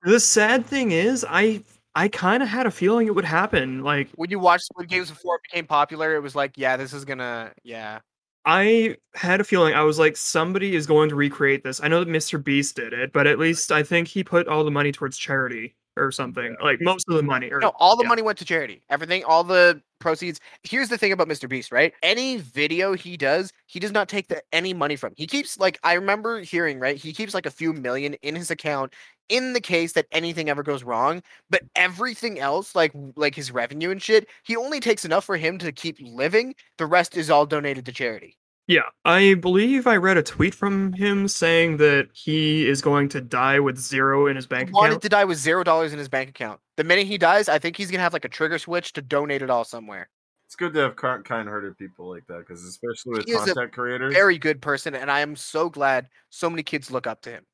The 0.05 0.19
sad 0.19 0.67
thing 0.67 0.91
is, 0.91 1.25
I 1.27 1.63
I 1.95 2.09
kind 2.09 2.43
of 2.43 2.49
had 2.49 2.67
a 2.67 2.71
feeling 2.71 3.07
it 3.07 3.15
would 3.15 3.25
happen. 3.25 3.81
Like 3.81 4.09
When 4.13 4.29
you 4.29 4.37
watched 4.37 4.65
Squid 4.65 4.87
Games 4.87 5.09
before 5.09 5.37
it 5.37 5.41
became 5.49 5.65
popular, 5.65 6.15
it 6.15 6.19
was 6.19 6.35
like, 6.35 6.51
yeah, 6.57 6.77
this 6.77 6.93
is 6.93 7.05
gonna, 7.05 7.51
yeah, 7.63 8.01
I 8.45 8.97
had 9.15 9.41
a 9.41 9.43
feeling 9.43 9.73
I 9.73 9.81
was 9.81 9.97
like, 9.97 10.15
somebody 10.15 10.75
is 10.75 10.85
going 10.85 11.09
to 11.09 11.15
recreate 11.15 11.63
this. 11.63 11.81
I 11.81 11.87
know 11.87 12.03
that 12.03 12.09
Mr. 12.09 12.41
Beast 12.41 12.75
did 12.75 12.93
it, 12.93 13.11
but 13.11 13.25
at 13.25 13.39
least 13.39 13.71
I 13.71 13.81
think 13.81 14.07
he 14.07 14.23
put 14.23 14.47
all 14.47 14.63
the 14.63 14.69
money 14.69 14.91
towards 14.91 15.17
charity 15.17 15.75
or 15.97 16.11
something. 16.11 16.55
Like 16.61 16.81
most 16.81 17.07
of 17.09 17.15
the 17.15 17.23
money. 17.23 17.51
Or, 17.51 17.59
no, 17.59 17.71
all 17.79 17.95
the 17.95 18.03
yeah. 18.03 18.09
money 18.09 18.21
went 18.21 18.37
to 18.39 18.45
charity. 18.45 18.81
Everything, 18.89 19.23
all 19.23 19.43
the 19.43 19.81
proceeds. 19.99 20.39
Here's 20.63 20.89
the 20.89 20.97
thing 20.97 21.11
about 21.11 21.27
Mr. 21.27 21.47
Beast, 21.47 21.71
right? 21.71 21.93
Any 22.03 22.37
video 22.37 22.93
he 22.93 23.17
does, 23.17 23.51
he 23.67 23.79
does 23.79 23.91
not 23.91 24.09
take 24.09 24.27
the, 24.27 24.41
any 24.51 24.73
money 24.73 24.95
from. 24.95 25.13
He 25.15 25.27
keeps 25.27 25.57
like 25.59 25.79
I 25.83 25.93
remember 25.93 26.39
hearing, 26.39 26.79
right? 26.79 26.97
He 26.97 27.13
keeps 27.13 27.33
like 27.33 27.45
a 27.45 27.51
few 27.51 27.73
million 27.73 28.15
in 28.15 28.35
his 28.35 28.51
account 28.51 28.93
in 29.29 29.53
the 29.53 29.61
case 29.61 29.93
that 29.93 30.07
anything 30.11 30.49
ever 30.49 30.63
goes 30.63 30.83
wrong. 30.83 31.23
But 31.49 31.63
everything 31.75 32.39
else, 32.39 32.75
like 32.75 32.91
like 33.15 33.35
his 33.35 33.51
revenue 33.51 33.91
and 33.91 34.01
shit, 34.01 34.27
he 34.43 34.55
only 34.55 34.79
takes 34.79 35.05
enough 35.05 35.25
for 35.25 35.37
him 35.37 35.57
to 35.59 35.71
keep 35.71 35.97
living. 36.01 36.55
The 36.77 36.85
rest 36.85 37.17
is 37.17 37.29
all 37.29 37.45
donated 37.45 37.85
to 37.85 37.91
charity. 37.91 38.37
Yeah, 38.67 38.81
I 39.03 39.35
believe 39.35 39.85
I 39.85 39.97
read 39.97 40.17
a 40.17 40.23
tweet 40.23 40.55
from 40.55 40.93
him 40.93 41.27
saying 41.27 41.77
that 41.77 42.09
he 42.13 42.67
is 42.67 42.81
going 42.81 43.09
to 43.09 43.21
die 43.21 43.59
with 43.59 43.77
zero 43.77 44.25
in 44.25 44.35
his 44.35 44.47
bank 44.47 44.69
account. 44.69 44.69
He 44.69 44.73
wanted 44.73 44.91
account. 44.93 45.01
to 45.03 45.09
die 45.09 45.25
with 45.25 45.37
zero 45.37 45.63
dollars 45.63 45.93
in 45.93 45.99
his 45.99 46.09
bank 46.09 46.29
account. 46.29 46.59
The 46.77 46.83
minute 46.83 47.05
he 47.05 47.19
dies, 47.19 47.47
I 47.47 47.59
think 47.59 47.77
he's 47.77 47.91
gonna 47.91 48.01
have 48.01 48.13
like 48.13 48.25
a 48.25 48.29
trigger 48.29 48.57
switch 48.57 48.93
to 48.93 49.03
donate 49.03 49.43
it 49.43 49.51
all 49.51 49.63
somewhere. 49.65 50.09
It's 50.47 50.55
good 50.55 50.73
to 50.73 50.79
have 50.79 50.95
kind 50.95 51.47
hearted 51.47 51.77
people 51.77 52.09
like 52.09 52.25
that 52.27 52.39
because 52.39 52.63
especially 52.63 53.17
with 53.17 53.25
He 53.25 53.33
is 53.33 53.43
a 53.43 53.45
content 53.45 53.71
creators. 53.71 54.13
Very 54.13 54.37
good 54.39 54.61
person, 54.61 54.95
and 54.95 55.11
I 55.11 55.19
am 55.19 55.35
so 55.35 55.69
glad 55.69 56.09
so 56.29 56.49
many 56.49 56.63
kids 56.63 56.89
look 56.89 57.05
up 57.07 57.21
to 57.21 57.31
him. 57.31 57.45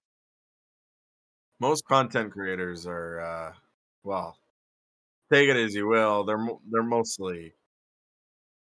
most 1.60 1.86
content 1.86 2.32
creators 2.32 2.88
are 2.88 3.20
uh 3.20 3.54
well 4.04 4.38
take 5.32 5.48
it 5.50 5.56
as 5.56 5.76
you 5.76 5.88
will 5.88 6.24
they're 6.24 6.44
they're 6.72 6.84
mostly 6.84 7.54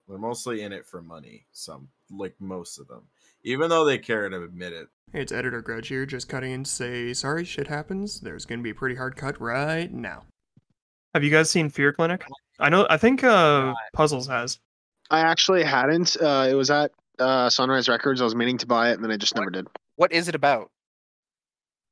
they're 0.07 0.17
mostly 0.19 0.61
in 0.61 0.71
it 0.71 0.85
for 0.85 1.01
money 1.01 1.45
some 1.51 1.87
like 2.11 2.35
most 2.39 2.79
of 2.79 2.87
them 2.87 3.01
even 3.43 3.69
though 3.69 3.85
they 3.85 3.97
care 3.97 4.27
to 4.29 4.43
admit 4.43 4.73
it 4.73 4.87
Hey, 5.13 5.21
it's 5.21 5.31
Editor 5.31 5.61
Grudge 5.61 5.87
here, 5.87 6.05
just 6.05 6.27
cutting 6.27 6.51
in 6.51 6.63
to 6.63 6.69
say, 6.69 7.13
sorry, 7.13 7.45
shit 7.45 7.67
happens. 7.67 8.19
There's 8.19 8.43
gonna 8.45 8.63
be 8.63 8.71
a 8.71 8.75
pretty 8.75 8.95
hard 8.95 9.15
cut 9.15 9.39
right 9.39 9.89
now. 9.93 10.23
Have 11.13 11.23
you 11.23 11.29
guys 11.29 11.49
seen 11.49 11.69
Fear 11.69 11.93
Clinic? 11.93 12.25
I 12.59 12.69
know. 12.69 12.85
I 12.89 12.97
think 12.97 13.23
uh, 13.23 13.73
Puzzles 13.93 14.27
has. 14.27 14.59
I 15.11 15.19
actually 15.19 15.63
hadn't. 15.63 16.17
Uh, 16.19 16.47
it 16.49 16.55
was 16.55 16.69
at 16.71 16.91
uh, 17.19 17.49
Sunrise 17.49 17.87
Records. 17.87 18.19
I 18.19 18.25
was 18.25 18.35
meaning 18.35 18.57
to 18.57 18.65
buy 18.67 18.89
it, 18.89 18.95
and 18.95 19.03
then 19.03 19.11
I 19.11 19.15
just 19.15 19.35
never 19.35 19.49
did. 19.51 19.67
What 19.95 20.11
is 20.11 20.27
it 20.27 20.35
about? 20.35 20.69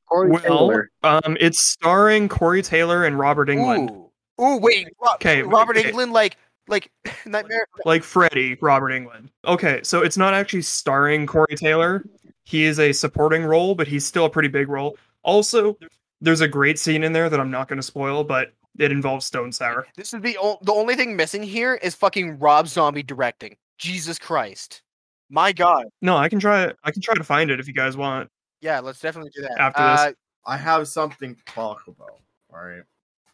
Corey 0.10 0.32
Well, 0.32 0.42
Taylor. 0.42 0.90
um, 1.04 1.38
it's 1.40 1.62
starring 1.62 2.28
Corey 2.28 2.62
Taylor 2.64 3.06
and 3.06 3.18
Robert 3.18 3.48
Englund, 3.48 3.92
Ooh, 3.92 4.44
Ooh 4.44 4.58
wait, 4.58 4.90
Okay, 5.16 5.44
Robert 5.44 5.78
okay. 5.78 5.92
Englund, 5.92 6.12
like 6.12 6.36
like 6.68 6.92
Nightmare. 7.26 7.68
like 7.86 8.04
Freddy. 8.04 8.58
Robert 8.62 8.90
Englund. 8.90 9.30
Okay, 9.46 9.82
so 9.84 10.02
it's 10.02 10.18
not 10.18 10.34
actually 10.34 10.62
starring 10.62 11.26
Corey 11.26 11.56
Taylor. 11.56 12.04
He 12.46 12.64
is 12.64 12.80
a 12.80 12.92
supporting 12.92 13.44
role, 13.44 13.74
but 13.76 13.88
he's 13.88 14.06
still 14.06 14.26
a 14.26 14.30
pretty 14.30 14.50
big 14.50 14.68
role. 14.70 14.98
Also, 15.24 15.78
there's 16.22 16.42
a 16.42 16.48
great 16.48 16.78
scene 16.78 17.04
in 17.04 17.14
there 17.14 17.30
that 17.30 17.40
I'm 17.40 17.52
not 17.52 17.68
going 17.68 17.78
to 17.78 17.84
spoil, 17.84 18.24
but 18.24 18.54
it 18.78 18.92
involves 18.92 19.26
Stone 19.26 19.52
Sour. 19.52 19.88
This 19.96 20.14
is 20.14 20.22
the 20.22 20.38
o- 20.42 20.58
the 20.62 20.74
only 20.74 20.96
thing 20.96 21.16
missing 21.16 21.44
here 21.44 21.76
is 21.76 21.96
fucking 21.96 22.40
Rob 22.40 22.68
Zombie 22.68 23.04
directing. 23.04 23.56
Jesus 23.78 24.20
Christ, 24.20 24.82
my 25.30 25.52
God. 25.52 25.86
No, 26.02 26.18
I 26.18 26.30
can 26.30 26.40
try. 26.40 26.72
I 26.84 26.92
can 26.92 27.02
try 27.02 27.16
to 27.16 27.24
find 27.24 27.50
it 27.52 27.60
if 27.60 27.68
you 27.68 27.74
guys 27.74 27.96
want. 27.98 28.30
Yeah, 28.62 28.80
let's 28.80 29.00
definitely 29.00 29.32
do 29.36 29.42
that. 29.44 29.58
After 29.60 29.84
this. 29.92 30.00
Uh, 30.02 30.12
i 30.46 30.58
have 30.58 30.88
something 30.90 31.36
to 31.36 31.44
talk 31.46 31.84
about 31.88 32.20
all 32.54 32.60
right 32.62 32.84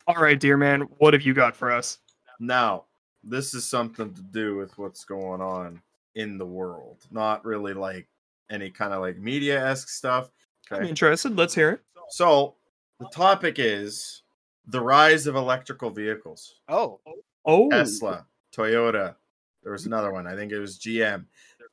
All 0.06 0.16
right, 0.16 0.40
dear 0.40 0.58
man, 0.58 0.82
what 1.00 1.14
have 1.14 1.24
you 1.24 1.34
got 1.34 1.56
for 1.56 1.72
us? 1.72 1.98
now 2.40 2.86
this 3.24 3.54
is 3.54 3.66
something 3.66 4.14
to 4.14 4.22
do 4.22 4.56
with 4.56 4.78
what's 4.78 5.04
going 5.04 5.42
on 5.42 5.82
in 6.16 6.38
the 6.38 6.46
world 6.46 6.98
not 7.12 7.44
really 7.46 7.74
like 7.74 8.08
any 8.50 8.70
kind 8.70 8.94
of 8.94 9.02
like 9.02 9.18
media-esque 9.18 9.90
stuff 9.90 10.32
I'm 10.72 10.78
okay 10.78 10.90
interested. 10.90 11.36
Let's 11.36 11.56
hear 11.56 11.72
it. 11.72 11.82
so 12.10 12.56
the 13.00 13.08
topic 13.10 13.56
is 13.58 14.24
the 14.68 14.80
rise 14.80 15.26
of 15.26 15.36
electrical 15.36 15.90
vehicles 15.90 16.56
oh, 16.68 17.00
Oh, 17.46 17.70
Tesla, 17.70 18.26
Toyota. 18.56 19.16
There 19.64 19.72
was 19.72 19.86
another 19.86 20.12
one. 20.12 20.28
I 20.28 20.36
think 20.36 20.52
it 20.52 20.60
was 20.60 20.78
GM. 20.78 21.26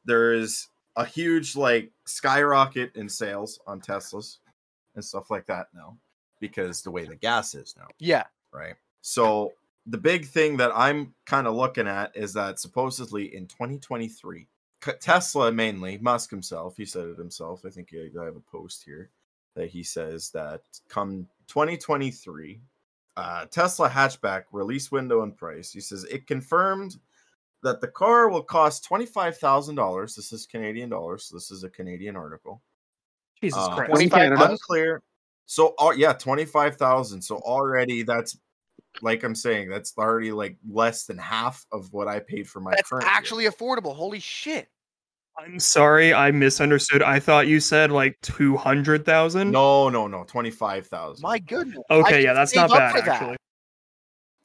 There 0.05 0.33
is 0.33 0.69
a 0.97 1.05
huge 1.05 1.57
like 1.57 1.91
skyrocket 2.07 2.95
in 2.97 3.09
sales 3.09 3.61
on 3.67 3.81
Teslas 3.81 4.39
and 4.95 5.05
stuff 5.05 5.31
like 5.31 5.47
that 5.47 5.69
now 5.75 5.97
because 6.41 6.83
the 6.83 6.91
way 6.91 7.05
the 7.05 7.17
gas 7.17 7.55
is 7.55 7.75
now, 7.77 7.89
yeah. 7.99 8.25
right? 8.53 8.75
So 9.03 9.53
the 9.87 9.99
big 9.99 10.27
thing 10.27 10.57
that 10.57 10.73
I'm 10.75 11.15
kind 11.27 11.47
of 11.47 11.55
looking 11.55 11.87
at 11.87 12.17
is 12.17 12.33
that 12.35 12.59
supposedly 12.59 13.35
in 13.35 13.47
2023, 13.47 14.49
Tesla 15.01 15.53
mainly, 15.53 15.99
Musk 15.99 16.31
himself, 16.31 16.77
he 16.77 16.85
said 16.85 17.07
it 17.07 17.19
himself. 17.19 17.63
I 17.65 17.71
think 17.71 17.91
I 17.95 18.21
I 18.21 18.25
have 18.25 18.37
a 18.37 18.41
post 18.41 18.85
here 18.85 19.11
that 19.55 19.69
he 19.71 19.83
says 19.83 20.31
that 20.31 20.63
come 20.89 21.27
2023, 21.49 22.61
uh, 23.17 23.47
Tesla 23.47 23.89
hatchback 23.89 24.45
release 24.53 24.93
window 24.93 25.23
and 25.23 25.37
price. 25.37 25.73
He 25.73 25.81
says 25.81 26.05
it 26.05 26.27
confirmed 26.27 26.97
that 27.63 27.81
the 27.81 27.89
car 27.89 28.29
will 28.29 28.43
cost 28.43 28.85
twenty 28.85 29.07
five 29.07 29.39
thousand 29.39 29.77
dollars. 29.77 30.15
This 30.15 30.33
is 30.33 30.47
Canadian 30.47 30.91
dollars. 30.91 31.25
So 31.25 31.37
this 31.37 31.51
is 31.51 31.65
a 31.65 31.71
Canadian 31.71 32.15
article. 32.17 32.61
Jesus 33.41 33.59
Uh, 33.59 33.75
Christ. 33.75 33.91
Twenty- 33.91 34.11
Canada. 34.11 34.51
Unclear. 34.51 35.03
So 35.47 35.75
uh, 35.79 35.93
yeah, 35.97 36.13
twenty 36.13 36.45
five 36.45 36.77
thousand. 36.77 37.23
So 37.23 37.37
already 37.39 38.03
that's 38.03 38.37
like 39.03 39.23
I'm 39.25 39.35
saying 39.35 39.69
that's 39.71 39.93
already 39.99 40.33
like 40.33 40.57
less 40.69 41.05
than 41.05 41.19
half 41.19 41.65
of 41.73 41.93
what 41.93 42.09
I 42.09 42.21
paid 42.21 42.49
for 42.49 42.61
my 42.61 42.73
That's 42.73 42.89
current. 42.89 43.07
actually 43.07 43.45
vehicle. 43.45 43.69
affordable. 43.69 43.95
Holy 43.95 44.21
shit. 44.21 44.69
I'm 45.39 45.61
sorry, 45.61 46.15
I 46.15 46.31
misunderstood. 46.31 47.03
I 47.03 47.19
thought 47.21 47.47
you 47.47 47.61
said 47.61 47.93
like 47.93 48.19
two 48.23 48.57
hundred 48.57 49.05
thousand. 49.05 49.51
no, 49.51 49.89
no, 49.91 50.07
no, 50.07 50.25
twenty 50.25 50.51
five 50.51 50.87
thousand. 50.87 51.23
My 51.23 51.39
goodness. 51.39 51.79
Okay, 51.91 52.11
should 52.15 52.23
yeah, 52.25 52.33
that's 52.33 52.55
not 52.55 52.71
bad 52.71 52.93
for 52.95 53.01
that. 53.03 53.09
actually. 53.09 53.37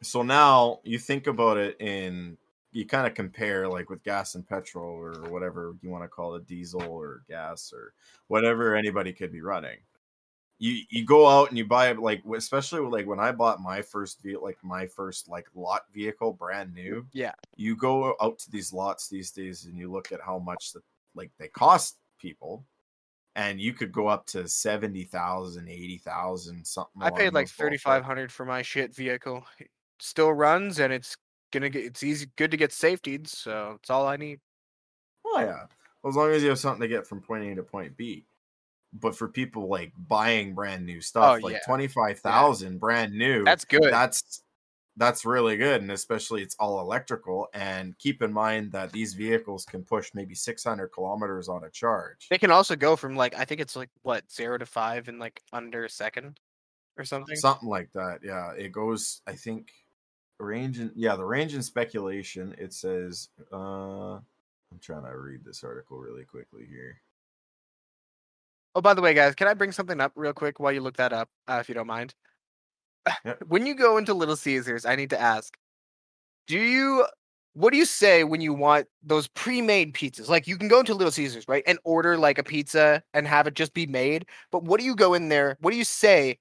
So 0.03 0.21
now 0.23 0.79
you 0.83 0.99
think 0.99 1.27
about 1.27 1.57
it 1.57 1.79
in 1.79 2.37
you 2.73 2.85
kind 2.85 3.05
of 3.07 3.13
compare 3.13 3.67
like 3.67 3.89
with 3.89 4.03
gas 4.03 4.35
and 4.35 4.47
petrol 4.47 4.89
or 4.89 5.13
whatever 5.29 5.75
you 5.81 5.89
want 5.89 6.03
to 6.03 6.07
call 6.07 6.35
it, 6.35 6.45
diesel 6.47 6.83
or 6.83 7.23
gas 7.29 7.71
or 7.73 7.93
whatever 8.27 8.75
anybody 8.75 9.13
could 9.13 9.31
be 9.31 9.41
running. 9.41 9.77
You 10.62 10.84
you 10.91 11.03
go 11.03 11.28
out 11.28 11.49
and 11.49 11.57
you 11.57 11.66
buy 11.66 11.91
like 11.93 12.22
especially 12.36 12.82
like 12.82 13.07
when 13.07 13.20
I 13.20 13.32
bought 13.32 13.59
my 13.59 13.82
first 13.82 14.22
vehicle, 14.22 14.43
like 14.43 14.59
my 14.62 14.86
first 14.86 15.28
like 15.28 15.47
lot 15.55 15.86
vehicle, 15.91 16.34
brand 16.34 16.72
new. 16.76 17.03
Yeah. 17.14 17.32
You 17.55 17.76
go 17.76 18.16
out 18.22 18.38
to 18.38 18.51
these 18.51 18.72
lots 18.72 19.07
these 19.07 19.32
days 19.32 19.66
and 19.66 19.76
you 19.76 19.91
look 19.91 20.12
at 20.12 20.22
how 20.22 20.38
much 20.38 20.74
that 20.74 20.84
like 21.16 21.32
they 21.39 21.47
cost 21.47 21.97
people. 22.20 22.64
And 23.36 23.59
you 23.59 23.74
could 23.74 23.91
go 23.91 24.07
up 24.07 24.28
to 24.28 24.47
70,000, 24.47 25.68
80,000, 25.68 26.68
something. 26.68 27.01
I 27.01 27.09
paid 27.09 27.34
like 27.34 27.47
thirty 27.47 27.78
five 27.78 28.03
hundred 28.03 28.32
for 28.32 28.45
my 28.45 28.62
shit 28.62 28.95
vehicle. 28.95 29.43
It 29.57 29.70
still 29.99 30.32
runs 30.32 30.80
and 30.80 30.93
it's 30.93 31.16
gonna 31.51 31.70
get 31.70 31.86
it's 31.86 32.03
easy 32.03 32.28
good 32.36 32.51
to 32.51 32.57
get 32.57 32.70
safetied, 32.70 33.28
so 33.28 33.78
it's 33.80 33.89
all 33.89 34.05
I 34.05 34.18
need. 34.18 34.39
Oh 35.26 35.39
yeah, 35.39 35.64
as 36.07 36.16
long 36.16 36.30
as 36.32 36.43
you 36.43 36.49
have 36.49 36.59
something 36.59 36.82
to 36.82 36.88
get 36.88 37.07
from 37.07 37.22
point 37.22 37.45
A 37.45 37.55
to 37.55 37.64
point 37.64 37.97
B. 37.97 38.26
But 38.93 39.15
for 39.15 39.27
people 39.29 39.67
like 39.69 39.93
buying 40.07 40.53
brand 40.53 40.85
new 40.85 40.99
stuff, 41.01 41.37
Oh, 41.37 41.45
like 41.45 41.53
yeah. 41.53 41.59
twenty 41.65 41.87
five 41.87 42.19
thousand 42.19 42.79
brand 42.79 43.13
new, 43.13 43.43
That's 43.45 43.63
good. 43.65 43.91
that's 43.91 44.43
that's 44.97 45.25
really 45.25 45.55
good, 45.55 45.81
and 45.81 45.89
especially 45.91 46.41
it's 46.41 46.55
all 46.59 46.81
electrical. 46.81 47.47
And 47.53 47.97
keep 47.97 48.21
in 48.21 48.33
mind 48.33 48.73
that 48.73 48.91
these 48.91 49.13
vehicles 49.13 49.63
can 49.65 49.83
push 49.83 50.11
maybe 50.13 50.35
six 50.35 50.63
hundred 50.65 50.89
kilometers 50.89 51.47
on 51.47 51.63
a 51.63 51.69
charge. 51.69 52.27
They 52.29 52.37
can 52.37 52.51
also 52.51 52.75
go 52.75 52.95
from 52.97 53.15
like 53.15 53.33
I 53.37 53.45
think 53.45 53.61
it's 53.61 53.77
like 53.77 53.89
what 54.01 54.29
zero 54.29 54.57
to 54.57 54.65
five 54.65 55.07
in 55.07 55.17
like 55.19 55.41
under 55.53 55.85
a 55.85 55.89
second 55.89 56.39
or 56.97 57.05
something. 57.05 57.35
Something 57.37 57.69
like 57.69 57.89
that. 57.93 58.19
Yeah, 58.23 58.51
it 58.51 58.73
goes. 58.73 59.21
I 59.25 59.33
think 59.33 59.71
range 60.37 60.79
and 60.79 60.91
yeah, 60.95 61.15
the 61.15 61.23
range 61.23 61.53
and 61.53 61.63
speculation. 61.63 62.53
It 62.57 62.73
says. 62.73 63.29
uh 63.53 64.19
I'm 64.73 64.79
trying 64.79 65.03
to 65.03 65.17
read 65.17 65.43
this 65.43 65.63
article 65.65 65.97
really 65.99 66.23
quickly 66.23 66.65
here. 66.69 67.01
Oh, 68.74 68.82
by 68.82 68.93
the 68.93 69.01
way, 69.01 69.13
guys, 69.13 69.36
can 69.36 69.47
I 69.47 69.53
bring 69.53 69.72
something 69.72 69.99
up 69.99 70.13
real 70.15 70.34
quick 70.34 70.59
while 70.59 70.72
you 70.72 70.82
look 70.82 70.97
that 70.97 71.13
up, 71.13 71.30
uh, 71.47 71.57
if 71.59 71.69
you 71.69 71.76
don't 71.76 71.88
mind? 71.88 72.13
When 73.47 73.65
you 73.65 73.76
go 73.76 73.97
into 73.97 74.13
Little 74.13 74.36
Caesars, 74.36 74.86
I 74.86 74.95
need 74.95 75.09
to 75.09 75.19
ask: 75.19 75.57
Do 76.47 76.57
you? 76.57 77.05
What 77.53 77.72
do 77.72 77.78
you 77.78 77.86
say 77.86 78.24
when 78.24 78.39
you 78.39 78.53
want 78.53 78.88
those 79.03 79.28
pre-made 79.28 79.93
pizzas? 79.93 80.30
Like 80.30 80.47
you 80.47 80.57
can 80.57 80.69
go 80.69 80.80
into 80.80 80.93
Little 80.93 81.11
Caesars, 81.11 81.45
right, 81.49 81.63
and 81.67 81.80
order 81.84 82.17
like 82.17 82.38
a 82.38 82.43
pizza 82.43 83.03
and 83.13 83.28
have 83.28 83.45
it 83.45 83.55
just 83.55 83.74
be 83.74 83.86
made. 83.86 84.26
But 84.51 84.63
what 84.63 84.80
do 84.80 84.86
you 84.86 84.95
go 84.95 85.13
in 85.13 85.28
there? 85.28 85.57
What 85.59 85.72
do 85.72 85.78
you 85.78 85.84
say 85.84 86.39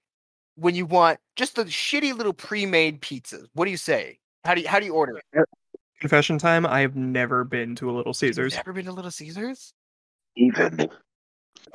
when 0.55 0.77
you 0.77 0.87
want 0.87 1.19
just 1.35 1.57
the 1.57 1.65
shitty 1.65 2.17
little 2.17 2.33
pre-made 2.33 3.01
pizzas? 3.01 3.49
What 3.55 3.65
do 3.65 3.73
you 3.73 3.77
say? 3.77 4.21
How 4.45 4.55
do 4.55 4.61
you 4.61 4.69
how 4.69 4.79
do 4.79 4.87
you 4.87 4.95
order 4.95 5.19
it? 5.19 5.49
Confession 6.01 6.39
time. 6.39 6.65
I 6.65 6.81
have 6.81 6.97
never 6.97 7.45
been 7.45 7.75
to 7.77 7.91
a 7.91 7.93
Little 7.93 8.11
You've 8.11 8.17
Caesars. 8.17 8.55
Never 8.55 8.73
been 8.73 8.87
to 8.87 8.93
Little 8.93 9.11
Caesars? 9.11 9.75
Even. 10.37 10.89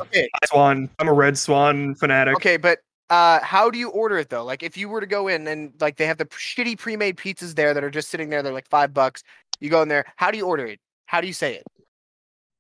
Okay, 0.02 0.30
Swan. 0.46 0.90
I'm 1.00 1.08
a 1.08 1.14
Red 1.14 1.38
Swan 1.38 1.96
fanatic. 1.96 2.36
Okay, 2.36 2.58
but 2.58 2.80
uh, 3.10 3.40
how 3.42 3.70
do 3.70 3.78
you 3.78 3.90
order 3.90 4.18
it 4.18 4.30
though? 4.30 4.44
Like, 4.44 4.64
if 4.64 4.78
you 4.78 4.90
were 4.90 5.02
to 5.02 5.08
go 5.08 5.28
in 5.28 5.48
and 5.48 5.74
like 5.80 5.98
they 5.98 6.06
have 6.06 6.18
the 6.18 6.26
shitty 6.26 6.78
pre-made 6.78 7.18
pizzas 7.18 7.56
there 7.56 7.74
that 7.74 7.84
are 7.84 7.90
just 7.90 8.10
sitting 8.10 8.30
there, 8.30 8.42
they're 8.44 8.54
like 8.54 8.68
five 8.70 8.94
bucks. 8.94 9.24
You 9.60 9.70
go 9.70 9.82
in 9.82 9.88
there. 9.88 10.06
How 10.16 10.32
do 10.32 10.38
you 10.38 10.46
order 10.46 10.66
it? 10.66 10.80
How 11.06 11.22
do 11.22 11.28
you 11.28 11.34
say 11.34 11.56
it? 11.56 11.64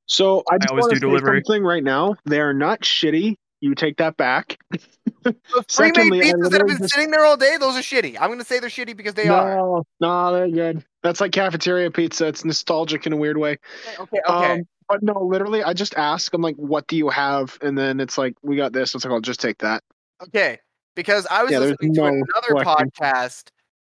So 0.07 0.43
I 0.49 0.57
just 0.57 0.69
always 0.69 0.83
want 0.83 0.91
do 0.91 0.97
say 0.97 1.07
delivery. 1.07 1.41
something 1.45 1.63
right 1.63 1.83
now. 1.83 2.15
They 2.25 2.39
are 2.39 2.53
not 2.53 2.81
shitty. 2.81 3.35
You 3.61 3.73
take 3.75 3.97
that 3.97 4.17
back. 4.17 4.57
Secondly, 5.67 6.19
pre-made 6.19 6.35
pizzas 6.35 6.51
that 6.51 6.61
have 6.61 6.67
been 6.67 6.77
just- 6.77 6.93
sitting 6.93 7.09
there 7.11 7.25
all 7.25 7.37
day, 7.37 7.57
those 7.59 7.75
are 7.75 7.79
shitty. 7.81 8.15
I'm 8.19 8.29
gonna 8.29 8.45
say 8.45 8.59
they're 8.59 8.69
shitty 8.69 8.95
because 8.95 9.15
they 9.15 9.27
are. 9.27 9.55
no, 9.55 9.83
no, 9.99 10.31
they're 10.33 10.49
good. 10.49 10.85
That's 11.01 11.19
like 11.19 11.31
cafeteria 11.31 11.89
pizza. 11.89 12.27
It's 12.27 12.45
nostalgic 12.45 13.07
in 13.07 13.13
a 13.13 13.17
weird 13.17 13.37
way. 13.37 13.57
Okay, 13.99 14.19
okay. 14.27 14.51
Um, 14.53 14.63
but 14.87 15.01
no, 15.01 15.19
literally, 15.23 15.63
I 15.63 15.73
just 15.73 15.95
ask. 15.95 16.31
I'm 16.33 16.43
like, 16.43 16.55
"What 16.57 16.85
do 16.87 16.95
you 16.95 17.09
have?" 17.09 17.57
And 17.61 17.75
then 17.77 17.99
it's 17.99 18.17
like, 18.19 18.35
"We 18.43 18.55
got 18.55 18.71
this." 18.71 18.93
It's 18.93 19.03
like, 19.03 19.11
"I'll 19.11 19.19
just 19.21 19.39
take 19.39 19.57
that." 19.59 19.81
Okay, 20.23 20.59
because 20.95 21.25
I 21.31 21.41
was 21.41 21.51
Yeah, 21.51 21.59
listening 21.59 21.93
to 21.95 22.01
no 22.01 22.05
another 22.07 22.63
question. 22.63 22.91
podcast. 23.01 23.43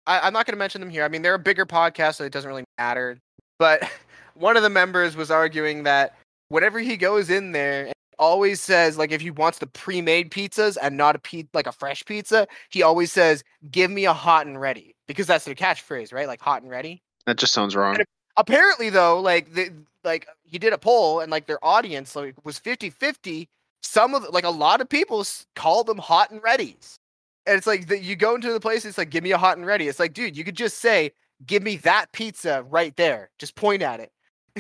I, 0.08 0.22
I'm 0.22 0.34
not 0.34 0.46
going 0.48 0.54
to 0.56 0.60
mention 0.60 0.82
them 0.82 0.90
here. 0.90 1.04
I 1.04 1.08
mean, 1.08 1.22
they're 1.22 1.36
a 1.36 1.40
bigger 1.40 1.66
podcast, 1.68 2.16
so 2.16 2.24
it 2.24 2.32
doesn't 2.32 2.48
really 2.50 2.64
matter. 2.80 3.20
But 3.60 3.84
one 4.34 4.58
of 4.58 4.64
the 4.64 4.70
members 4.70 5.16
was 5.16 5.30
arguing 5.30 5.84
that 5.84 6.16
whenever 6.50 6.80
he 6.80 6.98
goes 6.98 7.30
in 7.30 7.52
there, 7.52 7.86
and 7.86 7.94
always 8.20 8.62
says 8.62 8.98
like 8.98 9.12
if 9.12 9.22
he 9.22 9.32
wants 9.32 9.60
the 9.60 9.68
pre-made 9.68 10.32
pizzas 10.32 10.78
and 10.82 10.98
not 10.98 11.16
a 11.16 11.20
pe- 11.20 11.48
like 11.54 11.68
a 11.68 11.72
fresh 11.72 12.04
pizza, 12.06 12.48
he 12.70 12.84
always 12.84 13.12
says, 13.12 13.44
"Give 13.72 13.92
me 13.92 14.06
a 14.06 14.14
hot 14.14 14.48
and 14.48 14.60
ready," 14.60 14.96
because 15.08 15.28
that's 15.28 15.46
their 15.46 15.56
catchphrase, 15.56 16.14
right? 16.14 16.28
Like 16.28 16.42
hot 16.42 16.62
and 16.62 16.72
ready. 16.72 17.02
That 17.26 17.38
just 17.38 17.54
sounds 17.54 17.76
wrong. 17.76 17.96
And 17.96 18.06
apparently 18.38 18.90
though 18.90 19.20
like 19.20 19.54
the 19.54 19.72
like 20.04 20.28
he 20.44 20.58
did 20.58 20.72
a 20.72 20.78
poll 20.78 21.20
and 21.20 21.32
like 21.32 21.48
their 21.48 21.64
audience 21.66 22.16
like 22.16 22.36
was 22.46 22.60
50-50 22.60 23.48
some 23.82 24.14
of 24.14 24.24
like 24.32 24.46
a 24.46 24.50
lot 24.50 24.80
of 24.80 24.88
people 24.88 25.26
call 25.56 25.84
them 25.84 25.98
hot 25.98 26.32
and 26.32 26.42
readies 26.42 27.00
and 27.46 27.58
it's 27.58 27.68
like 27.68 27.88
that 27.88 28.04
you 28.04 28.16
go 28.16 28.36
into 28.36 28.54
the 28.54 28.60
place 28.60 28.86
it's 28.86 28.98
like 28.98 29.10
give 29.10 29.24
me 29.24 29.32
a 29.32 29.38
hot 29.38 29.58
and 29.58 29.66
ready 29.66 29.88
it's 29.88 30.00
like 30.00 30.14
dude 30.14 30.38
you 30.38 30.44
could 30.44 30.56
just 30.56 30.78
say 30.78 31.12
give 31.46 31.64
me 31.64 31.78
that 31.78 32.12
pizza 32.14 32.64
right 32.70 32.96
there 32.96 33.30
just 33.40 33.56
point 33.56 33.82
at 33.82 34.00
it 34.00 34.12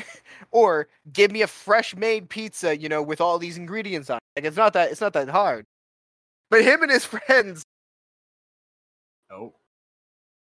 or 0.51 0.87
give 1.13 1.31
me 1.31 1.41
a 1.41 1.47
fresh 1.47 1.95
made 1.95 2.29
pizza 2.29 2.77
you 2.77 2.89
know 2.89 3.01
with 3.01 3.21
all 3.21 3.37
these 3.39 3.57
ingredients 3.57 4.09
on 4.09 4.17
it 4.17 4.39
like 4.41 4.45
it's 4.45 4.57
not 4.57 4.73
that 4.73 4.91
it's 4.91 5.01
not 5.01 5.13
that 5.13 5.29
hard 5.29 5.65
but 6.49 6.63
him 6.63 6.81
and 6.83 6.91
his 6.91 7.05
friends 7.13 7.63
Oh, 9.29 9.53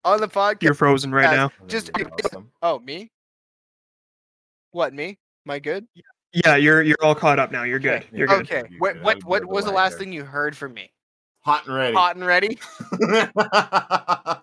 on 0.04 0.20
the 0.20 0.28
podcast 0.28 0.62
You're 0.62 0.74
frozen 0.74 1.10
right 1.12 1.30
now. 1.34 1.50
Just- 1.66 1.90
we 1.96 2.04
lost 2.04 2.30
them. 2.30 2.50
oh 2.62 2.78
me 2.78 3.10
what 4.70 4.94
me 4.94 5.18
am 5.46 5.50
i 5.50 5.58
good 5.58 5.86
Yeah, 6.32 6.54
you're 6.56 6.82
you're 6.82 6.96
all 7.02 7.16
caught 7.16 7.40
up 7.40 7.50
now. 7.50 7.64
You're 7.64 7.80
good. 7.80 8.02
Okay. 8.04 8.08
You're 8.16 8.28
good. 8.28 8.42
Okay. 8.42 8.62
You're 8.70 8.78
What 8.80 8.94
good. 8.94 9.02
what 9.02 9.24
what 9.24 9.46
was 9.48 9.64
the 9.64 9.72
last 9.72 9.90
there. 9.92 9.98
thing 10.00 10.12
you 10.12 10.22
heard 10.24 10.56
from 10.56 10.72
me? 10.74 10.92
Hot 11.40 11.66
and 11.66 11.74
ready. 11.74 11.96
Hot 11.96 12.14
and 12.14 12.24
ready. 12.24 12.58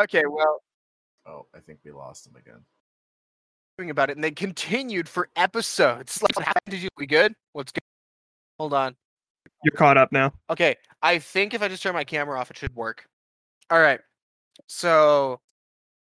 Okay. 0.00 0.22
Well, 0.26 0.62
oh, 1.26 1.44
I 1.54 1.58
think 1.60 1.80
we 1.84 1.90
lost 1.92 2.26
him 2.26 2.36
again. 2.36 2.60
About 3.88 4.10
it, 4.10 4.16
and 4.16 4.22
they 4.24 4.30
continued 4.30 5.08
for 5.08 5.28
episodes. 5.36 6.20
Like, 6.20 6.36
what 6.36 6.44
happened? 6.44 6.72
Did 6.72 6.82
you? 6.82 6.88
We 6.98 7.06
good? 7.06 7.32
What's 7.54 7.72
good? 7.72 7.80
Hold 8.58 8.74
on. 8.74 8.94
You're 9.64 9.72
caught 9.72 9.96
up 9.96 10.12
now. 10.12 10.34
Okay. 10.50 10.76
I 11.02 11.18
think 11.18 11.54
if 11.54 11.62
I 11.62 11.68
just 11.68 11.82
turn 11.82 11.94
my 11.94 12.04
camera 12.04 12.38
off, 12.38 12.50
it 12.50 12.58
should 12.58 12.74
work. 12.74 13.06
All 13.70 13.80
right. 13.80 14.00
So, 14.66 15.40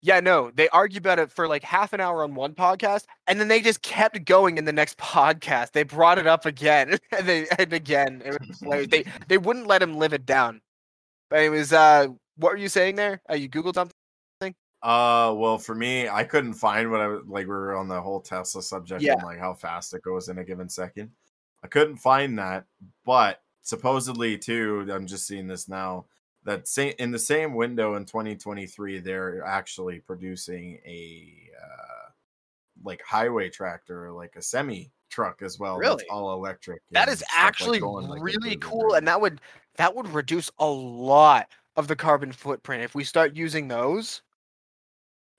yeah, 0.02 0.20
no, 0.20 0.50
they 0.54 0.68
argue 0.70 0.98
about 0.98 1.18
it 1.18 1.30
for 1.30 1.46
like 1.46 1.62
half 1.62 1.92
an 1.92 2.00
hour 2.00 2.22
on 2.24 2.34
one 2.34 2.54
podcast, 2.54 3.04
and 3.26 3.38
then 3.38 3.48
they 3.48 3.60
just 3.60 3.82
kept 3.82 4.24
going 4.24 4.58
in 4.58 4.64
the 4.64 4.72
next 4.72 4.98
podcast. 4.98 5.72
They 5.72 5.82
brought 5.82 6.18
it 6.18 6.26
up 6.26 6.46
again 6.46 6.98
and 7.16 7.26
they 7.28 7.46
and 7.58 7.72
again. 7.72 8.22
It 8.24 8.38
was 8.40 8.60
hilarious. 8.60 8.88
they 8.88 9.04
they 9.28 9.38
wouldn't 9.38 9.66
let 9.66 9.82
him 9.82 9.96
live 9.96 10.12
it 10.12 10.26
down. 10.26 10.60
But 11.28 11.40
it 11.42 11.50
was 11.50 11.72
uh, 11.72 12.08
what 12.36 12.52
were 12.52 12.58
you 12.58 12.68
saying 12.68 12.96
there? 12.96 13.20
Uh, 13.30 13.34
you 13.34 13.48
googled 13.48 13.74
something. 13.74 13.94
Uh, 14.82 15.34
well, 15.36 15.58
for 15.58 15.74
me, 15.74 16.08
I 16.08 16.24
couldn't 16.24 16.54
find 16.54 16.90
what 16.90 17.00
I 17.00 17.06
was 17.08 17.22
like. 17.26 17.46
We 17.46 17.52
were 17.52 17.76
on 17.76 17.88
the 17.88 18.00
whole 18.00 18.20
Tesla 18.20 18.62
subject 18.62 19.02
Yeah. 19.02 19.14
and 19.14 19.22
like 19.22 19.38
how 19.38 19.54
fast 19.54 19.92
it 19.94 20.02
goes 20.02 20.28
in 20.28 20.38
a 20.38 20.44
given 20.44 20.68
second. 20.68 21.10
I 21.62 21.68
couldn't 21.68 21.96
find 21.96 22.38
that, 22.38 22.64
but 23.04 23.42
supposedly 23.62 24.38
too, 24.38 24.88
I'm 24.90 25.06
just 25.06 25.26
seeing 25.26 25.46
this 25.46 25.68
now 25.68 26.06
that 26.44 26.66
same 26.66 26.94
in 26.98 27.10
the 27.10 27.18
same 27.18 27.54
window 27.54 27.96
in 27.96 28.04
2023, 28.04 29.00
they're 29.00 29.44
actually 29.44 30.00
producing 30.00 30.78
a 30.86 31.50
uh, 31.62 32.10
like 32.82 33.02
highway 33.02 33.50
tractor, 33.50 34.10
like 34.10 34.36
a 34.36 34.42
semi 34.42 34.90
truck 35.10 35.42
as 35.42 35.58
well. 35.58 35.76
Really? 35.76 35.96
that's 35.96 36.10
all 36.10 36.32
electric. 36.32 36.80
That 36.90 37.08
is 37.08 37.18
stuff 37.18 37.30
like 37.36 37.46
actually 37.46 37.80
going, 37.80 38.08
really 38.20 38.56
cool, 38.56 38.94
and 38.94 39.06
that 39.06 39.20
would 39.20 39.40
that 39.76 39.94
would 39.94 40.08
reduce 40.08 40.50
a 40.58 40.66
lot 40.66 41.48
of 41.76 41.88
the 41.88 41.96
carbon 41.96 42.32
footprint 42.32 42.82
if 42.82 42.94
we 42.94 43.04
start 43.04 43.36
using 43.36 43.68
those. 43.68 44.22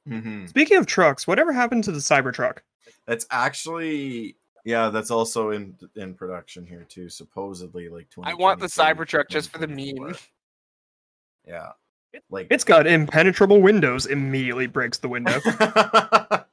Mhm. 0.08 0.50
Speaking 0.50 0.78
of 0.78 0.86
trucks, 0.86 1.28
whatever 1.28 1.54
happened 1.54 1.84
to 1.86 1.92
the 1.92 2.00
Cybertruck? 2.00 2.60
That's 3.06 3.26
actually 3.30 4.38
yeah, 4.64 4.90
that's 4.90 5.12
also 5.12 5.52
in 5.52 5.76
in 5.96 6.14
production 6.14 6.66
here 6.66 6.86
too. 6.88 7.10
Supposedly, 7.10 7.90
like 7.90 8.10
20. 8.10 8.32
I 8.32 8.34
want 8.36 8.60
the 8.60 8.68
Cybertruck 8.68 9.30
just 9.30 9.50
for 9.50 9.58
the 9.58 9.68
meme. 9.68 10.16
Yeah, 11.48 11.72
Like 12.30 12.48
It's 12.52 12.64
got 12.64 12.86
impenetrable 12.86 13.62
windows. 13.62 14.06
Immediately 14.06 14.68
breaks 14.68 15.00
the 15.00 15.10
window. 15.10 15.40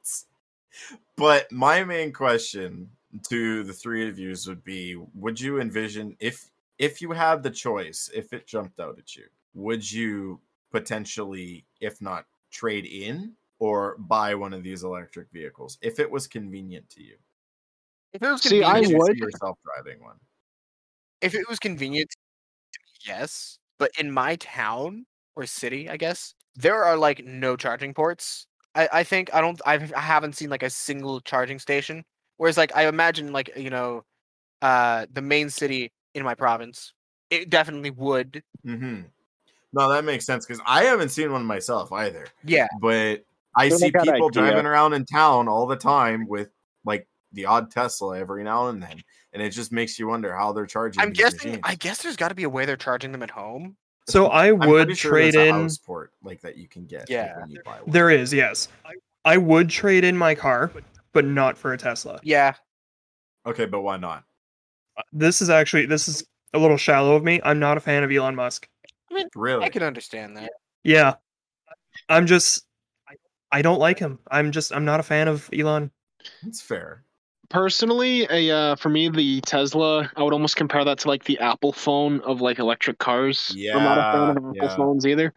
but 1.15 1.51
my 1.51 1.83
main 1.83 2.11
question 2.11 2.89
to 3.29 3.63
the 3.63 3.73
three 3.73 4.07
of 4.07 4.17
you 4.17 4.35
would 4.47 4.63
be 4.63 4.95
would 5.13 5.39
you 5.39 5.59
envision 5.59 6.15
if 6.19 6.49
if 6.77 7.01
you 7.01 7.11
had 7.11 7.43
the 7.43 7.49
choice 7.49 8.09
if 8.13 8.33
it 8.33 8.47
jumped 8.47 8.79
out 8.79 8.97
at 8.99 9.15
you 9.15 9.25
would 9.53 9.91
you 9.91 10.39
potentially 10.71 11.65
if 11.81 12.01
not 12.01 12.25
trade 12.51 12.85
in 12.85 13.33
or 13.59 13.95
buy 13.99 14.35
one 14.35 14.53
of 14.53 14.63
these 14.63 14.83
electric 14.83 15.29
vehicles 15.31 15.77
if 15.81 15.99
it 15.99 16.09
was 16.09 16.27
convenient 16.27 16.89
to 16.89 17.03
you 17.03 17.15
If 18.13 18.21
it 18.23 18.31
was 18.31 18.41
See, 18.41 18.63
I 18.63 18.79
convenient, 18.79 18.85
Could 18.85 18.91
you 18.91 18.97
would. 18.97 19.11
see 19.13 19.17
yourself 19.19 19.57
driving 19.63 20.01
one 20.03 20.17
if 21.21 21.35
it 21.35 21.47
was 21.49 21.59
convenient, 21.59 22.09
yes. 23.05 23.59
But 23.77 23.91
in 23.99 24.11
my 24.11 24.35
town 24.37 25.05
or 25.35 25.45
city, 25.45 25.89
I 25.89 25.97
guess 25.97 26.33
there 26.55 26.83
are 26.83 26.97
like 26.97 27.23
no 27.25 27.55
charging 27.55 27.93
ports. 27.93 28.47
I, 28.75 28.89
I 28.93 29.03
think 29.03 29.33
I 29.33 29.41
don't 29.41 29.59
I've, 29.65 29.93
I 29.93 29.99
haven't 30.01 30.33
seen 30.35 30.49
like 30.49 30.63
a 30.63 30.69
single 30.69 31.21
charging 31.21 31.59
station. 31.59 32.03
Whereas 32.37 32.57
like 32.57 32.75
I 32.75 32.87
imagine 32.87 33.31
like 33.33 33.51
you 33.55 33.69
know, 33.69 34.03
uh, 34.61 35.05
the 35.11 35.21
main 35.21 35.49
city 35.49 35.91
in 36.15 36.23
my 36.23 36.35
province, 36.35 36.93
it 37.29 37.49
definitely 37.49 37.91
would. 37.91 38.43
mm-hmm. 38.65 39.01
no 39.73 39.89
that 39.89 40.03
makes 40.05 40.25
sense 40.25 40.45
because 40.45 40.61
i 40.65 40.83
haven't 40.83 41.09
seen 41.09 41.31
one 41.31 41.45
myself 41.45 41.91
either 41.91 42.25
Yeah, 42.43 42.67
but 42.81 43.23
I 43.59 43.69
They're 43.69 43.77
see 43.77 43.91
people 43.91 44.29
IKEA. 44.29 44.33
driving 44.33 44.65
around 44.65 44.93
in 44.93 45.05
town 45.05 45.47
all 45.47 45.65
the 45.67 45.75
time 45.75 46.27
with 46.27 46.49
like 46.85 47.07
the 47.33 47.45
odd 47.45 47.69
Tesla 47.71 48.17
every 48.17 48.43
now 48.43 48.67
and 48.69 48.81
then, 48.81 49.01
and 49.33 49.41
it 49.43 49.49
just 49.51 49.71
makes 49.71 49.99
you 49.99 50.07
wonder 50.07 50.33
how 50.35 50.51
they're 50.53 50.65
charging. 50.65 51.01
I'm 51.01 51.11
guessing. 51.11 51.49
machines. 51.51 51.59
I 51.63 51.75
guess 51.75 52.01
there's 52.01 52.15
got 52.15 52.29
to 52.29 52.35
be 52.35 52.43
a 52.43 52.49
way 52.49 52.65
they're 52.65 52.77
charging 52.77 53.11
them 53.11 53.21
at 53.23 53.29
home. 53.31 53.75
So 54.07 54.27
I 54.27 54.47
I'm 54.47 54.57
would 54.69 54.97
sure 54.97 55.11
trade 55.11 55.35
a 55.35 55.45
in. 55.47 55.53
house 55.55 55.77
port 55.77 56.11
like 56.23 56.41
that 56.41 56.57
you 56.57 56.67
can 56.67 56.85
get. 56.85 57.09
Yeah. 57.09 57.39
when 57.41 57.51
you 57.51 57.61
buy 57.63 57.81
one. 57.81 57.91
There 57.91 58.09
is, 58.09 58.33
yes. 58.33 58.67
I 59.25 59.37
would 59.37 59.69
trade 59.69 60.03
in 60.03 60.17
my 60.17 60.33
car, 60.33 60.71
but 61.13 61.25
not 61.25 61.57
for 61.57 61.73
a 61.73 61.77
Tesla. 61.77 62.19
Yeah, 62.23 62.53
Okay, 63.45 63.65
but 63.65 63.81
why 63.81 63.97
not? 63.97 64.23
Uh, 64.97 65.01
this 65.13 65.41
is 65.41 65.49
actually 65.49 65.85
this 65.85 66.07
is 66.07 66.25
a 66.53 66.59
little 66.59 66.77
shallow 66.77 67.15
of 67.15 67.23
me. 67.23 67.39
I'm 67.43 67.59
not 67.59 67.77
a 67.77 67.79
fan 67.79 68.03
of 68.03 68.11
Elon 68.11 68.35
Musk. 68.35 68.67
Really? 69.35 69.63
I 69.65 69.69
can 69.69 69.83
understand 69.83 70.37
that. 70.37 70.49
Yeah. 70.83 71.15
I'm 72.09 72.25
just 72.25 72.65
I 73.51 73.61
don't 73.61 73.79
like 73.79 73.99
him. 73.99 74.19
I'm 74.29 74.51
just 74.51 74.73
I'm 74.73 74.85
not 74.85 74.99
a 74.99 75.03
fan 75.03 75.27
of 75.27 75.49
Elon. 75.53 75.91
It's 76.45 76.61
fair. 76.61 77.03
Personally, 77.49 78.27
a 78.29 78.51
uh, 78.51 78.75
for 78.75 78.89
me 78.89 79.09
the 79.09 79.41
Tesla, 79.41 80.11
I 80.15 80.21
would 80.21 80.33
almost 80.33 80.55
compare 80.55 80.85
that 80.85 80.99
to 80.99 81.07
like 81.07 81.23
the 81.23 81.39
Apple 81.39 81.73
phone 81.73 82.21
of 82.21 82.41
like 82.41 82.59
electric 82.59 82.99
cars. 82.99 83.55
Yeah, 83.57 83.77
I'm 83.77 83.83
not 83.83 83.97
a 83.97 84.03
fan 84.03 84.37
of 84.37 84.43
Yeah, 84.43 84.49
Apple 84.51 84.69
yeah. 84.69 84.75
phones 84.75 85.07
either. 85.07 85.33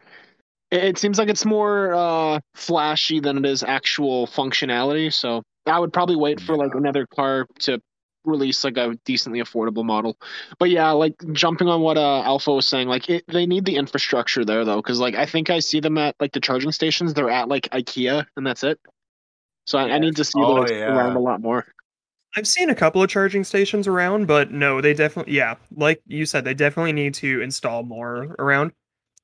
It, 0.69 0.83
it 0.83 0.97
seems 0.99 1.17
like 1.17 1.29
it's 1.29 1.45
more 1.45 1.93
uh, 1.93 2.39
flashy 2.53 3.19
than 3.19 3.37
it 3.37 3.45
is 3.45 3.63
actual 3.63 4.27
functionality. 4.27 5.11
So 5.11 5.41
I 5.65 5.79
would 5.79 5.91
probably 5.91 6.15
wait 6.15 6.39
for 6.39 6.55
like 6.55 6.75
another 6.75 7.07
car 7.07 7.47
to 7.61 7.81
release 8.25 8.63
like 8.63 8.77
a 8.77 8.97
decently 9.05 9.39
affordable 9.39 9.85
model. 9.85 10.17
But 10.59 10.69
yeah, 10.69 10.91
like 10.91 11.15
jumping 11.31 11.67
on 11.67 11.81
what 11.81 11.97
uh, 11.97 12.21
Alpha 12.23 12.53
was 12.53 12.67
saying, 12.67 12.87
like 12.87 13.09
it, 13.09 13.23
they 13.27 13.45
need 13.45 13.65
the 13.65 13.75
infrastructure 13.75 14.45
there 14.45 14.65
though, 14.65 14.77
because 14.77 14.99
like 14.99 15.15
I 15.15 15.25
think 15.25 15.49
I 15.49 15.59
see 15.59 15.79
them 15.79 15.97
at 15.97 16.15
like 16.19 16.31
the 16.31 16.39
charging 16.39 16.71
stations. 16.71 17.13
They're 17.13 17.29
at 17.29 17.47
like 17.47 17.69
IKEA, 17.69 18.25
and 18.35 18.45
that's 18.45 18.63
it. 18.63 18.79
So 19.65 19.77
I, 19.77 19.91
I 19.91 19.99
need 19.99 20.15
to 20.17 20.23
see 20.23 20.33
Oh, 20.35 20.61
those 20.61 20.71
around 20.71 21.15
a 21.15 21.19
lot 21.19 21.41
more. 21.41 21.65
I've 22.35 22.47
seen 22.47 22.69
a 22.69 22.75
couple 22.75 23.03
of 23.03 23.09
charging 23.09 23.43
stations 23.43 23.87
around, 23.87 24.25
but 24.25 24.51
no, 24.51 24.81
they 24.81 24.93
definitely 24.93 25.33
yeah, 25.33 25.55
like 25.75 26.01
you 26.07 26.25
said, 26.25 26.43
they 26.43 26.53
definitely 26.53 26.93
need 26.93 27.13
to 27.15 27.41
install 27.41 27.83
more 27.83 28.35
around. 28.39 28.71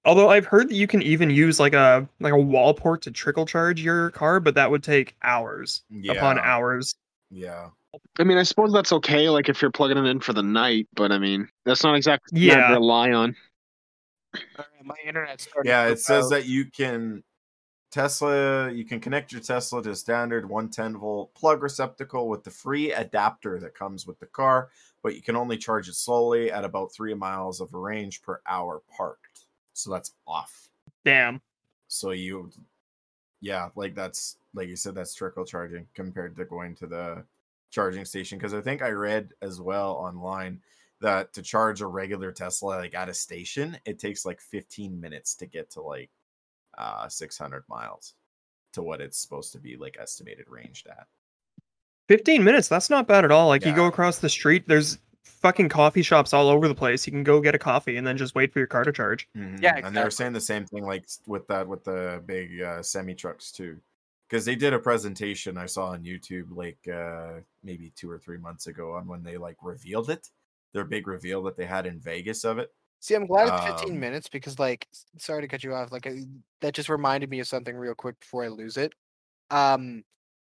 Although 0.06 0.30
I've 0.30 0.46
heard 0.46 0.70
that 0.70 0.76
you 0.76 0.88
can 0.88 1.02
even 1.02 1.30
use 1.30 1.60
like 1.60 1.74
a 1.74 2.08
like 2.20 2.34
a 2.34 2.38
wall 2.38 2.74
port 2.74 3.02
to 3.04 3.12
trickle 3.12 3.46
charge 3.46 3.82
your 3.82 4.12
car, 4.12 4.40
but 4.40 4.56
that 4.56 4.72
would 4.72 4.84
take 4.84 5.16
hours 5.24 5.84
upon 6.10 6.40
hours. 6.40 6.96
Yeah. 7.30 7.70
I 8.20 8.24
mean, 8.24 8.38
I 8.38 8.44
suppose 8.44 8.72
that's 8.72 8.92
okay, 8.94 9.30
like 9.30 9.50
if 9.50 9.62
you're 9.62 9.72
plugging 9.72 9.98
it 9.98 10.06
in 10.06 10.20
for 10.20 10.34
the 10.34 10.44
night, 10.44 10.88
but 10.96 11.12
I 11.12 11.18
mean, 11.18 11.48
that's 11.66 11.84
not 11.84 11.96
exactly 11.96 12.40
Yeah. 12.40 12.58
yeah. 12.58 12.68
to 12.68 12.74
rely 12.76 13.12
on. 13.12 13.36
Alright, 14.36 14.68
my 14.84 14.96
internet's 15.06 15.48
starting. 15.48 15.70
Yeah, 15.70 15.88
it 15.88 16.00
says 16.00 16.26
out. 16.26 16.30
that 16.32 16.46
you 16.46 16.66
can 16.66 17.24
Tesla, 17.92 18.72
you 18.72 18.86
can 18.86 19.00
connect 19.00 19.32
your 19.32 19.42
Tesla 19.42 19.82
to 19.82 19.92
a 19.92 19.96
standard 19.96 20.48
110 20.48 21.00
volt 21.00 21.34
plug 21.34 21.64
receptacle 21.64 22.30
with 22.30 22.44
the 22.44 22.52
free 22.52 22.92
adapter 22.92 23.60
that 23.60 23.74
comes 23.74 24.06
with 24.06 24.20
the 24.20 24.28
car, 24.28 24.70
but 25.02 25.16
you 25.16 25.24
can 25.24 25.36
only 25.36 25.58
charge 25.58 25.90
it 25.90 25.96
slowly 25.96 26.52
at 26.52 26.64
about 26.64 26.94
three 26.94 27.16
miles 27.16 27.60
of 27.62 27.74
a 27.74 27.78
range 27.78 28.22
per 28.22 28.42
hour 28.48 28.84
parked. 28.96 29.46
So 29.74 29.90
that's 29.90 30.14
off. 30.28 30.70
Damn. 31.04 31.42
So 31.88 32.12
you, 32.12 32.52
yeah, 33.42 33.70
like 33.76 33.96
that's 33.96 34.38
like 34.54 34.68
you 34.68 34.76
said, 34.76 34.94
that's 34.94 35.16
trickle 35.16 35.46
charging 35.46 35.88
compared 35.96 36.36
to 36.36 36.46
going 36.46 36.76
to 36.76 36.88
the 36.88 37.24
charging 37.70 38.06
station. 38.06 38.38
Because 38.38 38.54
I 38.54 38.62
think 38.62 38.82
I 38.82 38.90
read 38.90 39.34
as 39.42 39.62
well 39.62 39.92
online 39.94 40.62
that 41.02 41.34
to 41.34 41.42
charge 41.42 41.82
a 41.82 41.88
regular 41.88 42.32
Tesla 42.32 42.76
like 42.76 42.94
at 42.94 43.10
a 43.10 43.14
station, 43.14 43.78
it 43.86 44.00
takes 44.00 44.26
like 44.26 44.42
15 44.42 45.00
minutes 45.00 45.36
to 45.36 45.46
get 45.46 45.70
to 45.72 45.82
like 45.82 46.10
uh 46.78 47.08
600 47.10 47.64
miles 47.70 48.14
to 48.74 48.82
what 48.82 49.02
it's 49.02 49.18
supposed 49.18 49.52
to 49.54 49.60
be 49.60 49.76
like 49.78 49.98
estimated 50.00 50.46
ranged 50.48 50.88
at. 50.88 51.08
15 52.08 52.44
minutes, 52.44 52.68
that's 52.68 52.90
not 52.90 53.08
bad 53.08 53.24
at 53.24 53.32
all. 53.32 53.48
Like 53.48 53.66
you 53.66 53.74
go 53.74 53.86
across 53.86 54.18
the 54.18 54.30
street, 54.30 54.68
there's 54.68 54.98
fucking 55.24 55.70
coffee 55.70 56.02
shops 56.02 56.34
all 56.34 56.50
over 56.50 56.68
the 56.68 56.76
place. 56.76 57.06
You 57.08 57.12
can 57.12 57.24
go 57.24 57.40
get 57.40 57.56
a 57.56 57.60
coffee 57.60 57.98
and 57.98 58.06
then 58.06 58.18
just 58.18 58.36
wait 58.36 58.52
for 58.52 58.60
your 58.60 58.68
car 58.68 58.84
to 58.84 58.92
charge. 58.92 59.30
Mhm. 59.38 59.62
Yeah, 59.62 59.78
and 59.78 59.96
they 59.96 60.04
were 60.04 60.10
saying 60.12 60.34
the 60.34 60.42
same 60.42 60.66
thing 60.66 60.84
like 60.84 61.08
with 61.28 61.48
that 61.48 61.68
with 61.68 61.84
the 61.84 62.22
big 62.26 62.62
uh, 62.62 62.82
semi 62.84 63.14
trucks 63.14 63.52
too, 63.52 63.80
because 64.30 64.46
they 64.46 64.56
did 64.56 64.74
a 64.74 64.80
presentation 64.80 65.58
I 65.58 65.66
saw 65.66 65.88
on 65.88 66.04
YouTube 66.04 66.48
like 66.52 66.88
uh, 66.88 67.42
maybe 67.64 67.92
two 67.96 68.10
or 68.10 68.20
three 68.20 68.38
months 68.38 68.68
ago 68.68 68.94
on 68.94 69.08
when 69.08 69.24
they 69.24 69.38
like 69.38 69.58
revealed 69.64 70.10
it, 70.10 70.30
their 70.74 70.84
big 70.84 71.08
reveal 71.08 71.42
that 71.44 71.58
they 71.58 71.66
had 71.66 71.86
in 71.86 72.00
Vegas 72.00 72.44
of 72.44 72.60
it. 72.60 72.70
See, 73.02 73.16
I'm 73.16 73.26
glad 73.26 73.48
it's 73.48 73.82
15 73.82 73.94
Um, 73.94 74.00
minutes 74.00 74.28
because, 74.28 74.60
like, 74.60 74.88
sorry 75.18 75.42
to 75.42 75.48
cut 75.48 75.64
you 75.64 75.74
off. 75.74 75.92
Like, 75.92 76.06
uh, 76.06 76.16
that 76.60 76.74
just 76.74 76.90
reminded 76.90 77.30
me 77.30 77.40
of 77.40 77.48
something 77.48 77.76
real 77.76 77.96
quick 77.96 78.20
before 78.20 78.44
I 78.44 78.50
lose 78.50 78.76
it. 78.76 78.94
Um, 79.50 80.04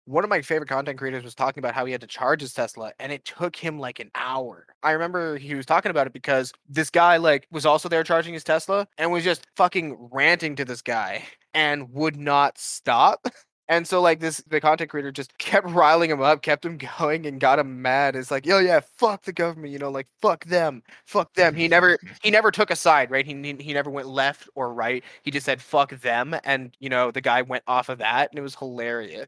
one 0.06 0.24
of 0.24 0.30
my 0.32 0.42
favorite 0.42 0.68
content 0.68 0.98
creators 0.98 1.24
was 1.24 1.36
talking 1.36 1.62
about 1.62 1.76
how 1.76 1.86
he 1.86 1.92
had 1.92 2.02
to 2.02 2.08
charge 2.08 2.42
his 2.42 2.54
Tesla, 2.54 2.94
and 3.00 3.12
it 3.12 3.24
took 3.26 3.56
him 3.56 3.78
like 3.78 4.00
an 4.00 4.10
hour. 4.16 4.66
I 4.82 4.92
remember 4.92 5.38
he 5.38 5.54
was 5.54 5.68
talking 5.68 5.92
about 5.92 6.08
it 6.08 6.14
because 6.14 6.52
this 6.68 6.90
guy 6.90 7.18
like 7.18 7.48
was 7.52 7.66
also 7.66 7.88
there 7.88 8.04
charging 8.04 8.34
his 8.34 8.44
Tesla 8.44 8.88
and 8.98 9.12
was 9.12 9.24
just 9.24 9.46
fucking 9.56 10.10
ranting 10.12 10.56
to 10.56 10.66
this 10.66 10.82
guy 10.82 11.24
and 11.54 11.92
would 11.94 12.18
not 12.18 12.58
stop. 12.58 13.28
And 13.72 13.88
so 13.88 14.02
like 14.02 14.20
this 14.20 14.44
the 14.50 14.60
content 14.60 14.90
creator 14.90 15.14
just 15.14 15.38
kept 15.38 15.66
riling 15.70 16.12
him 16.12 16.22
up, 16.22 16.42
kept 16.42 16.66
him 16.66 16.78
going 16.78 17.26
and 17.26 17.40
got 17.40 17.58
him 17.58 17.82
mad. 17.82 18.18
It's 18.18 18.30
like, 18.30 18.46
yo, 18.46 18.60
yeah, 18.60 18.82
fuck 18.98 19.24
the 19.24 19.32
government, 19.32 19.72
you 19.72 19.80
know, 19.80 19.90
like 19.90 20.08
fuck 20.22 20.44
them, 20.44 20.84
fuck 21.06 21.34
them. 21.36 21.56
He 21.56 21.70
never 21.70 21.98
he 22.22 22.32
never 22.32 22.52
took 22.52 22.70
a 22.70 22.76
side, 22.76 23.10
right? 23.10 23.26
He 23.26 23.34
he 23.60 23.74
never 23.74 23.90
went 23.90 24.10
left 24.10 24.50
or 24.56 24.74
right. 24.74 25.06
He 25.24 25.32
just 25.32 25.46
said 25.46 25.62
fuck 25.62 25.92
them, 26.02 26.36
and 26.44 26.76
you 26.80 26.90
know 26.90 27.12
the 27.12 27.22
guy 27.22 27.44
went 27.44 27.64
off 27.66 27.88
of 27.88 28.00
that, 28.00 28.30
and 28.30 28.38
it 28.40 28.42
was 28.42 28.56
hilarious. 28.56 29.28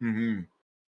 Mm-hmm. 0.00 0.42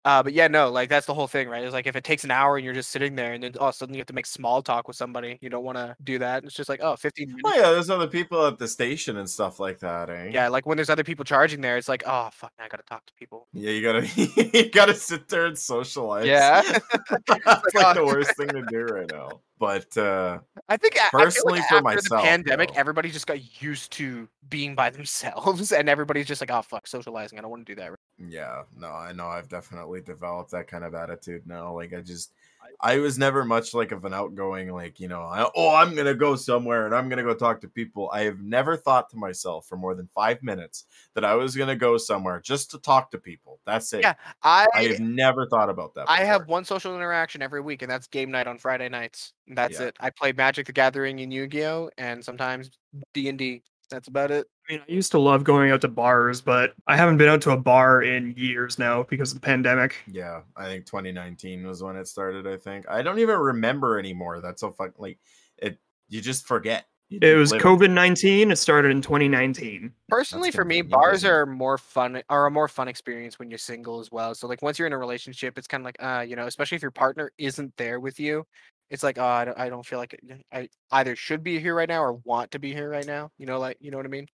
Uh, 0.05 0.23
but 0.23 0.35
yeah, 0.35 0.49
no, 0.49 0.71
like 0.71 0.91
that's 0.91 1.07
the 1.07 1.15
whole 1.15 1.27
thing, 1.27 1.49
right? 1.49 1.65
It's 1.65 1.73
like 1.73 1.87
if 1.87 1.97
it 1.97 2.05
takes 2.05 2.25
an 2.25 2.31
hour 2.31 2.57
and 2.57 2.65
you're 2.65 2.75
just 2.75 2.91
sitting 2.91 3.15
there, 3.15 3.33
and 3.33 3.43
then 3.43 3.55
all 3.59 3.69
of 3.69 3.75
a 3.75 3.77
sudden 3.79 3.95
you 3.95 4.01
have 4.01 4.07
to 4.09 4.13
make 4.13 4.27
small 4.27 4.61
talk 4.61 4.87
with 4.87 4.97
somebody, 4.97 5.39
you 5.41 5.49
don't 5.49 5.65
want 5.65 5.79
to 5.79 5.97
do 6.05 6.19
that. 6.19 6.45
It's 6.45 6.55
just 6.55 6.69
like, 6.69 6.81
oh, 6.83 6.95
15 6.97 7.29
minutes. 7.29 7.43
Oh 7.47 7.55
yeah, 7.55 7.71
there's 7.71 7.89
other 7.89 8.07
people 8.07 8.47
at 8.47 8.59
the 8.59 8.69
station 8.69 9.17
and 9.17 9.29
stuff 9.29 9.59
like 9.59 9.79
that, 9.81 10.11
eh? 10.11 10.31
Yeah, 10.31 10.49
like 10.49 10.67
when 10.67 10.77
there's 10.77 10.91
other 10.91 11.05
people 11.05 11.25
charging 11.25 11.63
there, 11.63 11.79
it's 11.79 11.89
like, 11.89 12.03
oh 12.07 12.29
fuck, 12.33 12.53
I 12.59 12.69
gotta 12.69 12.83
talk 12.83 13.07
to 13.07 13.15
people. 13.15 13.49
Yeah, 13.55 13.71
you 13.71 13.83
gotta 13.83 14.07
you 14.53 14.71
gotta 14.71 14.95
sit 14.95 15.29
there 15.29 15.47
and 15.47 15.59
socialize. 15.59 16.27
Yeah. 16.27 16.61
That's 17.27 17.75
like 17.75 17.95
the 17.95 18.01
oh. 18.01 18.07
worst 18.07 18.37
thing 18.37 18.49
to 18.49 18.63
do 18.69 18.85
right 18.85 19.11
now. 19.11 19.41
But 19.59 19.97
uh 19.97 20.41
I 20.69 20.77
think 20.77 20.97
a- 20.97 21.05
I 21.05 21.09
Personally, 21.11 21.61
like 21.61 21.69
for 21.69 21.81
myself, 21.81 22.23
the 22.23 22.29
pandemic, 22.29 22.75
though. 22.75 22.81
everybody 22.81 23.11
just 23.11 23.27
got 23.27 23.63
used 23.63 23.93
to 23.93 24.29
being 24.51 24.75
by 24.75 24.91
themselves, 24.91 25.73
and 25.73 25.89
everybody's 25.89 26.27
just 26.27 26.43
like, 26.43 26.51
oh 26.51 26.61
fuck, 26.61 26.87
socializing. 26.87 27.39
I 27.39 27.43
don't 27.43 27.51
want 27.51 27.67
to 27.67 27.75
do 27.75 27.81
that. 27.81 27.93
Yeah, 28.19 28.63
no, 28.77 28.89
I 28.89 29.13
know 29.13 29.27
I've 29.27 29.49
definitely 29.49 30.01
developed 30.01 30.53
that 30.53 30.69
kind 30.69 30.85
of 30.85 30.95
attitude 30.95 31.47
now. 31.47 31.75
Like 31.75 31.93
I 31.93 32.01
just 32.01 32.33
I 32.81 32.99
was 32.99 33.19
never 33.19 33.45
much 33.45 33.75
like 33.75 33.93
of 33.93 34.05
an 34.05 34.15
outgoing, 34.15 34.73
like, 34.73 35.01
you 35.01 35.09
know, 35.09 35.23
I, 35.23 35.49
oh, 35.55 35.75
I'm 35.75 35.95
gonna 35.95 36.15
go 36.15 36.37
somewhere 36.37 36.87
and 36.87 36.95
I'm 36.95 37.09
gonna 37.09 37.23
go 37.23 37.35
talk 37.35 37.61
to 37.63 37.69
people. 37.69 38.11
I 38.13 38.23
have 38.23 38.41
never 38.41 38.77
thought 38.77 39.11
to 39.11 39.17
myself 39.17 39.67
for 39.67 39.77
more 39.77 39.95
than 39.95 40.09
five 40.15 40.43
minutes 40.43 40.85
that 41.15 41.25
I 41.25 41.35
was 41.35 41.57
gonna 41.57 41.77
go 41.77 41.97
somewhere 41.97 42.41
just 42.41 42.71
to 42.73 42.79
talk 42.79 43.11
to 43.13 43.19
people. 43.19 43.59
That's 43.65 43.93
it. 43.93 44.03
Yeah, 44.03 44.15
I 44.43 44.67
I 44.75 44.85
have 44.85 45.01
never 45.01 45.47
thought 45.47 45.71
about 45.71 45.95
that. 45.95 46.07
I 46.09 46.25
have 46.25 46.49
one 46.49 46.65
social 46.65 46.95
interaction 46.95 47.43
every 47.43 47.61
week, 47.61 47.83
and 47.83 47.91
that's 47.91 48.07
game 48.07 48.31
night 48.31 48.47
on 48.47 48.59
Friday 48.59 48.89
nights. 48.89 49.33
That's 49.49 49.79
Yeah. 49.79 49.87
it. 49.87 49.97
I 50.01 50.11
play 50.11 50.33
Magic 50.33 50.67
the 50.67 50.73
Gathering 50.73 51.21
and 51.21 51.33
Yu-Gi-Oh, 51.33 51.91
and 51.99 52.25
sometimes 52.25 52.71
D 53.13 53.29
and 53.29 53.39
D. 53.39 53.63
That's 53.91 54.09
about 54.09 54.31
it. 54.31 54.47
I 54.69 54.73
mean, 54.73 54.83
I 54.89 54.93
used 54.93 55.13
to 55.13 55.19
love 55.19 55.45
going 55.45 55.71
out 55.71 55.81
to 55.83 55.89
bars, 55.89 56.41
but 56.41 56.75
I 56.87 56.97
haven't 56.97 57.19
been 57.19 57.29
out 57.29 57.43
to 57.43 57.51
a 57.51 57.57
bar 57.57 58.03
in 58.03 58.35
years 58.37 58.79
now 58.79 59.03
because 59.03 59.33
of 59.33 59.41
the 59.41 59.47
pandemic. 59.47 59.97
Yeah, 60.11 60.41
I 60.57 60.67
think 60.67 60.87
2019 60.87 61.67
was 61.67 61.83
when 61.83 61.97
it 61.97 62.09
started. 62.09 62.47
I 62.47 62.57
think 62.57 62.89
I 62.89 63.03
don't 63.03 63.19
even 63.19 63.39
remember 63.39 63.99
anymore. 63.99 64.41
That's 64.41 64.61
so 64.61 64.73
fuck 64.73 64.99
like 64.99 65.19
it. 65.59 65.79
You 66.09 66.21
just 66.21 66.47
forget. 66.47 66.87
You 67.11 67.19
It 67.21 67.37
was 67.37 67.53
COVID 67.53 67.91
nineteen. 67.91 68.51
It 68.51 68.57
started 68.57 68.91
in 68.91 69.03
2019. 69.03 69.93
Personally, 70.09 70.51
for 70.51 70.65
me, 70.65 70.81
bars 70.81 71.23
are 71.25 71.45
more 71.45 71.77
fun, 71.77 72.23
are 72.31 72.47
a 72.47 72.51
more 72.51 72.67
fun 72.67 72.89
experience 72.89 73.39
when 73.39 73.51
you're 73.51 73.59
single 73.59 74.01
as 74.01 74.11
well. 74.11 74.35
So 74.35 74.47
like 74.47 74.63
once 74.63 74.79
you're 74.79 74.87
in 74.87 74.95
a 74.95 74.99
relationship, 74.99 75.59
it's 75.59 75.67
kind 75.67 75.83
of 75.83 75.85
like, 75.85 75.97
uh, 76.03 76.23
you 76.23 76.35
know, 76.35 76.47
especially 76.47 76.77
if 76.77 76.83
your 76.83 76.91
partner 76.91 77.31
isn't 77.37 77.77
there 77.77 78.01
with 78.01 78.19
you, 78.19 78.47
it's 78.91 79.03
like, 79.03 79.19
oh, 79.19 79.25
I 79.25 79.45
don't, 79.45 79.59
I 79.59 79.69
don't 79.69 79.85
feel 79.85 79.99
like 79.99 80.15
it- 80.15 80.45
I 80.53 80.69
either 80.93 81.17
should 81.17 81.43
be 81.43 81.59
here 81.59 81.75
right 81.75 81.89
now 81.89 82.03
or 82.03 82.15
want 82.25 82.51
to 82.53 82.59
be 82.59 82.73
here 82.73 82.89
right 82.89 83.07
now. 83.07 83.31
You 83.39 83.47
know, 83.47 83.59
like 83.59 83.77
you 83.81 83.91
know 83.91 83.97
what 83.97 84.07
I 84.07 84.11
mean? 84.11 84.27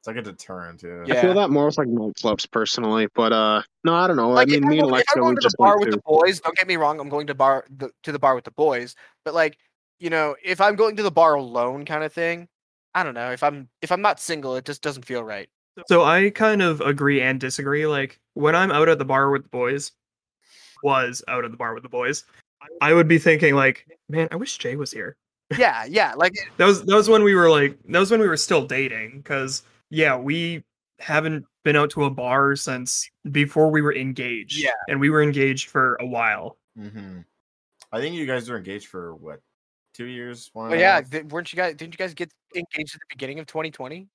It's 0.00 0.06
like 0.06 0.16
a 0.16 0.22
deterrent, 0.22 0.82
yeah. 0.82 1.02
Yeah. 1.06 1.18
I 1.18 1.20
feel 1.22 1.34
that 1.34 1.48
more 1.48 1.64
with 1.64 1.78
like 1.78 1.88
nightclubs 1.88 2.50
personally, 2.50 3.08
but 3.14 3.32
uh, 3.32 3.62
no, 3.84 3.94
I 3.94 4.06
don't 4.06 4.16
know. 4.16 4.28
Like 4.28 4.48
I 4.48 4.52
mean, 4.52 4.68
me 4.68 4.78
and 4.80 4.90
going, 4.90 5.00
if 5.00 5.06
I'm 5.14 5.22
going 5.22 5.30
we 5.30 5.36
to 5.36 5.40
the 5.40 5.42
just 5.44 5.56
bar 5.56 5.78
with 5.78 5.88
to. 5.88 5.96
the 5.96 6.02
boys, 6.04 6.40
don't 6.40 6.54
get 6.56 6.68
me 6.68 6.76
wrong, 6.76 7.00
I'm 7.00 7.08
going 7.08 7.26
to 7.28 7.34
bar 7.34 7.64
the, 7.74 7.90
to 8.02 8.12
the 8.12 8.18
bar 8.18 8.34
with 8.34 8.44
the 8.44 8.50
boys. 8.50 8.94
But 9.24 9.32
like, 9.32 9.56
you 9.98 10.10
know, 10.10 10.36
if 10.44 10.60
I'm 10.60 10.76
going 10.76 10.96
to 10.96 11.02
the 11.02 11.10
bar 11.10 11.36
alone, 11.36 11.86
kind 11.86 12.04
of 12.04 12.12
thing, 12.12 12.48
I 12.94 13.02
don't 13.02 13.14
know. 13.14 13.30
If 13.32 13.42
I'm 13.42 13.70
if 13.80 13.90
I'm 13.90 14.02
not 14.02 14.20
single, 14.20 14.56
it 14.56 14.66
just 14.66 14.82
doesn't 14.82 15.06
feel 15.06 15.24
right. 15.24 15.48
So 15.88 16.04
I 16.04 16.30
kind 16.30 16.60
of 16.60 16.82
agree 16.82 17.22
and 17.22 17.40
disagree. 17.40 17.86
Like 17.86 18.20
when 18.34 18.54
I'm 18.54 18.70
out 18.70 18.90
at 18.90 18.98
the 18.98 19.04
bar 19.06 19.30
with 19.30 19.44
the 19.44 19.48
boys, 19.48 19.92
was 20.82 21.24
out 21.28 21.46
at 21.46 21.50
the 21.50 21.56
bar 21.56 21.72
with 21.72 21.82
the 21.82 21.88
boys, 21.88 22.24
I 22.80 22.92
would 22.92 23.08
be 23.08 23.18
thinking 23.18 23.54
like, 23.54 23.86
man, 24.08 24.28
I 24.30 24.36
wish 24.36 24.58
Jay 24.58 24.76
was 24.76 24.90
here. 24.90 25.16
Yeah, 25.58 25.84
yeah. 25.84 26.14
Like 26.14 26.34
That 26.56 26.66
was 26.66 26.84
that 26.84 26.94
was 26.94 27.08
when 27.08 27.22
we 27.22 27.34
were 27.34 27.50
like 27.50 27.78
that 27.88 27.98
was 27.98 28.10
when 28.10 28.20
we 28.20 28.28
were 28.28 28.36
still 28.36 28.66
dating 28.66 29.18
because 29.18 29.62
yeah 29.90 30.16
we 30.16 30.64
haven't 30.98 31.44
been 31.64 31.76
out 31.76 31.90
to 31.90 32.04
a 32.04 32.10
bar 32.10 32.56
since 32.56 33.10
before 33.30 33.70
we 33.70 33.82
were 33.82 33.94
engaged. 33.94 34.62
Yeah. 34.62 34.70
and 34.88 35.00
we 35.00 35.10
were 35.10 35.22
engaged 35.22 35.68
for 35.70 35.96
a 36.00 36.06
while. 36.06 36.58
hmm 36.76 37.20
I 37.92 38.00
think 38.00 38.16
you 38.16 38.26
guys 38.26 38.50
were 38.50 38.56
engaged 38.56 38.88
for 38.88 39.14
what, 39.14 39.40
two 39.94 40.06
years? 40.06 40.50
One. 40.52 40.70
Well, 40.70 40.80
yeah, 40.80 41.00
th- 41.00 41.26
weren't 41.26 41.52
you 41.52 41.56
guys? 41.56 41.76
Didn't 41.76 41.94
you 41.94 41.98
guys 41.98 42.12
get 42.12 42.32
engaged 42.56 42.94
at 42.96 43.00
the 43.00 43.06
beginning 43.08 43.38
of 43.38 43.46
2020? 43.46 44.08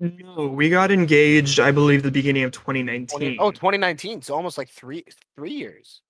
No, 0.00 0.46
we 0.46 0.70
got 0.70 0.90
engaged. 0.90 1.60
I 1.60 1.70
believe 1.70 2.02
the 2.02 2.10
beginning 2.10 2.44
of 2.44 2.52
2019. 2.52 3.06
20, 3.18 3.38
oh, 3.38 3.50
2019. 3.50 4.22
So 4.22 4.34
almost 4.34 4.56
like 4.56 4.70
three 4.70 5.04
three 5.36 5.52
years. 5.52 6.00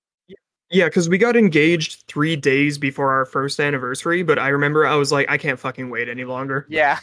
Yeah, 0.73 0.87
because 0.87 1.09
we 1.09 1.19
got 1.19 1.37
engaged 1.37 2.05
three 2.09 2.35
days 2.35 2.79
before 2.79 3.13
our 3.13 3.27
first 3.27 3.61
anniversary, 3.61 4.23
but 4.23 4.39
I 4.39 4.49
remember 4.49 4.87
I 4.87 4.95
was 4.97 5.13
like, 5.13 5.31
I 5.31 5.37
can't 5.37 5.59
fucking 5.61 5.91
wait 5.91 6.09
any 6.09 6.25
longer. 6.25 6.67
Yeah. 6.69 6.99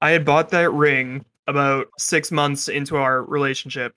I 0.00 0.10
had 0.10 0.24
bought 0.24 0.50
that 0.50 0.72
ring 0.72 1.24
about 1.48 1.88
six 1.98 2.30
months 2.30 2.68
into 2.68 2.96
our 2.96 3.24
relationship. 3.24 3.94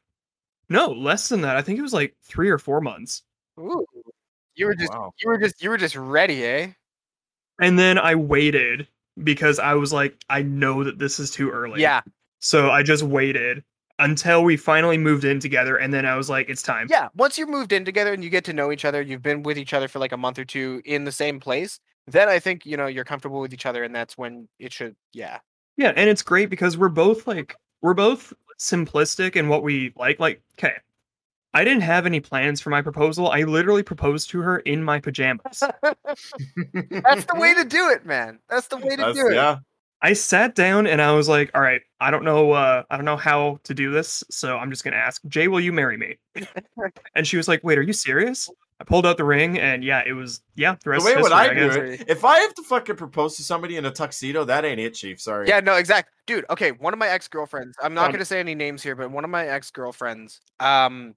No, 0.70 0.88
less 0.88 1.30
than 1.30 1.42
that. 1.42 1.56
I 1.56 1.62
think 1.62 1.78
it 1.78 1.84
was 1.84 1.94
like 1.94 2.16
three 2.24 2.50
or 2.50 2.58
four 2.58 2.82
months. 2.82 3.22
Ooh. 3.60 3.86
You 4.56 4.66
were 4.66 4.76
just 4.76 4.92
Wow. 4.92 5.14
you 5.22 5.30
were 5.30 5.38
just 5.38 5.62
you 5.62 5.70
were 5.70 5.78
just 5.78 5.96
ready, 5.96 6.44
eh? 6.44 6.72
And 7.62 7.78
then 7.78 8.00
I 8.00 8.16
waited 8.16 8.88
because 9.24 9.60
I 9.60 9.76
was 9.76 9.94
like, 9.94 10.18
I 10.30 10.42
know 10.42 10.84
that 10.84 10.98
this 10.98 11.20
is 11.20 11.30
too 11.30 11.52
early. 11.52 11.82
Yeah. 11.82 12.02
So 12.40 12.72
I 12.72 12.82
just 12.82 13.04
waited 13.04 13.64
until 14.00 14.44
we 14.44 14.58
finally 14.58 14.98
moved 14.98 15.24
in 15.24 15.40
together. 15.40 15.78
And 15.78 15.94
then 15.94 16.06
I 16.06 16.16
was 16.16 16.30
like, 16.30 16.50
it's 16.50 16.62
time. 16.62 16.88
Yeah. 16.90 17.10
Once 17.16 17.38
you're 17.38 17.48
moved 17.48 17.72
in 17.72 17.84
together 17.86 18.14
and 18.14 18.24
you 18.24 18.30
get 18.30 18.44
to 18.46 18.54
know 18.54 18.72
each 18.72 18.86
other, 18.86 19.02
you've 19.02 19.24
been 19.24 19.44
with 19.44 19.58
each 19.58 19.74
other 19.74 19.88
for 19.88 20.00
like 20.00 20.12
a 20.12 20.18
month 20.18 20.38
or 20.38 20.46
two 20.46 20.82
in 20.86 21.04
the 21.04 21.12
same 21.12 21.40
place, 21.40 21.80
then 22.06 22.30
I 22.30 22.40
think, 22.40 22.66
you 22.66 22.78
know, 22.78 22.88
you're 22.88 23.04
comfortable 23.04 23.40
with 23.42 23.54
each 23.54 23.66
other 23.66 23.84
and 23.84 23.96
that's 23.96 24.18
when 24.18 24.48
it 24.60 24.72
should 24.72 24.96
yeah. 25.14 25.40
Yeah, 25.78 25.94
and 25.96 26.10
it's 26.10 26.24
great 26.24 26.50
because 26.50 26.78
we're 26.78 26.90
both 26.90 27.28
like 27.28 27.56
we're 27.82 27.94
both 27.94 28.34
simplistic 28.60 29.36
in 29.36 29.48
what 29.48 29.62
we 29.62 29.94
like. 29.96 30.20
Like, 30.20 30.42
okay, 30.58 30.74
I 31.54 31.64
didn't 31.64 31.82
have 31.82 32.06
any 32.08 32.20
plans 32.20 32.60
for 32.62 32.72
my 32.72 32.82
proposal. 32.82 33.30
I 33.30 33.44
literally 33.44 33.84
proposed 33.84 34.30
to 34.32 34.42
her 34.42 34.58
in 34.60 34.84
my 34.84 35.00
pajamas. 35.00 35.62
That's 35.84 37.26
the 37.26 37.36
way 37.36 37.54
to 37.54 37.64
do 37.64 37.90
it, 37.90 38.06
man. 38.06 38.40
That's 38.50 38.68
the 38.68 38.78
way 38.78 38.92
to 38.92 38.98
That's- 38.98 39.16
do 39.16 39.28
it. 39.28 39.36
yeah. 39.36 39.58
I 40.02 40.14
sat 40.14 40.54
down 40.56 40.86
and 40.88 41.02
I 41.02 41.14
was 41.14 41.28
like, 41.28 41.50
"All 41.56 41.62
right, 41.62 41.82
I 42.00 42.12
don't 42.12 42.24
know, 42.24 42.52
uh, 42.52 42.84
I 42.90 42.96
don't 42.98 43.06
know 43.06 43.18
how 43.18 43.60
to 43.64 43.74
do 43.74 43.92
this, 43.92 44.24
so 44.30 44.58
I'm 44.58 44.70
just 44.70 44.84
gonna 44.84 44.96
ask 44.98 45.22
Jay, 45.28 45.48
will 45.48 45.60
you 45.60 45.74
marry 45.74 45.98
me?" 45.98 46.18
and 47.16 47.26
she 47.26 47.38
was 47.38 47.48
like, 47.48 47.64
"Wait, 47.64 47.78
are 47.78 47.82
you 47.84 47.94
serious?" 47.94 48.50
I 48.80 48.84
pulled 48.84 49.08
out 49.08 49.18
the 49.18 49.24
ring, 49.26 49.58
and 49.58 49.84
yeah, 49.84 50.04
it 50.06 50.14
was 50.14 50.42
yeah. 50.56 50.74
The 50.76 50.80
The 50.84 50.90
rest 50.92 51.06
way 51.06 51.12
is 51.14 51.24
would 51.24 51.32
I 51.32 51.50
I 51.50 51.54
do 51.56 51.70
it, 51.72 52.04
if 52.08 52.24
I 52.24 52.38
have 52.40 52.54
to 52.54 52.62
fucking 52.64 52.96
propose 52.96 53.36
to 53.38 53.44
somebody 53.44 53.76
in 53.76 53.86
a 53.86 53.92
tuxedo, 53.92 54.44
that 54.46 54.66
ain't 54.66 54.80
it, 54.80 54.94
Chief. 54.94 55.20
Sorry. 55.20 55.48
Yeah, 55.48 55.62
no, 55.62 55.76
exact. 55.76 56.10
Dude, 56.28 56.46
okay, 56.52 56.72
one 56.74 56.94
of 56.94 57.00
my 57.00 57.08
ex-girlfriends, 57.08 57.76
I'm 57.82 57.96
not 57.96 58.06
Um, 58.06 58.12
going 58.12 58.20
to 58.20 58.26
say 58.26 58.40
any 58.40 58.54
names 58.54 58.84
here, 58.84 58.96
but 58.96 59.10
one 59.10 59.24
of 59.24 59.32
my 59.32 59.48
ex-girlfriends, 59.48 60.42
um 60.60 61.16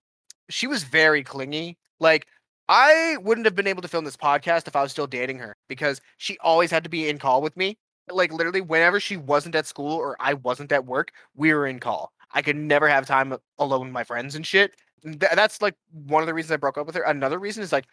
she 0.49 0.67
was 0.67 0.85
very 0.85 1.23
clingy. 1.23 1.77
Like 1.99 2.27
I 2.69 3.19
wouldn't 3.21 3.45
have 3.47 3.55
been 3.57 3.67
able 3.67 3.83
to 3.83 3.89
film 3.89 4.05
this 4.05 4.17
podcast 4.17 4.67
if 4.67 4.75
I 4.75 4.83
was 4.83 4.91
still 4.93 5.07
dating 5.07 5.39
her 5.41 5.57
because 5.69 6.01
she 6.17 6.39
always 6.39 6.71
had 6.71 6.85
to 6.85 6.91
be 6.91 7.09
in 7.11 7.19
call 7.19 7.43
with 7.43 7.57
me. 7.59 7.77
Like 8.09 8.33
literally 8.33 8.61
whenever 8.61 9.01
she 9.01 9.17
wasn't 9.17 9.55
at 9.55 9.67
school 9.67 9.93
or 9.93 10.17
I 10.21 10.35
wasn't 10.35 10.73
at 10.73 10.87
work, 10.87 11.13
we 11.35 11.53
were 11.53 11.67
in 11.67 11.81
call. 11.81 12.13
I 12.33 12.43
could 12.43 12.57
never 12.57 12.89
have 12.89 13.07
time 13.07 13.37
alone 13.59 13.87
with 13.87 13.93
my 13.93 14.05
friends 14.05 14.35
and 14.35 14.47
shit. 14.47 14.75
Th- 15.03 15.19
that's 15.19 15.63
like 15.63 15.75
one 15.93 16.23
of 16.23 16.27
the 16.27 16.35
reasons 16.35 16.53
I 16.53 16.57
broke 16.57 16.79
up 16.79 16.87
with 16.87 16.97
her. 16.97 17.03
Another 17.03 17.39
reason 17.39 17.63
is 17.63 17.73
like 17.73 17.87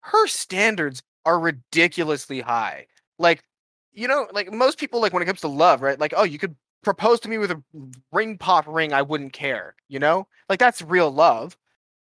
her 0.00 0.26
standards 0.26 1.02
are 1.24 1.38
ridiculously 1.38 2.40
high. 2.40 2.86
Like 3.18 3.44
you 3.92 4.08
know, 4.08 4.26
like 4.32 4.52
most 4.52 4.78
people, 4.78 5.00
like 5.00 5.12
when 5.12 5.22
it 5.22 5.26
comes 5.26 5.40
to 5.42 5.48
love, 5.48 5.82
right? 5.82 5.98
Like, 5.98 6.14
oh, 6.16 6.24
you 6.24 6.38
could 6.38 6.56
propose 6.82 7.20
to 7.20 7.28
me 7.28 7.38
with 7.38 7.50
a 7.50 7.62
ring 8.10 8.38
pop 8.38 8.66
ring, 8.66 8.92
I 8.92 9.02
wouldn't 9.02 9.32
care, 9.32 9.74
you 9.88 9.98
know? 9.98 10.26
Like, 10.48 10.58
that's 10.58 10.82
real 10.82 11.10
love. 11.10 11.56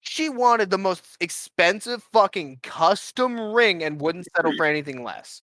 She 0.02 0.30
wanted 0.30 0.70
the 0.70 0.78
most 0.78 1.04
expensive 1.20 2.04
fucking 2.14 2.60
custom 2.64 3.40
ring 3.54 3.84
and 3.84 4.00
wouldn't 4.02 4.28
settle 4.36 4.54
for 4.58 4.66
anything 4.66 5.04
less. 5.04 5.42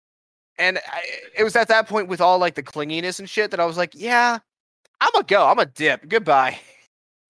And 0.60 0.77
I, 0.77 1.02
it 1.38 1.44
was 1.44 1.56
at 1.56 1.69
that 1.69 1.88
point 1.88 2.10
with 2.10 2.22
all 2.22 2.38
like 2.38 2.56
the 2.56 2.64
clinginess 2.64 3.19
and 3.19 3.30
shit 3.30 3.52
that 3.52 3.60
I 3.60 3.65
was 3.65 3.77
like, 3.77 3.94
yeah, 3.95 4.40
I'm 5.02 5.15
a 5.15 5.23
go, 5.23 5.48
I'm 5.48 5.60
a 5.60 5.65
dip, 5.65 6.07
goodbye. 6.07 6.60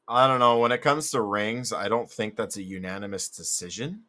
I 0.07 0.27
don't 0.27 0.39
know. 0.39 0.57
When 0.57 0.71
it 0.71 0.81
comes 0.81 1.11
to 1.11 1.21
rings, 1.21 1.71
I 1.71 1.87
don't 1.87 2.09
think 2.09 2.35
that's 2.35 2.57
a 2.57 2.63
unanimous 2.63 3.29
decision. 3.29 4.05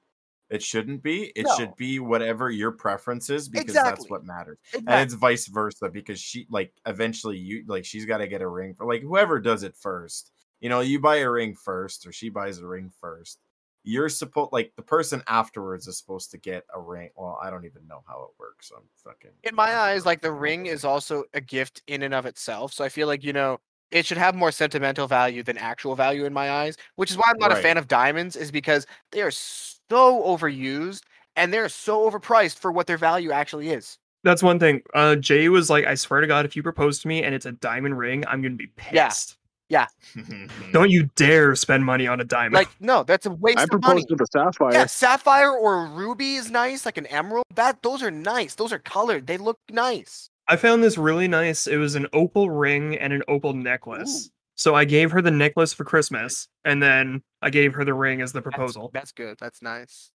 It 0.49 0.63
shouldn't 0.63 1.03
be. 1.03 1.31
It 1.37 1.47
No. 1.47 1.57
should 1.57 1.77
be 1.77 2.01
whatever 2.01 2.51
your 2.51 2.73
preference 2.73 3.31
is 3.31 3.49
because 3.49 3.75
that's 3.75 4.09
what 4.09 4.25
matters. 4.25 4.59
And 4.75 4.89
it's 4.89 5.15
vice 5.15 5.47
versa 5.47 5.91
because 5.93 6.19
she 6.19 6.47
like 6.51 6.73
eventually 6.87 7.37
you 7.37 7.65
like 7.69 7.85
she's 7.85 8.07
got 8.07 8.19
to 8.19 8.27
get 8.27 8.41
a 8.43 8.49
ring 8.49 8.75
for 8.75 8.87
like 8.87 9.03
whoever 9.03 9.39
does 9.39 9.63
it 9.63 9.77
first. 9.77 10.33
You 10.59 10.69
know, 10.69 10.81
you 10.81 10.99
buy 10.99 11.17
a 11.19 11.31
ring 11.31 11.55
first 11.55 12.07
or 12.07 12.13
she 12.13 12.31
buys 12.31 12.59
a 12.59 12.67
ring 12.67 12.91
first. 13.01 13.39
You're 13.83 14.09
supposed 14.09 14.53
like 14.53 14.73
the 14.77 14.83
person 14.83 15.23
afterwards 15.27 15.87
is 15.87 15.99
supposed 15.99 16.31
to 16.33 16.39
get 16.39 16.65
a 16.75 16.81
ring. 16.81 17.11
Well, 17.17 17.39
I 17.43 17.51
don't 17.51 17.65
even 17.65 17.87
know 17.87 18.03
how 18.07 18.23
it 18.25 18.39
works. 18.39 18.71
I'm 18.77 18.85
fucking 19.03 19.31
in 19.45 19.55
my 19.55 19.75
eyes, 19.75 20.05
like 20.05 20.21
the 20.21 20.33
ring 20.33 20.67
is 20.67 20.85
also 20.85 21.25
a 21.35 21.41
gift 21.41 21.83
in 21.87 22.03
and 22.03 22.15
of 22.15 22.27
itself. 22.27 22.73
So 22.73 22.85
I 22.85 22.89
feel 22.89 23.07
like, 23.07 23.25
you 23.25 23.33
know, 23.33 23.59
it 23.91 24.07
should 24.07 24.19
have 24.19 24.35
more 24.35 24.53
sentimental 24.53 25.07
value 25.07 25.43
than 25.43 25.59
actual 25.59 25.97
value 25.97 26.25
in 26.25 26.33
my 26.33 26.51
eyes, 26.51 26.77
which 26.97 27.11
is 27.11 27.17
why 27.17 27.25
I'm 27.29 27.39
not 27.39 27.53
a 27.53 27.57
fan 27.57 27.77
of 27.77 27.89
diamonds, 27.89 28.37
is 28.37 28.51
because 28.51 28.87
they 29.13 29.23
are 29.23 29.31
so 29.31 30.23
overused 30.23 31.03
and 31.37 31.53
they're 31.53 31.69
so 31.69 32.09
overpriced 32.09 32.59
for 32.59 32.71
what 32.71 32.87
their 32.87 32.99
value 32.99 33.33
actually 33.33 33.71
is. 33.71 33.99
That's 34.23 34.43
one 34.43 34.59
thing. 34.59 34.83
Uh, 34.95 35.17
Jay 35.17 35.49
was 35.49 35.71
like, 35.71 35.87
"I 35.87 35.95
swear 35.95 36.21
to 36.21 36.27
God, 36.27 36.45
if 36.45 36.55
you 36.55 36.63
propose 36.63 37.01
to 37.01 37.09
me 37.09 37.23
and 37.23 37.35
it's 37.35 37.47
a 37.47 37.53
diamond 37.53 37.97
ring, 37.99 38.25
I'm 38.27 38.43
gonna 38.43 38.55
be 38.55 38.71
Yeah. 38.91 39.09
pissed. 39.09 39.39
Mm. 39.71 40.51
Don't 40.73 40.91
you 40.91 41.09
dare 41.17 41.55
spend 41.55 41.85
money 41.85 42.07
on 42.07 42.21
a 42.21 42.25
diamond." 42.25 42.55
Like, 42.55 42.69
no, 42.81 43.03
that's 43.03 43.27
a 43.27 43.31
waste 43.31 43.59
I 43.59 43.63
of 43.65 43.71
money. 43.73 43.83
I 43.83 44.07
proposed 44.07 44.11
with 44.11 44.21
a 44.21 44.27
sapphire. 44.27 44.73
Yeah, 44.73 44.87
sapphire 44.87 45.53
or 45.53 45.87
ruby 45.87 46.35
is 46.35 46.51
nice, 46.51 46.85
like 46.85 46.99
an 46.99 47.07
emerald. 47.07 47.45
That 47.55 47.83
those 47.83 48.03
are 48.03 48.11
nice. 48.11 48.55
Those 48.55 48.73
are 48.73 48.79
colored. 48.79 49.27
They 49.27 49.39
look 49.39 49.59
nice. 49.71 50.29
I 50.49 50.57
found 50.57 50.83
this 50.83 50.99
really 50.99 51.29
nice. 51.29 51.67
It 51.69 51.77
was 51.77 51.95
an 51.95 52.09
opal 52.13 52.51
ring 52.51 52.99
and 52.99 53.13
an 53.13 53.23
opal 53.29 53.53
necklace. 53.53 54.31
So 54.57 54.75
I 54.75 54.85
gave 54.85 55.11
her 55.13 55.23
the 55.23 55.31
necklace 55.31 55.73
for 55.73 55.85
Christmas, 55.85 56.49
and 56.65 56.83
then 56.83 57.23
I 57.41 57.49
gave 57.49 57.73
her 57.75 57.85
the 57.85 57.95
ring 57.95 58.21
as 58.21 58.33
the 58.33 58.43
proposal. 58.43 58.91
That's, 58.93 59.13
good. 59.13 59.39
That's 59.41 59.63
nice. 59.63 60.11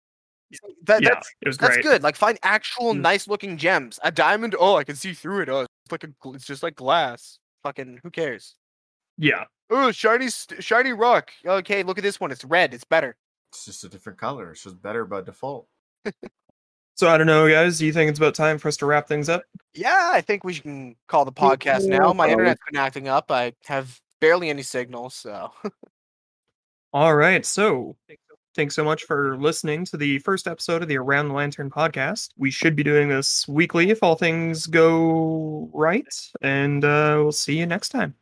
See, 0.52 0.58
That, 0.82 1.02
yeah, 1.02 1.10
that's 1.14 1.34
it 1.40 1.48
was 1.48 1.56
That's 1.56 1.78
good. 1.78 2.02
Like 2.02 2.16
find 2.16 2.38
actual 2.42 2.94
Mm. 2.94 3.00
nice 3.00 3.26
looking 3.26 3.56
gems. 3.56 3.98
A 4.02 4.12
diamond, 4.12 4.54
oh, 4.58 4.76
I 4.76 4.84
can 4.84 4.96
see 4.96 5.14
through 5.14 5.42
it. 5.42 5.48
Oh, 5.48 5.60
it's 5.60 5.92
like 5.92 6.04
a, 6.04 6.08
it's 6.34 6.44
just 6.44 6.62
like 6.62 6.74
glass. 6.74 7.38
Fucking, 7.62 8.00
who 8.02 8.10
cares? 8.10 8.56
Yeah, 9.18 9.44
Oh, 9.70 9.90
shiny, 9.92 10.28
shiny 10.28 10.92
rock. 10.92 11.30
Okay, 11.44 11.82
look 11.82 11.98
at 11.98 12.04
this 12.04 12.20
one. 12.20 12.30
It's 12.30 12.44
red. 12.44 12.74
It's 12.74 12.84
better. 12.84 13.16
It's 13.50 13.64
just 13.64 13.84
a 13.84 13.88
different 13.88 14.18
color. 14.18 14.50
It's 14.50 14.62
just 14.62 14.80
better 14.80 15.04
by 15.04 15.22
default. 15.22 15.66
So 16.96 17.08
I 17.08 17.18
don't 17.18 17.26
know, 17.26 17.48
guys. 17.48 17.78
Do 17.78 17.86
you 17.86 17.92
think 17.92 18.08
it's 18.08 18.20
about 18.20 18.36
time 18.36 18.58
for 18.58 18.68
us 18.68 18.76
to 18.76 18.86
wrap 18.86 19.08
things 19.08 19.28
up? 19.28 19.42
Yeah, 19.74 20.10
I 20.12 20.20
think 20.20 20.44
we 20.44 20.54
can 20.54 20.94
call 21.08 21.24
the 21.24 21.32
podcast 21.32 21.88
now. 21.88 22.12
My 22.12 22.28
internet's 22.28 22.60
been 22.70 22.78
acting 22.78 23.08
up. 23.08 23.32
I 23.32 23.52
have 23.66 24.00
barely 24.20 24.48
any 24.48 24.62
signal, 24.62 25.10
so 25.10 25.50
All 26.92 27.16
right. 27.16 27.44
So 27.44 27.96
thanks 28.54 28.76
so 28.76 28.84
much 28.84 29.02
for 29.04 29.36
listening 29.38 29.84
to 29.86 29.96
the 29.96 30.20
first 30.20 30.46
episode 30.46 30.82
of 30.82 30.88
the 30.88 30.98
Around 30.98 31.28
the 31.28 31.34
Lantern 31.34 31.68
podcast. 31.68 32.28
We 32.36 32.52
should 32.52 32.76
be 32.76 32.84
doing 32.84 33.08
this 33.08 33.48
weekly 33.48 33.90
if 33.90 34.02
all 34.02 34.14
things 34.14 34.66
go 34.68 35.68
right, 35.72 36.06
and 36.42 36.84
uh, 36.84 37.16
we'll 37.18 37.32
see 37.32 37.58
you 37.58 37.66
next 37.66 37.88
time. 37.88 38.14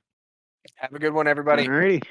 Have 0.83 0.93
a 0.93 0.99
good 0.99 1.15
one, 1.15 1.29
everybody. 1.29 1.67
Alrighty. 1.67 2.03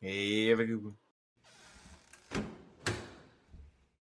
Hey, 0.00 0.46
have 0.46 0.60
a 0.60 0.64
good 0.64 0.82
one. 0.82 0.94